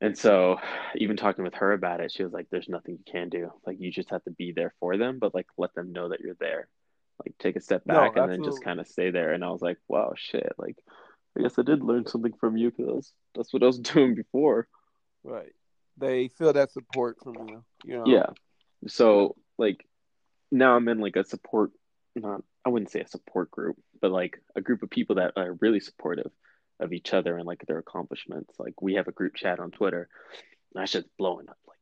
And 0.00 0.16
so, 0.16 0.58
even 0.96 1.16
talking 1.16 1.44
with 1.44 1.54
her 1.54 1.72
about 1.72 2.00
it, 2.00 2.10
she 2.10 2.22
was 2.22 2.32
like, 2.32 2.46
"There's 2.50 2.68
nothing 2.68 2.94
you 2.94 3.12
can 3.12 3.28
do. 3.28 3.52
Like, 3.66 3.78
you 3.80 3.90
just 3.90 4.10
have 4.10 4.24
to 4.24 4.30
be 4.30 4.52
there 4.52 4.72
for 4.80 4.96
them, 4.96 5.18
but 5.18 5.34
like 5.34 5.46
let 5.58 5.74
them 5.74 5.92
know 5.92 6.08
that 6.08 6.20
you're 6.20 6.36
there. 6.40 6.68
Like, 7.24 7.34
take 7.38 7.56
a 7.56 7.60
step 7.60 7.82
No, 7.84 7.94
back 7.94 8.16
and 8.16 8.30
then 8.30 8.42
just 8.42 8.64
kind 8.64 8.80
of 8.80 8.86
stay 8.86 9.10
there." 9.10 9.32
And 9.32 9.44
I 9.44 9.50
was 9.50 9.60
like, 9.60 9.78
"Wow, 9.88 10.14
shit! 10.16 10.52
Like, 10.56 10.76
I 11.38 11.42
guess 11.42 11.58
I 11.58 11.62
did 11.62 11.82
learn 11.82 12.06
something 12.06 12.32
from 12.40 12.56
you 12.56 12.70
because 12.70 13.12
that's 13.34 13.52
what 13.52 13.62
I 13.62 13.66
was 13.66 13.78
doing 13.78 14.14
before." 14.14 14.68
Right. 15.22 15.52
They 15.98 16.28
feel 16.28 16.52
that 16.54 16.72
support 16.72 17.18
from 17.22 17.48
you. 17.48 17.64
You 17.84 17.98
know. 17.98 18.04
Yeah. 18.06 18.30
So 18.88 19.36
like 19.58 19.84
now 20.50 20.76
I'm 20.76 20.88
in 20.88 20.98
like 20.98 21.16
a 21.16 21.24
support 21.24 21.72
not 22.16 22.42
I 22.64 22.70
wouldn't 22.70 22.90
say 22.90 23.00
a 23.00 23.06
support 23.06 23.50
group, 23.50 23.76
but 24.00 24.10
like 24.10 24.38
a 24.56 24.60
group 24.60 24.82
of 24.82 24.90
people 24.90 25.16
that 25.16 25.32
are 25.36 25.56
really 25.60 25.80
supportive 25.80 26.30
of 26.80 26.92
each 26.92 27.12
other 27.12 27.36
and 27.36 27.46
like 27.46 27.64
their 27.66 27.78
accomplishments. 27.78 28.54
Like 28.58 28.80
we 28.80 28.94
have 28.94 29.08
a 29.08 29.12
group 29.12 29.34
chat 29.34 29.60
on 29.60 29.70
Twitter. 29.70 30.08
And 30.74 30.82
that 30.82 30.88
shit's 30.88 31.08
blowing 31.18 31.48
up 31.48 31.58
like 31.66 31.78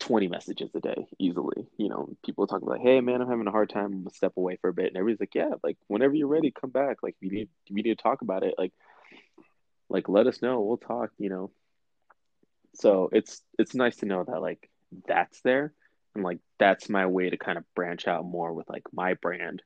20 0.00 0.28
messages 0.28 0.70
a 0.74 0.80
day 0.80 1.06
easily. 1.18 1.66
You 1.76 1.88
know, 1.88 2.16
people 2.24 2.46
talk 2.46 2.62
about, 2.62 2.80
hey 2.80 3.00
man, 3.00 3.20
I'm 3.20 3.28
having 3.28 3.46
a 3.46 3.52
hard 3.52 3.70
time. 3.70 3.86
I'm 3.86 3.98
gonna 4.04 4.10
step 4.10 4.32
away 4.36 4.56
for 4.60 4.68
a 4.68 4.74
bit. 4.74 4.88
And 4.88 4.96
everybody's 4.96 5.20
like, 5.20 5.34
yeah, 5.34 5.54
like 5.62 5.76
whenever 5.86 6.14
you're 6.14 6.28
ready, 6.28 6.50
come 6.50 6.70
back. 6.70 6.98
Like 7.02 7.16
if 7.20 7.30
you 7.30 7.36
need 7.36 7.48
you 7.66 7.76
need 7.76 7.82
to 7.84 7.96
talk 7.96 8.22
about 8.22 8.42
it, 8.42 8.54
like 8.58 8.72
like 9.88 10.08
let 10.08 10.26
us 10.26 10.42
know. 10.42 10.60
We'll 10.60 10.76
talk, 10.76 11.10
you 11.18 11.28
know. 11.28 11.50
So 12.74 13.08
it's 13.12 13.42
it's 13.58 13.74
nice 13.74 13.96
to 13.96 14.06
know 14.06 14.24
that 14.24 14.40
like 14.40 14.68
that's 15.06 15.40
there 15.42 15.72
and 16.14 16.24
like 16.24 16.38
that's 16.58 16.88
my 16.88 17.06
way 17.06 17.30
to 17.30 17.36
kind 17.36 17.58
of 17.58 17.64
branch 17.74 18.06
out 18.06 18.24
more 18.24 18.52
with 18.52 18.68
like 18.68 18.84
my 18.92 19.14
brand 19.14 19.62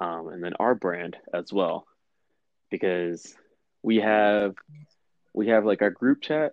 um, 0.00 0.28
and 0.28 0.42
then 0.42 0.54
our 0.58 0.74
brand 0.74 1.16
as 1.32 1.52
well 1.52 1.86
because 2.70 3.34
we 3.82 3.96
have 3.96 4.54
we 5.32 5.48
have 5.48 5.64
like 5.64 5.82
our 5.82 5.90
group 5.90 6.22
chat 6.22 6.52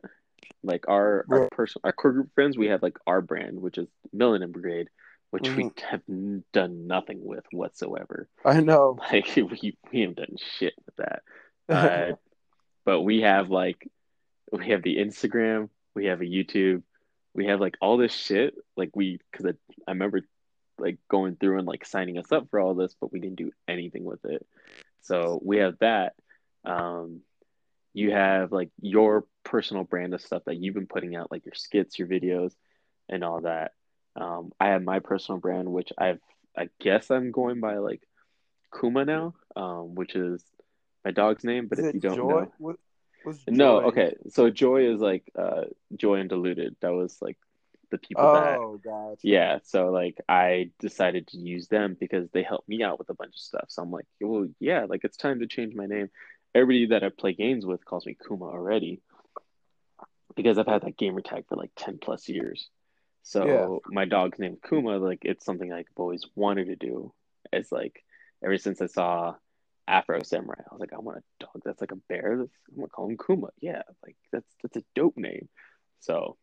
like 0.63 0.87
our 0.87 1.25
our 1.31 1.49
personal 1.49 1.81
our 1.85 1.93
core 1.93 2.11
group 2.13 2.29
friends 2.35 2.57
we 2.57 2.67
have 2.67 2.81
like 2.83 2.97
our 3.07 3.21
brand 3.21 3.59
which 3.61 3.77
is 3.77 3.87
Millennium 4.11 4.51
Brigade 4.51 4.89
which 5.31 5.49
we 5.49 5.63
Mhm. 5.63 5.79
have 5.81 6.01
n- 6.09 6.43
done 6.53 6.85
nothing 6.87 7.23
with 7.25 7.45
whatsoever 7.51 8.27
I 8.45 8.59
know. 8.61 8.99
like 9.11 9.35
we, 9.35 9.75
we 9.91 10.01
haven't 10.01 10.17
done 10.17 10.35
shit 10.37 10.73
with 10.85 10.95
that 10.97 11.23
uh, 11.69 12.13
but 12.85 13.01
we 13.01 13.21
have 13.21 13.49
like 13.49 13.87
we 14.51 14.69
have 14.69 14.83
the 14.83 14.97
Instagram, 14.97 15.69
we 15.95 16.05
have 16.05 16.21
a 16.21 16.25
YouTube, 16.25 16.83
we 17.33 17.47
have 17.47 17.59
like 17.59 17.75
all 17.81 17.97
this 17.97 18.13
shit. 18.13 18.53
Like 18.77 18.91
we, 18.93 19.17
because 19.31 19.45
I, 19.47 19.49
I 19.87 19.91
remember 19.93 20.21
like 20.77 20.97
going 21.09 21.35
through 21.37 21.57
and 21.59 21.67
like 21.67 21.85
signing 21.85 22.17
us 22.19 22.31
up 22.31 22.49
for 22.51 22.59
all 22.59 22.75
this, 22.75 22.93
but 22.99 23.11
we 23.11 23.19
didn't 23.19 23.37
do 23.37 23.51
anything 23.67 24.03
with 24.03 24.23
it. 24.25 24.45
So 25.01 25.39
we 25.43 25.57
have 25.57 25.79
that. 25.79 26.13
Um, 26.65 27.21
you 27.93 28.11
have 28.11 28.51
like 28.51 28.69
your 28.81 29.25
personal 29.43 29.83
brand 29.83 30.13
of 30.13 30.21
stuff 30.21 30.43
that 30.45 30.57
you've 30.57 30.75
been 30.75 30.87
putting 30.87 31.15
out, 31.15 31.31
like 31.31 31.45
your 31.45 31.55
skits, 31.55 31.99
your 31.99 32.07
videos, 32.07 32.53
and 33.09 33.23
all 33.23 33.41
that. 33.41 33.71
Um, 34.15 34.51
I 34.59 34.67
have 34.69 34.83
my 34.83 34.99
personal 34.99 35.39
brand, 35.39 35.71
which 35.71 35.91
I've, 35.97 36.19
I 36.57 36.69
guess 36.79 37.11
I'm 37.11 37.31
going 37.31 37.59
by 37.59 37.77
like 37.77 38.01
Kuma 38.79 39.05
now, 39.05 39.35
um, 39.55 39.95
which 39.95 40.15
is 40.15 40.43
my 41.05 41.11
dog's 41.11 41.43
name. 41.43 41.67
But 41.67 41.79
Is 41.79 41.87
if 41.87 41.93
you 41.93 41.99
don't 41.99 42.17
Joy? 42.17 42.27
know, 42.27 42.51
What 42.59 42.77
no, 43.47 43.81
okay. 43.83 44.15
So 44.29 44.49
Joy 44.49 44.93
is 44.93 44.99
like 45.01 45.23
uh 45.37 45.63
Joy 45.95 46.15
and 46.15 46.29
Diluted. 46.29 46.75
That 46.81 46.93
was 46.93 47.17
like 47.21 47.37
the 47.91 47.97
people 47.97 48.29
that 48.33 48.59
Oh, 48.59 48.77
gotcha. 48.83 49.21
yeah, 49.23 49.59
so 49.63 49.89
like 49.89 50.17
I 50.27 50.71
decided 50.79 51.27
to 51.27 51.37
use 51.37 51.67
them 51.67 51.95
because 51.99 52.29
they 52.31 52.43
helped 52.43 52.67
me 52.67 52.83
out 52.83 52.99
with 52.99 53.09
a 53.09 53.13
bunch 53.13 53.35
of 53.35 53.39
stuff. 53.41 53.65
So 53.69 53.81
I'm 53.81 53.91
like, 53.91 54.05
well, 54.19 54.47
yeah, 54.59 54.85
like 54.87 55.01
it's 55.03 55.17
time 55.17 55.39
to 55.39 55.47
change 55.47 55.75
my 55.75 55.85
name. 55.85 56.09
Everybody 56.55 56.87
that 56.87 57.03
I 57.03 57.09
play 57.09 57.33
games 57.33 57.65
with 57.65 57.83
calls 57.85 58.05
me 58.05 58.15
Kuma 58.27 58.45
already 58.45 59.01
because 60.35 60.57
I've 60.57 60.67
had 60.67 60.83
that 60.83 60.97
gamer 60.97 61.21
tag 61.21 61.45
for 61.47 61.55
like 61.55 61.71
10 61.77 61.97
plus 61.99 62.29
years. 62.29 62.69
So 63.23 63.81
Yeah. 63.87 63.93
my 63.93 64.05
dog's 64.05 64.39
name 64.39 64.57
Kuma, 64.67 64.97
like 64.97 65.23
it's 65.25 65.45
something 65.45 65.71
I've 65.71 65.85
always 65.95 66.25
wanted 66.35 66.65
to 66.67 66.75
do. 66.75 67.13
It's 67.51 67.71
like 67.71 68.03
ever 68.43 68.57
since 68.57 68.81
I 68.81 68.87
saw 68.87 69.35
Afro 69.87 70.21
Samurai, 70.23 70.59
I 70.59 70.73
was 70.73 70.79
like, 70.79 70.93
I 70.93 70.99
want 70.99 71.17
a 71.19 71.23
dog 71.39 71.61
that's 71.65 71.81
like 71.81 71.91
a 71.91 71.97
bear. 72.07 72.37
That's, 72.37 72.51
I'm 72.69 72.75
gonna 72.77 72.87
call 72.89 73.09
him 73.09 73.17
Kuma. 73.17 73.47
Yeah, 73.59 73.81
like 74.03 74.15
that's 74.31 74.47
that's 74.61 74.77
a 74.77 74.83
dope 74.95 75.17
name. 75.17 75.49
So, 75.99 76.37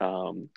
um, 0.00 0.48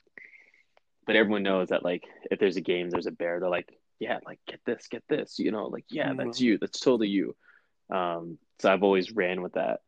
but 1.05 1.15
everyone 1.15 1.43
knows 1.43 1.69
that 1.69 1.83
like 1.83 2.03
if 2.31 2.39
there's 2.39 2.57
a 2.57 2.61
game, 2.61 2.89
there's 2.89 3.05
a 3.07 3.11
bear. 3.11 3.39
They're 3.39 3.49
like, 3.49 3.69
yeah, 3.99 4.19
like 4.25 4.39
get 4.47 4.59
this, 4.65 4.87
get 4.89 5.03
this. 5.09 5.39
You 5.39 5.51
know, 5.51 5.67
like 5.67 5.85
yeah, 5.89 6.13
that's 6.13 6.39
Mhm. 6.39 6.41
you. 6.41 6.57
That's 6.57 6.79
totally 6.79 7.07
you. 7.09 7.35
Um, 7.89 8.37
so 8.59 8.71
I've 8.71 8.83
always 8.83 9.11
ran 9.11 9.41
with 9.41 9.53
that. 9.53 9.81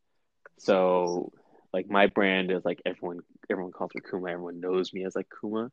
So 0.60 1.32
like 1.74 1.89
my 1.89 2.08
brand 2.08 2.52
is 2.52 2.64
like 2.66 2.82
everyone 2.86 3.20
everyone 3.49 3.72
calls 3.72 3.91
me 3.95 4.02
Kuma. 4.10 4.30
Everyone 4.32 4.60
knows 4.60 4.93
me 4.93 5.06
as 5.06 5.16
like 5.16 5.28
Kuma. 5.39 5.72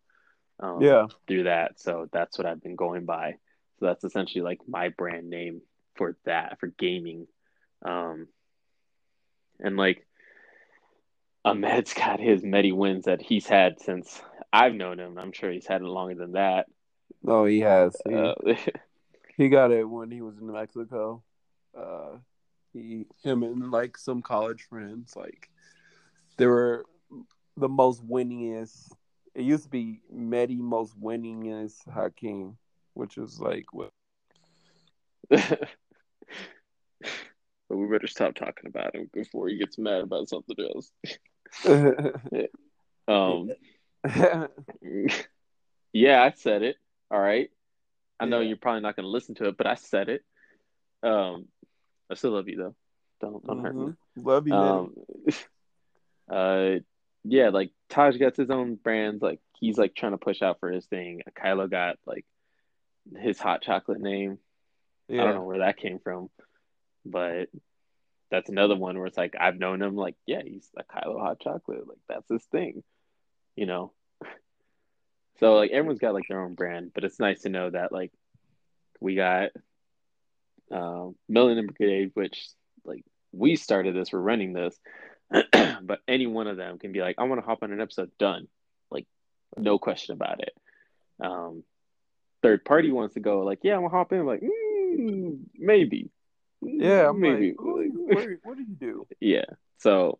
Um, 0.61 0.83
Yeah. 0.83 1.07
Through 1.26 1.45
that, 1.45 1.81
so 1.81 2.09
that's 2.12 2.39
what 2.39 2.47
I've 2.47 2.62
been 2.62 2.76
going 2.76 3.05
by. 3.05 3.35
So 3.79 3.87
that's 3.87 4.05
essentially 4.05 4.43
like 4.43 4.61
my 4.66 4.89
brand 4.89 5.31
name 5.31 5.61
for 5.97 6.16
that 6.24 6.59
for 6.59 6.66
gaming. 6.68 7.26
Um, 7.85 8.29
and 9.61 9.76
like 9.76 10.07
Ahmed's 11.45 11.95
got 11.95 12.20
his 12.20 12.43
many 12.43 12.72
wins 12.72 13.05
that 13.05 13.22
he's 13.22 13.47
had 13.47 13.81
since 13.81 14.20
I've 14.53 14.74
known 14.74 14.99
him. 14.99 15.18
I'm 15.18 15.33
sure 15.33 15.51
he's 15.51 15.66
had 15.66 15.83
it 15.83 15.85
longer 15.85 16.14
than 16.14 16.33
that. 16.33 16.66
Oh, 17.26 17.45
he 17.45 17.61
has. 17.61 18.01
He, 18.07 18.14
Uh, 18.14 18.35
he 19.37 19.49
got 19.49 19.70
it 19.70 19.85
when 19.89 20.11
he 20.11 20.20
was 20.20 20.39
in 20.39 20.47
New 20.47 20.53
Mexico. 20.53 21.22
Uh, 21.79 22.18
he, 22.72 23.07
him, 23.22 23.43
and 23.45 23.70
like 23.72 23.97
some 23.99 24.22
college 24.22 24.62
friends, 24.68 25.16
like 25.16 25.51
they 26.39 26.47
were 26.47 26.85
the 27.57 27.68
most 27.68 28.07
winningest. 28.07 28.93
It 29.35 29.43
used 29.45 29.64
to 29.64 29.70
be 29.70 30.03
Medi 30.11 30.57
most 30.57 31.01
winningest 31.01 31.89
Hakeem, 31.93 32.59
which 32.95 33.18
is 33.18 33.41
like 33.41 33.72
what? 33.72 33.91
but 35.31 35.68
we 37.70 37.87
better 37.89 38.07
stop 38.09 38.35
talking 38.35 38.66
about 38.68 38.95
him 38.95 39.11
before 39.12 39.49
he 39.49 39.59
gets 39.59 39.79
mad 39.79 40.03
about 40.03 40.29
something 40.29 40.57
else. 40.74 40.93
Um, 43.09 43.55
yeah, 45.93 46.22
I 46.22 46.31
said 46.31 46.62
it. 46.62 46.76
All 47.11 47.20
right. 47.20 47.51
I 48.20 48.26
know 48.26 48.41
Yeah. 48.41 48.49
you're 48.49 48.57
probably 48.57 48.83
not 48.83 48.97
going 48.97 49.05
to 49.05 49.11
listen 49.11 49.35
to 49.37 49.49
it, 49.49 49.57
but 49.59 49.66
I 49.66 49.74
said 49.74 50.09
it. 50.09 50.22
Um, 51.03 51.47
I 52.11 52.14
still 52.14 52.32
love 52.32 52.48
you 52.48 52.56
though. 52.56 52.74
Don't 53.20 53.44
don't 53.46 53.61
hurt 53.61 53.76
me. 53.76 53.82
Mhm. 53.86 53.96
Love 54.16 54.46
you. 54.48 54.54
Um, 54.54 54.94
uh, 56.30 56.78
yeah, 57.24 57.48
like 57.50 57.72
Taj 57.88 58.16
gets 58.16 58.36
his 58.36 58.50
own 58.50 58.76
brands. 58.76 59.22
Like 59.22 59.40
he's 59.59 59.78
like 59.78 59.94
trying 59.94 60.12
to 60.12 60.18
push 60.18 60.42
out 60.42 60.61
for 60.61 60.70
his 60.70 60.86
thing. 60.86 61.22
Kylo 61.36 61.70
got 61.70 61.96
like 62.06 62.24
his 63.18 63.38
hot 63.38 63.62
chocolate 63.62 64.00
name. 64.00 64.38
yeah. 65.09 65.22
I 65.22 65.24
don't 65.24 65.34
know 65.34 65.44
where 65.44 65.59
that 65.59 65.76
came 65.78 65.98
from, 65.98 66.28
but 67.04 67.48
that's 68.30 68.50
another 68.50 68.76
one 68.76 68.96
where 68.98 69.06
it's 69.06 69.16
like 69.16 69.34
I've 69.38 69.59
known 69.59 69.82
him. 69.82 69.96
Like 69.96 70.16
yeah, 70.26 70.42
he's 70.44 70.68
a 70.76 70.84
Kylo 70.84 71.18
hot 71.18 71.40
chocolate. 71.40 71.88
Like 71.88 71.98
that's 72.09 72.28
his 72.28 72.44
thing, 72.44 72.82
you 73.56 73.66
know. 73.66 73.92
So 75.40 75.54
like 75.54 75.70
everyone's 75.70 76.00
got 76.00 76.14
like 76.14 76.24
their 76.28 76.40
own 76.42 76.54
brand, 76.56 76.90
but 76.92 77.04
it's 77.04 77.20
nice 77.20 77.42
to 77.42 77.48
know 77.48 77.70
that 77.70 77.92
like 77.92 78.11
we 79.00 79.14
got 79.14 79.50
um, 80.70 81.16
Millennium 81.28 81.66
Brigade, 81.66 82.10
which 82.14 82.48
like 82.84 83.04
we 83.32 83.56
started 83.56 83.94
this, 83.94 84.12
we're 84.12 84.20
running 84.20 84.52
this, 84.52 84.78
but 85.30 86.00
any 86.06 86.26
one 86.26 86.46
of 86.46 86.56
them 86.56 86.78
can 86.78 86.92
be 86.92 87.00
like, 87.00 87.16
I 87.18 87.24
want 87.24 87.40
to 87.40 87.46
hop 87.46 87.62
on 87.62 87.72
an 87.72 87.80
episode, 87.80 88.10
done. 88.18 88.48
Like, 88.90 89.06
no 89.56 89.78
question 89.78 90.14
about 90.14 90.40
it. 90.40 90.52
Um, 91.20 91.64
third 92.42 92.64
party 92.64 92.90
wants 92.90 93.14
to 93.14 93.20
go, 93.20 93.40
like, 93.40 93.60
yeah, 93.62 93.74
I'm 93.74 93.80
gonna 93.80 93.90
hop 93.90 94.12
in, 94.12 94.26
like, 94.26 94.42
mm, 94.42 95.38
maybe. 95.54 96.10
Yeah, 96.60 97.10
I'm 97.10 97.20
maybe. 97.20 97.54
Like, 97.58 97.90
what, 97.92 98.28
what 98.42 98.56
do 98.56 98.62
you 98.62 98.76
do? 98.78 99.06
Yeah. 99.20 99.44
So, 99.78 100.18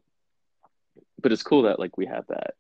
but 1.21 1.33
it's 1.33 1.43
cool 1.43 1.63
that 1.63 1.79
like 1.79 1.97
we 1.97 2.07
have 2.07 2.27
that. 2.29 2.55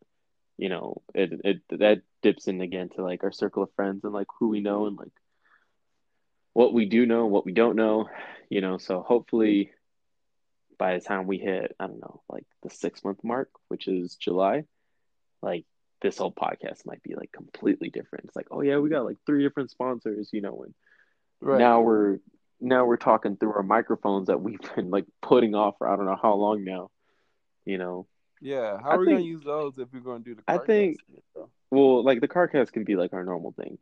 You 0.56 0.68
know, 0.68 1.02
it 1.14 1.40
it 1.44 1.62
that 1.78 2.02
dips 2.22 2.48
in 2.48 2.60
again 2.60 2.88
to 2.96 3.02
like 3.02 3.22
our 3.22 3.30
circle 3.30 3.62
of 3.62 3.72
friends 3.76 4.02
and 4.04 4.12
like 4.12 4.26
who 4.38 4.48
we 4.48 4.60
know 4.60 4.86
and 4.86 4.96
like 4.96 5.12
what 6.58 6.74
we 6.74 6.86
do 6.86 7.06
know, 7.06 7.26
what 7.26 7.46
we 7.46 7.52
don't 7.52 7.76
know. 7.76 8.08
You 8.50 8.60
know, 8.60 8.78
so 8.78 9.00
hopefully 9.00 9.70
by 10.76 10.94
the 10.94 11.00
time 11.00 11.28
we 11.28 11.38
hit, 11.38 11.76
I 11.78 11.86
don't 11.86 12.00
know, 12.00 12.20
like 12.28 12.46
the 12.64 12.70
six 12.70 13.04
month 13.04 13.22
mark, 13.22 13.48
which 13.68 13.86
is 13.86 14.16
July, 14.16 14.64
like 15.40 15.66
this 16.02 16.18
whole 16.18 16.32
podcast 16.32 16.84
might 16.84 17.00
be 17.04 17.14
like 17.14 17.30
completely 17.30 17.90
different. 17.90 18.24
It's 18.24 18.34
like, 18.34 18.48
oh 18.50 18.62
yeah, 18.62 18.78
we 18.78 18.90
got 18.90 19.04
like 19.04 19.18
three 19.24 19.44
different 19.44 19.70
sponsors, 19.70 20.30
you 20.32 20.40
know, 20.40 20.64
and 20.64 20.74
right. 21.40 21.60
now 21.60 21.80
we're 21.80 22.18
now 22.60 22.86
we're 22.86 22.96
talking 22.96 23.36
through 23.36 23.52
our 23.52 23.62
microphones 23.62 24.26
that 24.26 24.40
we've 24.40 24.58
been 24.74 24.90
like 24.90 25.06
putting 25.22 25.54
off 25.54 25.76
for 25.78 25.88
I 25.88 25.94
don't 25.94 26.06
know 26.06 26.18
how 26.20 26.34
long 26.34 26.64
now. 26.64 26.90
You 27.66 27.78
know. 27.78 28.08
Yeah, 28.40 28.78
how 28.82 28.90
I 28.90 28.94
are 28.96 28.98
we 28.98 29.06
gonna 29.06 29.20
use 29.20 29.44
those 29.44 29.78
if 29.78 29.92
we're 29.92 30.00
gonna 30.00 30.24
do 30.24 30.34
the? 30.34 30.42
I 30.48 30.58
think. 30.58 30.96
Well, 31.70 32.02
like 32.02 32.20
the 32.20 32.26
CarCast 32.26 32.72
can 32.72 32.82
be 32.82 32.96
like 32.96 33.12
our 33.12 33.22
normal 33.22 33.52
thing, 33.52 33.78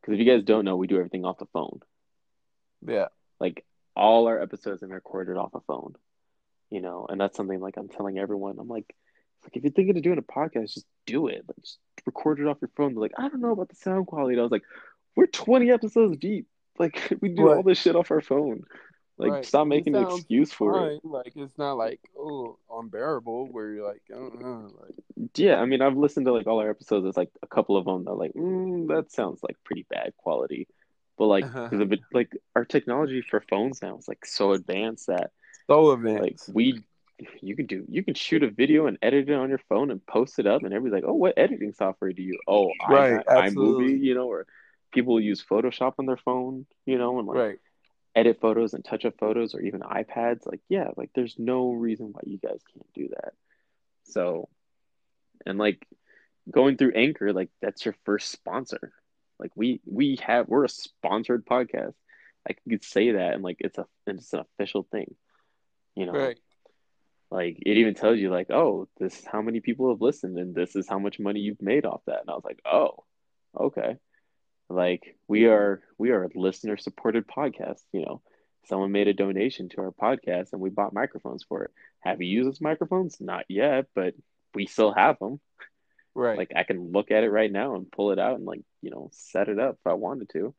because 0.00 0.14
if 0.14 0.24
you 0.24 0.32
guys 0.32 0.44
don't 0.44 0.64
know, 0.64 0.76
we 0.76 0.86
do 0.86 0.98
everything 0.98 1.24
off 1.24 1.38
the 1.38 1.46
phone. 1.46 1.80
Yeah. 2.86 3.08
Like 3.40 3.64
all 3.94 4.26
our 4.26 4.40
episodes 4.40 4.80
have 4.80 4.88
been 4.88 4.94
recorded 4.94 5.36
off 5.36 5.54
a 5.54 5.60
phone. 5.60 5.94
You 6.70 6.80
know, 6.80 7.06
and 7.08 7.20
that's 7.20 7.36
something 7.36 7.60
like 7.60 7.76
I'm 7.76 7.88
telling 7.88 8.18
everyone. 8.18 8.56
I'm 8.58 8.68
like, 8.68 8.94
like 9.44 9.56
if 9.56 9.62
you're 9.62 9.72
thinking 9.72 9.96
of 9.96 10.02
doing 10.02 10.18
a 10.18 10.22
podcast, 10.22 10.74
just 10.74 10.86
do 11.06 11.28
it. 11.28 11.44
Like 11.46 11.60
just 11.60 11.78
record 12.06 12.40
it 12.40 12.46
off 12.46 12.58
your 12.60 12.70
phone. 12.76 12.94
They're 12.94 13.02
like, 13.02 13.12
I 13.18 13.28
don't 13.28 13.42
know 13.42 13.52
about 13.52 13.68
the 13.68 13.76
sound 13.76 14.06
quality. 14.06 14.34
And 14.34 14.40
I 14.40 14.44
was 14.44 14.52
like, 14.52 14.64
we're 15.16 15.26
20 15.26 15.70
episodes 15.70 16.16
deep. 16.18 16.46
Like 16.78 17.12
we 17.20 17.28
do 17.28 17.48
right. 17.48 17.58
all 17.58 17.62
this 17.62 17.78
shit 17.78 17.94
off 17.94 18.10
our 18.10 18.22
phone. 18.22 18.62
Like 19.18 19.30
right. 19.30 19.44
stop 19.44 19.66
making 19.66 19.94
an 19.94 20.04
excuse 20.04 20.50
for 20.50 20.72
fine. 20.72 20.92
it. 20.92 21.04
Like 21.04 21.32
it's 21.36 21.58
not 21.58 21.74
like 21.74 22.00
oh 22.18 22.58
unbearable 22.70 23.48
where 23.52 23.70
you're 23.70 23.86
like, 23.86 24.02
uh, 24.12 24.68
like 24.80 24.94
yeah. 25.36 25.56
I 25.56 25.66
mean, 25.66 25.82
I've 25.82 25.98
listened 25.98 26.24
to 26.26 26.32
like 26.32 26.46
all 26.46 26.60
our 26.60 26.70
episodes. 26.70 27.06
It's 27.06 27.16
like 27.16 27.30
a 27.42 27.46
couple 27.46 27.76
of 27.76 27.84
them 27.84 28.04
that 28.04 28.14
like 28.14 28.32
mm, 28.32 28.88
that 28.88 29.12
sounds 29.12 29.42
like 29.42 29.56
pretty 29.64 29.84
bad 29.90 30.14
quality. 30.16 30.66
But 31.18 31.26
like, 31.26 31.44
uh-huh. 31.44 31.84
bit, 31.84 32.00
like 32.12 32.32
our 32.56 32.64
technology 32.64 33.22
for 33.22 33.44
phones 33.48 33.82
now 33.82 33.96
is 33.98 34.08
like 34.08 34.24
so 34.24 34.52
advanced 34.52 35.08
that 35.08 35.30
so 35.68 35.92
advanced. 35.92 36.48
Like 36.48 36.54
we, 36.54 36.82
you 37.40 37.56
can 37.56 37.66
do, 37.66 37.84
you 37.88 38.02
can 38.02 38.14
shoot 38.14 38.42
a 38.42 38.50
video 38.50 38.86
and 38.86 38.98
edit 39.02 39.28
it 39.28 39.34
on 39.34 39.48
your 39.48 39.60
phone 39.68 39.90
and 39.90 40.04
post 40.06 40.38
it 40.38 40.46
up, 40.46 40.62
and 40.62 40.72
everybody's 40.72 41.02
like, 41.02 41.10
"Oh, 41.10 41.14
what 41.14 41.34
editing 41.36 41.72
software 41.72 42.12
do 42.12 42.22
you? 42.22 42.38
Oh, 42.48 42.70
right, 42.88 43.22
I, 43.28 43.48
iMovie, 43.48 44.00
you 44.00 44.14
know, 44.14 44.26
or 44.26 44.46
people 44.92 45.20
use 45.20 45.44
Photoshop 45.44 45.94
on 45.98 46.06
their 46.06 46.16
phone, 46.16 46.66
you 46.86 46.98
know, 46.98 47.18
and 47.18 47.28
like 47.28 47.36
right. 47.36 47.58
edit 48.14 48.38
photos 48.40 48.74
and 48.74 48.84
touch 48.84 49.04
up 49.04 49.14
photos 49.18 49.54
or 49.54 49.60
even 49.60 49.80
iPads. 49.80 50.46
Like, 50.46 50.60
yeah, 50.68 50.88
like 50.96 51.10
there's 51.14 51.36
no 51.38 51.72
reason 51.72 52.08
why 52.12 52.20
you 52.24 52.38
guys 52.38 52.60
can't 52.72 52.92
do 52.94 53.08
that. 53.08 53.34
So, 54.04 54.48
and 55.46 55.58
like 55.58 55.86
going 56.50 56.76
through 56.76 56.92
Anchor, 56.94 57.32
like 57.32 57.50
that's 57.60 57.84
your 57.84 57.94
first 58.04 58.30
sponsor. 58.30 58.92
Like 59.42 59.50
we 59.56 59.80
we 59.84 60.18
have 60.24 60.46
we're 60.48 60.64
a 60.64 60.68
sponsored 60.68 61.44
podcast. 61.44 61.94
I 62.48 62.54
could 62.68 62.84
say 62.84 63.12
that 63.12 63.34
and 63.34 63.42
like 63.42 63.56
it's 63.58 63.76
a 63.76 63.86
it's 64.06 64.32
an 64.32 64.40
official 64.40 64.86
thing. 64.90 65.16
You 65.96 66.06
know. 66.06 66.12
Right. 66.12 66.38
Like 67.32 67.58
it 67.64 67.78
even 67.78 67.94
tells 67.94 68.18
you 68.18 68.30
like, 68.30 68.50
oh, 68.50 68.88
this 68.98 69.18
is 69.18 69.24
how 69.24 69.42
many 69.42 69.60
people 69.60 69.88
have 69.90 70.00
listened 70.00 70.38
and 70.38 70.54
this 70.54 70.76
is 70.76 70.86
how 70.88 70.98
much 70.98 71.18
money 71.18 71.40
you've 71.40 71.62
made 71.62 71.86
off 71.86 72.02
that. 72.06 72.20
And 72.20 72.30
I 72.30 72.34
was 72.34 72.44
like, 72.44 72.60
oh, 72.70 73.04
okay. 73.58 73.96
Like 74.68 75.16
we 75.26 75.46
are 75.46 75.82
we 75.98 76.10
are 76.10 76.24
a 76.24 76.28
listener 76.34 76.76
supported 76.76 77.26
podcast, 77.26 77.80
you 77.92 78.04
know. 78.04 78.22
Someone 78.66 78.92
made 78.92 79.08
a 79.08 79.12
donation 79.12 79.68
to 79.70 79.80
our 79.80 79.90
podcast 79.90 80.52
and 80.52 80.60
we 80.60 80.70
bought 80.70 80.92
microphones 80.92 81.42
for 81.42 81.64
it. 81.64 81.72
Have 82.00 82.22
you 82.22 82.28
used 82.28 82.48
those 82.48 82.60
microphones? 82.60 83.16
Not 83.18 83.44
yet, 83.48 83.86
but 83.92 84.14
we 84.54 84.66
still 84.66 84.92
have 84.92 85.18
them. 85.18 85.40
Right. 86.14 86.38
Like 86.38 86.52
I 86.54 86.64
can 86.64 86.92
look 86.92 87.10
at 87.10 87.24
it 87.24 87.30
right 87.30 87.50
now 87.50 87.74
and 87.74 87.90
pull 87.90 88.12
it 88.12 88.18
out 88.18 88.36
and 88.36 88.44
like, 88.44 88.62
you 88.80 88.90
know, 88.90 89.10
set 89.12 89.48
it 89.48 89.58
up 89.58 89.78
if 89.80 89.86
I 89.86 89.94
wanted 89.94 90.28
to. 90.30 90.54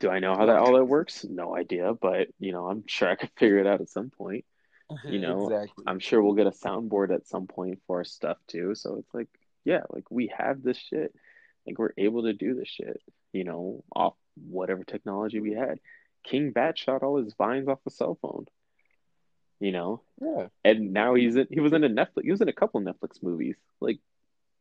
Do 0.00 0.10
I 0.10 0.18
know 0.18 0.34
how 0.34 0.46
that 0.46 0.58
all 0.58 0.74
that 0.74 0.84
works? 0.84 1.24
No 1.24 1.56
idea, 1.56 1.94
but 1.94 2.28
you 2.38 2.52
know, 2.52 2.66
I'm 2.66 2.84
sure 2.86 3.08
I 3.08 3.14
could 3.14 3.30
figure 3.36 3.58
it 3.58 3.66
out 3.66 3.80
at 3.80 3.88
some 3.88 4.10
point. 4.10 4.44
You 5.04 5.18
know, 5.18 5.48
exactly. 5.48 5.82
I'm 5.84 5.98
sure 5.98 6.22
we'll 6.22 6.34
get 6.34 6.46
a 6.46 6.52
soundboard 6.52 7.12
at 7.12 7.26
some 7.26 7.48
point 7.48 7.80
for 7.88 7.98
our 7.98 8.04
stuff 8.04 8.38
too. 8.46 8.76
So 8.76 8.98
it's 8.98 9.12
like, 9.12 9.26
yeah, 9.64 9.82
like 9.90 10.12
we 10.12 10.32
have 10.38 10.62
this 10.62 10.78
shit. 10.78 11.12
Like 11.66 11.76
we're 11.76 11.90
able 11.98 12.22
to 12.22 12.32
do 12.32 12.54
this 12.54 12.68
shit, 12.68 13.02
you 13.32 13.42
know, 13.42 13.82
off 13.96 14.14
whatever 14.36 14.84
technology 14.84 15.40
we 15.40 15.54
had. 15.54 15.80
King 16.22 16.52
Bach 16.52 16.76
shot 16.76 17.02
all 17.02 17.16
his 17.16 17.34
vines 17.34 17.66
off 17.66 17.80
a 17.84 17.90
cell 17.90 18.16
phone. 18.22 18.46
You 19.60 19.72
know? 19.72 20.02
Yeah. 20.20 20.48
And 20.64 20.92
now 20.92 21.14
he's 21.14 21.36
in 21.36 21.46
he 21.50 21.60
was 21.60 21.72
in 21.72 21.84
a 21.84 21.88
Netflix 21.88 22.22
he 22.22 22.30
was 22.30 22.40
in 22.40 22.48
a 22.48 22.52
couple 22.52 22.80
Netflix 22.80 23.22
movies. 23.22 23.56
Like 23.80 23.98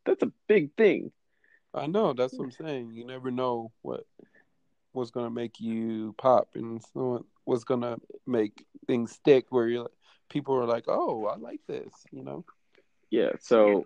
that's 0.05 0.23
a 0.23 0.31
big 0.47 0.75
thing. 0.75 1.11
I 1.73 1.87
know, 1.87 2.13
that's 2.13 2.33
what 2.33 2.45
I'm 2.45 2.51
saying. 2.51 2.91
You 2.93 3.05
never 3.05 3.31
know 3.31 3.71
what 3.81 4.05
what's 4.93 5.11
gonna 5.11 5.29
make 5.29 5.59
you 5.59 6.15
pop 6.17 6.49
and 6.55 6.81
what's 7.43 7.65
gonna 7.65 7.97
make 8.25 8.65
things 8.87 9.11
stick 9.11 9.47
where 9.49 9.67
you're 9.67 9.89
people 10.29 10.55
are 10.55 10.65
like, 10.65 10.85
Oh, 10.87 11.25
I 11.25 11.35
like 11.35 11.61
this, 11.67 11.91
you 12.11 12.23
know? 12.23 12.45
Yeah, 13.09 13.31
so 13.39 13.85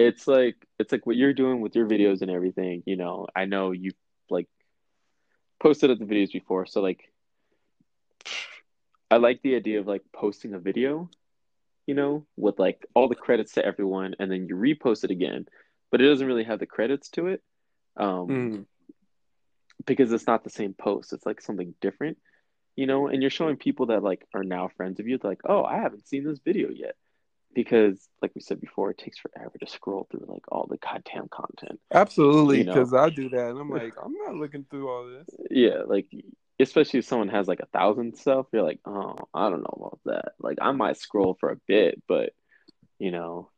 it's 0.00 0.26
like 0.26 0.56
it's 0.78 0.92
like 0.92 1.04
what 1.04 1.16
you're 1.16 1.34
doing 1.34 1.60
with 1.60 1.76
your 1.76 1.86
videos 1.86 2.22
and 2.22 2.30
everything 2.30 2.82
you 2.86 2.96
know 2.96 3.26
i 3.36 3.44
know 3.44 3.70
you 3.70 3.90
like 4.30 4.48
posted 5.62 5.90
up 5.90 5.98
the 5.98 6.06
videos 6.06 6.32
before 6.32 6.64
so 6.64 6.80
like 6.80 7.12
i 9.10 9.16
like 9.16 9.40
the 9.42 9.54
idea 9.54 9.80
of 9.80 9.86
like 9.86 10.02
posting 10.12 10.54
a 10.54 10.58
video 10.58 11.08
you 11.86 11.94
know 11.94 12.26
with 12.36 12.58
like 12.58 12.86
all 12.94 13.08
the 13.08 13.14
credits 13.14 13.52
to 13.52 13.64
everyone 13.64 14.14
and 14.18 14.30
then 14.30 14.46
you 14.48 14.54
repost 14.54 15.04
it 15.04 15.10
again 15.10 15.46
but 15.90 16.00
it 16.00 16.06
doesn't 16.06 16.26
really 16.26 16.44
have 16.44 16.58
the 16.58 16.66
credits 16.66 17.08
to 17.08 17.26
it 17.26 17.42
um 17.96 18.28
mm. 18.28 18.64
because 19.86 20.12
it's 20.12 20.26
not 20.26 20.44
the 20.44 20.50
same 20.50 20.74
post 20.74 21.12
it's 21.12 21.26
like 21.26 21.40
something 21.40 21.74
different 21.80 22.18
you 22.76 22.86
know 22.86 23.08
and 23.08 23.22
you're 23.22 23.30
showing 23.30 23.56
people 23.56 23.86
that 23.86 24.02
like 24.02 24.24
are 24.34 24.44
now 24.44 24.68
friends 24.76 25.00
of 25.00 25.08
you 25.08 25.18
like 25.22 25.40
oh 25.48 25.64
i 25.64 25.76
haven't 25.76 26.06
seen 26.06 26.24
this 26.24 26.38
video 26.44 26.68
yet 26.70 26.94
because 27.54 28.08
like 28.22 28.30
we 28.34 28.40
said 28.40 28.60
before 28.60 28.90
it 28.90 28.98
takes 28.98 29.18
forever 29.18 29.52
to 29.58 29.66
scroll 29.66 30.06
through 30.10 30.24
like 30.28 30.44
all 30.52 30.66
the 30.70 30.78
goddamn 30.78 31.28
content 31.28 31.80
absolutely 31.92 32.62
because 32.62 32.92
you 32.92 32.96
know? 32.96 33.04
i 33.04 33.10
do 33.10 33.28
that 33.28 33.50
and 33.50 33.58
i'm 33.58 33.70
like 33.70 33.92
i'm 34.02 34.14
not 34.26 34.34
looking 34.34 34.64
through 34.70 34.88
all 34.88 35.06
this 35.06 35.26
yeah 35.50 35.82
like 35.86 36.06
especially 36.60 36.98
if 36.98 37.06
someone 37.06 37.28
has 37.28 37.48
like 37.48 37.60
a 37.60 37.66
thousand 37.66 38.16
stuff 38.16 38.46
you're 38.52 38.62
like 38.62 38.80
oh 38.84 39.16
i 39.34 39.48
don't 39.48 39.62
know 39.62 39.76
about 39.76 40.00
that 40.04 40.32
like 40.38 40.58
i 40.60 40.70
might 40.72 40.96
scroll 40.96 41.36
for 41.38 41.50
a 41.50 41.60
bit 41.66 42.02
but 42.06 42.30
you 42.98 43.10
know 43.10 43.50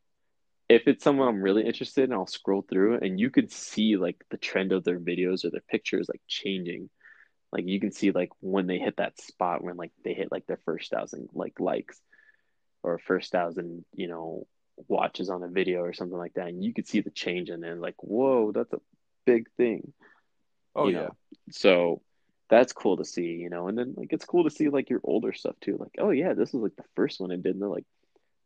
if 0.69 0.87
it's 0.87 1.05
someone 1.05 1.29
i'm 1.29 1.43
really 1.43 1.67
interested 1.67 2.05
in 2.05 2.13
i'll 2.13 2.27
scroll 2.27 2.65
through 2.69 2.99
and 2.99 3.19
you 3.19 3.31
could 3.31 3.51
see 3.51 3.97
like 3.97 4.23
the 4.31 4.37
trend 4.37 4.73
of 4.73 4.85
their 4.85 4.99
videos 4.99 5.45
or 5.45 5.51
their 5.51 5.65
pictures 5.69 6.09
like 6.09 6.21
changing 6.29 6.89
like 7.53 7.67
you 7.67 7.81
can 7.81 7.93
see 7.93 8.11
like 8.13 8.31
when 8.41 8.67
they 8.67 8.79
hit 8.79 8.97
that 8.97 9.21
spot 9.21 9.63
when 9.63 9.77
like 9.77 9.93
they 10.05 10.15
hit 10.15 10.31
like 10.31 10.47
their 10.47 10.61
first 10.65 10.91
thousand 10.91 11.29
like 11.35 11.59
likes 11.61 12.01
or 12.83 12.99
first 12.99 13.33
thousand, 13.33 13.85
you 13.95 14.09
know, 14.09 14.47
watches 14.89 15.31
on 15.31 15.43
a 15.43 15.49
video 15.49 15.81
or 15.81 15.93
something 15.93 16.19
like 16.19 16.35
that, 16.35 16.49
and 16.49 16.63
you 16.63 16.75
could 16.75 16.89
see 16.89 17.01
the 17.01 17.11
change, 17.11 17.49
and 17.49 17.63
then 17.63 17.81
like, 17.81 17.95
whoa, 17.99 18.53
that's 18.53 18.73
a 18.73 18.81
big 19.25 19.49
thing. 19.57 19.93
Oh 20.75 20.89
yeah. 20.89 21.03
Know? 21.03 21.17
So 21.51 22.03
that's 22.51 22.73
cool 22.73 22.97
to 22.99 23.05
see, 23.05 23.33
you 23.33 23.49
know, 23.49 23.69
and 23.69 23.79
then 23.79 23.95
like 23.97 24.13
it's 24.13 24.25
cool 24.25 24.45
to 24.45 24.51
see 24.51 24.69
like 24.69 24.91
your 24.91 25.01
older 25.05 25.33
stuff 25.33 25.57
too. 25.61 25.77
Like, 25.79 25.95
oh 25.99 26.11
yeah, 26.11 26.35
this 26.35 26.53
was 26.53 26.63
like 26.63 26.77
the 26.77 26.85
first 26.95 27.21
one 27.21 27.33
I 27.33 27.37
did, 27.37 27.55
and 27.55 27.63
they're 27.63 27.69
like, 27.69 27.87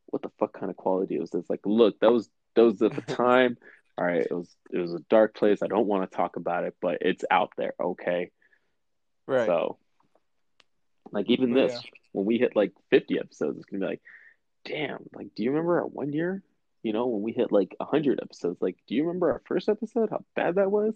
what 0.07 0.23
the 0.23 0.31
fuck 0.39 0.53
kind 0.53 0.71
of 0.71 0.77
quality 0.77 1.19
was 1.19 1.31
this? 1.31 1.49
Like, 1.51 1.61
look, 1.65 1.99
that 2.01 2.13
was 2.13 2.31
those 2.55 2.81
at 2.83 2.95
the 2.95 3.03
time. 3.15 3.57
All 3.99 4.05
right, 4.05 4.27
it 4.27 4.33
was 4.33 4.55
it 4.71 4.79
was 4.79 4.95
a 4.95 5.01
dark 5.11 5.35
place. 5.35 5.63
I 5.63 5.69
don't 5.69 5.87
want 5.87 6.09
to 6.09 6.17
talk 6.17 6.37
about 6.37 6.65
it, 6.65 6.77
but 6.81 6.99
it's 7.01 7.25
out 7.31 7.53
there. 7.57 7.75
Okay. 7.81 8.31
Right. 9.27 9.47
So, 9.47 9.79
like 11.11 11.29
even 11.29 11.53
this, 11.53 11.73
yeah. 11.73 11.91
when 12.13 12.27
we 12.27 12.39
hit 12.39 12.55
like 12.55 12.73
fifty 12.91 13.19
episodes, 13.19 13.57
it's 13.57 13.67
gonna 13.67 13.81
be 13.81 13.87
like, 13.87 14.03
damn, 14.67 15.05
like, 15.15 15.35
do 15.35 15.43
you 15.43 15.51
remember 15.51 15.81
our 15.81 15.87
one 15.87 16.13
year? 16.13 16.43
You 16.83 16.93
know, 16.93 17.07
when 17.07 17.23
we 17.23 17.33
hit 17.33 17.51
like 17.51 17.75
100 17.79 18.21
episodes, 18.23 18.63
like, 18.63 18.77
do 18.87 18.95
you 18.95 19.05
remember 19.05 19.33
our 19.33 19.43
first 19.47 19.69
episode? 19.69 20.11
How 20.11 20.25
bad 20.37 20.57
that 20.57 20.71
was? 20.71 20.95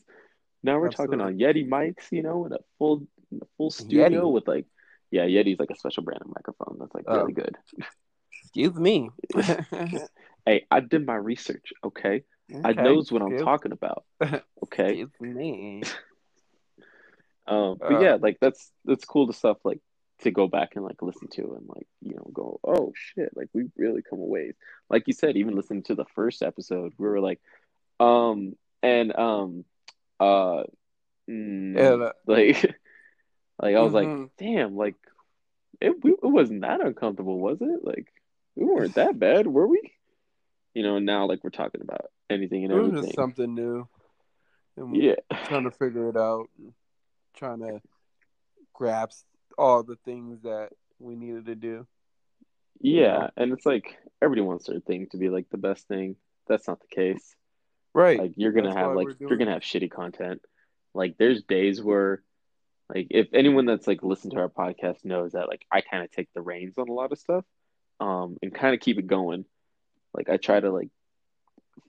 Now 0.63 0.79
we're 0.79 0.89
Absolutely. 0.89 1.19
talking 1.19 1.35
on 1.35 1.39
Yeti 1.39 1.69
mics, 1.69 2.11
you 2.11 2.23
know, 2.23 2.47
in 2.47 2.53
a 2.53 2.59
full, 2.79 3.07
in 3.33 3.39
a 3.43 3.47
full 3.57 3.71
studio 3.71 4.27
Yeti. 4.27 4.33
with 4.33 4.49
like, 4.49 4.67
yeah, 5.11 5.25
Yeti's 5.25 5.59
like 5.59 5.71
a 5.71 5.77
special 5.77 6.03
brand 6.03 6.23
of 6.23 6.29
microphone 6.29 6.77
that's 6.79 6.95
like 6.95 7.09
really 7.09 7.33
oh. 7.33 7.43
good. 7.43 7.57
Excuse 8.43 8.75
me. 8.75 9.11
hey, 10.47 10.67
I 10.71 10.81
did 10.81 11.07
my 11.07 11.15
research. 11.15 11.73
Okay, 11.85 12.25
okay. 12.53 12.61
I 12.65 12.73
knows 12.73 13.11
what 13.11 13.23
I'm 13.23 13.39
talking 13.39 13.73
about. 13.73 14.05
Okay. 14.63 15.01
Excuse 15.01 15.35
me. 15.35 15.83
um, 17.47 17.77
but 17.81 17.95
uh, 17.95 18.01
yeah, 18.01 18.19
like 18.21 18.37
that's 18.41 18.71
that's 18.85 19.05
cool 19.05 19.27
to 19.27 19.33
stuff 19.33 19.57
like 19.65 19.81
to 20.21 20.31
go 20.31 20.47
back 20.47 20.77
and 20.77 20.85
like 20.85 21.01
listen 21.03 21.29
to 21.29 21.55
and 21.57 21.67
like 21.67 21.87
you 22.03 22.15
know 22.15 22.31
go 22.33 22.61
oh 22.63 22.93
shit 22.95 23.31
like 23.35 23.49
we 23.55 23.65
really 23.77 24.03
come 24.03 24.21
away 24.21 24.53
like 24.91 25.05
you 25.07 25.13
said 25.15 25.37
even 25.37 25.57
listening 25.57 25.83
to 25.83 25.95
the 25.95 26.05
first 26.15 26.43
episode 26.43 26.93
we 26.99 27.09
were 27.09 27.21
like 27.21 27.41
um 27.99 28.55
and 28.83 29.17
um 29.17 29.65
uh 30.21 30.65
mm, 31.31 31.77
Yeah, 31.79 32.11
like 32.27 32.57
like 33.63 33.77
I 33.77 33.81
was 33.81 33.93
Mhm. 33.93 33.95
like 33.95 34.11
damn 34.39 34.77
like 34.77 34.97
it 35.81 36.03
we, 36.05 36.13
it 36.13 36.19
wasn't 36.23 36.63
that 36.63 36.81
uncomfortable 36.81 37.39
was 37.39 37.59
it 37.61 37.81
like 37.85 38.13
we 38.57 38.65
weren't 38.65 38.95
that 38.97 39.19
bad 39.19 39.47
were 39.47 39.67
we 39.67 39.81
you 40.75 40.83
know 40.83 40.99
now 40.99 41.27
like 41.27 41.43
we're 41.45 41.51
talking 41.51 41.83
about 41.83 42.07
anything 42.31 42.65
and 42.65 42.73
it 42.73 42.77
was 42.77 42.95
everything 42.95 43.03
just 43.03 43.15
something 43.15 43.55
new. 43.55 43.89
And 44.77 45.03
yeah 45.03 45.17
trying 45.45 45.65
to 45.65 45.71
figure 45.71 46.09
it 46.09 46.17
out, 46.17 46.49
trying 47.35 47.61
to 47.61 47.81
grasp 48.75 49.27
all 49.59 49.83
the 49.83 49.97
things 49.97 50.43
that 50.43 50.71
we 50.99 51.15
needed 51.17 51.47
to 51.47 51.55
do. 51.55 51.87
yeah 52.81 53.29
and 53.37 53.53
it's 53.53 53.67
like 53.67 53.99
everybody 54.23 54.43
wants 54.47 54.67
their 54.67 54.81
thing 54.81 55.07
to 55.11 55.17
be 55.19 55.29
like 55.29 55.49
the 55.51 55.59
best 55.59 55.87
thing 55.89 56.17
that's 56.49 56.69
not 56.69 56.81
the 56.81 56.87
case 56.95 57.35
Right. 57.95 58.19
like 58.19 58.33
you're 58.37 58.53
gonna 58.53 58.69
That's 58.69 58.77
have 58.79 58.95
like 58.95 59.09
you're 59.19 59.37
gonna 59.37 59.53
have 59.53 59.63
shitty 59.63 59.91
content 59.91 60.41
like 60.95 61.17
there's 61.19 61.43
days 61.43 61.83
where 61.83 62.23
like 62.95 63.09
if 63.11 63.29
anyone 63.33 63.67
that's 63.67 63.87
like 63.87 64.03
listened 64.03 64.33
to 64.33 64.41
our 64.41 64.49
podcast 64.49 65.05
knows 65.05 65.33
that 65.33 65.49
like 65.49 65.65
i 65.71 65.81
kind 65.81 66.05
of 66.05 66.11
take 66.11 66.29
the 66.35 66.41
reins 66.41 66.79
on 66.79 66.89
a 66.89 66.93
lot 66.93 67.13
of 67.13 67.19
stuff 67.19 67.45
um 68.01 68.37
and 68.43 68.55
kind 68.55 68.75
of 68.75 68.81
keep 68.81 68.99
it 68.99 69.07
going 69.07 69.45
like 70.15 70.29
i 70.29 70.37
try 70.37 70.59
to 70.61 70.71
like 70.71 70.89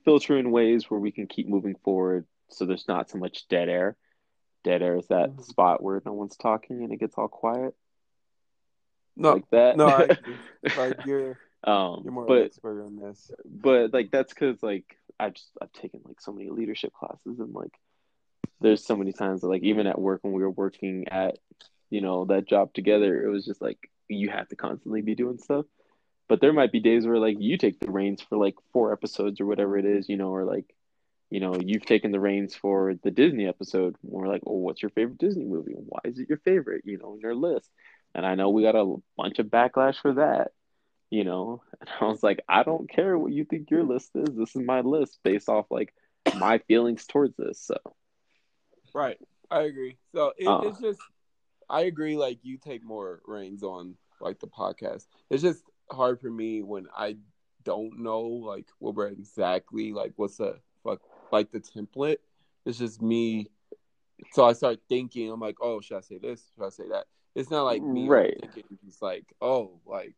filter 0.05 0.37
in 0.37 0.51
ways 0.51 0.89
where 0.89 0.99
we 0.99 1.11
can 1.11 1.27
keep 1.27 1.47
moving 1.47 1.75
forward 1.83 2.25
so 2.49 2.65
there's 2.65 2.87
not 2.87 3.09
so 3.09 3.17
much 3.17 3.47
dead 3.47 3.69
air 3.69 3.95
dead 4.63 4.81
air 4.81 4.97
is 4.97 5.07
that 5.07 5.29
Mhm. 5.31 5.43
spot 5.43 5.81
where 5.83 6.01
no 6.05 6.13
one's 6.13 6.37
talking 6.37 6.83
and 6.83 6.91
it 6.91 6.99
gets 6.99 7.15
all 7.17 7.27
quiet 7.27 7.75
no, 9.15 9.33
like 9.33 9.49
that 9.51 9.77
no, 9.77 9.87
I 9.87 10.07
like 10.77 10.97
you're 11.05 11.37
um 11.63 12.01
you're 12.03 12.13
more 12.13 12.25
but 12.25 12.45
expert 12.45 12.83
on 12.85 12.95
this. 12.95 13.29
but 13.45 13.93
like 13.93 14.09
that's 14.09 14.33
because 14.33 14.63
like 14.63 14.97
I've 15.21 15.35
just 15.35 15.51
I've 15.61 15.71
taken 15.71 16.01
like 16.03 16.19
so 16.19 16.33
many 16.33 16.49
leadership 16.49 16.93
classes 16.93 17.39
and 17.39 17.53
like 17.53 17.73
there's 18.59 18.83
so 18.83 18.95
many 18.95 19.13
times 19.13 19.41
that 19.41 19.47
like 19.47 19.61
even 19.61 19.85
at 19.85 20.01
work 20.01 20.21
when 20.23 20.33
we 20.33 20.41
were 20.41 20.49
working 20.49 21.05
at 21.09 21.37
you 21.91 22.01
know 22.01 22.25
that 22.25 22.47
job 22.47 22.73
together 22.73 23.23
it 23.23 23.29
was 23.29 23.45
just 23.45 23.61
like 23.61 23.77
you 24.07 24.29
have 24.29 24.47
to 24.49 24.55
constantly 24.55 25.01
be 25.01 25.15
doing 25.15 25.37
stuff. 25.37 25.65
But 26.27 26.41
there 26.41 26.53
might 26.53 26.71
be 26.71 26.79
days 26.79 27.05
where 27.05 27.19
like 27.19 27.37
you 27.39 27.57
take 27.57 27.79
the 27.79 27.91
reins 27.91 28.21
for 28.21 28.37
like 28.37 28.55
four 28.73 28.91
episodes 28.91 29.39
or 29.39 29.45
whatever 29.45 29.77
it 29.77 29.85
is 29.85 30.09
you 30.09 30.17
know 30.17 30.29
or 30.29 30.43
like 30.43 30.65
you 31.29 31.39
know 31.39 31.55
you've 31.63 31.85
taken 31.85 32.11
the 32.11 32.19
reins 32.19 32.55
for 32.55 32.95
the 33.03 33.11
Disney 33.11 33.47
episode 33.47 33.95
and 34.01 34.11
we're 34.11 34.27
like 34.27 34.41
oh 34.47 34.55
what's 34.57 34.81
your 34.81 34.89
favorite 34.89 35.19
Disney 35.19 35.45
movie? 35.45 35.75
Why 35.75 35.99
is 36.05 36.17
it 36.17 36.29
your 36.29 36.39
favorite? 36.39 36.81
You 36.85 36.97
know 36.97 37.13
in 37.13 37.19
your 37.19 37.35
list. 37.35 37.69
And 38.15 38.25
I 38.25 38.35
know 38.35 38.49
we 38.49 38.63
got 38.63 38.75
a 38.75 38.95
bunch 39.15 39.39
of 39.39 39.45
backlash 39.45 40.01
for 40.01 40.13
that 40.15 40.51
you 41.11 41.23
know 41.23 41.61
and 41.79 41.89
i 42.01 42.05
was 42.05 42.23
like 42.23 42.41
i 42.49 42.63
don't 42.63 42.89
care 42.89 43.17
what 43.17 43.31
you 43.31 43.45
think 43.45 43.69
your 43.69 43.83
list 43.83 44.11
is 44.15 44.35
this 44.35 44.55
is 44.55 44.61
my 44.65 44.81
list 44.81 45.19
based 45.23 45.49
off 45.49 45.67
like 45.69 45.93
my 46.39 46.57
feelings 46.67 47.05
towards 47.05 47.35
this 47.37 47.59
so 47.59 47.75
Right. 48.93 49.17
I 49.49 49.61
agree. 49.61 49.97
So 50.13 50.33
it, 50.37 50.47
Uh. 50.47 50.61
it's 50.65 50.79
just, 50.79 50.99
I 51.69 51.81
agree. 51.81 52.17
Like 52.17 52.39
you 52.43 52.57
take 52.57 52.83
more 52.83 53.21
reins 53.25 53.63
on 53.63 53.95
like 54.19 54.39
the 54.39 54.47
podcast. 54.47 55.07
It's 55.29 55.41
just 55.41 55.63
hard 55.89 56.19
for 56.19 56.29
me 56.29 56.61
when 56.61 56.87
I 56.95 57.17
don't 57.63 57.99
know 57.99 58.21
like 58.21 58.67
what 58.79 58.95
we're 58.95 59.07
exactly 59.07 59.93
like. 59.93 60.13
What's 60.17 60.37
the 60.37 60.59
fuck 60.83 61.01
like 61.31 61.51
the 61.51 61.59
template? 61.59 62.17
It's 62.65 62.77
just 62.77 63.01
me. 63.01 63.47
So 64.33 64.43
I 64.45 64.53
start 64.53 64.79
thinking. 64.89 65.31
I'm 65.31 65.39
like, 65.39 65.57
oh, 65.61 65.81
should 65.81 65.97
I 65.97 66.01
say 66.01 66.17
this? 66.17 66.43
Should 66.55 66.65
I 66.65 66.69
say 66.69 66.89
that? 66.89 67.05
It's 67.33 67.49
not 67.49 67.63
like 67.63 67.81
me 67.81 68.09
Right. 68.09 68.35
thinking. 68.41 68.77
It's 68.87 69.01
like, 69.01 69.25
oh, 69.41 69.79
like, 69.85 70.15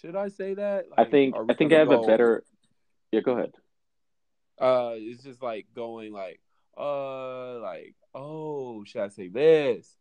should 0.00 0.16
I 0.16 0.28
say 0.28 0.54
that? 0.54 0.86
i 0.96 1.04
think 1.04 1.34
i 1.48 1.54
think 1.54 1.72
i 1.72 1.78
have 1.78 1.90
a 1.90 2.00
better 2.02 2.44
yeah 3.12 3.20
go 3.20 3.32
ahead. 3.32 3.52
Uh 4.60 4.92
it's 4.96 5.22
just 5.22 5.42
like 5.42 5.66
going 5.74 6.12
like 6.12 6.40
uh 6.76 7.58
like 7.60 7.94
oh 8.14 8.84
should 8.84 9.02
i 9.02 9.08
say 9.08 9.28
this? 9.28 9.96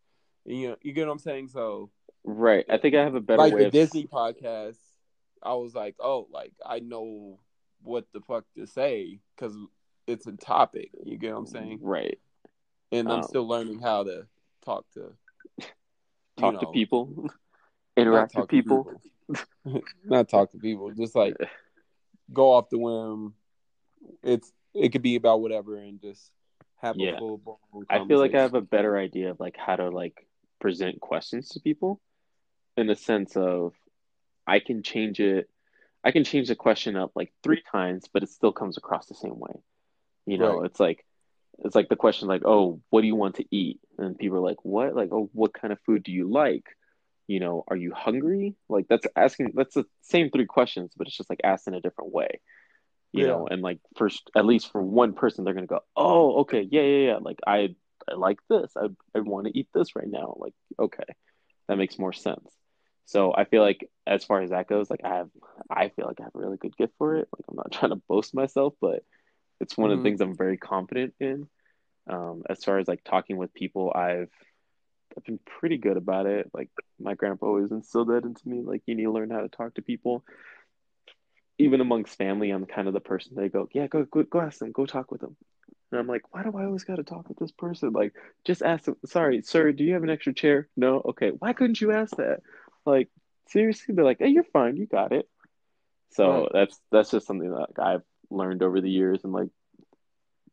You 0.45 0.69
know 0.69 0.75
you 0.81 0.93
get 0.93 1.07
what 1.07 1.13
i'm 1.13 1.19
saying? 1.19 1.49
So 1.49 1.89
right. 2.23 2.65
I 2.69 2.77
think 2.77 2.95
i 2.95 3.03
have 3.03 3.15
a 3.15 3.21
better 3.21 3.37
like 3.39 3.53
way 3.53 3.61
the 3.61 3.67
of 3.67 3.71
disney 3.73 4.07
podcast 4.07 4.77
i 5.43 5.53
was 5.53 5.75
like 5.75 5.95
oh 5.99 6.27
like 6.31 6.53
i 6.65 6.79
know 6.79 7.39
what 7.83 8.05
the 8.13 8.21
fuck 8.21 8.45
to 8.55 8.65
say 8.65 9.19
because 9.35 9.55
it's 10.07 10.25
a 10.25 10.31
topic. 10.31 10.89
You 11.03 11.17
get 11.17 11.33
what 11.33 11.39
i'm 11.39 11.45
saying? 11.45 11.79
Right. 11.81 12.19
And 12.91 13.07
i'm 13.11 13.19
Um, 13.19 13.23
still 13.23 13.47
learning 13.47 13.79
how 13.79 14.03
to 14.03 14.25
talk 14.65 14.85
to 14.93 15.13
talk 16.37 16.53
you 16.53 16.59
to 16.61 16.67
people 16.67 17.29
interact 17.97 18.35
with 18.35 18.47
people, 18.49 18.99
people. 19.65 19.81
not 20.05 20.29
talk 20.29 20.51
to 20.51 20.57
people. 20.57 20.91
Just 20.91 21.15
like 21.15 21.35
go 22.31 22.53
off 22.53 22.69
the 22.69 22.77
whim. 22.77 23.33
It's 24.23 24.51
it 24.73 24.91
could 24.91 25.01
be 25.01 25.15
about 25.15 25.41
whatever 25.41 25.77
and 25.77 25.99
just 26.01 26.31
have 26.81 26.95
Yeah. 26.97 27.15
a 27.15 27.17
full 27.17 27.59
i 27.89 28.05
feel 28.05 28.19
like 28.19 28.35
i 28.35 28.41
have 28.41 28.53
a 28.53 28.61
better 28.61 28.95
idea 28.97 29.31
of 29.31 29.39
like 29.39 29.57
how 29.57 29.75
to 29.75 29.89
like 29.89 30.27
present 30.59 30.99
questions 31.01 31.49
to 31.49 31.59
people 31.59 31.99
in 32.77 32.85
the 32.87 32.95
sense 32.95 33.35
of 33.35 33.73
i 34.45 34.59
can 34.59 34.83
change 34.83 35.19
it 35.19 35.49
i 36.03 36.11
can 36.11 36.23
change 36.23 36.49
the 36.49 36.55
question 36.55 36.95
up 36.95 37.11
like 37.15 37.33
three 37.43 37.61
times 37.71 38.07
but 38.13 38.21
it 38.23 38.29
still 38.29 38.51
comes 38.51 38.77
across 38.77 39.07
the 39.07 39.15
same 39.15 39.39
way. 39.39 39.53
You 40.27 40.37
know 40.37 40.59
Right. 40.59 40.65
it's 40.67 40.79
like 40.79 41.03
it's 41.59 41.73
like 41.75 41.89
the 41.89 41.95
question 41.95 42.27
like 42.27 42.43
oh 42.45 42.81
what 42.91 43.01
do 43.01 43.07
you 43.07 43.15
want 43.15 43.35
to 43.37 43.45
eat? 43.49 43.79
And 43.97 44.17
people 44.17 44.37
are 44.37 44.41
like 44.41 44.63
what? 44.63 44.95
Like 44.95 45.09
oh 45.11 45.29
what 45.33 45.53
kind 45.53 45.73
of 45.73 45.79
food 45.81 46.03
do 46.03 46.11
you 46.11 46.29
like 46.29 46.65
you 47.27 47.39
know 47.39 47.63
are 47.67 47.75
you 47.77 47.93
hungry? 47.93 48.55
Like 48.69 48.87
that's 48.89 49.07
asking 49.15 49.53
that's 49.55 49.75
the 49.75 49.85
same 50.01 50.29
three 50.31 50.45
questions 50.47 50.93
but 50.97 51.07
it's 51.07 51.17
just 51.17 51.29
like 51.29 51.41
asked 51.43 51.67
in 51.67 51.75
a 51.75 51.81
different 51.81 52.13
way. 52.13 52.41
You 53.13 53.25
Yeah. 53.25 53.27
know 53.27 53.47
and 53.47 53.61
like 53.61 53.79
first 53.97 54.29
at 54.35 54.45
least 54.45 54.71
for 54.71 54.81
one 54.81 55.13
person 55.13 55.43
they're 55.43 55.53
gonna 55.53 55.67
go 55.67 55.79
oh 55.95 56.41
okay 56.41 56.67
yeah 56.69 56.81
yeah 56.81 57.07
yeah 57.11 57.17
like 57.21 57.39
i 57.47 57.69
i 58.09 58.15
like 58.15 58.39
this. 58.49 58.71
I, 58.77 58.87
I 59.15 59.21
want 59.21 59.47
to 59.47 59.57
eat 59.57 59.69
this 59.73 59.95
right 59.95 60.07
now. 60.09 60.35
Like 60.39 60.53
okay 60.79 61.03
that 61.67 61.77
makes 61.77 61.99
more 61.99 62.13
sense. 62.13 62.47
So 63.05 63.33
i 63.35 63.45
feel 63.45 63.61
like 63.61 63.89
as 64.07 64.25
far 64.25 64.41
as 64.41 64.51
that 64.51 64.67
goes 64.67 64.89
like 64.89 65.01
i 65.03 65.15
have 65.15 65.29
i 65.71 65.89
feel 65.89 66.07
like 66.07 66.19
i 66.21 66.23
have 66.23 66.35
a 66.35 66.39
really 66.39 66.57
good 66.57 66.77
gift 66.77 66.93
for 66.97 67.15
it. 67.17 67.27
Like 67.37 67.45
i'm 67.49 67.55
not 67.57 67.71
trying 67.73 67.91
to 67.91 68.01
boast 68.07 68.33
myself 68.35 68.73
but 68.81 69.03
it's 69.61 69.77
one 69.77 69.91
of 69.91 69.97
Mhm. 69.97 70.03
the 70.03 70.03
things 70.03 70.21
i'm 70.21 70.37
very 70.37 70.57
confident 70.57 71.13
in. 71.19 71.47
Um 72.09 72.43
as 72.49 72.63
far 72.63 72.79
as 72.79 72.87
like 72.87 73.03
talking 73.03 73.37
with 73.37 73.53
people 73.53 73.91
i've 73.95 74.31
I've 75.17 75.23
been 75.25 75.39
pretty 75.59 75.77
good 75.77 75.97
about 75.97 76.27
it. 76.27 76.51
Like 76.53 76.69
my 76.99 77.15
grandpa 77.15 77.47
always 77.47 77.71
instilled 77.71 78.09
that 78.09 78.23
into 78.23 78.47
me. 78.47 78.61
Like 78.61 78.83
you 78.85 78.95
need 78.95 79.05
to 79.05 79.11
learn 79.11 79.31
how 79.31 79.41
to 79.41 79.49
talk 79.49 79.73
to 79.75 79.81
people. 79.81 80.23
Even 81.57 81.81
amongst 81.81 82.17
family, 82.17 82.51
I'm 82.51 82.67
kind 82.67 82.87
of 82.87 82.93
the 82.93 82.99
person 82.99 83.33
they 83.35 83.49
go, 83.49 83.67
yeah, 83.73 83.87
go 83.87 84.05
go 84.05 84.23
go 84.23 84.41
ask 84.41 84.59
them, 84.59 84.71
go 84.71 84.85
talk 84.85 85.11
with 85.11 85.21
them. 85.21 85.35
And 85.91 85.99
I'm 85.99 86.07
like, 86.07 86.21
why 86.31 86.43
do 86.43 86.55
I 86.55 86.65
always 86.65 86.83
got 86.83 86.97
to 86.97 87.03
talk 87.03 87.27
with 87.29 87.39
this 87.39 87.51
person? 87.51 87.93
Like, 87.93 88.13
just 88.45 88.61
ask 88.61 88.85
them. 88.85 88.97
Sorry, 89.05 89.41
sir, 89.41 89.71
do 89.71 89.83
you 89.83 89.93
have 89.93 90.03
an 90.03 90.09
extra 90.09 90.33
chair? 90.33 90.67
No, 90.77 91.01
okay. 91.09 91.31
Why 91.31 91.53
couldn't 91.53 91.81
you 91.81 91.91
ask 91.93 92.15
that? 92.17 92.41
Like, 92.85 93.09
seriously, 93.49 93.95
they're 93.95 94.05
like, 94.05 94.19
hey, 94.19 94.27
you're 94.27 94.43
fine, 94.43 94.77
you 94.77 94.85
got 94.85 95.13
it. 95.13 95.27
So 96.11 96.41
Right. 96.41 96.49
that's 96.53 96.79
that's 96.91 97.11
just 97.11 97.25
something 97.25 97.49
that 97.49 97.81
I've 97.81 98.03
learned 98.29 98.61
over 98.63 98.81
the 98.81 98.89
years 98.89 99.23
and 99.23 99.33
like 99.33 99.49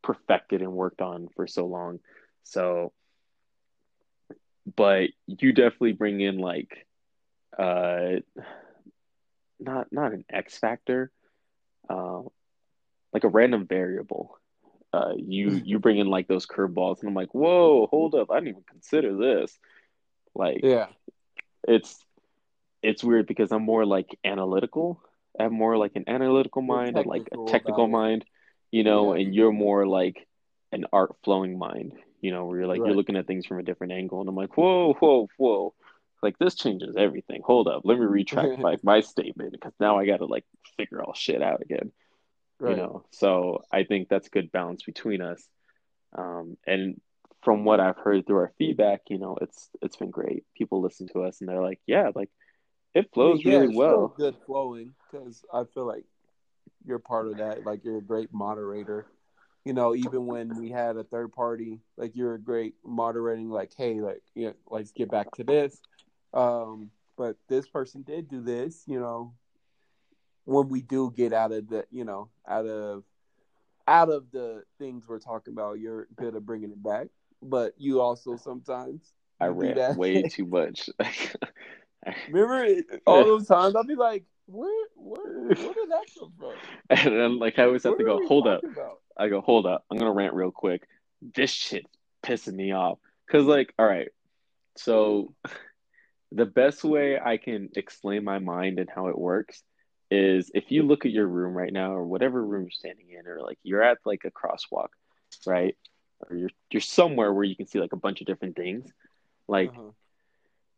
perfected 0.03 0.62
and 0.62 0.73
worked 0.73 1.01
on 1.01 1.29
for 1.35 1.47
so 1.47 1.67
long. 1.67 2.01
So 2.45 2.93
but 4.77 5.11
you 5.27 5.53
definitely 5.53 5.93
bring 5.93 6.21
in 6.21 6.39
like 6.39 6.87
uh 7.59 8.17
not 9.61 9.93
not 9.93 10.12
an 10.12 10.25
X 10.31 10.59
factor, 10.59 11.11
uh, 11.89 12.23
like 13.12 13.25
a 13.25 13.29
random 13.29 13.67
variable. 13.67 14.39
Uh, 14.93 15.15
you 15.17 15.61
you 15.65 15.79
bring 15.79 15.99
in 15.99 16.07
like 16.07 16.29
those 16.29 16.47
curveballs, 16.47 17.01
and 17.01 17.09
I'm 17.09 17.15
like, 17.15 17.35
whoa, 17.35 17.87
hold 17.87 18.15
up, 18.15 18.31
I 18.31 18.37
didn't 18.37 18.49
even 18.49 18.65
consider 18.69 19.17
this. 19.17 19.59
Like, 20.35 20.61
Yeah. 20.62 20.87
it's 21.67 22.05
it's 22.83 23.03
weird 23.03 23.27
because 23.27 23.51
I'm 23.51 23.62
more 23.62 23.87
like 23.87 24.19
analytical. 24.25 25.01
I 25.39 25.45
have 25.45 25.53
more 25.53 25.77
like 25.77 25.97
an 25.97 26.05
analytical 26.07 26.62
mind 26.62 26.97
and 26.97 27.07
like 27.07 27.23
a 27.23 27.25
technical 27.25 27.47
technical 27.47 27.85
about 27.87 27.89
it. 27.89 28.01
mind, 28.03 28.25
you 28.71 28.85
know, 28.85 29.15
Yeah. 29.15 29.23
and 29.23 29.35
you're 29.35 29.53
more 29.53 29.87
like 29.87 30.27
an 30.71 30.87
art 30.93 31.17
flowing 31.25 31.59
mind, 31.59 31.93
you 32.25 32.33
know, 32.33 32.47
where 32.47 32.61
you're 32.61 32.66
like 32.66 32.81
Right. 32.81 32.89
you're 32.89 32.97
looking 32.97 33.16
at 33.16 33.27
things 33.27 33.45
from 33.45 33.59
a 33.59 33.62
different 33.62 33.93
angle, 33.93 34.20
and 34.20 34.29
I'm 34.31 34.35
like, 34.35 34.57
whoa, 34.57 34.95
whoa, 34.95 35.29
whoa, 35.37 35.75
like 36.22 36.39
this 36.39 36.55
changes 36.55 36.97
everything. 36.97 37.43
Hold 37.45 37.68
up, 37.68 37.83
let 37.85 37.99
me 37.99 38.07
retract 38.07 38.59
my 38.59 38.79
my 38.83 39.03
statement 39.03 39.53
because 39.53 39.75
now 39.79 39.99
I 39.99 40.07
got 40.07 40.18
to 40.18 40.25
like 40.25 40.47
figure 40.79 41.03
all 41.03 41.12
shit 41.12 41.43
out 41.43 41.61
again, 41.61 41.93
Right. 42.59 42.70
you 42.70 42.77
know. 42.77 43.05
So 43.11 43.62
I 43.70 43.85
think 43.85 44.09
that's 44.09 44.31
good 44.31 44.51
balance 44.51 44.83
between 44.85 45.20
us, 45.20 45.47
um, 46.16 46.57
and 46.66 46.99
from 47.43 47.66
what 47.66 47.79
I've 47.79 47.99
heard 47.99 48.27
through 48.27 48.39
our 48.39 48.53
feedback, 48.57 49.03
you 49.11 49.18
know, 49.18 49.37
it's 49.43 49.68
it's 49.83 49.97
been 49.97 50.11
great. 50.11 50.45
People 50.57 50.81
listen 50.81 51.09
to 51.09 51.25
us 51.25 51.41
and 51.41 51.49
they're 51.51 51.61
like, 51.61 51.81
yeah, 51.87 52.11
like 52.14 52.31
it 52.95 53.11
flows 53.12 53.45
yeah, 53.45 53.57
really 53.57 53.66
it's 53.68 53.77
well. 53.77 54.14
good 54.16 54.37
flowing 54.47 54.95
because 55.12 55.45
I 55.53 55.64
feel 55.75 55.87
like 55.87 56.05
you're 56.87 56.99
part 56.99 57.27
of 57.27 57.37
that. 57.37 57.66
Like 57.66 57.85
you're 57.85 57.99
a 57.99 58.03
great 58.03 58.33
moderator. 58.33 59.05
You 59.65 59.73
know, 59.73 59.95
even 59.95 60.27
when 60.27 60.57
we 60.61 60.71
had 60.71 60.97
a 60.97 61.05
third 61.05 61.33
party, 61.33 61.81
like 61.97 62.15
you're 62.17 62.35
a 62.35 62.39
great 62.41 62.75
moderating. 62.85 63.49
Like, 63.49 63.73
hey, 63.77 64.01
like, 64.01 64.23
yeah, 64.35 64.51
let's 64.69 64.93
get 64.93 65.11
back 65.11 65.31
to 65.33 65.45
this. 65.45 65.81
Um, 66.35 66.91
but 67.17 67.37
this 67.49 67.67
person 67.69 68.03
did 68.03 68.29
do 68.29 68.43
this, 68.43 68.83
you 68.87 69.01
know. 69.01 69.33
When 70.45 70.69
we 70.69 70.83
do 70.83 71.11
get 71.17 71.33
out 71.33 71.53
of 71.53 71.69
the, 71.69 71.87
you 71.91 72.05
know, 72.05 72.29
out 72.47 72.67
of 72.67 73.05
out 73.89 74.11
of 74.11 74.31
the 74.33 74.65
things 74.79 75.05
we're 75.09 75.19
talking 75.19 75.55
about, 75.55 75.79
you're 75.79 76.09
good 76.17 76.37
at 76.37 76.45
bringing 76.45 76.71
it 76.71 76.83
back. 76.83 77.07
But 77.43 77.75
you 77.79 78.01
also 78.01 78.37
sometimes 78.37 79.12
I 79.41 79.47
read 79.47 79.77
that. 79.79 79.97
way 79.97 80.23
too 80.31 80.45
much. 80.45 80.91
Remember 82.31 82.83
all 83.07 83.25
those 83.25 83.47
times 83.47 83.75
I'll 83.77 83.85
be 83.85 83.95
like, 83.95 84.25
where, 84.47 84.87
where, 84.97 85.47
where 85.47 85.55
did 85.55 85.91
that 85.91 86.05
come 86.19 86.33
from? 86.39 86.53
and 86.91 87.19
then 87.19 87.39
like 87.39 87.59
I 87.59 87.65
always 87.65 87.83
have 87.85 87.93
What 87.93 87.99
to 88.01 88.05
go, 88.05 88.27
hold 88.27 88.47
up. 88.47 88.62
about? 88.62 89.01
I 89.19 89.29
go, 89.29 89.41
hold 89.41 89.67
up. 89.67 89.85
I'm 89.91 89.99
gonna 89.99 90.12
rant 90.12 90.35
real 90.35 90.51
quick. 90.51 90.87
This 91.23 91.51
shit's 91.51 91.91
pissing 92.25 92.55
me 92.55 92.73
off. 92.73 92.99
Cause 93.31 93.45
like, 93.45 93.73
all 93.79 93.87
right, 93.87 94.09
so 94.77 95.35
the 96.33 96.47
best 96.47 96.85
way 96.85 97.19
I 97.21 97.37
can 97.37 97.71
explain 97.77 98.25
my 98.25 98.39
mind 98.39 98.79
and 98.79 98.91
how 98.91 99.07
it 99.09 99.19
works 99.19 99.62
is 100.11 100.51
if 100.55 100.71
you 100.71 100.83
look 100.83 101.07
at 101.07 101.12
your 101.12 101.27
room 101.27 101.55
right 101.55 101.73
now 101.73 101.93
or 101.93 102.05
whatever 102.05 102.45
room 102.45 102.62
you're 102.62 102.71
standing 102.71 103.11
in, 103.11 103.27
or 103.27 103.41
like 103.41 103.59
you're 103.62 103.83
at 103.83 103.99
like 104.05 104.25
a 104.25 104.31
crosswalk, 104.31 104.89
right? 105.47 105.77
Or 106.29 106.37
you're 106.37 106.51
you're 106.71 106.81
somewhere 106.81 107.33
where 107.33 107.45
you 107.45 107.57
can 107.57 107.67
see 107.67 107.81
like 107.81 107.93
a 107.93 107.97
bunch 107.97 108.21
of 108.21 108.27
different 108.27 108.57
things. 108.57 108.91
Like 109.49 109.73
Uh-huh. 109.77 109.91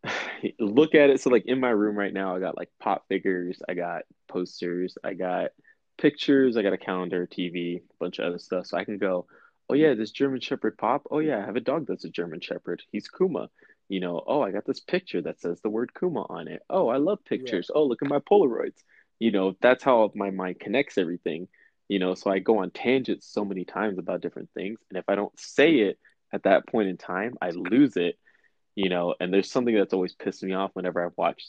look 0.60 0.94
at 0.94 1.10
it. 1.10 1.20
So 1.20 1.30
like 1.30 1.46
in 1.46 1.60
my 1.60 1.70
room 1.70 1.96
right 1.96 2.12
now, 2.12 2.36
I 2.36 2.40
got 2.40 2.56
like 2.56 2.70
pop 2.80 3.06
figures, 3.08 3.60
I 3.68 3.74
got 3.74 4.02
posters, 4.28 4.96
I 5.04 5.14
got 5.14 5.50
pictures, 5.98 6.56
I 6.56 6.62
got 6.62 6.72
a 6.72 6.78
calendar, 6.78 7.26
TV, 7.26 7.78
a 7.78 7.82
bunch 7.98 8.18
of 8.18 8.26
other 8.26 8.38
stuff. 8.38 8.66
So 8.66 8.76
I 8.76 8.84
can 8.84 8.98
go, 8.98 9.26
oh 9.68 9.74
yeah, 9.74 9.94
this 9.94 10.10
German 10.10 10.40
Shepherd 10.40 10.78
pop. 10.78 11.02
Oh 11.10 11.18
yeah, 11.18 11.38
I 11.38 11.46
have 11.46 11.56
a 11.56 11.60
dog 11.60 11.86
that's 11.86 12.04
a 12.04 12.10
German 12.10 12.40
Shepherd. 12.40 12.82
He's 12.92 13.08
Kuma. 13.08 13.48
You 13.88 14.00
know, 14.00 14.22
oh 14.26 14.42
I 14.42 14.50
got 14.50 14.66
this 14.66 14.80
picture 14.80 15.22
that 15.22 15.40
says 15.40 15.60
the 15.60 15.70
word 15.70 15.92
Kuma 15.98 16.22
on 16.28 16.48
it. 16.48 16.62
Oh, 16.68 16.88
I 16.88 16.96
love 16.96 17.24
pictures. 17.24 17.70
Oh, 17.74 17.84
look 17.84 18.02
at 18.02 18.08
my 18.08 18.18
Polaroids. 18.18 18.82
You 19.18 19.30
know, 19.30 19.56
that's 19.60 19.84
how 19.84 20.10
my 20.14 20.30
mind 20.30 20.60
connects 20.60 20.98
everything. 20.98 21.48
You 21.88 22.00
know, 22.00 22.14
so 22.14 22.30
I 22.30 22.40
go 22.40 22.58
on 22.58 22.70
tangents 22.70 23.28
so 23.32 23.44
many 23.44 23.64
times 23.64 23.98
about 23.98 24.20
different 24.20 24.50
things. 24.54 24.80
And 24.90 24.98
if 24.98 25.04
I 25.08 25.14
don't 25.14 25.38
say 25.38 25.74
it 25.76 25.98
at 26.32 26.42
that 26.42 26.66
point 26.66 26.88
in 26.88 26.96
time, 26.96 27.36
I 27.40 27.50
lose 27.50 27.96
it 27.96 28.18
you 28.76 28.90
know 28.90 29.14
and 29.18 29.32
there's 29.34 29.50
something 29.50 29.74
that's 29.74 29.94
always 29.94 30.14
pissed 30.14 30.44
me 30.44 30.52
off 30.52 30.70
whenever 30.74 31.04
i 31.04 31.10
watch 31.16 31.42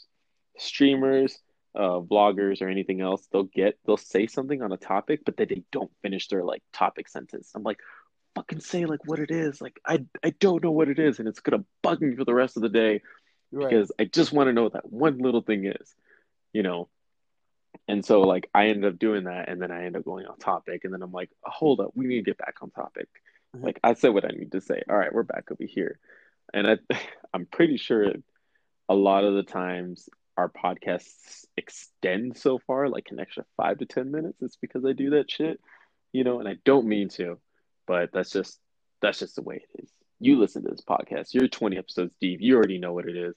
streamers 0.56 1.38
uh 1.74 2.00
vloggers 2.00 2.62
or 2.62 2.68
anything 2.68 3.00
else 3.00 3.26
they'll 3.30 3.42
get 3.44 3.78
they'll 3.86 3.96
say 3.96 4.26
something 4.26 4.62
on 4.62 4.72
a 4.72 4.76
topic 4.78 5.20
but 5.24 5.36
then 5.36 5.46
they 5.50 5.62
don't 5.70 5.90
finish 6.02 6.28
their 6.28 6.42
like 6.44 6.62
topic 6.72 7.08
sentence. 7.08 7.50
I'm 7.54 7.62
like 7.62 7.78
fucking 8.34 8.60
say 8.60 8.84
like 8.86 9.00
what 9.04 9.18
it 9.18 9.30
is. 9.30 9.60
Like 9.60 9.78
i 9.86 10.04
i 10.24 10.30
don't 10.40 10.62
know 10.62 10.70
what 10.70 10.88
it 10.88 10.98
is 10.98 11.18
and 11.18 11.28
it's 11.28 11.40
gonna 11.40 11.64
bug 11.82 12.00
me 12.00 12.14
for 12.16 12.24
the 12.24 12.34
rest 12.34 12.56
of 12.56 12.62
the 12.62 12.68
day 12.68 13.02
Right. 13.50 13.70
because 13.70 13.90
i 13.98 14.04
just 14.04 14.32
want 14.32 14.48
to 14.48 14.52
know 14.52 14.64
what 14.64 14.74
that 14.74 14.92
one 14.92 15.18
little 15.18 15.40
thing 15.40 15.64
is 15.66 15.94
you 16.52 16.62
know? 16.62 16.88
And 17.86 18.04
so 18.04 18.20
like 18.22 18.48
i 18.54 18.66
ended 18.68 18.92
up 18.92 18.98
doing 18.98 19.24
that 19.24 19.48
and 19.48 19.60
then 19.60 19.70
i 19.70 19.84
end 19.84 19.96
up 19.96 20.04
going 20.04 20.26
off 20.26 20.38
topic 20.38 20.84
and 20.84 20.92
then 20.92 21.02
i'm 21.02 21.12
like 21.12 21.30
hold 21.42 21.80
up 21.80 21.92
we 21.94 22.06
need 22.06 22.16
to 22.24 22.30
get 22.30 22.38
back 22.38 22.56
on 22.62 22.70
topic. 22.70 23.08
Mhm. 23.56 23.64
like 23.64 23.80
i 23.82 23.94
said 23.94 24.12
what 24.14 24.24
i 24.24 24.28
need 24.28 24.52
to 24.52 24.60
say. 24.60 24.82
All 24.88 24.96
right 24.96 25.12
we're 25.12 25.22
back 25.22 25.50
over 25.50 25.64
here. 25.64 25.98
And 26.52 26.66
I, 26.66 26.76
I'm 27.34 27.46
pretty 27.46 27.76
sure 27.76 28.12
a 28.88 28.94
lot 28.94 29.24
of 29.24 29.34
the 29.34 29.42
times 29.42 30.08
our 30.38 30.48
podcasts 30.48 31.44
extend 31.56 32.36
so 32.38 32.58
far, 32.64 32.88
like 32.88 33.08
an 33.10 33.18
extra 33.18 33.44
five 33.56 33.78
to 33.78 33.86
10 33.86 34.12
minutes. 34.12 34.40
It's 34.40 34.56
because 34.56 34.84
I 34.84 34.92
do 34.92 35.10
that 35.10 35.28
shit, 35.28 35.60
you 36.12 36.22
know, 36.22 36.38
and 36.38 36.48
I 36.48 36.54
don't 36.64 36.86
mean 36.86 37.08
to, 37.10 37.38
but 37.88 38.10
that's 38.12 38.30
just, 38.30 38.60
that's 39.02 39.18
just 39.18 39.34
the 39.34 39.42
way 39.42 39.56
it 39.56 39.82
is. 39.82 39.90
You 40.20 40.38
listen 40.38 40.62
to 40.62 40.70
this 40.70 40.84
podcast, 40.88 41.34
you're 41.34 41.48
20 41.48 41.76
episodes 41.76 42.14
deep. 42.20 42.38
You 42.40 42.54
already 42.56 42.78
know 42.78 42.92
what 42.92 43.08
it 43.08 43.16
is. 43.16 43.34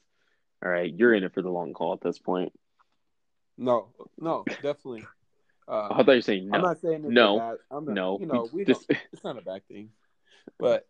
All 0.64 0.70
right. 0.70 0.94
You're 0.94 1.16
in 1.16 1.24
it 1.24 1.34
for 1.34 1.42
the 1.42 1.50
long 1.50 1.74
haul 1.76 1.94
at 1.94 2.02
this 2.02 2.20
point. 2.20 2.54
no, 3.58 3.88
no, 4.20 4.46
definitely. 4.62 5.04
Uh, 5.68 5.88
I 5.92 5.98
thought 6.04 6.12
you 6.12 6.18
were 6.18 6.22
saying 6.22 6.50
no. 6.50 6.56
I'm 6.56 6.62
no. 6.62 6.68
not 6.68 6.82
saying 6.82 7.06
No. 7.08 7.40
bad, 7.40 7.58
I'm 7.72 7.86
not, 7.86 7.96
No. 7.96 8.20
you 8.20 8.26
know, 8.28 8.48
we 8.54 8.64
don't, 8.64 8.86
it's 9.12 9.24
not 9.24 9.40
a 9.40 9.42
bad 9.42 9.66
thing, 9.68 9.90
but 10.60 10.88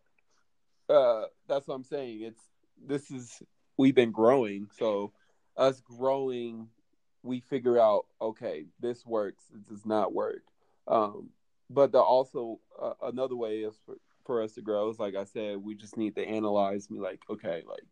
uh, 0.89 1.23
that's 1.47 1.67
what 1.67 1.75
I'm 1.75 1.83
saying. 1.85 2.21
It's 2.23 2.41
this 2.85 3.11
is 3.11 3.41
we've 3.77 3.95
been 3.95 4.11
growing, 4.11 4.69
so 4.77 5.13
us 5.57 5.81
growing, 5.81 6.67
we 7.23 7.39
figure 7.39 7.79
out 7.79 8.05
okay, 8.21 8.65
this 8.79 9.05
works, 9.05 9.43
it 9.53 9.67
does 9.67 9.85
not 9.85 10.13
work. 10.13 10.43
Um, 10.87 11.29
but 11.69 11.91
the 11.91 11.99
also 11.99 12.59
uh, 12.81 12.93
another 13.03 13.35
way 13.35 13.59
is 13.59 13.75
for, 13.85 13.95
for 14.25 14.43
us 14.43 14.53
to 14.53 14.61
grow 14.61 14.89
is 14.89 14.99
like 14.99 15.15
I 15.15 15.23
said, 15.23 15.57
we 15.57 15.75
just 15.75 15.97
need 15.97 16.15
to 16.15 16.25
analyze. 16.25 16.89
Me 16.89 16.99
like 16.99 17.21
okay, 17.29 17.63
like 17.67 17.87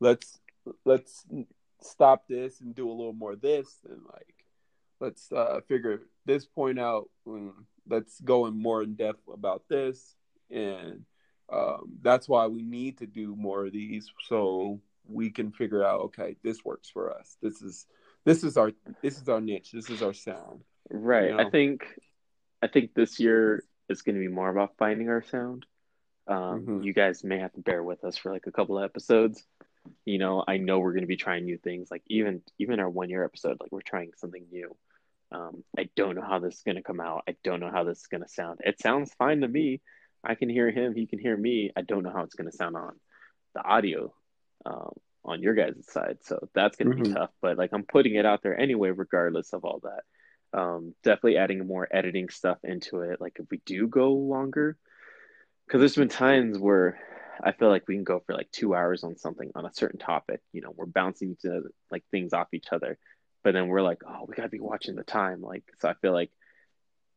let's 0.00 0.40
let's 0.84 1.26
stop 1.82 2.26
this 2.28 2.60
and 2.60 2.74
do 2.74 2.88
a 2.88 2.92
little 2.92 3.12
more 3.12 3.36
this, 3.36 3.78
and 3.88 4.00
like 4.12 4.34
let's 5.00 5.30
uh, 5.32 5.60
figure 5.68 6.00
this 6.26 6.46
point 6.46 6.78
out. 6.78 7.08
And 7.26 7.52
let's 7.88 8.20
go 8.20 8.46
in 8.46 8.60
more 8.60 8.82
in 8.82 8.94
depth 8.94 9.28
about 9.32 9.64
this, 9.68 10.14
and 10.50 11.04
um, 11.52 11.98
that's 12.02 12.28
why 12.28 12.46
we 12.46 12.62
need 12.62 12.98
to 12.98 13.06
do 13.06 13.34
more 13.36 13.66
of 13.66 13.72
these 13.72 14.10
so 14.28 14.80
we 15.06 15.30
can 15.30 15.52
figure 15.52 15.84
out. 15.84 16.00
Okay, 16.00 16.36
this 16.42 16.64
works 16.64 16.88
for 16.88 17.12
us. 17.12 17.36
This 17.42 17.62
is 17.62 17.86
this 18.24 18.44
is 18.44 18.56
our 18.56 18.72
this 19.02 19.20
is 19.20 19.28
our 19.28 19.40
niche. 19.40 19.72
This 19.72 19.90
is 19.90 20.02
our 20.02 20.12
sound. 20.12 20.62
Right. 20.90 21.30
You 21.30 21.38
I 21.38 21.50
think 21.50 21.84
I 22.62 22.68
think 22.68 22.94
this 22.94 23.18
year 23.20 23.64
is 23.88 24.02
going 24.02 24.14
to 24.14 24.20
be 24.20 24.28
more 24.28 24.50
about 24.50 24.76
finding 24.78 25.08
our 25.08 25.22
sound. 25.22 25.66
Um, 26.26 26.66
Mhm. 26.66 26.84
You 26.84 26.92
guys 26.92 27.24
may 27.24 27.38
have 27.38 27.52
to 27.54 27.60
bear 27.60 27.82
with 27.82 28.04
us 28.04 28.16
for 28.16 28.32
like 28.32 28.46
a 28.46 28.52
couple 28.52 28.78
of 28.78 28.84
episodes. 28.84 29.44
You 30.04 30.18
know, 30.18 30.44
I 30.46 30.58
know 30.58 30.78
we're 30.78 30.92
going 30.92 31.02
to 31.02 31.08
be 31.08 31.16
trying 31.16 31.44
new 31.44 31.58
things. 31.58 31.90
Like 31.90 32.02
even 32.06 32.42
even 32.58 32.80
our 32.80 32.90
one 32.90 33.08
year 33.08 33.24
episode, 33.24 33.56
like 33.60 33.72
we're 33.72 33.80
trying 33.80 34.12
something 34.16 34.46
new. 34.50 34.76
Um, 35.32 35.64
I 35.78 35.88
don't 35.96 36.16
know 36.16 36.22
how 36.22 36.40
this 36.40 36.56
is 36.56 36.62
going 36.62 36.76
to 36.76 36.82
come 36.82 37.00
out. 37.00 37.22
I 37.28 37.36
don't 37.44 37.60
know 37.60 37.70
how 37.70 37.84
this 37.84 38.00
is 38.00 38.06
going 38.08 38.22
to 38.22 38.28
sound. 38.28 38.60
It 38.64 38.80
sounds 38.80 39.14
fine 39.14 39.40
to 39.40 39.48
me. 39.48 39.80
I 40.24 40.34
can 40.34 40.48
hear 40.48 40.70
him. 40.70 40.94
He 40.94 41.06
can 41.06 41.18
hear 41.18 41.36
me. 41.36 41.70
I 41.76 41.82
don't 41.82 42.02
know 42.02 42.10
how 42.12 42.24
it's 42.24 42.34
going 42.34 42.50
to 42.50 42.56
sound 42.56 42.76
on 42.76 42.98
the 43.54 43.62
audio 43.62 44.12
um, 44.66 44.92
on 45.24 45.42
your 45.42 45.54
guys' 45.54 45.86
side. 45.88 46.18
So 46.22 46.48
that's 46.54 46.76
going 46.76 46.88
to 46.88 47.02
be 47.02 47.02
Mhm. 47.02 47.14
tough. 47.14 47.30
But 47.40 47.58
like 47.58 47.70
I'm 47.72 47.84
putting 47.84 48.14
it 48.14 48.26
out 48.26 48.42
there 48.42 48.58
anyway, 48.58 48.90
regardless 48.90 49.52
of 49.52 49.64
all 49.64 49.80
that 49.84 50.02
um, 50.52 50.94
definitely 51.02 51.36
adding 51.36 51.66
more 51.66 51.88
editing 51.90 52.28
stuff 52.28 52.58
into 52.64 53.00
it. 53.00 53.20
Like 53.20 53.36
if 53.38 53.46
we 53.50 53.60
do 53.64 53.86
go 53.86 54.12
longer, 54.12 54.76
because 55.66 55.80
there's 55.80 55.96
been 55.96 56.08
times 56.08 56.58
where 56.58 56.98
I 57.42 57.52
feel 57.52 57.68
like 57.68 57.86
we 57.86 57.94
can 57.94 58.04
go 58.04 58.20
for 58.26 58.34
like 58.34 58.50
two 58.50 58.74
hours 58.74 59.04
on 59.04 59.16
something 59.16 59.50
on 59.54 59.64
a 59.64 59.72
certain 59.72 59.98
topic. 59.98 60.40
You 60.52 60.62
know, 60.62 60.72
we're 60.74 60.86
bouncing 60.86 61.36
other, 61.44 61.70
like 61.90 62.04
things 62.10 62.32
off 62.32 62.48
each 62.52 62.72
other, 62.72 62.98
but 63.44 63.52
then 63.52 63.68
we're 63.68 63.82
like, 63.82 64.02
oh, 64.06 64.24
we 64.26 64.34
gotta 64.34 64.48
be 64.48 64.60
watching 64.60 64.96
the 64.96 65.04
time. 65.04 65.40
Like, 65.40 65.64
so 65.78 65.88
I 65.88 65.94
feel 65.94 66.12
like 66.12 66.30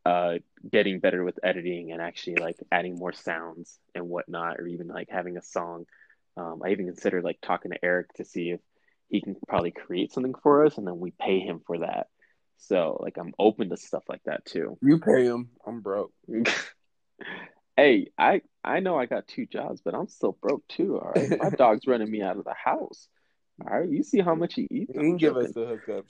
uh, 0.06 0.36
getting 0.70 1.00
better 1.00 1.24
with 1.24 1.39
editing 1.41 1.91
and 1.91 2.02
actually 2.02 2.36
like 2.36 2.58
adding 2.72 2.96
more 2.98 3.14
sounds 3.14 3.80
and 3.96 4.10
whatnot, 4.10 4.60
or 4.60 4.68
even 4.68 4.88
like 4.88 5.10
having 5.10 5.38
a 5.38 5.41
song. 5.41 5.86
Um, 6.36 6.61
I 6.63 6.69
even 6.69 6.88
considered 6.88 7.23
like 7.23 7.39
talking 7.41 7.71
to 7.71 7.84
Eric 7.84 8.13
to 8.15 8.25
see 8.25 8.51
if 8.51 8.59
he 9.09 9.21
can 9.21 9.36
probably 9.47 9.71
create 9.71 10.11
something 10.11 10.34
for 10.41 10.65
us, 10.65 10.77
and 10.77 10.88
then 10.88 10.99
we 10.99 11.11
pay 11.11 11.39
him 11.39 11.61
for 11.65 11.79
that. 11.79 12.07
So 12.57 12.97
like 13.01 13.17
I'm 13.17 13.34
open 13.38 13.69
to 13.69 13.77
stuff 13.77 14.03
like 14.07 14.21
that 14.25 14.45
too. 14.45 14.77
You 14.81 14.99
pay 14.99 15.25
him. 15.25 15.49
I'm 15.65 15.81
broke. 15.81 16.13
hey, 17.77 18.07
I 18.17 18.41
I 18.63 18.79
know 18.79 18.97
I 18.97 19.05
got 19.05 19.27
two 19.27 19.45
jobs, 19.45 19.81
but 19.84 19.93
I'm 19.93 20.07
still 20.07 20.38
broke 20.41 20.67
too. 20.67 20.99
All 20.99 21.11
right, 21.15 21.39
my 21.39 21.49
dog's 21.57 21.88
running 21.88 22.09
me 22.09 22.21
out 22.21 22.38
of 22.38 22.45
the 22.45 22.53
house. 22.53 23.07
All 23.61 23.79
right, 23.79 23.89
you 23.89 24.03
see 24.03 24.21
how 24.21 24.36
much 24.36 24.55
he 24.55 24.67
eats. 24.71 24.93
You 24.95 25.01
can 25.01 25.17
give 25.17 25.38
us 25.38 25.51
the 25.53 25.65
hookup. 25.65 26.05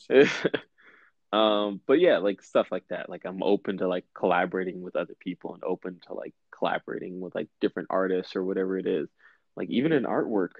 um, 1.38 1.82
but 1.86 2.00
yeah, 2.00 2.20
like 2.20 2.42
stuff 2.42 2.68
like 2.72 2.88
that. 2.90 3.10
Like 3.10 3.26
I'm 3.26 3.44
open 3.44 3.80
to 3.80 3.88
like 3.88 4.06
collaborating 4.16 4.82
with 4.82 4.96
other 4.96 5.16
people 5.20 5.54
and 5.54 5.64
open 5.64 6.00
to 6.08 6.14
like 6.14 6.34
collaborating 6.58 7.20
with 7.20 7.36
like 7.36 7.50
different 7.60 7.90
artists 7.92 8.36
or 8.36 8.44
whatever 8.44 8.78
it 8.78 8.88
is. 8.88 9.10
Like 9.56 9.70
even 9.70 9.92
in 9.92 10.04
artwork, 10.04 10.52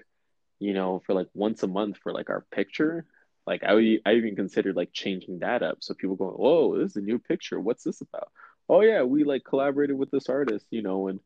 you 0.58 0.72
know, 0.74 1.02
for 1.06 1.14
like 1.14 1.28
once 1.34 1.62
a 1.62 1.66
month 1.66 1.98
for 2.02 2.12
like 2.12 2.30
our 2.30 2.44
picture. 2.50 3.06
Like 3.46 3.62
I 3.62 3.74
would, 3.74 3.84
I 4.06 4.14
even 4.14 4.36
considered 4.36 4.76
like 4.76 4.92
changing 4.92 5.40
that 5.40 5.62
up. 5.62 5.78
So 5.80 5.94
people 5.94 6.16
going, 6.16 6.34
"Whoa, 6.34 6.78
this 6.78 6.92
is 6.92 6.96
a 6.96 7.00
new 7.00 7.18
picture. 7.18 7.60
What's 7.60 7.84
this 7.84 8.00
about?" 8.00 8.30
Oh 8.68 8.80
yeah, 8.80 9.02
we 9.02 9.24
like 9.24 9.44
collaborated 9.44 9.98
with 9.98 10.10
this 10.10 10.28
artist, 10.28 10.66
you 10.70 10.82
know, 10.82 11.08
and 11.08 11.20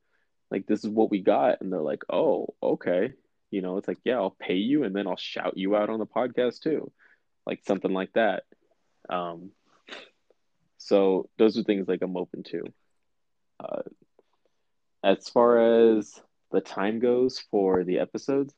like 0.51 0.67
this 0.67 0.85
is 0.85 0.91
what 0.91 1.11
we 1.11 1.21
got. 1.21 1.61
And 1.61 1.73
they're 1.73 1.81
like, 1.81 2.03
"Oh, 2.11 2.55
okay." 2.63 3.13
You 3.51 3.63
know, 3.63 3.79
it's 3.79 3.89
like, 3.89 3.99
yeah, 4.05 4.17
I'll 4.17 4.37
pay 4.39 4.57
you, 4.57 4.85
and 4.85 4.95
then 4.95 5.07
I'll 5.07 5.17
shout 5.17 5.57
you 5.57 5.75
out 5.77 5.91
on 5.91 5.99
the 5.99 6.07
podcast 6.07 6.61
too, 6.61 6.93
like 7.47 7.61
something 7.67 7.93
like 7.93 8.13
that. 8.15 8.45
Um, 9.09 9.53
so 10.79 11.29
those 11.39 11.59
are 11.59 11.63
things 11.63 11.89
like 11.89 12.03
I'm 12.03 12.17
open 12.17 12.43
to. 12.45 12.65
Uh, 13.61 13.83
as 15.03 15.29
far 15.29 15.97
as 15.97 16.21
the 16.51 16.61
time 16.61 16.99
goes 16.99 17.39
for 17.51 17.85
the 17.85 17.99
episodes, 17.99 18.55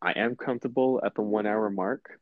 I 0.00 0.12
am 0.12 0.36
comfortable 0.36 1.00
at 1.04 1.14
the 1.14 1.22
one 1.22 1.46
hour 1.46 1.70
mark. 1.70 2.18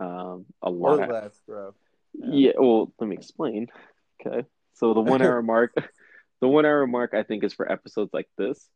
Um, 0.00 0.46
a 0.62 0.70
lot 0.70 1.02
of 1.02 1.10
less, 1.10 1.40
bro. 1.46 1.74
yeah. 2.14 2.52
Well, 2.56 2.92
let 2.98 3.08
me 3.08 3.16
explain. 3.16 3.68
Okay, 4.20 4.46
so 4.74 4.94
the 4.94 5.00
one 5.00 5.22
hour 5.22 5.42
mark, 5.54 5.74
the 6.40 6.48
one 6.48 6.66
hour 6.66 6.86
mark, 6.86 7.14
I 7.14 7.22
think 7.22 7.44
is 7.44 7.52
for 7.52 7.70
episodes 7.70 8.12
like 8.12 8.28
this. 8.36 8.68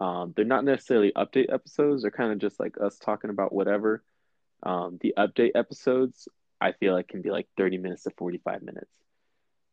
Um, 0.00 0.32
they're 0.34 0.44
not 0.44 0.64
necessarily 0.64 1.12
update 1.14 1.52
episodes. 1.52 2.02
They're 2.02 2.10
kind 2.10 2.32
of 2.32 2.38
just 2.38 2.58
like 2.58 2.76
us 2.80 2.98
talking 2.98 3.30
about 3.30 3.52
whatever. 3.52 4.02
Um, 4.62 4.98
the 5.00 5.14
update 5.18 5.52
episodes, 5.54 6.26
I 6.60 6.72
feel 6.72 6.94
like 6.94 7.08
can 7.08 7.22
be 7.22 7.30
like 7.30 7.48
30 7.56 7.78
minutes 7.78 8.04
to 8.04 8.10
45 8.16 8.62
minutes. 8.62 8.94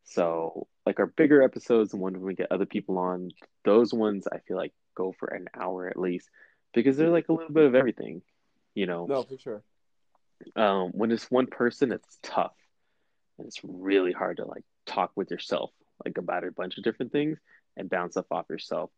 So 0.03 0.67
like 0.85 0.99
our 0.99 1.07
bigger 1.07 1.41
episodes, 1.41 1.91
the 1.91 1.97
ones 1.97 2.15
when 2.17 2.25
we 2.25 2.35
get 2.35 2.51
other 2.51 2.65
people 2.65 2.97
on, 2.97 3.31
those 3.65 3.93
ones 3.93 4.27
I 4.31 4.39
feel 4.39 4.57
like 4.57 4.73
go 4.97 5.13
for 5.19 5.27
an 5.29 5.47
hour 5.53 5.87
at 5.87 5.97
least 5.97 6.29
because 6.73 6.97
they're 6.97 7.09
like 7.17 7.29
a 7.29 7.33
little 7.33 7.53
bit 7.53 7.65
of 7.65 7.75
everything, 7.75 8.21
you 8.75 8.85
know. 8.87 9.05
No, 9.07 9.23
for 9.23 9.37
sure. 9.37 9.61
Um, 10.55 10.89
when 10.91 11.11
it's 11.11 11.29
one 11.31 11.47
person, 11.47 11.91
it's 11.91 12.17
tough, 12.23 12.55
and 13.37 13.47
it's 13.47 13.61
really 13.63 14.11
hard 14.11 14.37
to 14.37 14.45
like 14.45 14.63
talk 14.85 15.11
with 15.15 15.31
yourself 15.31 15.71
like 16.05 16.17
about 16.17 16.43
a 16.43 16.51
bunch 16.51 16.77
of 16.77 16.83
different 16.83 17.11
things 17.11 17.39
and 17.75 17.89
bounce 17.89 18.13
stuff 18.13 18.31
off 18.31 18.49
yourself. 18.49 18.91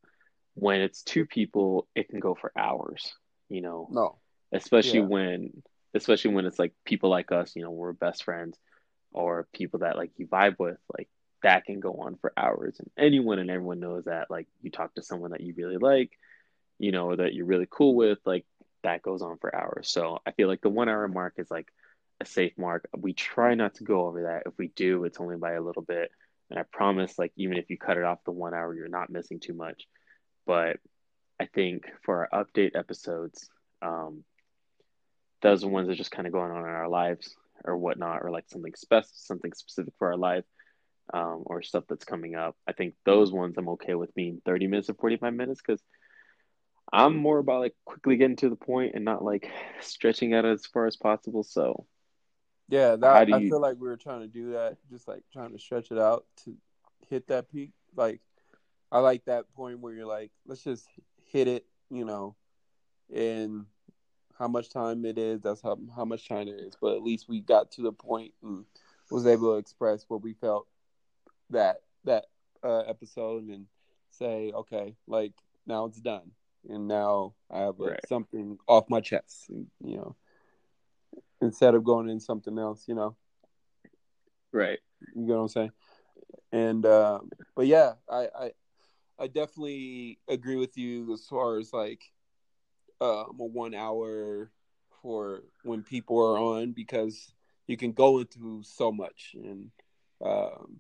When 0.56 0.82
it's 0.82 1.04
two 1.04 1.26
people, 1.26 1.88
it 1.96 2.10
can 2.10 2.20
go 2.20 2.36
for 2.36 2.52
hours, 2.58 3.14
you 3.50 3.62
know. 3.62 3.88
No. 3.92 4.18
Especially 4.52 5.00
Yeah. 5.00 5.06
when 5.06 5.64
especially 5.94 6.34
when 6.36 6.46
it's 6.46 6.60
like 6.60 6.74
people 6.86 7.10
like 7.10 7.32
us, 7.32 7.56
you 7.56 7.64
know, 7.64 7.72
we're 7.72 7.94
best 7.94 8.24
friends 8.24 8.58
or 9.12 9.48
people 9.54 9.80
that 9.80 9.98
like 9.98 10.12
you 10.18 10.28
vibe 10.28 10.56
with, 10.60 10.78
like 10.98 11.10
that 11.44 11.66
can 11.66 11.80
go 11.80 11.94
on 11.94 12.18
for 12.18 12.34
hours. 12.36 12.78
And 12.80 12.90
anyone 12.98 13.40
and 13.40 13.50
everyone 13.50 13.80
knows 13.80 14.06
that 14.06 14.30
like 14.30 14.48
you 14.62 14.72
talk 14.72 14.96
to 14.96 15.04
someone 15.04 15.32
that 15.32 15.42
you 15.42 15.54
really 15.56 15.78
like, 15.78 16.12
you 16.78 16.92
know, 16.92 17.16
that 17.16 17.34
you're 17.34 17.46
really 17.46 17.68
cool 17.70 17.96
with, 17.96 18.20
like 18.26 18.46
that 18.84 19.02
goes 19.02 19.22
on 19.22 19.38
for 19.38 19.56
hours. 19.56 19.90
So 19.90 20.20
I 20.26 20.32
feel 20.32 20.48
like 20.48 20.62
the 20.62 20.70
one 20.70 20.90
hour 20.90 21.08
mark 21.08 21.36
is 21.38 21.52
like 21.52 21.68
a 22.22 22.26
safe 22.26 22.58
mark. 22.58 22.90
We 22.98 23.14
try 23.14 23.56
not 23.56 23.76
to 23.76 23.84
go 23.84 24.08
over 24.08 24.24
that. 24.24 24.44
If 24.46 24.58
we 24.58 24.68
do, 24.70 25.04
it's 25.06 25.20
only 25.20 25.38
by 25.38 25.54
a 25.54 25.62
little 25.62 25.82
bit. 25.82 26.12
And 26.50 26.58
I 26.60 26.64
promise, 26.64 27.20
like, 27.20 27.32
even 27.36 27.58
if 27.58 27.70
you 27.70 27.78
cut 27.78 27.98
it 27.98 28.04
off 28.04 28.24
the 28.26 28.32
one 28.32 28.56
hour, 28.56 28.74
you're 28.74 28.88
not 28.88 29.12
missing 29.12 29.40
too 29.40 29.54
much. 29.54 29.84
But 30.48 30.78
I 31.40 31.46
think 31.46 31.86
for 32.04 32.28
our 32.34 32.44
update 32.44 32.76
episodes, 32.76 33.50
um, 33.82 34.24
those 35.42 35.64
are 35.64 35.70
ones 35.70 35.88
that 35.88 35.96
just 35.96 36.12
kind 36.12 36.26
of 36.26 36.34
going 36.34 36.52
on 36.52 36.62
in 36.62 36.66
our 36.66 36.90
lives 36.90 37.36
or 37.64 37.78
whatnot, 37.78 38.24
or 38.24 38.32
like 38.32 38.50
something 38.50 38.74
special, 38.76 39.10
something 39.14 39.54
specific 39.54 39.94
for 40.00 40.08
our 40.08 40.18
life, 40.18 40.44
um, 41.14 41.44
or 41.46 41.62
stuff 41.62 41.86
that's 41.90 42.06
coming 42.06 42.36
up. 42.36 42.56
I 42.68 42.74
think 42.74 42.96
those 43.06 43.32
ones 43.32 43.56
I'm 43.58 43.70
okay 43.70 43.96
with 43.96 44.14
being 44.16 44.42
30 44.46 44.68
minutes 44.68 44.90
or 44.90 44.94
45 44.96 45.34
minutes 45.34 45.62
because 45.66 45.82
I'm 46.92 47.16
more 47.18 47.38
about 47.40 47.62
like 47.62 47.76
quickly 47.86 48.18
getting 48.18 48.36
to 48.38 48.50
the 48.50 48.56
point 48.56 48.96
and 48.96 49.06
not 49.06 49.24
like 49.24 49.50
stretching 49.82 50.34
out 50.34 50.46
as 50.46 50.66
far 50.66 50.88
as 50.88 50.96
possible. 50.96 51.44
So 51.44 51.86
Yeah, 52.70 52.96
that 52.98 53.28
do 53.28 53.34
I 53.34 53.40
you- 53.40 53.50
feel 53.50 53.62
like 53.62 53.78
we 53.80 53.88
were 53.88 53.98
trying 53.98 54.22
to 54.22 54.28
do 54.28 54.52
that, 54.54 54.78
just 54.90 55.08
like 55.08 55.24
trying 55.32 55.52
to 55.52 55.60
stretch 55.60 55.92
it 55.92 55.98
out 56.00 56.26
to 56.46 56.56
hit 57.10 57.28
that 57.28 57.50
peak. 57.52 57.72
Like, 57.96 58.22
I 58.92 59.00
like 59.00 59.26
that 59.26 59.52
point 59.54 59.80
where 59.80 59.94
you're 59.94 60.06
like, 60.06 60.32
let's 60.46 60.64
just 60.64 60.88
hit 61.32 61.48
it, 61.48 61.66
you 61.90 62.06
know, 62.06 62.36
and 63.14 63.66
how 64.38 64.48
much 64.48 64.70
time 64.70 65.06
it 65.06 65.18
is. 65.18 65.42
That's 65.42 65.62
how 65.62 65.78
how 65.96 66.06
much 66.06 66.28
time 66.28 66.48
it 66.48 66.60
is. 66.60 66.74
But 66.80 66.96
at 66.96 67.04
least 67.04 67.28
we 67.30 67.40
got 67.42 67.72
to 67.74 67.82
the 67.82 67.92
point 67.92 68.34
and 68.44 68.66
was 69.12 69.26
able 69.28 69.54
to 69.54 69.58
express 69.58 70.06
what 70.08 70.22
we 70.22 70.34
felt 70.34 70.68
that 71.50 71.78
that 72.06 72.26
uh, 72.64 72.80
episode 72.82 73.46
and 73.48 73.66
say, 74.10 74.52
okay, 74.54 74.96
like 75.08 75.34
now 75.66 75.86
it's 75.86 76.00
done, 76.02 76.32
and 76.70 76.88
now 76.88 77.34
I 77.50 77.60
have 77.60 77.76
Right. 77.78 78.00
something 78.08 78.58
off 78.68 78.90
my 78.90 79.02
chest, 79.02 79.50
and, 79.50 79.68
you 79.84 79.98
know 79.98 80.16
instead 81.42 81.76
of 81.76 81.84
going 81.84 82.10
in 82.10 82.20
something 82.20 82.58
else, 82.58 82.88
you 82.88 82.96
know. 82.96 83.16
right, 84.52 84.80
You 85.16 85.26
know 85.26 85.36
what 85.36 85.42
I'm 85.42 85.48
saying? 85.50 85.72
And 86.52 86.86
uh, 86.86 87.20
but 87.56 87.68
yeah, 87.68 87.94
I, 88.10 88.28
I 88.38 88.52
I 89.20 89.28
definitely 89.28 90.20
agree 90.28 90.56
with 90.56 90.78
you 90.78 91.14
as 91.14 91.26
far 91.28 91.58
as 91.60 91.74
like 91.74 92.12
um, 93.02 93.38
a 93.40 93.46
one 93.46 93.74
hour 93.74 94.52
for 95.02 95.44
when 95.64 95.84
people 95.84 96.18
are 96.20 96.38
on 96.38 96.72
because 96.72 97.34
you 97.68 97.78
can 97.78 97.92
go 97.92 98.20
into 98.20 98.62
so 98.64 98.92
much 98.92 99.36
and 99.36 99.72
um, 100.24 100.78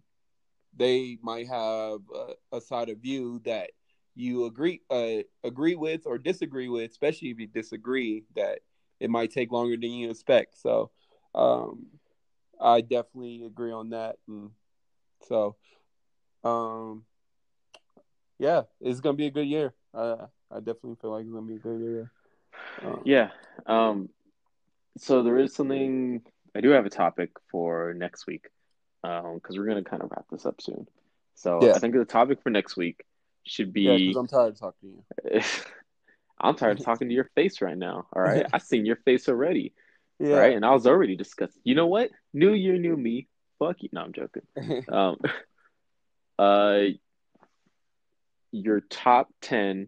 they 0.79 1.17
might 1.21 1.47
have 1.47 1.99
a, 2.15 2.57
a 2.57 2.61
side 2.61 2.89
of 2.89 2.97
view 2.97 3.41
that 3.45 3.71
you 4.15 4.45
agree 4.45 4.81
uh, 4.89 5.23
agree 5.43 5.75
with 5.75 6.07
or 6.07 6.17
disagree 6.17 6.69
with, 6.69 6.89
especially 6.89 7.29
if 7.29 7.39
you 7.39 7.47
disagree 7.47 8.23
that 8.35 8.59
it 8.99 9.09
might 9.09 9.31
take 9.31 9.51
longer 9.51 9.77
than 9.77 9.91
you 9.91 10.09
expect. 10.09 10.57
So 10.57 10.89
um, 11.35 11.85
I 12.59 12.81
definitely 12.81 13.45
agree 13.45 13.71
on 13.71 13.91
that, 13.91 14.17
and 14.27 14.51
so 15.27 15.55
um, 16.43 17.03
yeah, 18.39 18.63
it's 18.81 19.01
gonna 19.01 19.17
be 19.17 19.27
a 19.27 19.31
good 19.31 19.47
year. 19.47 19.73
Uh, 19.93 20.27
I 20.51 20.59
definitely 20.59 20.95
feel 21.01 21.11
like 21.11 21.23
it's 21.23 21.31
gonna 21.31 21.45
be 21.45 21.55
a 21.55 21.59
good 21.59 21.79
year. 21.79 22.11
Um, 22.83 23.01
yeah. 23.05 23.29
Um, 23.65 24.09
so 24.97 25.23
there 25.23 25.37
is 25.37 25.53
something 25.53 26.21
I 26.55 26.61
do 26.61 26.69
have 26.69 26.85
a 26.85 26.89
topic 26.89 27.31
for 27.51 27.93
next 27.93 28.27
week, 28.27 28.47
um, 29.03 29.35
because 29.35 29.57
we're 29.57 29.65
gonna 29.67 29.83
kind 29.83 30.01
of 30.03 30.11
wrap 30.11 30.25
this 30.31 30.45
up 30.45 30.61
soon. 30.61 30.87
So 31.35 31.63
Yeah. 31.63 31.73
I 31.75 31.79
think 31.79 31.93
the 31.95 32.05
topic 32.05 32.41
for 32.41 32.49
next 32.49 32.75
week 32.77 33.03
should 33.45 33.71
be. 33.73 33.87
because 34.07 34.17
I'm 34.17 34.27
tired 34.27 34.53
of 34.53 34.59
talking 34.59 35.03
to 35.23 35.31
you. 35.35 35.41
I'm 36.41 36.55
tired 36.55 36.79
of 36.79 36.85
talking 36.85 37.09
to 37.09 37.13
your 37.13 37.29
face 37.35 37.61
right 37.61 37.77
now. 37.77 38.07
All 38.13 38.21
right, 38.21 38.45
I 38.53 38.57
seen 38.59 38.85
your 38.85 38.95
face 38.97 39.27
already. 39.29 39.73
Yeah, 40.19 40.35
right, 40.35 40.55
and 40.55 40.65
I 40.65 40.71
was 40.71 40.85
already 40.87 41.15
discussing. 41.15 41.61
You 41.63 41.75
know 41.75 41.87
what? 41.87 42.11
New 42.33 42.53
year, 42.53 42.77
new 42.77 42.95
me. 42.97 43.27
Fuck 43.57 43.83
you. 43.83 43.89
No, 43.91 44.01
I'm 44.01 44.13
joking. 44.13 44.43
Um, 44.89 45.17
uh, 46.37 46.83
your 48.51 48.79
top 48.81 49.29
ten. 49.41 49.87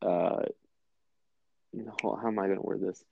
Uh, 0.00 0.42
how 2.00 2.26
am 2.26 2.38
I 2.38 2.46
going 2.46 2.56
to 2.58 2.62
word 2.62 2.80
this? 2.80 3.02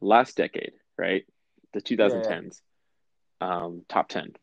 Last 0.00 0.36
decade, 0.36 0.72
right? 0.96 1.24
The 1.72 1.80
2010s. 1.80 2.60
Um, 3.40 3.84
top 3.88 4.08
ten. 4.08 4.34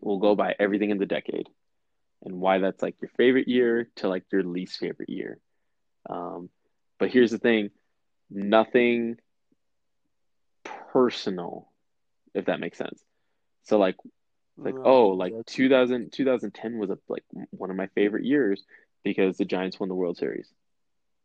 We'll 0.00 0.18
go 0.18 0.34
by 0.34 0.54
everything 0.58 0.90
in 0.90 0.98
the 0.98 1.06
decade, 1.06 1.48
and 2.22 2.40
why 2.40 2.58
that's 2.58 2.82
like 2.82 2.96
your 3.00 3.10
favorite 3.16 3.48
year 3.48 3.88
to 3.96 4.08
like 4.08 4.24
your 4.32 4.42
least 4.42 4.78
favorite 4.78 5.08
year. 5.10 5.38
Um, 6.08 6.50
but 6.98 7.10
here's 7.10 7.30
the 7.30 7.38
thing: 7.38 7.70
nothing 8.30 9.18
personal, 10.92 11.70
if 12.34 12.46
that 12.46 12.60
makes 12.60 12.78
sense. 12.78 13.02
So 13.64 13.78
like 13.78 13.96
like 14.62 14.76
Uh, 14.76 14.82
oh 14.84 15.08
like 15.10 15.34
yeah. 15.34 15.42
2000 15.46 16.12
2010 16.12 16.78
was 16.78 16.90
a, 16.90 16.98
like 17.08 17.24
one 17.50 17.70
of 17.70 17.76
my 17.76 17.86
favorite 17.88 18.24
years 18.24 18.64
because 19.04 19.36
the 19.36 19.44
Giants 19.44 19.78
won 19.80 19.88
the 19.88 19.94
World 19.94 20.16
Series. 20.16 20.52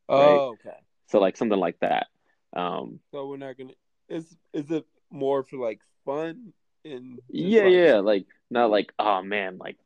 oh, 0.10 0.50
okay. 0.54 0.78
So 1.08 1.20
like 1.20 1.38
something 1.38 1.58
like 1.60 1.80
that. 1.80 2.08
Um 2.56 3.00
So 3.12 3.28
we're 3.28 3.38
not 3.38 3.58
gonna. 3.58 3.74
Is 4.10 4.36
is 4.54 4.72
it 4.72 4.86
more 5.14 5.44
for 5.44 5.58
like 5.58 5.80
fun 6.06 6.54
and 6.86 7.20
yeah, 7.30 7.64
like, 7.64 7.74
yeah, 7.74 7.96
like 8.00 8.26
not 8.50 8.70
like 8.70 8.92
oh 9.00 9.22
man, 9.22 9.58
like 9.58 9.78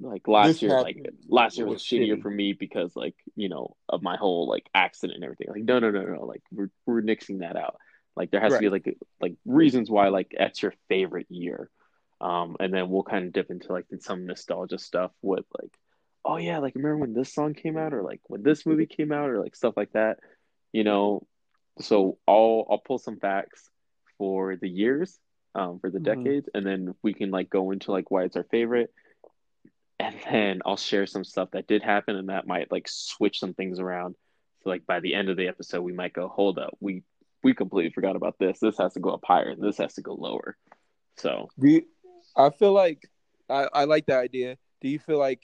like 0.00 0.26
last 0.26 0.62
year 0.62 0.80
like 0.80 1.12
last 1.28 1.56
year 1.56 1.66
was 1.66 1.74
was 1.74 1.82
shittier 1.82 2.16
shitty. 2.16 2.22
for 2.22 2.30
me 2.30 2.52
because 2.52 2.96
like, 2.96 3.14
you 3.36 3.48
know, 3.48 3.76
of 3.88 4.02
my 4.02 4.16
whole 4.16 4.48
like 4.48 4.68
accident 4.74 5.16
and 5.16 5.24
everything. 5.24 5.48
Like 5.50 5.64
no, 5.64 5.78
no, 5.78 5.90
no, 5.90 6.02
no, 6.02 6.24
like 6.24 6.42
we're 6.50 6.70
we're 6.86 7.02
nixing 7.02 7.40
that 7.40 7.56
out. 7.56 7.76
Like 8.16 8.30
there 8.30 8.40
has 8.40 8.54
to 8.54 8.58
be 8.58 8.68
like 8.68 8.96
like 9.20 9.34
reasons 9.44 9.90
why 9.90 10.08
like 10.08 10.32
that's 10.36 10.62
your 10.62 10.74
favorite 10.88 11.26
year. 11.30 11.70
Um 12.20 12.56
and 12.60 12.72
then 12.72 12.88
we'll 12.88 13.02
kind 13.02 13.26
of 13.26 13.32
dip 13.32 13.50
into 13.50 13.72
like 13.72 13.86
some 14.00 14.26
nostalgia 14.26 14.78
stuff 14.78 15.12
with 15.22 15.44
like 15.60 15.72
oh 16.24 16.36
yeah, 16.36 16.58
like 16.58 16.74
remember 16.74 16.98
when 16.98 17.14
this 17.14 17.34
song 17.34 17.54
came 17.54 17.76
out 17.76 17.92
or 17.92 18.02
like 18.02 18.20
when 18.28 18.42
this 18.42 18.64
movie 18.64 18.86
came 18.86 19.12
out 19.12 19.28
or 19.28 19.40
like 19.40 19.56
stuff 19.56 19.74
like 19.76 19.92
that. 19.92 20.18
You 20.72 20.84
know, 20.84 21.26
so 21.80 22.18
I'll 22.26 22.66
I'll 22.70 22.82
pull 22.84 22.98
some 22.98 23.18
facts 23.18 23.68
for 24.22 24.54
the 24.54 24.68
years, 24.68 25.18
um, 25.56 25.80
for 25.80 25.90
the 25.90 25.98
Mhm. 25.98 26.04
decades, 26.04 26.48
and 26.54 26.64
then 26.64 26.94
we 27.02 27.12
can 27.12 27.32
like 27.32 27.50
go 27.50 27.72
into 27.72 27.90
like 27.90 28.12
why 28.12 28.22
it's 28.22 28.36
our 28.36 28.44
favorite. 28.44 28.94
And 29.98 30.16
then 30.30 30.60
I'll 30.64 30.76
share 30.76 31.06
some 31.06 31.24
stuff 31.24 31.50
that 31.52 31.66
did 31.66 31.82
happen 31.82 32.16
and 32.16 32.28
that 32.28 32.46
might 32.46 32.70
like 32.70 32.88
switch 32.88 33.40
some 33.40 33.54
things 33.54 33.80
around. 33.80 34.16
So 34.62 34.70
like 34.70 34.86
by 34.86 35.00
the 35.00 35.14
end 35.14 35.28
of 35.28 35.36
the 35.36 35.48
episode 35.48 35.82
we 35.82 35.92
might 35.92 36.12
go, 36.12 36.28
hold 36.28 36.58
up, 36.58 36.76
we 36.80 37.02
we 37.42 37.54
completely 37.54 37.92
forgot 37.92 38.16
about 38.16 38.38
this. 38.38 38.60
This 38.60 38.78
has 38.78 38.94
to 38.94 39.00
go 39.00 39.10
up 39.10 39.24
higher 39.24 39.50
and 39.50 39.62
this 39.62 39.78
has 39.78 39.94
to 39.94 40.02
go 40.02 40.14
lower. 40.14 40.56
So 41.16 41.50
you, 41.56 41.82
I 42.36 42.50
feel 42.50 42.72
like 42.72 43.10
I, 43.48 43.68
I 43.72 43.84
like 43.84 44.06
that 44.06 44.20
idea. 44.20 44.56
Do 44.80 44.88
you 44.88 44.98
feel 44.98 45.18
like 45.18 45.42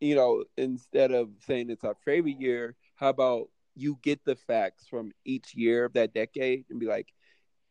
you 0.00 0.14
know 0.14 0.44
instead 0.56 1.12
of 1.12 1.30
saying 1.46 1.70
it's 1.70 1.84
our 1.84 1.96
favorite 2.04 2.40
year, 2.40 2.76
how 2.96 3.08
about 3.10 3.48
you 3.74 3.98
get 4.02 4.24
the 4.24 4.36
facts 4.36 4.86
from 4.88 5.12
each 5.24 5.54
year 5.54 5.84
of 5.84 5.94
that 5.94 6.14
decade 6.14 6.64
and 6.70 6.80
be 6.80 6.86
like, 6.86 7.12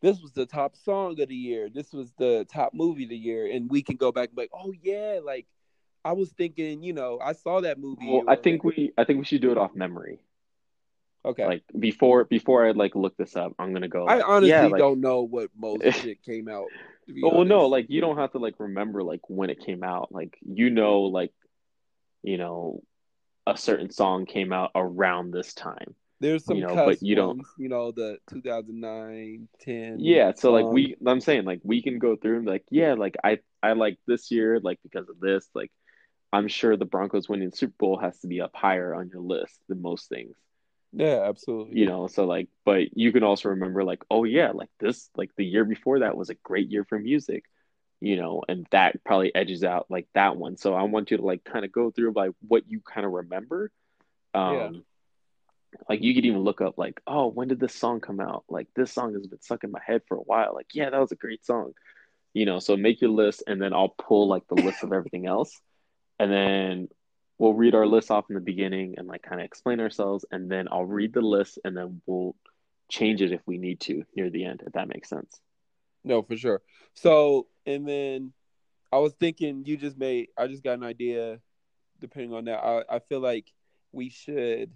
this 0.01 0.19
was 0.19 0.31
the 0.31 0.45
top 0.45 0.75
song 0.75 1.19
of 1.19 1.29
the 1.29 1.35
year, 1.35 1.69
this 1.69 1.91
was 1.93 2.11
the 2.17 2.45
top 2.51 2.73
movie 2.73 3.03
of 3.03 3.09
the 3.09 3.17
year, 3.17 3.47
and 3.51 3.69
we 3.69 3.81
can 3.81 3.95
go 3.95 4.11
back 4.11 4.29
and 4.29 4.35
be 4.35 4.43
like, 4.43 4.51
oh 4.53 4.73
yeah, 4.81 5.19
like 5.23 5.47
I 6.03 6.13
was 6.13 6.29
thinking, 6.29 6.83
you 6.83 6.93
know, 6.93 7.19
I 7.21 7.33
saw 7.33 7.61
that 7.61 7.79
movie. 7.79 8.07
well, 8.07 8.23
I 8.27 8.35
think 8.35 8.63
we 8.63 8.93
I 8.97 9.03
think 9.03 9.19
we 9.19 9.25
should 9.25 9.41
do 9.41 9.51
it 9.51 9.57
off 9.57 9.73
memory. 9.75 10.19
okay. 11.25 11.45
Like 11.45 11.63
before 11.77 12.25
before 12.25 12.67
I 12.67 12.71
like 12.71 12.95
look 12.95 13.17
this 13.17 13.35
up, 13.35 13.53
I'm 13.57 13.73
gonna 13.73 13.87
go 13.87 14.05
I 14.05 14.21
honestly 14.21 14.49
yeah, 14.49 14.67
like, 14.67 14.79
don't 14.79 15.01
know 15.01 15.21
what 15.21 15.49
most 15.57 15.83
shit 16.01 16.21
came 16.23 16.47
out. 16.47 16.67
Oh, 17.23 17.37
well, 17.37 17.45
no, 17.45 17.67
like 17.67 17.87
you 17.89 18.01
don't 18.01 18.17
have 18.17 18.31
to 18.31 18.39
like 18.39 18.55
remember 18.59 19.03
like 19.03 19.21
when 19.27 19.49
it 19.49 19.63
came 19.65 19.83
out. 19.83 20.11
Like 20.11 20.37
you 20.45 20.69
know, 20.69 21.01
like 21.01 21.31
you 22.21 22.37
know, 22.37 22.81
a 23.47 23.57
certain 23.57 23.91
song 23.91 24.25
came 24.25 24.51
out 24.51 24.71
around 24.75 25.31
this 25.31 25.53
time. 25.53 25.95
There's 26.25 26.45
some 26.45 26.57
you 26.57 26.63
know, 26.63 26.75
but 26.77 27.01
you 27.01 27.15
don't- 27.15 27.45
you 27.57 27.69
know, 27.69 27.91
the 27.91 28.19
2009, 28.27 29.47
10. 29.59 29.99
Yeah, 29.99 30.33
so 30.35 30.51
like 30.51 30.65
we 30.71 30.95
I'm 31.05 31.21
saying 31.21 31.45
like 31.45 31.61
we 31.63 31.81
can 31.81 31.99
go 31.99 32.15
through 32.15 32.37
and 32.37 32.45
be 32.45 32.51
like, 32.51 32.65
yeah, 32.69 32.93
like 32.93 33.15
I 33.23 33.39
I 33.61 33.73
like 33.73 33.97
this 34.07 34.31
year 34.31 34.59
like 34.59 34.79
because 34.83 35.07
of 35.09 35.19
this, 35.19 35.47
like 35.53 35.71
I'm 36.33 36.47
sure 36.47 36.75
the 36.77 36.85
Broncos 36.85 37.29
winning 37.29 37.51
Super 37.51 37.75
Bowl 37.77 37.97
has 37.99 38.19
to 38.21 38.27
be 38.27 38.41
up 38.41 38.55
higher 38.55 38.93
on 38.93 39.09
your 39.09 39.21
list 39.21 39.59
than 39.69 39.81
most 39.81 40.09
things. 40.09 40.35
Yeah, 40.91 41.23
absolutely. 41.27 41.79
You 41.79 41.85
know, 41.85 42.07
so 42.07 42.25
like 42.25 42.49
but 42.65 42.97
you 42.97 43.11
can 43.11 43.23
also 43.23 43.49
remember 43.49 43.83
like, 43.83 44.03
oh 44.09 44.23
yeah, 44.23 44.51
like 44.51 44.69
this 44.79 45.09
like 45.15 45.31
the 45.37 45.45
year 45.45 45.65
before 45.65 45.99
that 45.99 46.17
was 46.17 46.29
a 46.29 46.35
great 46.35 46.69
year 46.71 46.85
for 46.85 46.97
music, 46.99 47.43
you 48.01 48.17
know, 48.17 48.43
and 48.47 48.65
that 48.71 49.03
probably 49.03 49.33
edges 49.35 49.63
out 49.63 49.87
like 49.89 50.07
that 50.13 50.37
one. 50.37 50.57
So 50.57 50.73
I 50.73 50.83
want 50.83 51.11
you 51.11 51.17
to 51.17 51.23
like 51.25 51.43
kind 51.43 51.65
of 51.65 51.71
go 51.71 51.91
through 51.91 52.13
like 52.15 52.31
what 52.47 52.63
you 52.69 52.81
kind 52.81 53.05
of 53.05 53.11
remember. 53.13 53.71
Um 54.33 54.53
Yeah. 54.53 54.81
Like 55.89 56.01
you 56.01 56.13
could 56.13 56.25
even 56.25 56.41
look 56.41 56.61
up 56.61 56.77
like, 56.77 57.01
oh, 57.07 57.27
when 57.27 57.47
did 57.47 57.59
this 57.59 57.75
song 57.75 57.99
come 57.99 58.19
out? 58.19 58.45
Like 58.49 58.67
this 58.75 58.91
song 58.91 59.13
has 59.13 59.27
been 59.27 59.41
stuck 59.41 59.63
in 59.63 59.71
my 59.71 59.81
head 59.85 60.01
for 60.07 60.17
a 60.17 60.21
while. 60.21 60.53
Like, 60.53 60.67
yeah, 60.73 60.89
that 60.89 60.99
was 60.99 61.11
a 61.11 61.15
great 61.15 61.45
song. 61.45 61.73
You 62.33 62.45
know, 62.45 62.59
so 62.59 62.75
make 62.75 63.01
your 63.01 63.11
list 63.11 63.43
and 63.47 63.61
then 63.61 63.73
I'll 63.73 63.95
pull 63.97 64.27
like 64.27 64.47
the 64.47 64.55
list 64.55 64.83
of 64.83 64.91
everything 64.91 65.25
else. 65.25 65.59
And 66.19 66.31
then 66.31 66.87
we'll 67.37 67.53
read 67.53 67.75
our 67.75 67.85
list 67.85 68.11
off 68.11 68.25
in 68.29 68.35
the 68.35 68.41
beginning 68.41 68.95
and 68.97 69.07
like 69.07 69.21
kind 69.21 69.41
of 69.41 69.45
explain 69.45 69.79
ourselves 69.79 70.25
and 70.31 70.49
then 70.49 70.67
I'll 70.71 70.85
read 70.85 71.13
the 71.13 71.21
list 71.21 71.59
and 71.63 71.75
then 71.75 72.01
we'll 72.05 72.35
change 72.89 73.21
it 73.21 73.31
if 73.31 73.41
we 73.45 73.57
need 73.57 73.79
to 73.81 74.03
near 74.15 74.29
the 74.29 74.45
end, 74.45 74.63
if 74.65 74.73
that 74.73 74.87
makes 74.87 75.09
sense. 75.09 75.39
No, 76.03 76.21
for 76.21 76.37
sure. 76.37 76.61
So, 76.93 77.47
and 77.65 77.87
then 77.87 78.33
I 78.91 78.97
was 78.99 79.13
thinking 79.13 79.63
you 79.65 79.75
just 79.75 79.97
made, 79.97 80.27
I 80.37 80.47
just 80.47 80.63
got 80.63 80.77
an 80.77 80.83
idea 80.83 81.39
depending 81.99 82.33
on 82.33 82.45
that. 82.45 82.63
I, 82.63 82.83
I 82.89 82.99
feel 82.99 83.19
like 83.19 83.51
we 83.91 84.09
should, 84.09 84.71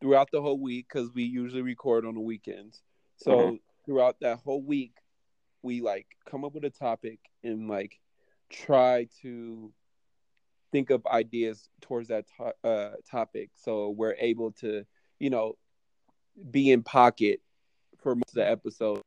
throughout 0.00 0.30
the 0.30 0.42
whole 0.42 0.58
week, 0.58 0.86
because 0.88 1.12
we 1.12 1.24
usually 1.24 1.62
record 1.62 2.04
on 2.04 2.14
the 2.14 2.20
weekends. 2.20 2.82
So, 3.16 3.38
Mhm. 3.38 3.60
throughout 3.84 4.20
that 4.20 4.38
whole 4.38 4.62
week, 4.62 4.96
we 5.62 5.80
like 5.80 6.06
come 6.24 6.44
up 6.44 6.54
with 6.54 6.64
a 6.64 6.70
topic 6.70 7.18
and 7.42 7.68
like 7.68 8.00
try 8.50 9.08
to 9.22 9.72
think 10.72 10.90
of 10.90 11.06
ideas 11.06 11.68
towards 11.80 12.08
that 12.08 12.26
to- 12.36 12.56
uh, 12.64 12.96
topic. 13.08 13.50
So, 13.54 13.90
we're 13.90 14.16
able 14.18 14.52
to, 14.52 14.84
you 15.18 15.30
know, 15.30 15.56
be 16.50 16.70
in 16.70 16.82
pocket 16.82 17.40
for 17.98 18.14
most 18.14 18.30
of 18.30 18.34
the 18.34 18.48
episode 18.48 19.00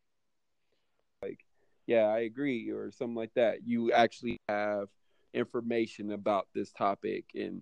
Like, 1.21 1.45
yeah, 1.85 2.05
I 2.07 2.19
agree, 2.19 2.69
or 2.69 2.91
something 2.91 3.15
like 3.15 3.33
that. 3.35 3.67
You 3.67 3.91
actually 3.91 4.37
have 4.47 4.89
information 5.33 6.11
about 6.11 6.47
this 6.53 6.71
topic, 6.71 7.25
and 7.35 7.61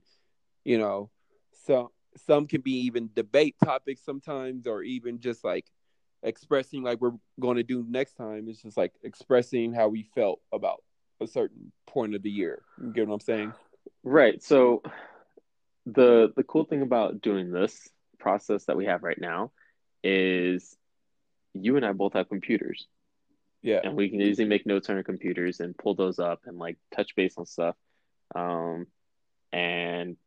you 0.63 0.77
know, 0.77 1.09
some 1.51 1.89
some 2.17 2.47
can 2.47 2.61
be 2.61 2.85
even 2.85 3.09
debate 3.15 3.55
topics 3.63 4.01
sometimes, 4.03 4.67
or 4.67 4.83
even 4.83 5.19
just 5.19 5.43
like 5.43 5.65
expressing 6.23 6.83
like 6.83 6.99
we're 6.99 7.17
going 7.39 7.57
to 7.57 7.63
do 7.63 7.85
next 7.87 8.13
time. 8.13 8.47
It's 8.47 8.61
just 8.61 8.77
like 8.77 8.93
expressing 9.03 9.73
how 9.73 9.87
we 9.87 10.03
felt 10.15 10.39
about 10.51 10.83
a 11.21 11.27
certain 11.27 11.71
point 11.85 12.15
of 12.15 12.23
the 12.23 12.29
year. 12.29 12.63
You 12.81 12.91
get 12.91 13.07
what 13.07 13.15
I'm 13.15 13.19
saying? 13.19 13.53
Right. 14.03 14.41
So 14.43 14.81
the 15.85 16.33
the 16.35 16.43
cool 16.43 16.65
thing 16.65 16.81
about 16.81 17.21
doing 17.21 17.51
this 17.51 17.89
process 18.19 18.65
that 18.65 18.77
we 18.77 18.85
have 18.85 19.03
right 19.03 19.19
now 19.19 19.51
is 20.03 20.75
you 21.53 21.75
and 21.77 21.85
I 21.85 21.93
both 21.93 22.13
have 22.13 22.29
computers. 22.29 22.87
Yeah, 23.61 23.81
and 23.83 23.95
we 23.95 24.09
can 24.09 24.21
easily 24.21 24.47
make 24.47 24.65
notes 24.65 24.89
on 24.89 24.97
our 24.97 25.03
computers 25.03 25.59
and 25.59 25.77
pull 25.77 25.95
those 25.95 26.19
up 26.19 26.41
and 26.45 26.57
like 26.57 26.77
touch 26.95 27.15
base 27.15 27.33
on 27.37 27.45
stuff 27.45 27.75
um 28.35 28.85
and 29.53 30.17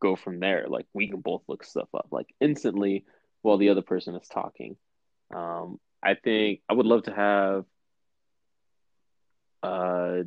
go 0.00 0.16
from 0.16 0.40
there. 0.40 0.66
Like 0.68 0.86
we 0.92 1.08
can 1.08 1.20
both 1.20 1.42
look 1.48 1.64
stuff 1.64 1.88
up 1.94 2.08
like 2.10 2.34
instantly 2.40 3.04
while 3.42 3.58
the 3.58 3.70
other 3.70 3.82
person 3.82 4.14
is 4.16 4.28
talking. 4.28 4.76
Um 5.34 5.78
i 6.04 6.14
think 6.14 6.60
i 6.68 6.72
would 6.74 6.84
love 6.84 7.04
to 7.04 7.14
have 7.14 7.64
uh 9.62 10.24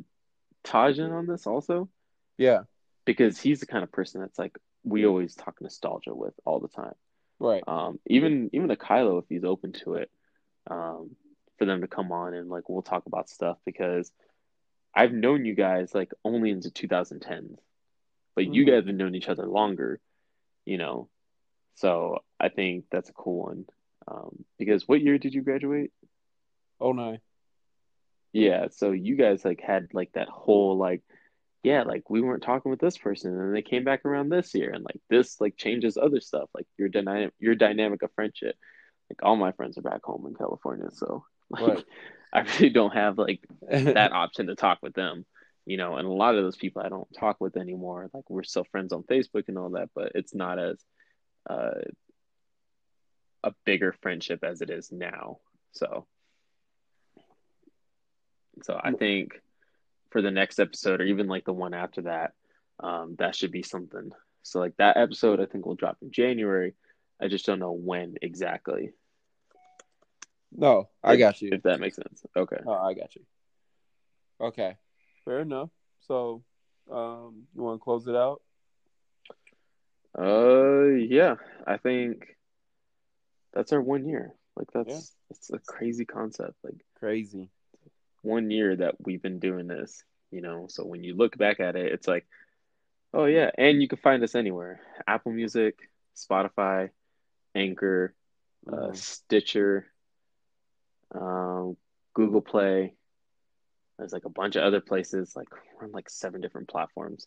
Tajan 0.64 1.12
on 1.12 1.26
this 1.26 1.46
also. 1.46 1.88
Yeah, 2.38 2.62
because 3.04 3.40
he's 3.40 3.60
the 3.60 3.66
kind 3.66 3.84
of 3.84 3.92
person 3.92 4.20
that's 4.20 4.38
like 4.38 4.58
we 4.84 5.06
always 5.06 5.34
talk 5.34 5.60
nostalgia 5.60 6.14
with 6.14 6.34
all 6.44 6.60
the 6.60 6.68
time. 6.68 6.94
Right. 7.38 7.62
um, 7.66 7.98
even 8.06 8.50
even 8.52 8.70
a 8.70 8.76
Kylo 8.76 9.22
if 9.22 9.26
he's 9.28 9.44
open 9.44 9.72
to 9.84 9.94
it, 9.94 10.10
um, 10.70 11.10
for 11.58 11.64
them 11.64 11.82
to 11.82 11.88
come 11.88 12.12
on 12.12 12.34
and 12.34 12.48
like 12.48 12.68
we'll 12.68 12.82
talk 12.82 13.06
about 13.06 13.28
stuff 13.28 13.58
because 13.64 14.10
I've 14.94 15.12
known 15.12 15.44
you 15.44 15.54
guys 15.54 15.94
like 15.94 16.12
only 16.24 16.50
into 16.50 16.70
2010s, 16.70 17.58
but 18.36 18.46
you 18.54 18.64
Mhm. 18.64 18.66
guys 18.66 18.86
have 18.86 18.96
known 18.96 19.16
each 19.16 19.28
other 19.28 19.46
longer, 19.46 20.00
you 20.66 20.78
know. 20.78 21.08
So 21.76 22.20
I 22.40 22.48
think 22.50 22.86
that's 22.90 23.10
a 23.10 23.14
cool 23.14 23.44
one 23.44 23.66
um, 24.08 24.44
because 24.58 24.88
what 24.88 25.02
year 25.02 25.18
did 25.18 25.34
you 25.34 25.42
graduate? 25.42 25.92
Oh 26.80 26.92
nine. 26.92 27.20
Yeah, 28.32 28.68
so 28.70 28.92
you 28.92 29.16
guys 29.16 29.44
like 29.44 29.60
had 29.60 29.88
like 29.94 30.12
that 30.14 30.28
whole 30.28 30.76
like 30.76 31.02
yeah, 31.62 31.82
like 31.82 32.08
we 32.10 32.20
weren't 32.20 32.42
talking 32.42 32.70
with 32.70 32.80
this 32.80 32.98
person 32.98 33.38
and 33.38 33.54
they 33.54 33.62
came 33.62 33.84
back 33.84 34.04
around 34.04 34.28
this 34.30 34.54
year 34.54 34.70
and 34.72 34.84
like 34.84 35.00
this 35.10 35.40
like 35.40 35.56
changes 35.56 35.96
other 35.96 36.20
stuff 36.20 36.48
like 36.54 36.66
your 36.78 36.88
dynamic 36.88 37.32
your 37.38 37.54
dynamic 37.54 38.02
of 38.02 38.12
friendship. 38.14 38.56
Like 39.10 39.20
all 39.22 39.36
my 39.36 39.52
friends 39.52 39.78
are 39.78 39.82
back 39.82 40.02
home 40.04 40.26
in 40.28 40.34
California, 40.34 40.88
so 40.92 41.24
like 41.50 41.78
Right. 41.78 41.84
I 42.32 42.40
really 42.40 42.70
don't 42.70 42.94
have 42.94 43.18
like 43.18 43.40
that 43.70 44.12
option 44.12 44.46
to 44.48 44.54
talk 44.56 44.78
with 44.82 44.94
them, 44.94 45.24
you 45.66 45.76
know, 45.76 45.96
and 45.96 46.06
a 46.06 46.12
lot 46.12 46.36
of 46.36 46.44
those 46.44 46.56
people 46.56 46.80
I 46.82 46.88
don't 46.88 47.12
talk 47.12 47.40
with 47.40 47.56
anymore. 47.56 48.08
Like 48.14 48.30
we're 48.30 48.44
still 48.44 48.64
friends 48.64 48.92
on 48.92 49.02
Facebook 49.02 49.48
and 49.48 49.58
all 49.58 49.70
that, 49.70 49.90
but 49.94 50.12
it's 50.14 50.34
not 50.34 50.58
as 50.58 50.78
uh 51.50 51.82
a 53.42 53.52
bigger 53.64 53.94
friendship 54.00 54.44
as 54.44 54.60
it 54.62 54.70
is 54.70 54.90
now. 54.92 55.38
So 55.72 56.06
so 58.62 58.80
I 58.82 58.92
think 58.92 59.32
for 60.10 60.22
the 60.22 60.30
next 60.30 60.60
episode 60.60 61.00
or 61.00 61.04
even 61.04 61.26
like 61.26 61.44
the 61.44 61.52
one 61.52 61.74
after 61.74 62.02
that, 62.02 62.32
um, 62.80 63.16
that 63.18 63.34
should 63.34 63.50
be 63.50 63.62
something. 63.62 64.12
So 64.44 64.60
like 64.60 64.76
that 64.78 64.96
episode 64.96 65.40
I 65.40 65.46
think 65.46 65.66
will 65.66 65.74
drop 65.74 65.98
in 66.00 66.12
January. 66.12 66.74
I 67.20 67.26
just 67.26 67.44
don't 67.44 67.58
know 67.58 67.72
when 67.72 68.16
exactly. 68.22 68.92
no, 70.52 70.88
I 71.02 71.16
got 71.16 71.42
you. 71.42 71.50
If 71.52 71.62
that 71.62 71.80
makes 71.80 71.96
sense. 71.96 72.24
Okay. 72.36 72.58
Oh, 72.64 72.72
I 72.72 72.94
got 72.94 73.16
you. 73.16 73.22
Okay, 74.40 74.76
fair 75.26 75.42
enough. 75.42 75.70
So, 76.00 76.44
um, 76.92 77.48
you 77.54 77.62
want 77.62 77.80
to 77.80 77.84
close 77.84 78.08
it 78.08 78.16
out? 78.16 78.42
Uh 80.18 80.86
yeah, 81.08 81.36
I 81.66 81.78
think 81.78 82.36
that's 83.54 83.72
our 83.72 83.82
one 83.82 84.06
year. 84.06 84.32
Like 84.56 84.68
that's 84.72 84.86
Yeah. 84.86 85.00
it's 85.30 85.50
a 85.50 85.58
crazy 85.58 86.04
concept. 86.06 86.54
Like 86.64 86.84
Crazy. 86.96 87.50
one 88.22 88.50
year 88.50 88.76
that 88.76 88.96
we've 89.04 89.22
been 89.22 89.40
doing 89.40 89.68
this, 89.68 90.04
you 90.30 90.42
know. 90.42 90.66
So 90.68 90.84
when 90.84 91.04
you 91.04 91.14
look 91.16 91.36
back 91.38 91.60
at 91.60 91.76
it, 91.76 91.92
it's 91.92 92.08
like, 92.08 92.26
oh 93.14 93.26
yeah, 93.26 93.50
and 93.58 93.82
you 93.82 93.88
can 93.88 93.98
find 93.98 94.22
us 94.24 94.34
anywhere: 94.36 94.80
Apple 95.06 95.32
Music, 95.32 95.78
Spotify, 96.16 96.90
Anchor, 97.54 98.14
uh, 98.72 98.90
Mhm. 98.90 98.94
Stitcher, 98.94 99.86
um, 101.14 101.76
Google 102.14 102.42
Play. 102.42 102.95
There's 103.98 104.12
like 104.12 104.24
a 104.24 104.30
bunch 104.30 104.56
of 104.56 104.62
other 104.62 104.80
places. 104.80 105.34
Like 105.34 105.48
we're 105.78 105.86
on 105.86 105.92
like 105.92 106.10
seven 106.10 106.40
different 106.40 106.68
platforms. 106.68 107.26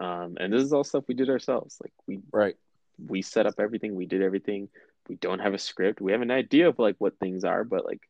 Um, 0.00 0.36
and 0.38 0.52
this 0.52 0.62
is 0.62 0.72
all 0.72 0.84
stuff 0.84 1.04
we 1.08 1.14
did 1.14 1.30
ourselves. 1.30 1.78
Like 1.82 1.92
we 2.06 2.20
Right. 2.32 2.56
we 2.98 3.22
set 3.22 3.46
up 3.46 3.54
everything, 3.58 3.94
we 3.94 4.06
did 4.06 4.22
everything. 4.22 4.68
We 5.08 5.14
don't 5.16 5.38
have 5.38 5.54
a 5.54 5.58
script. 5.58 6.00
We 6.00 6.12
have 6.12 6.22
an 6.22 6.30
idea 6.32 6.68
of 6.68 6.78
like 6.78 6.96
what 6.98 7.18
things 7.18 7.44
are, 7.44 7.62
but 7.62 7.84
like 7.84 8.08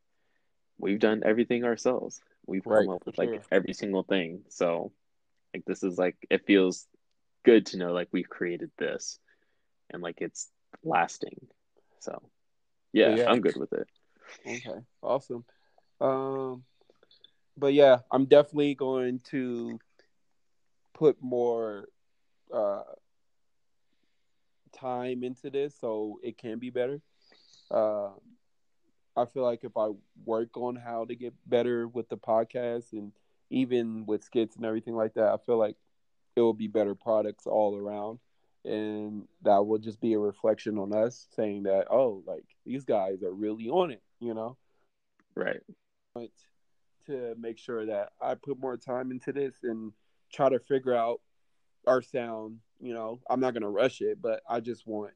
we've 0.79 0.99
done 0.99 1.23
everything 1.25 1.65
ourselves. 1.65 2.21
We've 2.47 2.65
Right, 2.67 2.87
come 2.87 2.95
up 2.95 3.05
with 3.05 3.19
like 3.19 3.29
sure. 3.29 3.43
every 3.53 3.75
single 3.75 4.03
thing. 4.03 4.43
So 4.49 4.93
like 5.55 5.65
this 5.67 5.83
is 5.83 5.99
like 5.99 6.17
it 6.31 6.47
feels 6.47 6.87
good 7.45 7.67
to 7.67 7.77
know 7.79 7.93
like 7.93 8.09
we've 8.13 8.29
created 8.29 8.71
this 8.79 9.19
and 9.91 10.03
like 10.03 10.21
it's 10.21 10.49
lasting. 10.83 11.47
So 12.01 12.23
yeah, 12.93 13.15
Yeah. 13.17 13.31
I'm 13.31 13.41
good 13.41 13.57
with 13.57 13.73
it. 13.73 13.89
Okay. 14.47 14.81
Awesome. 15.03 15.45
Um, 16.01 16.65
but 17.57 17.73
yeah, 17.75 17.99
I'm 18.11 18.27
definitely 18.27 18.75
going 18.75 19.21
to 19.31 19.79
put 20.95 21.17
more 21.21 21.89
uh 22.53 22.83
time 24.73 25.23
into 25.25 25.51
this 25.51 25.75
so 25.79 26.19
it 26.23 26.39
can 26.39 26.59
be 26.59 26.71
better. 26.71 27.01
Uh, 27.71 28.11
I 29.17 29.25
feel 29.25 29.43
like 29.43 29.65
if 29.65 29.77
I 29.77 29.91
work 30.25 30.57
on 30.57 30.77
how 30.77 31.07
to 31.07 31.15
get 31.15 31.35
better 31.47 31.89
with 31.89 32.09
the 32.09 32.19
podcast 32.19 32.93
and 32.93 33.13
even 33.51 34.05
with 34.07 34.25
skits 34.25 34.57
and 34.57 34.65
everything 34.67 34.95
like 34.95 35.15
that, 35.15 35.33
I 35.33 35.37
feel 35.47 35.57
like 35.59 35.77
it 36.37 36.41
will 36.43 36.53
be 36.53 36.69
better 36.69 36.95
products 36.95 37.47
all 37.47 37.77
around. 37.77 38.19
And 38.65 39.27
that 39.43 39.65
will 39.65 39.79
just 39.79 40.01
be 40.01 40.15
a 40.15 40.19
reflection 40.19 40.79
on 40.79 40.93
us 40.93 41.29
saying 41.35 41.63
that, 41.63 41.87
oh, 41.91 42.23
like 42.27 42.45
these 42.65 42.85
guys 42.85 43.23
are 43.23 43.33
really 43.33 43.69
on 43.69 43.93
it, 43.93 44.03
you 44.21 44.35
know? 44.35 44.57
Right. 45.35 45.61
want 46.15 46.31
to 47.07 47.35
make 47.39 47.59
sure 47.59 47.87
that 47.87 48.11
I 48.21 48.35
put 48.35 48.59
more 48.59 48.77
time 48.77 49.11
into 49.11 49.33
this 49.33 49.57
and 49.63 49.93
try 50.33 50.49
to 50.49 50.59
figure 50.59 50.95
out 50.95 51.21
our 51.87 52.03
sound. 52.03 52.59
You 52.81 52.95
know, 52.95 53.21
I'm 53.29 53.41
not 53.41 53.55
gonna 53.55 53.71
rush 53.71 54.01
it, 54.01 54.21
but 54.21 54.43
I 54.49 54.61
just 54.61 54.87
want 54.87 55.13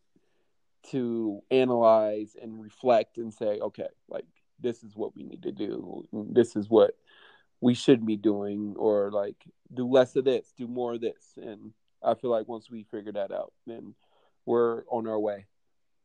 to 0.91 1.43
analyze 1.51 2.37
and 2.41 2.61
reflect 2.61 3.19
and 3.19 3.33
say, 3.33 3.59
okay, 3.61 3.89
like 4.09 4.25
this 4.61 4.83
is 4.83 4.97
what 4.97 5.15
we 5.15 5.23
need 5.23 5.43
to 5.43 5.53
do. 5.53 6.07
This 6.13 6.57
is 6.57 6.71
what 6.71 6.93
we 7.61 7.75
should 7.75 8.07
be 8.07 8.17
doing, 8.17 8.75
or 8.79 9.11
like 9.11 9.37
do 9.75 9.87
less 9.87 10.17
of 10.17 10.25
this, 10.25 10.53
do 10.57 10.67
more 10.67 10.95
of 10.95 11.01
this. 11.01 11.35
And 11.37 11.73
I 12.03 12.15
feel 12.15 12.31
like 12.31 12.49
once 12.49 12.71
we 12.71 12.85
figure 12.85 13.13
that 13.13 13.33
out, 13.33 13.53
then 13.67 13.95
we're 14.47 14.85
on 14.91 15.07
our 15.07 15.19
way. 15.19 15.47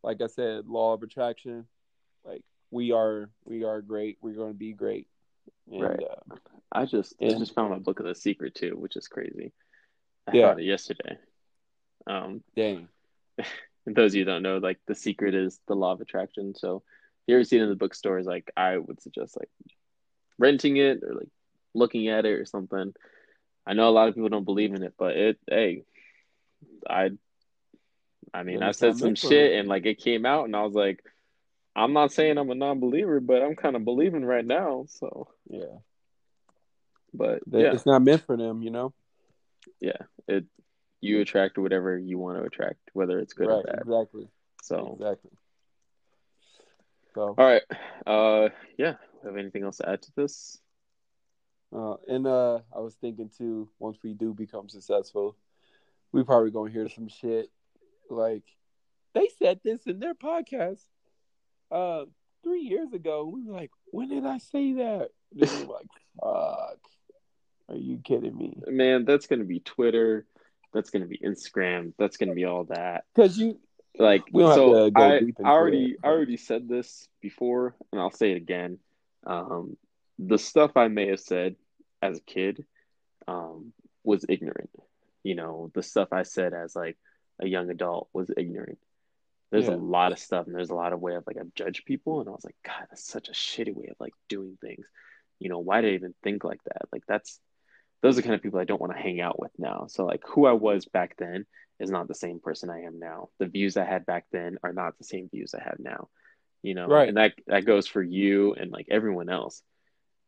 Like 0.03 0.21
I 0.21 0.27
said, 0.27 0.67
law 0.67 0.93
of 0.93 1.03
attraction, 1.03 1.65
like 2.25 2.43
we 2.71 2.91
are, 2.91 3.29
we 3.45 3.63
are 3.63 3.81
great. 3.81 4.17
We're 4.21 4.35
going 4.35 4.51
to 4.51 4.57
be 4.57 4.73
great. 4.73 5.07
And, 5.71 5.81
right. 5.81 5.99
Uh, 5.99 6.35
I 6.71 6.85
just 6.85 7.15
and, 7.19 7.35
I 7.35 7.39
just 7.39 7.55
found 7.55 7.71
my 7.71 7.79
book 7.79 7.99
of 7.99 8.05
the 8.05 8.15
secret 8.15 8.55
too, 8.55 8.75
which 8.77 8.95
is 8.95 9.07
crazy. 9.07 9.53
I 10.27 10.35
yeah. 10.35 10.47
found 10.47 10.59
it 10.59 10.65
yesterday. 10.65 11.17
Um, 12.07 12.43
Dang. 12.55 12.87
those 13.85 14.13
of 14.13 14.15
you 14.15 14.25
don't 14.25 14.43
know, 14.43 14.57
like 14.57 14.79
the 14.87 14.95
secret 14.95 15.35
is 15.35 15.59
the 15.67 15.75
law 15.75 15.91
of 15.91 16.01
attraction. 16.01 16.55
So 16.55 16.83
you 17.27 17.35
ever 17.35 17.43
seen 17.43 17.61
it 17.61 17.63
in 17.63 17.69
the 17.69 17.75
bookstores, 17.75 18.25
like 18.25 18.51
I 18.57 18.77
would 18.77 19.01
suggest 19.01 19.37
like 19.37 19.49
renting 20.37 20.77
it 20.77 21.03
or 21.03 21.13
like 21.13 21.29
looking 21.73 22.07
at 22.07 22.25
it 22.25 22.33
or 22.33 22.45
something. 22.45 22.93
I 23.65 23.73
know 23.73 23.89
a 23.89 23.91
lot 23.91 24.07
of 24.07 24.15
people 24.15 24.29
don't 24.29 24.45
believe 24.45 24.73
in 24.73 24.83
it, 24.83 24.93
but 24.97 25.15
it 25.15 25.39
hey, 25.49 25.83
I 26.87 27.11
I 28.33 28.43
mean 28.43 28.63
I 28.63 28.71
said 28.71 28.97
some 28.97 29.15
shit 29.15 29.53
and 29.53 29.67
like 29.67 29.85
it 29.85 29.99
came 29.99 30.25
out 30.25 30.45
and 30.45 30.55
I 30.55 30.63
was 30.63 30.73
like, 30.73 31.03
I'm 31.75 31.93
not 31.93 32.11
saying 32.11 32.37
I'm 32.37 32.49
a 32.49 32.55
non 32.55 32.79
believer, 32.79 33.19
but 33.19 33.41
I'm 33.41 33.55
kinda 33.55 33.79
believing 33.79 34.23
right 34.23 34.45
now. 34.45 34.85
So 34.87 35.27
Yeah. 35.47 35.79
But 37.13 37.43
yeah. 37.47 37.73
it's 37.73 37.85
not 37.85 38.01
meant 38.01 38.25
for 38.25 38.37
them, 38.37 38.61
you 38.61 38.71
know? 38.71 38.93
Yeah. 39.79 39.97
It 40.27 40.45
you 41.01 41.21
attract 41.21 41.57
whatever 41.57 41.97
you 41.97 42.17
want 42.17 42.39
to 42.39 42.43
attract, 42.43 42.79
whether 42.93 43.19
it's 43.19 43.33
good 43.33 43.47
right, 43.47 43.57
or 43.57 43.63
bad. 43.63 43.81
Exactly. 43.81 44.27
So 44.63 44.97
exactly. 44.99 45.31
So 47.13 47.35
all 47.37 47.45
right, 47.45 47.61
uh, 48.05 48.49
yeah. 48.77 48.95
Have 49.23 49.37
anything 49.37 49.63
else 49.63 49.77
to 49.77 49.89
add 49.89 50.01
to 50.03 50.11
this? 50.15 50.59
Uh, 51.73 51.95
and 52.07 52.27
uh, 52.27 52.59
I 52.75 52.79
was 52.79 52.95
thinking 52.95 53.29
too. 53.35 53.69
Once 53.79 53.97
we 54.03 54.13
do 54.13 54.33
become 54.33 54.67
successful, 54.69 55.37
we 56.11 56.23
probably 56.23 56.51
gonna 56.51 56.71
hear 56.71 56.89
some 56.89 57.07
shit 57.07 57.49
like 58.09 58.43
they 59.13 59.29
said 59.39 59.59
this 59.63 59.85
in 59.87 59.99
their 59.99 60.13
podcast 60.13 60.83
uh 61.71 62.05
three 62.43 62.61
years 62.61 62.93
ago. 62.93 63.25
We 63.25 63.43
were 63.43 63.53
like, 63.53 63.71
when 63.91 64.09
did 64.09 64.25
I 64.25 64.37
say 64.37 64.73
that? 64.73 65.09
Like, 65.35 65.87
fuck. 66.21 66.77
Are 67.67 67.75
you 67.75 67.99
kidding 68.03 68.37
me? 68.37 68.57
Man, 68.67 69.05
that's 69.05 69.27
gonna 69.27 69.43
be 69.43 69.59
Twitter. 69.59 70.25
That's 70.73 70.89
gonna 70.89 71.07
be 71.07 71.17
Instagram. 71.17 71.93
That's 71.97 72.17
gonna 72.17 72.33
be 72.33 72.45
all 72.45 72.65
that. 72.65 73.05
Because 73.13 73.37
you 73.37 73.59
like 73.97 74.23
so 74.33 74.91
I, 74.95 75.21
I 75.43 75.49
already 75.49 75.91
it. 75.91 75.97
I 76.03 76.07
already 76.07 76.37
said 76.37 76.67
this 76.67 77.07
before 77.21 77.75
and 77.91 77.99
I'll 77.99 78.11
say 78.11 78.31
it 78.31 78.37
again. 78.37 78.79
Um, 79.25 79.77
the 80.19 80.37
stuff 80.37 80.77
I 80.77 80.87
may 80.87 81.07
have 81.07 81.19
said 81.19 81.55
as 82.01 82.17
a 82.17 82.21
kid 82.21 82.65
um, 83.27 83.73
was 84.03 84.25
ignorant. 84.29 84.69
You 85.23 85.35
know, 85.35 85.71
the 85.73 85.81
stuff 85.81 86.09
I 86.11 86.23
said 86.23 86.53
as 86.53 86.75
like 86.75 86.97
a 87.41 87.47
young 87.47 87.69
adult 87.69 88.09
was 88.13 88.29
ignorant. 88.37 88.77
There's 89.51 89.67
yeah. 89.67 89.75
a 89.75 89.77
lot 89.77 90.11
of 90.11 90.19
stuff 90.19 90.47
and 90.47 90.55
there's 90.55 90.69
a 90.69 90.75
lot 90.75 90.93
of 90.93 91.01
way 91.01 91.15
of 91.15 91.23
like 91.27 91.37
I've 91.39 91.53
judged 91.53 91.85
people 91.85 92.19
and 92.19 92.27
I 92.27 92.31
was 92.31 92.43
like, 92.43 92.57
God, 92.65 92.87
that's 92.89 93.07
such 93.07 93.29
a 93.29 93.33
shitty 93.33 93.73
way 93.73 93.87
of 93.87 93.95
like 93.99 94.13
doing 94.27 94.57
things. 94.59 94.85
You 95.39 95.49
know, 95.49 95.59
why 95.59 95.81
did 95.81 95.91
I 95.91 95.95
even 95.95 96.13
think 96.23 96.43
like 96.43 96.63
that? 96.65 96.83
Like 96.91 97.03
that's 97.07 97.39
those 98.01 98.17
are 98.17 98.21
kind 98.21 98.35
of 98.35 98.41
people 98.41 98.59
I 98.59 98.65
don't 98.65 98.81
want 98.81 98.95
to 98.95 99.01
hang 99.01 99.21
out 99.21 99.39
with 99.39 99.51
now. 99.57 99.85
So 99.87 100.05
like 100.05 100.21
who 100.27 100.45
I 100.45 100.53
was 100.53 100.85
back 100.85 101.15
then 101.17 101.45
is 101.79 101.91
not 101.91 102.07
the 102.07 102.15
same 102.15 102.39
person 102.39 102.69
I 102.69 102.83
am 102.83 102.99
now. 102.99 103.29
The 103.39 103.47
views 103.47 103.77
I 103.77 103.85
had 103.85 104.05
back 104.05 104.25
then 104.31 104.57
are 104.63 104.73
not 104.73 104.97
the 104.97 105.03
same 105.03 105.29
views 105.29 105.53
I 105.53 105.63
have 105.63 105.77
now. 105.79 106.09
You 106.61 106.73
know, 106.73 106.87
right. 106.87 107.07
and 107.07 107.17
that 107.17 107.33
that 107.47 107.65
goes 107.65 107.87
for 107.87 108.01
you 108.01 108.53
and 108.53 108.71
like 108.71 108.87
everyone 108.89 109.29
else. 109.29 109.61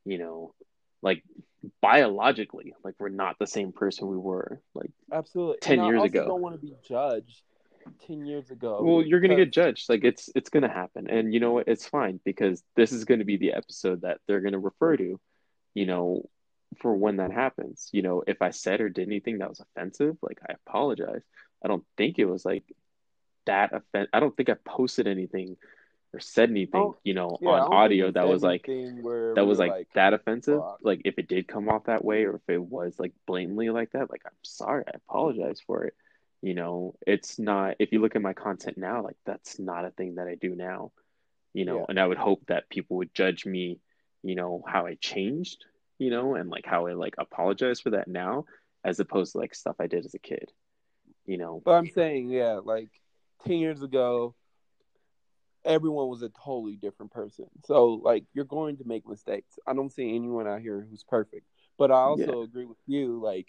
You 0.06 0.20
know, 0.20 0.54
like 1.02 1.24
biologically, 1.82 2.74
like 2.84 2.96
we're 3.00 3.10
not 3.10 3.38
the 3.40 3.48
same 3.48 3.72
person 3.72 4.08
we 4.08 4.18
were 4.18 4.62
like 4.76 4.92
absolutely 5.12 5.58
ten 5.62 5.80
and 5.80 5.88
years 5.88 6.02
I 6.02 6.06
ago. 6.06 6.28
Don't 6.28 6.42
want 6.42 6.56
to 6.56 6.62
be 6.62 6.76
judged 6.88 7.42
ten 8.06 8.26
years 8.26 8.52
ago. 8.52 8.80
Well, 8.82 9.06
you're 9.06 9.20
gonna 9.20 9.36
get 9.36 9.52
judged. 9.52 9.90
Like 9.90 10.04
it's 10.04 10.30
it's 10.36 10.50
gonna 10.50 10.72
happen, 10.72 11.10
and 11.10 11.34
you 11.34 11.40
know 11.40 11.54
what? 11.54 11.68
It's 11.68 11.88
fine 11.88 12.20
because 12.24 12.64
this 12.76 12.92
is 12.92 13.06
gonna 13.06 13.26
be 13.26 13.38
the 13.38 13.54
episode 13.54 14.02
that 14.02 14.20
they're 14.28 14.42
gonna 14.42 14.60
refer 14.60 14.98
to. 14.98 15.20
You 15.74 15.86
know, 15.86 16.30
for 16.82 16.96
when 16.96 17.18
that 17.18 17.32
happens. 17.32 17.90
You 17.92 18.02
know, 18.02 18.24
if 18.26 18.42
I 18.42 18.52
said 18.52 18.82
or 18.82 18.90
did 18.90 19.08
anything 19.08 19.40
that 19.40 19.50
was 19.50 19.60
offensive, 19.60 20.18
like 20.22 20.40
I 20.48 20.54
apologize. 20.54 21.22
I 21.64 21.68
don't 21.68 21.86
think 21.98 22.20
it 22.20 22.26
was 22.26 22.46
like 22.46 22.64
that 23.46 23.74
offense. 23.74 24.10
I 24.14 24.20
don't 24.20 24.36
think 24.36 24.50
I 24.50 24.56
posted 24.66 25.08
anything 25.08 25.58
or 26.14 26.20
said 26.20 26.50
anything, 26.50 26.82
oh, 26.82 26.98
you 27.04 27.14
know, 27.14 27.38
yeah, 27.42 27.50
on 27.50 27.74
audio 27.74 28.12
that 28.12 28.28
was 28.28 28.42
like 28.42 28.66
that 28.66 29.46
was 29.46 29.60
like, 29.60 29.72
like, 29.72 29.88
that 29.94 30.14
offensive. 30.14 30.60
Fuck. 30.60 30.80
Like 30.82 31.02
if 31.06 31.18
it 31.18 31.28
did 31.28 31.48
come 31.48 31.70
off 31.70 31.86
that 31.86 32.04
way 32.04 32.26
or 32.26 32.36
if 32.36 32.42
it 32.48 32.62
was 32.62 33.00
like 33.00 33.14
blatantly 33.26 33.70
like 33.70 33.92
that, 33.92 34.10
like 34.10 34.22
I'm 34.26 34.32
sorry, 34.44 34.84
I 34.88 34.92
apologize 34.96 35.62
for 35.66 35.84
it. 35.84 35.96
You 36.42 36.54
know, 36.54 36.96
it's 37.06 37.40
not 37.40 37.76
if 37.80 37.92
you 37.92 38.02
look 38.02 38.16
at 38.16 38.22
my 38.22 38.34
content 38.34 38.78
now, 38.78 39.04
like 39.04 39.18
that's 39.26 39.60
not 39.60 39.86
a 39.86 39.92
thing 39.92 40.16
that 40.16 40.28
I 40.28 40.36
do 40.36 40.56
now. 40.56 40.92
You 41.54 41.66
know, 41.66 41.80
yeah. 41.80 41.86
and 41.90 42.00
I 42.00 42.06
would 42.06 42.18
hope 42.18 42.44
that 42.48 42.70
people 42.70 42.98
would 42.98 43.14
judge 43.14 43.46
me, 43.46 43.80
you 44.22 44.36
know, 44.36 44.64
how 44.68 44.86
I 44.86 44.96
changed 44.96 45.66
you 45.98 46.10
know, 46.10 46.36
and 46.36 46.50
like 46.50 46.66
how 46.66 46.88
I 46.88 46.94
like 46.94 47.16
apologize 47.18 47.80
for 47.80 47.92
that 47.92 48.08
now 48.08 48.46
as 48.84 49.00
opposed 49.00 49.34
to 49.34 49.40
like 49.40 49.56
stuff 49.56 49.76
I 49.80 49.88
did 49.88 50.06
as 50.06 50.14
a 50.14 50.20
kid, 50.20 50.52
you 51.26 51.38
know. 51.38 51.62
But 51.64 51.72
I'm 51.72 51.90
saying, 51.90 52.30
yeah, 52.30 52.60
like 52.64 52.90
10 53.46 53.58
years 53.58 53.82
ago, 53.82 54.36
everyone 55.66 56.08
was 56.08 56.22
a 56.22 56.30
totally 56.30 56.76
different 56.76 57.12
person. 57.12 57.46
So, 57.66 58.00
like, 58.04 58.26
you're 58.34 58.46
going 58.46 58.78
to 58.78 58.86
make 58.86 59.08
mistakes. 59.08 59.58
I 59.66 59.74
don't 59.74 59.92
see 59.92 60.16
anyone 60.16 60.48
out 60.48 60.62
here 60.62 60.86
who's 60.90 61.04
perfect. 61.04 61.46
But 61.78 61.92
I 61.92 61.96
also 61.96 62.40
yeah. 62.40 62.44
agree 62.44 62.66
with 62.66 62.78
you, 62.88 63.22
like, 63.22 63.48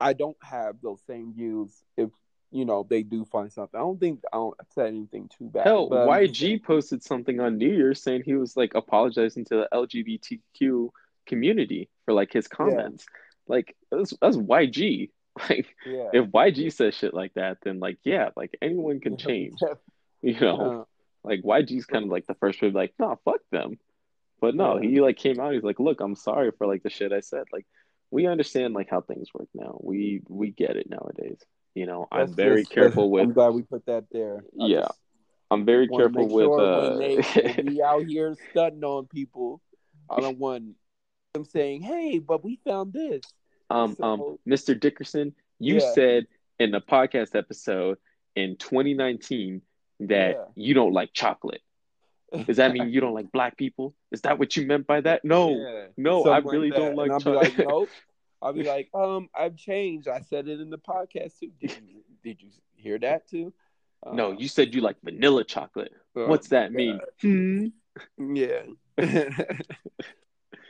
I 0.00 0.12
don't 0.14 0.36
have 0.42 0.76
those 0.82 1.00
same 1.06 1.34
views 1.34 1.72
if 1.96 2.10
you 2.50 2.64
know 2.64 2.86
they 2.88 3.02
do 3.02 3.24
find 3.24 3.52
something. 3.52 3.78
I 3.78 3.82
don't 3.82 4.00
think 4.00 4.20
I 4.32 4.36
don't 4.36 4.54
said 4.74 4.88
anything 4.88 5.28
too 5.36 5.50
bad. 5.50 5.66
Hell, 5.66 5.88
YG 5.88 6.62
posted 6.62 7.02
something 7.02 7.38
on 7.40 7.58
New 7.58 7.70
Year's 7.70 8.02
saying 8.02 8.22
he 8.24 8.34
was 8.34 8.56
like 8.56 8.74
apologizing 8.74 9.44
to 9.46 9.56
the 9.56 9.68
LGBTQ 9.72 10.90
community 11.26 11.88
for 12.04 12.14
like 12.14 12.32
his 12.32 12.48
comments. 12.48 13.06
Yeah. 13.08 13.54
Like 13.54 13.76
that's, 13.90 14.14
that's 14.20 14.36
YG. 14.36 15.10
Like 15.48 15.68
yeah. 15.86 16.08
if 16.12 16.26
YG 16.26 16.72
says 16.72 16.92
shit 16.92 17.14
like 17.14 17.32
that, 17.34 17.58
then 17.62 17.78
like 17.78 17.98
yeah, 18.02 18.30
like 18.36 18.58
anyone 18.60 18.98
can 18.98 19.16
change. 19.16 19.54
you 20.22 20.38
know, 20.38 20.88
like 21.22 21.42
YG's 21.42 21.86
kind 21.86 22.04
of 22.04 22.10
like 22.10 22.26
the 22.26 22.34
first 22.34 22.60
one, 22.60 22.72
like 22.72 22.92
nah, 22.98 23.14
fuck 23.24 23.40
them. 23.52 23.78
But 24.40 24.56
no, 24.56 24.78
yeah. 24.78 24.90
he 24.90 25.00
like 25.00 25.16
came 25.16 25.38
out. 25.38 25.54
He's 25.54 25.62
like, 25.62 25.78
look, 25.78 26.00
I'm 26.00 26.16
sorry 26.16 26.50
for 26.58 26.66
like 26.66 26.82
the 26.82 26.90
shit 26.90 27.12
I 27.12 27.20
said. 27.20 27.44
Like 27.52 27.64
we 28.10 28.26
understand 28.26 28.74
like 28.74 28.88
how 28.90 29.00
things 29.00 29.28
work 29.32 29.48
now. 29.54 29.78
We 29.82 30.22
we 30.28 30.50
get 30.50 30.76
it 30.76 30.88
nowadays. 30.90 31.38
You 31.74 31.86
know, 31.86 32.08
that's 32.10 32.30
I'm 32.30 32.36
very 32.36 32.62
just, 32.62 32.72
careful 32.72 33.10
with. 33.10 33.24
I'm 33.24 33.32
glad 33.32 33.50
we 33.50 33.62
put 33.62 33.86
that 33.86 34.04
there. 34.10 34.44
I 34.60 34.66
yeah, 34.66 34.88
I'm 35.50 35.64
very 35.64 35.88
careful 35.88 36.28
with. 36.28 36.44
Sure 36.44 36.60
uh... 36.60 36.96
they, 36.96 37.62
be 37.66 37.82
out 37.82 38.06
here 38.06 38.36
stunting 38.50 38.84
on 38.84 39.06
people, 39.06 39.60
I 40.10 40.20
don't 40.20 40.38
want 40.38 40.74
them 41.34 41.44
saying, 41.44 41.82
"Hey, 41.82 42.18
but 42.18 42.44
we 42.44 42.58
found 42.64 42.92
this." 42.92 43.22
Um, 43.70 43.94
so, 43.94 44.04
um, 44.04 44.38
Mr. 44.48 44.78
Dickerson, 44.78 45.32
you 45.60 45.74
yeah. 45.74 45.92
said 45.94 46.26
in 46.58 46.72
the 46.72 46.80
podcast 46.80 47.36
episode 47.36 47.98
in 48.34 48.56
2019 48.56 49.62
that 50.00 50.30
yeah. 50.30 50.44
you 50.56 50.74
don't 50.74 50.92
like 50.92 51.10
chocolate. 51.12 51.62
Does 52.46 52.58
that 52.58 52.72
mean 52.72 52.90
you 52.90 53.00
don't 53.00 53.14
like 53.14 53.30
black 53.32 53.56
people? 53.56 53.94
Is 54.12 54.20
that 54.22 54.38
what 54.38 54.56
you 54.56 54.66
meant 54.66 54.86
by 54.86 55.00
that? 55.00 55.24
No, 55.24 55.50
yeah. 55.50 55.86
no, 55.96 56.24
I 56.24 56.38
really 56.38 56.70
like 56.70 56.78
don't 56.78 56.96
like 56.96 57.10
chocolate. 57.10 57.58
Like, 57.58 57.68
nope. 57.68 57.88
I'll 58.42 58.52
be 58.52 58.62
like, 58.64 58.88
um, 58.94 59.28
I've 59.34 59.56
changed. 59.56 60.08
I 60.08 60.20
said 60.20 60.48
it 60.48 60.60
in 60.60 60.70
the 60.70 60.78
podcast 60.78 61.38
too. 61.40 61.50
Did 61.60 61.72
you, 61.72 62.02
did 62.22 62.42
you 62.42 62.48
hear 62.76 62.98
that 62.98 63.28
too? 63.28 63.52
Uh, 64.04 64.12
no, 64.12 64.32
you 64.32 64.48
said 64.48 64.74
you 64.74 64.80
like 64.80 64.96
vanilla 65.02 65.44
chocolate. 65.44 65.92
Oh, 66.16 66.26
What's 66.26 66.48
that 66.48 66.72
mean? 66.72 67.00
Hmm. 67.20 67.66
Yeah. 68.18 68.62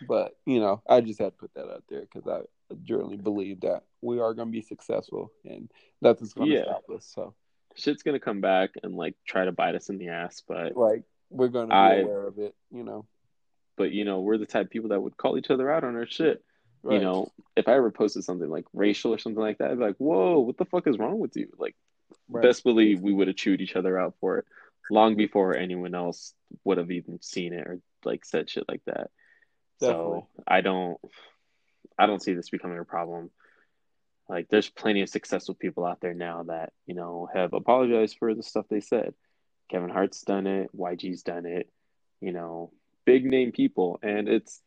But 0.06 0.36
you 0.46 0.60
know, 0.60 0.82
I 0.88 1.00
just 1.00 1.18
had 1.18 1.26
to 1.26 1.30
put 1.38 1.54
that 1.54 1.70
out 1.70 1.84
there 1.88 2.02
because 2.02 2.26
I 2.26 2.40
generally 2.82 3.16
believe 3.16 3.60
that 3.60 3.84
we 4.00 4.20
are 4.20 4.34
going 4.34 4.48
to 4.48 4.52
be 4.52 4.62
successful, 4.62 5.32
and 5.44 5.70
nothing's 6.00 6.32
going 6.32 6.50
to 6.50 6.54
yeah. 6.54 6.62
stop 6.62 6.84
us. 6.94 7.10
So 7.14 7.34
shit's 7.74 8.02
going 8.02 8.14
to 8.14 8.24
come 8.24 8.40
back 8.40 8.70
and 8.82 8.94
like 8.94 9.14
try 9.26 9.44
to 9.44 9.52
bite 9.52 9.74
us 9.74 9.88
in 9.88 9.98
the 9.98 10.08
ass, 10.08 10.42
but 10.46 10.76
like 10.76 11.02
we're 11.30 11.48
going 11.48 11.68
to 11.68 11.74
be 11.74 11.76
I, 11.76 11.94
aware 11.96 12.26
of 12.26 12.38
it, 12.38 12.54
you 12.70 12.84
know. 12.84 13.06
But 13.76 13.92
you 13.92 14.04
know, 14.04 14.20
we're 14.20 14.38
the 14.38 14.46
type 14.46 14.66
of 14.66 14.70
people 14.70 14.90
that 14.90 15.00
would 15.00 15.16
call 15.16 15.38
each 15.38 15.50
other 15.50 15.70
out 15.70 15.84
on 15.84 15.96
our 15.96 16.06
shit. 16.06 16.42
Right. 16.82 16.94
You 16.94 17.00
know, 17.00 17.30
if 17.56 17.68
I 17.68 17.74
ever 17.74 17.90
posted 17.90 18.24
something 18.24 18.48
like 18.48 18.64
racial 18.72 19.12
or 19.12 19.18
something 19.18 19.42
like 19.42 19.58
that, 19.58 19.70
I'd 19.70 19.78
be 19.78 19.84
like, 19.84 19.96
"Whoa, 19.98 20.40
what 20.40 20.56
the 20.56 20.64
fuck 20.64 20.86
is 20.86 20.98
wrong 20.98 21.18
with 21.18 21.36
you?" 21.36 21.48
Like, 21.58 21.76
right. 22.28 22.42
best 22.42 22.64
believe 22.64 23.00
we 23.00 23.12
would 23.12 23.28
have 23.28 23.36
chewed 23.36 23.60
each 23.60 23.76
other 23.76 23.98
out 23.98 24.14
for 24.20 24.38
it 24.38 24.46
long 24.90 25.16
before 25.16 25.56
anyone 25.56 25.94
else 25.94 26.34
would 26.64 26.78
have 26.78 26.90
even 26.90 27.22
seen 27.22 27.52
it 27.52 27.66
or 27.66 27.80
like 28.04 28.24
said 28.24 28.50
shit 28.50 28.64
like 28.68 28.82
that. 28.86 29.10
Definitely. 29.80 30.20
So 30.20 30.42
I 30.46 30.60
don't 30.60 30.98
I 31.98 32.06
don't 32.06 32.22
see 32.22 32.34
this 32.34 32.50
becoming 32.50 32.78
a 32.78 32.84
problem. 32.84 33.30
Like 34.28 34.48
there's 34.48 34.68
plenty 34.68 35.02
of 35.02 35.08
successful 35.08 35.54
people 35.54 35.84
out 35.84 36.00
there 36.00 36.14
now 36.14 36.44
that, 36.44 36.72
you 36.86 36.94
know, 36.94 37.28
have 37.32 37.52
apologized 37.52 38.16
for 38.18 38.34
the 38.34 38.42
stuff 38.42 38.66
they 38.68 38.80
said. 38.80 39.14
Kevin 39.70 39.90
Hart's 39.90 40.22
done 40.22 40.46
it, 40.46 40.70
YG's 40.76 41.22
done 41.22 41.46
it, 41.46 41.70
you 42.20 42.32
know, 42.32 42.72
big 43.04 43.24
name 43.24 43.52
people, 43.52 43.98
and 44.02 44.28
it's 44.28 44.60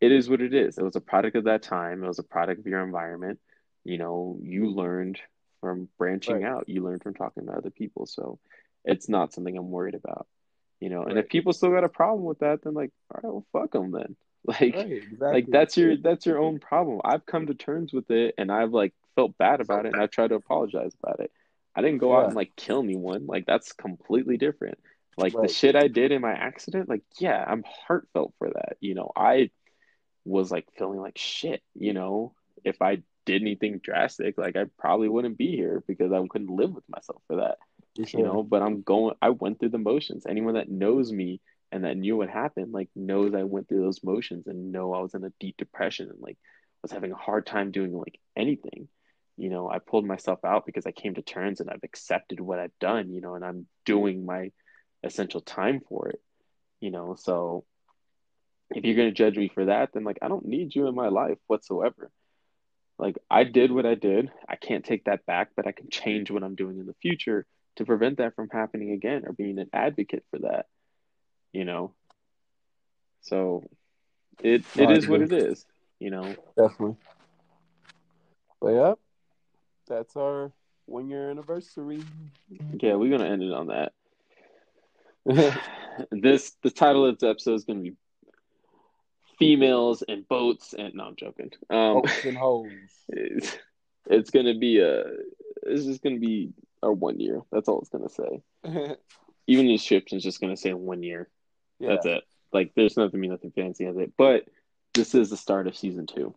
it 0.00 0.12
is 0.12 0.28
what 0.28 0.40
it 0.40 0.54
is. 0.54 0.78
It 0.78 0.84
was 0.84 0.96
a 0.96 1.00
product 1.00 1.36
of 1.36 1.44
that 1.44 1.62
time. 1.62 2.04
It 2.04 2.08
was 2.08 2.18
a 2.18 2.24
product 2.24 2.60
of 2.60 2.66
your 2.66 2.82
environment. 2.82 3.38
You 3.84 3.98
know, 3.98 4.38
you 4.42 4.70
learned 4.70 5.18
from 5.60 5.88
branching 5.98 6.42
right. 6.42 6.44
out. 6.44 6.68
You 6.68 6.84
learned 6.84 7.02
from 7.02 7.14
talking 7.14 7.46
to 7.46 7.52
other 7.52 7.70
people. 7.70 8.06
So 8.06 8.38
it's 8.84 9.08
not 9.08 9.32
something 9.32 9.56
I'm 9.56 9.70
worried 9.70 9.94
about. 9.94 10.26
You 10.80 10.90
know, 10.90 11.04
and 11.04 11.18
if 11.18 11.28
people 11.28 11.54
still 11.54 11.70
got 11.70 11.84
a 11.84 11.88
problem 11.88 12.24
with 12.24 12.40
that, 12.40 12.62
then 12.62 12.74
like, 12.74 12.90
all 13.10 13.20
right, 13.22 13.32
well, 13.32 13.46
fuck 13.52 13.72
them 13.72 13.90
then. 13.90 14.16
Like, 14.48 14.76
right, 14.76 14.92
exactly. 14.92 15.32
like 15.32 15.46
that's 15.48 15.76
your 15.76 15.96
that's 15.96 16.24
your 16.24 16.38
own 16.38 16.60
problem. 16.60 17.00
I've 17.04 17.26
come 17.26 17.48
to 17.48 17.54
terms 17.54 17.92
with 17.92 18.12
it, 18.12 18.36
and 18.38 18.52
I've 18.52 18.70
like 18.70 18.94
felt 19.16 19.36
bad 19.36 19.60
about 19.60 19.86
it, 19.86 19.92
and 19.92 20.00
I 20.00 20.06
tried 20.06 20.28
to 20.28 20.36
apologize 20.36 20.92
about 21.02 21.18
it. 21.18 21.32
I 21.76 21.82
didn't 21.82 21.98
go 21.98 22.12
yeah. 22.12 22.20
out 22.20 22.26
and 22.26 22.36
like 22.36 22.56
kill 22.56 22.82
anyone. 22.82 23.26
Like 23.26 23.44
that's 23.46 23.72
completely 23.72 24.38
different. 24.38 24.78
Like 25.18 25.34
right. 25.34 25.46
the 25.46 25.52
shit 25.52 25.76
I 25.76 25.88
did 25.88 26.10
in 26.10 26.22
my 26.22 26.32
accident, 26.32 26.88
like 26.88 27.02
yeah, 27.18 27.44
I'm 27.46 27.64
heartfelt 27.86 28.34
for 28.38 28.48
that. 28.48 28.76
You 28.80 28.94
know, 28.94 29.10
I 29.14 29.50
was 30.24 30.50
like 30.50 30.66
feeling 30.78 31.00
like 31.00 31.18
shit. 31.18 31.62
You 31.74 31.92
know, 31.92 32.34
if 32.64 32.80
I 32.80 33.02
did 33.26 33.42
anything 33.42 33.80
drastic, 33.82 34.38
like 34.38 34.56
I 34.56 34.64
probably 34.78 35.08
wouldn't 35.08 35.38
be 35.38 35.50
here 35.50 35.82
because 35.86 36.12
I 36.12 36.26
couldn't 36.28 36.54
live 36.54 36.72
with 36.72 36.84
myself 36.88 37.22
for 37.26 37.36
that. 37.36 37.58
Sure. 38.06 38.20
You 38.20 38.26
know, 38.26 38.42
but 38.42 38.62
I'm 38.62 38.82
going. 38.82 39.14
I 39.20 39.30
went 39.30 39.60
through 39.60 39.70
the 39.70 39.78
motions. 39.78 40.24
Anyone 40.26 40.54
that 40.54 40.70
knows 40.70 41.12
me 41.12 41.40
and 41.72 41.84
that 41.84 41.96
knew 41.96 42.16
what 42.16 42.28
happened, 42.30 42.72
like 42.72 42.88
knows 42.94 43.34
I 43.34 43.44
went 43.44 43.68
through 43.68 43.82
those 43.82 44.04
motions 44.04 44.46
and 44.46 44.72
know 44.72 44.92
I 44.92 45.00
was 45.00 45.14
in 45.14 45.24
a 45.24 45.32
deep 45.40 45.56
depression 45.56 46.08
and 46.10 46.20
like 46.20 46.38
was 46.82 46.92
having 46.92 47.12
a 47.12 47.16
hard 47.16 47.46
time 47.46 47.70
doing 47.70 47.92
like 47.92 48.18
anything. 48.36 48.88
You 49.36 49.50
know, 49.50 49.70
I 49.70 49.78
pulled 49.78 50.06
myself 50.06 50.44
out 50.44 50.64
because 50.64 50.86
I 50.86 50.92
came 50.92 51.14
to 51.14 51.22
terms 51.22 51.60
and 51.60 51.68
I've 51.68 51.84
accepted 51.84 52.40
what 52.40 52.58
I've 52.58 52.78
done. 52.80 53.10
You 53.10 53.20
know, 53.20 53.34
and 53.34 53.44
I'm 53.44 53.66
doing 53.84 54.24
my 54.24 54.50
essential 55.02 55.40
time 55.40 55.80
for 55.88 56.08
it. 56.08 56.20
You 56.80 56.90
know, 56.90 57.16
so 57.18 57.64
if 58.70 58.84
you're 58.84 58.96
gonna 58.96 59.12
judge 59.12 59.36
me 59.36 59.48
for 59.48 59.66
that, 59.66 59.90
then 59.92 60.04
like 60.04 60.18
I 60.22 60.28
don't 60.28 60.46
need 60.46 60.74
you 60.74 60.86
in 60.88 60.94
my 60.94 61.08
life 61.08 61.38
whatsoever. 61.46 62.10
Like 62.98 63.16
I 63.30 63.44
did 63.44 63.72
what 63.72 63.86
I 63.86 63.94
did. 63.94 64.30
I 64.48 64.56
can't 64.56 64.84
take 64.84 65.04
that 65.04 65.26
back, 65.26 65.50
but 65.56 65.66
I 65.66 65.72
can 65.72 65.90
change 65.90 66.30
what 66.30 66.42
I'm 66.42 66.54
doing 66.54 66.78
in 66.78 66.86
the 66.86 66.96
future 67.02 67.46
to 67.76 67.84
prevent 67.84 68.18
that 68.18 68.34
from 68.34 68.48
happening 68.50 68.92
again 68.92 69.24
or 69.26 69.32
being 69.32 69.58
an 69.58 69.68
advocate 69.72 70.24
for 70.30 70.38
that. 70.40 70.66
You 71.52 71.64
know. 71.64 71.94
So 73.22 73.68
it 74.42 74.64
it 74.76 74.90
is 74.90 75.08
what 75.08 75.20
it 75.20 75.32
is, 75.32 75.66
you 75.98 76.10
know. 76.10 76.34
Definitely. 76.56 76.96
But 78.60 78.70
yeah, 78.70 78.94
that's 79.86 80.16
our 80.16 80.52
one 80.86 81.08
year 81.08 81.30
anniversary. 81.30 82.02
Yeah, 82.80 82.94
we're 82.94 83.16
gonna 83.16 83.30
end 83.30 83.42
it 83.42 83.52
on 83.52 83.68
that. 83.68 83.92
this 86.10 86.56
the 86.62 86.70
title 86.70 87.06
of 87.06 87.18
this 87.18 87.28
episode 87.28 87.54
is 87.54 87.64
gonna 87.64 87.80
be 87.80 87.96
females 89.38 90.02
and 90.08 90.26
boats 90.28 90.74
and 90.76 90.94
no, 90.94 91.04
I'm 91.04 91.16
joking. 91.16 91.50
Um, 91.70 92.02
boats 92.02 92.24
and 92.24 92.36
hoes. 92.36 92.70
It's, 93.08 93.58
it's 94.08 94.30
gonna 94.30 94.56
be 94.56 94.80
a. 94.80 95.04
It's 95.62 95.84
just 95.84 96.02
gonna 96.02 96.18
be 96.18 96.52
our 96.82 96.92
one 96.92 97.20
year. 97.20 97.42
That's 97.50 97.68
all 97.68 97.80
it's 97.80 97.88
gonna 97.88 98.08
say. 98.08 98.42
Even 99.48 99.66
the 99.66 99.76
description 99.76 100.18
is 100.18 100.24
just 100.24 100.40
gonna 100.40 100.56
say 100.56 100.72
one 100.74 101.02
year. 101.02 101.28
Yeah. 101.78 101.90
That's 101.90 102.06
it. 102.06 102.24
Like 102.52 102.72
there's 102.74 102.96
nothing 102.96 103.20
be 103.20 103.28
nothing 103.28 103.52
fancy 103.52 103.86
as 103.86 103.96
it. 103.96 104.12
But 104.16 104.44
this 104.94 105.14
is 105.14 105.30
the 105.30 105.36
start 105.36 105.66
of 105.66 105.76
season 105.76 106.06
two. 106.06 106.34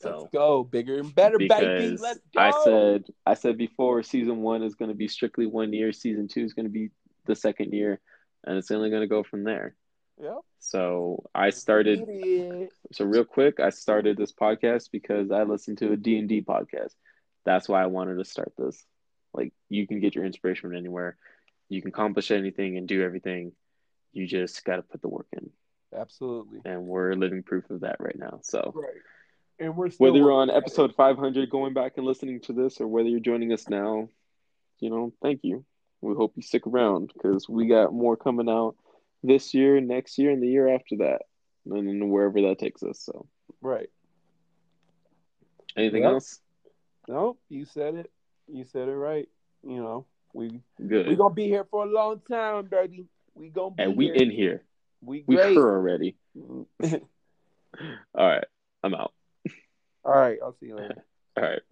So 0.00 0.18
Let's 0.18 0.30
go 0.32 0.62
bigger 0.62 0.98
and 0.98 1.14
better, 1.14 1.38
baby. 1.38 1.96
Let's 1.96 2.20
go. 2.34 2.40
I 2.40 2.52
said 2.64 3.04
I 3.24 3.34
said 3.34 3.56
before 3.56 4.02
season 4.02 4.42
one 4.42 4.62
is 4.62 4.74
going 4.74 4.90
to 4.90 4.94
be 4.94 5.08
strictly 5.08 5.46
one 5.46 5.72
year. 5.72 5.92
Season 5.92 6.28
two 6.28 6.44
is 6.44 6.52
going 6.52 6.66
to 6.66 6.72
be 6.72 6.90
the 7.24 7.34
second 7.34 7.72
year, 7.72 8.00
and 8.44 8.58
it's 8.58 8.70
only 8.70 8.90
going 8.90 9.02
to 9.02 9.08
go 9.08 9.22
from 9.22 9.44
there. 9.44 9.74
Yeah. 10.20 10.38
So 10.58 11.24
I 11.34 11.50
started. 11.50 12.68
So 12.92 13.04
real 13.06 13.24
quick, 13.24 13.58
I 13.58 13.70
started 13.70 14.18
this 14.18 14.32
podcast 14.32 14.90
because 14.92 15.30
I 15.30 15.44
listened 15.44 15.78
to 15.78 15.92
a 15.92 15.96
D 15.96 16.18
and 16.18 16.28
D 16.28 16.42
podcast. 16.42 16.92
That's 17.44 17.68
why 17.68 17.82
I 17.82 17.86
wanted 17.86 18.16
to 18.18 18.24
start 18.24 18.52
this. 18.58 18.84
Like 19.32 19.54
you 19.70 19.86
can 19.86 20.00
get 20.00 20.14
your 20.14 20.24
inspiration 20.24 20.68
from 20.68 20.76
anywhere. 20.76 21.16
You 21.68 21.80
can 21.80 21.88
accomplish 21.88 22.30
anything 22.30 22.76
and 22.76 22.86
do 22.86 23.02
everything. 23.02 23.52
You 24.12 24.26
just 24.26 24.62
got 24.64 24.76
to 24.76 24.82
put 24.82 25.00
the 25.00 25.08
work 25.08 25.26
in. 25.32 25.50
Absolutely. 25.96 26.60
And 26.64 26.86
we're 26.86 27.14
living 27.14 27.42
proof 27.42 27.70
of 27.70 27.80
that 27.80 27.96
right 27.98 28.18
now. 28.18 28.40
So. 28.42 28.72
Right. 28.74 28.90
And 29.58 29.76
we're 29.76 29.90
whether 29.98 30.18
you're 30.18 30.32
on 30.32 30.50
episode 30.50 30.94
500 30.94 31.48
going 31.48 31.72
back 31.72 31.94
and 31.96 32.06
listening 32.06 32.40
to 32.42 32.52
this, 32.52 32.80
or 32.80 32.86
whether 32.86 33.08
you're 33.08 33.20
joining 33.20 33.52
us 33.52 33.68
now, 33.68 34.08
you 34.80 34.90
know, 34.90 35.12
thank 35.22 35.40
you. 35.42 35.64
We 36.02 36.14
hope 36.14 36.34
you 36.36 36.42
stick 36.42 36.66
around 36.66 37.10
because 37.14 37.48
we 37.48 37.66
got 37.66 37.92
more 37.92 38.16
coming 38.16 38.50
out 38.50 38.76
this 39.22 39.54
year, 39.54 39.80
next 39.80 40.18
year, 40.18 40.30
and 40.30 40.42
the 40.42 40.48
year 40.48 40.68
after 40.74 40.96
that, 40.98 41.22
and 41.64 42.10
wherever 42.10 42.40
that 42.42 42.58
takes 42.58 42.82
us. 42.82 43.00
So 43.00 43.26
right. 43.62 43.88
Anything 45.76 46.02
yep. 46.02 46.12
else? 46.12 46.40
No, 47.08 47.36
you 47.48 47.64
said 47.64 47.94
it. 47.94 48.10
You 48.48 48.64
said 48.64 48.88
it 48.88 48.94
right. 48.94 49.28
You 49.62 49.76
know, 49.76 50.06
we 50.32 50.60
good. 50.86 51.08
We 51.08 51.16
gonna 51.16 51.34
be 51.34 51.48
here 51.48 51.64
for 51.70 51.84
a 51.84 51.88
long 51.88 52.20
time, 52.28 52.66
baby. 52.66 53.06
We 53.34 53.48
gonna 53.48 53.74
be 53.74 53.82
and 53.82 53.96
we 53.96 54.06
here. 54.06 54.14
in 54.14 54.30
here. 54.30 54.62
We 55.00 55.24
we 55.26 55.36
here 55.36 55.58
already. 55.58 56.16
All 56.34 57.00
right, 58.14 58.44
I'm 58.82 58.94
out. 58.94 59.12
All 60.06 60.14
right, 60.14 60.38
I'll 60.42 60.56
see 60.60 60.66
you 60.66 60.76
later. 60.76 61.04
All 61.36 61.42
right. 61.44 61.62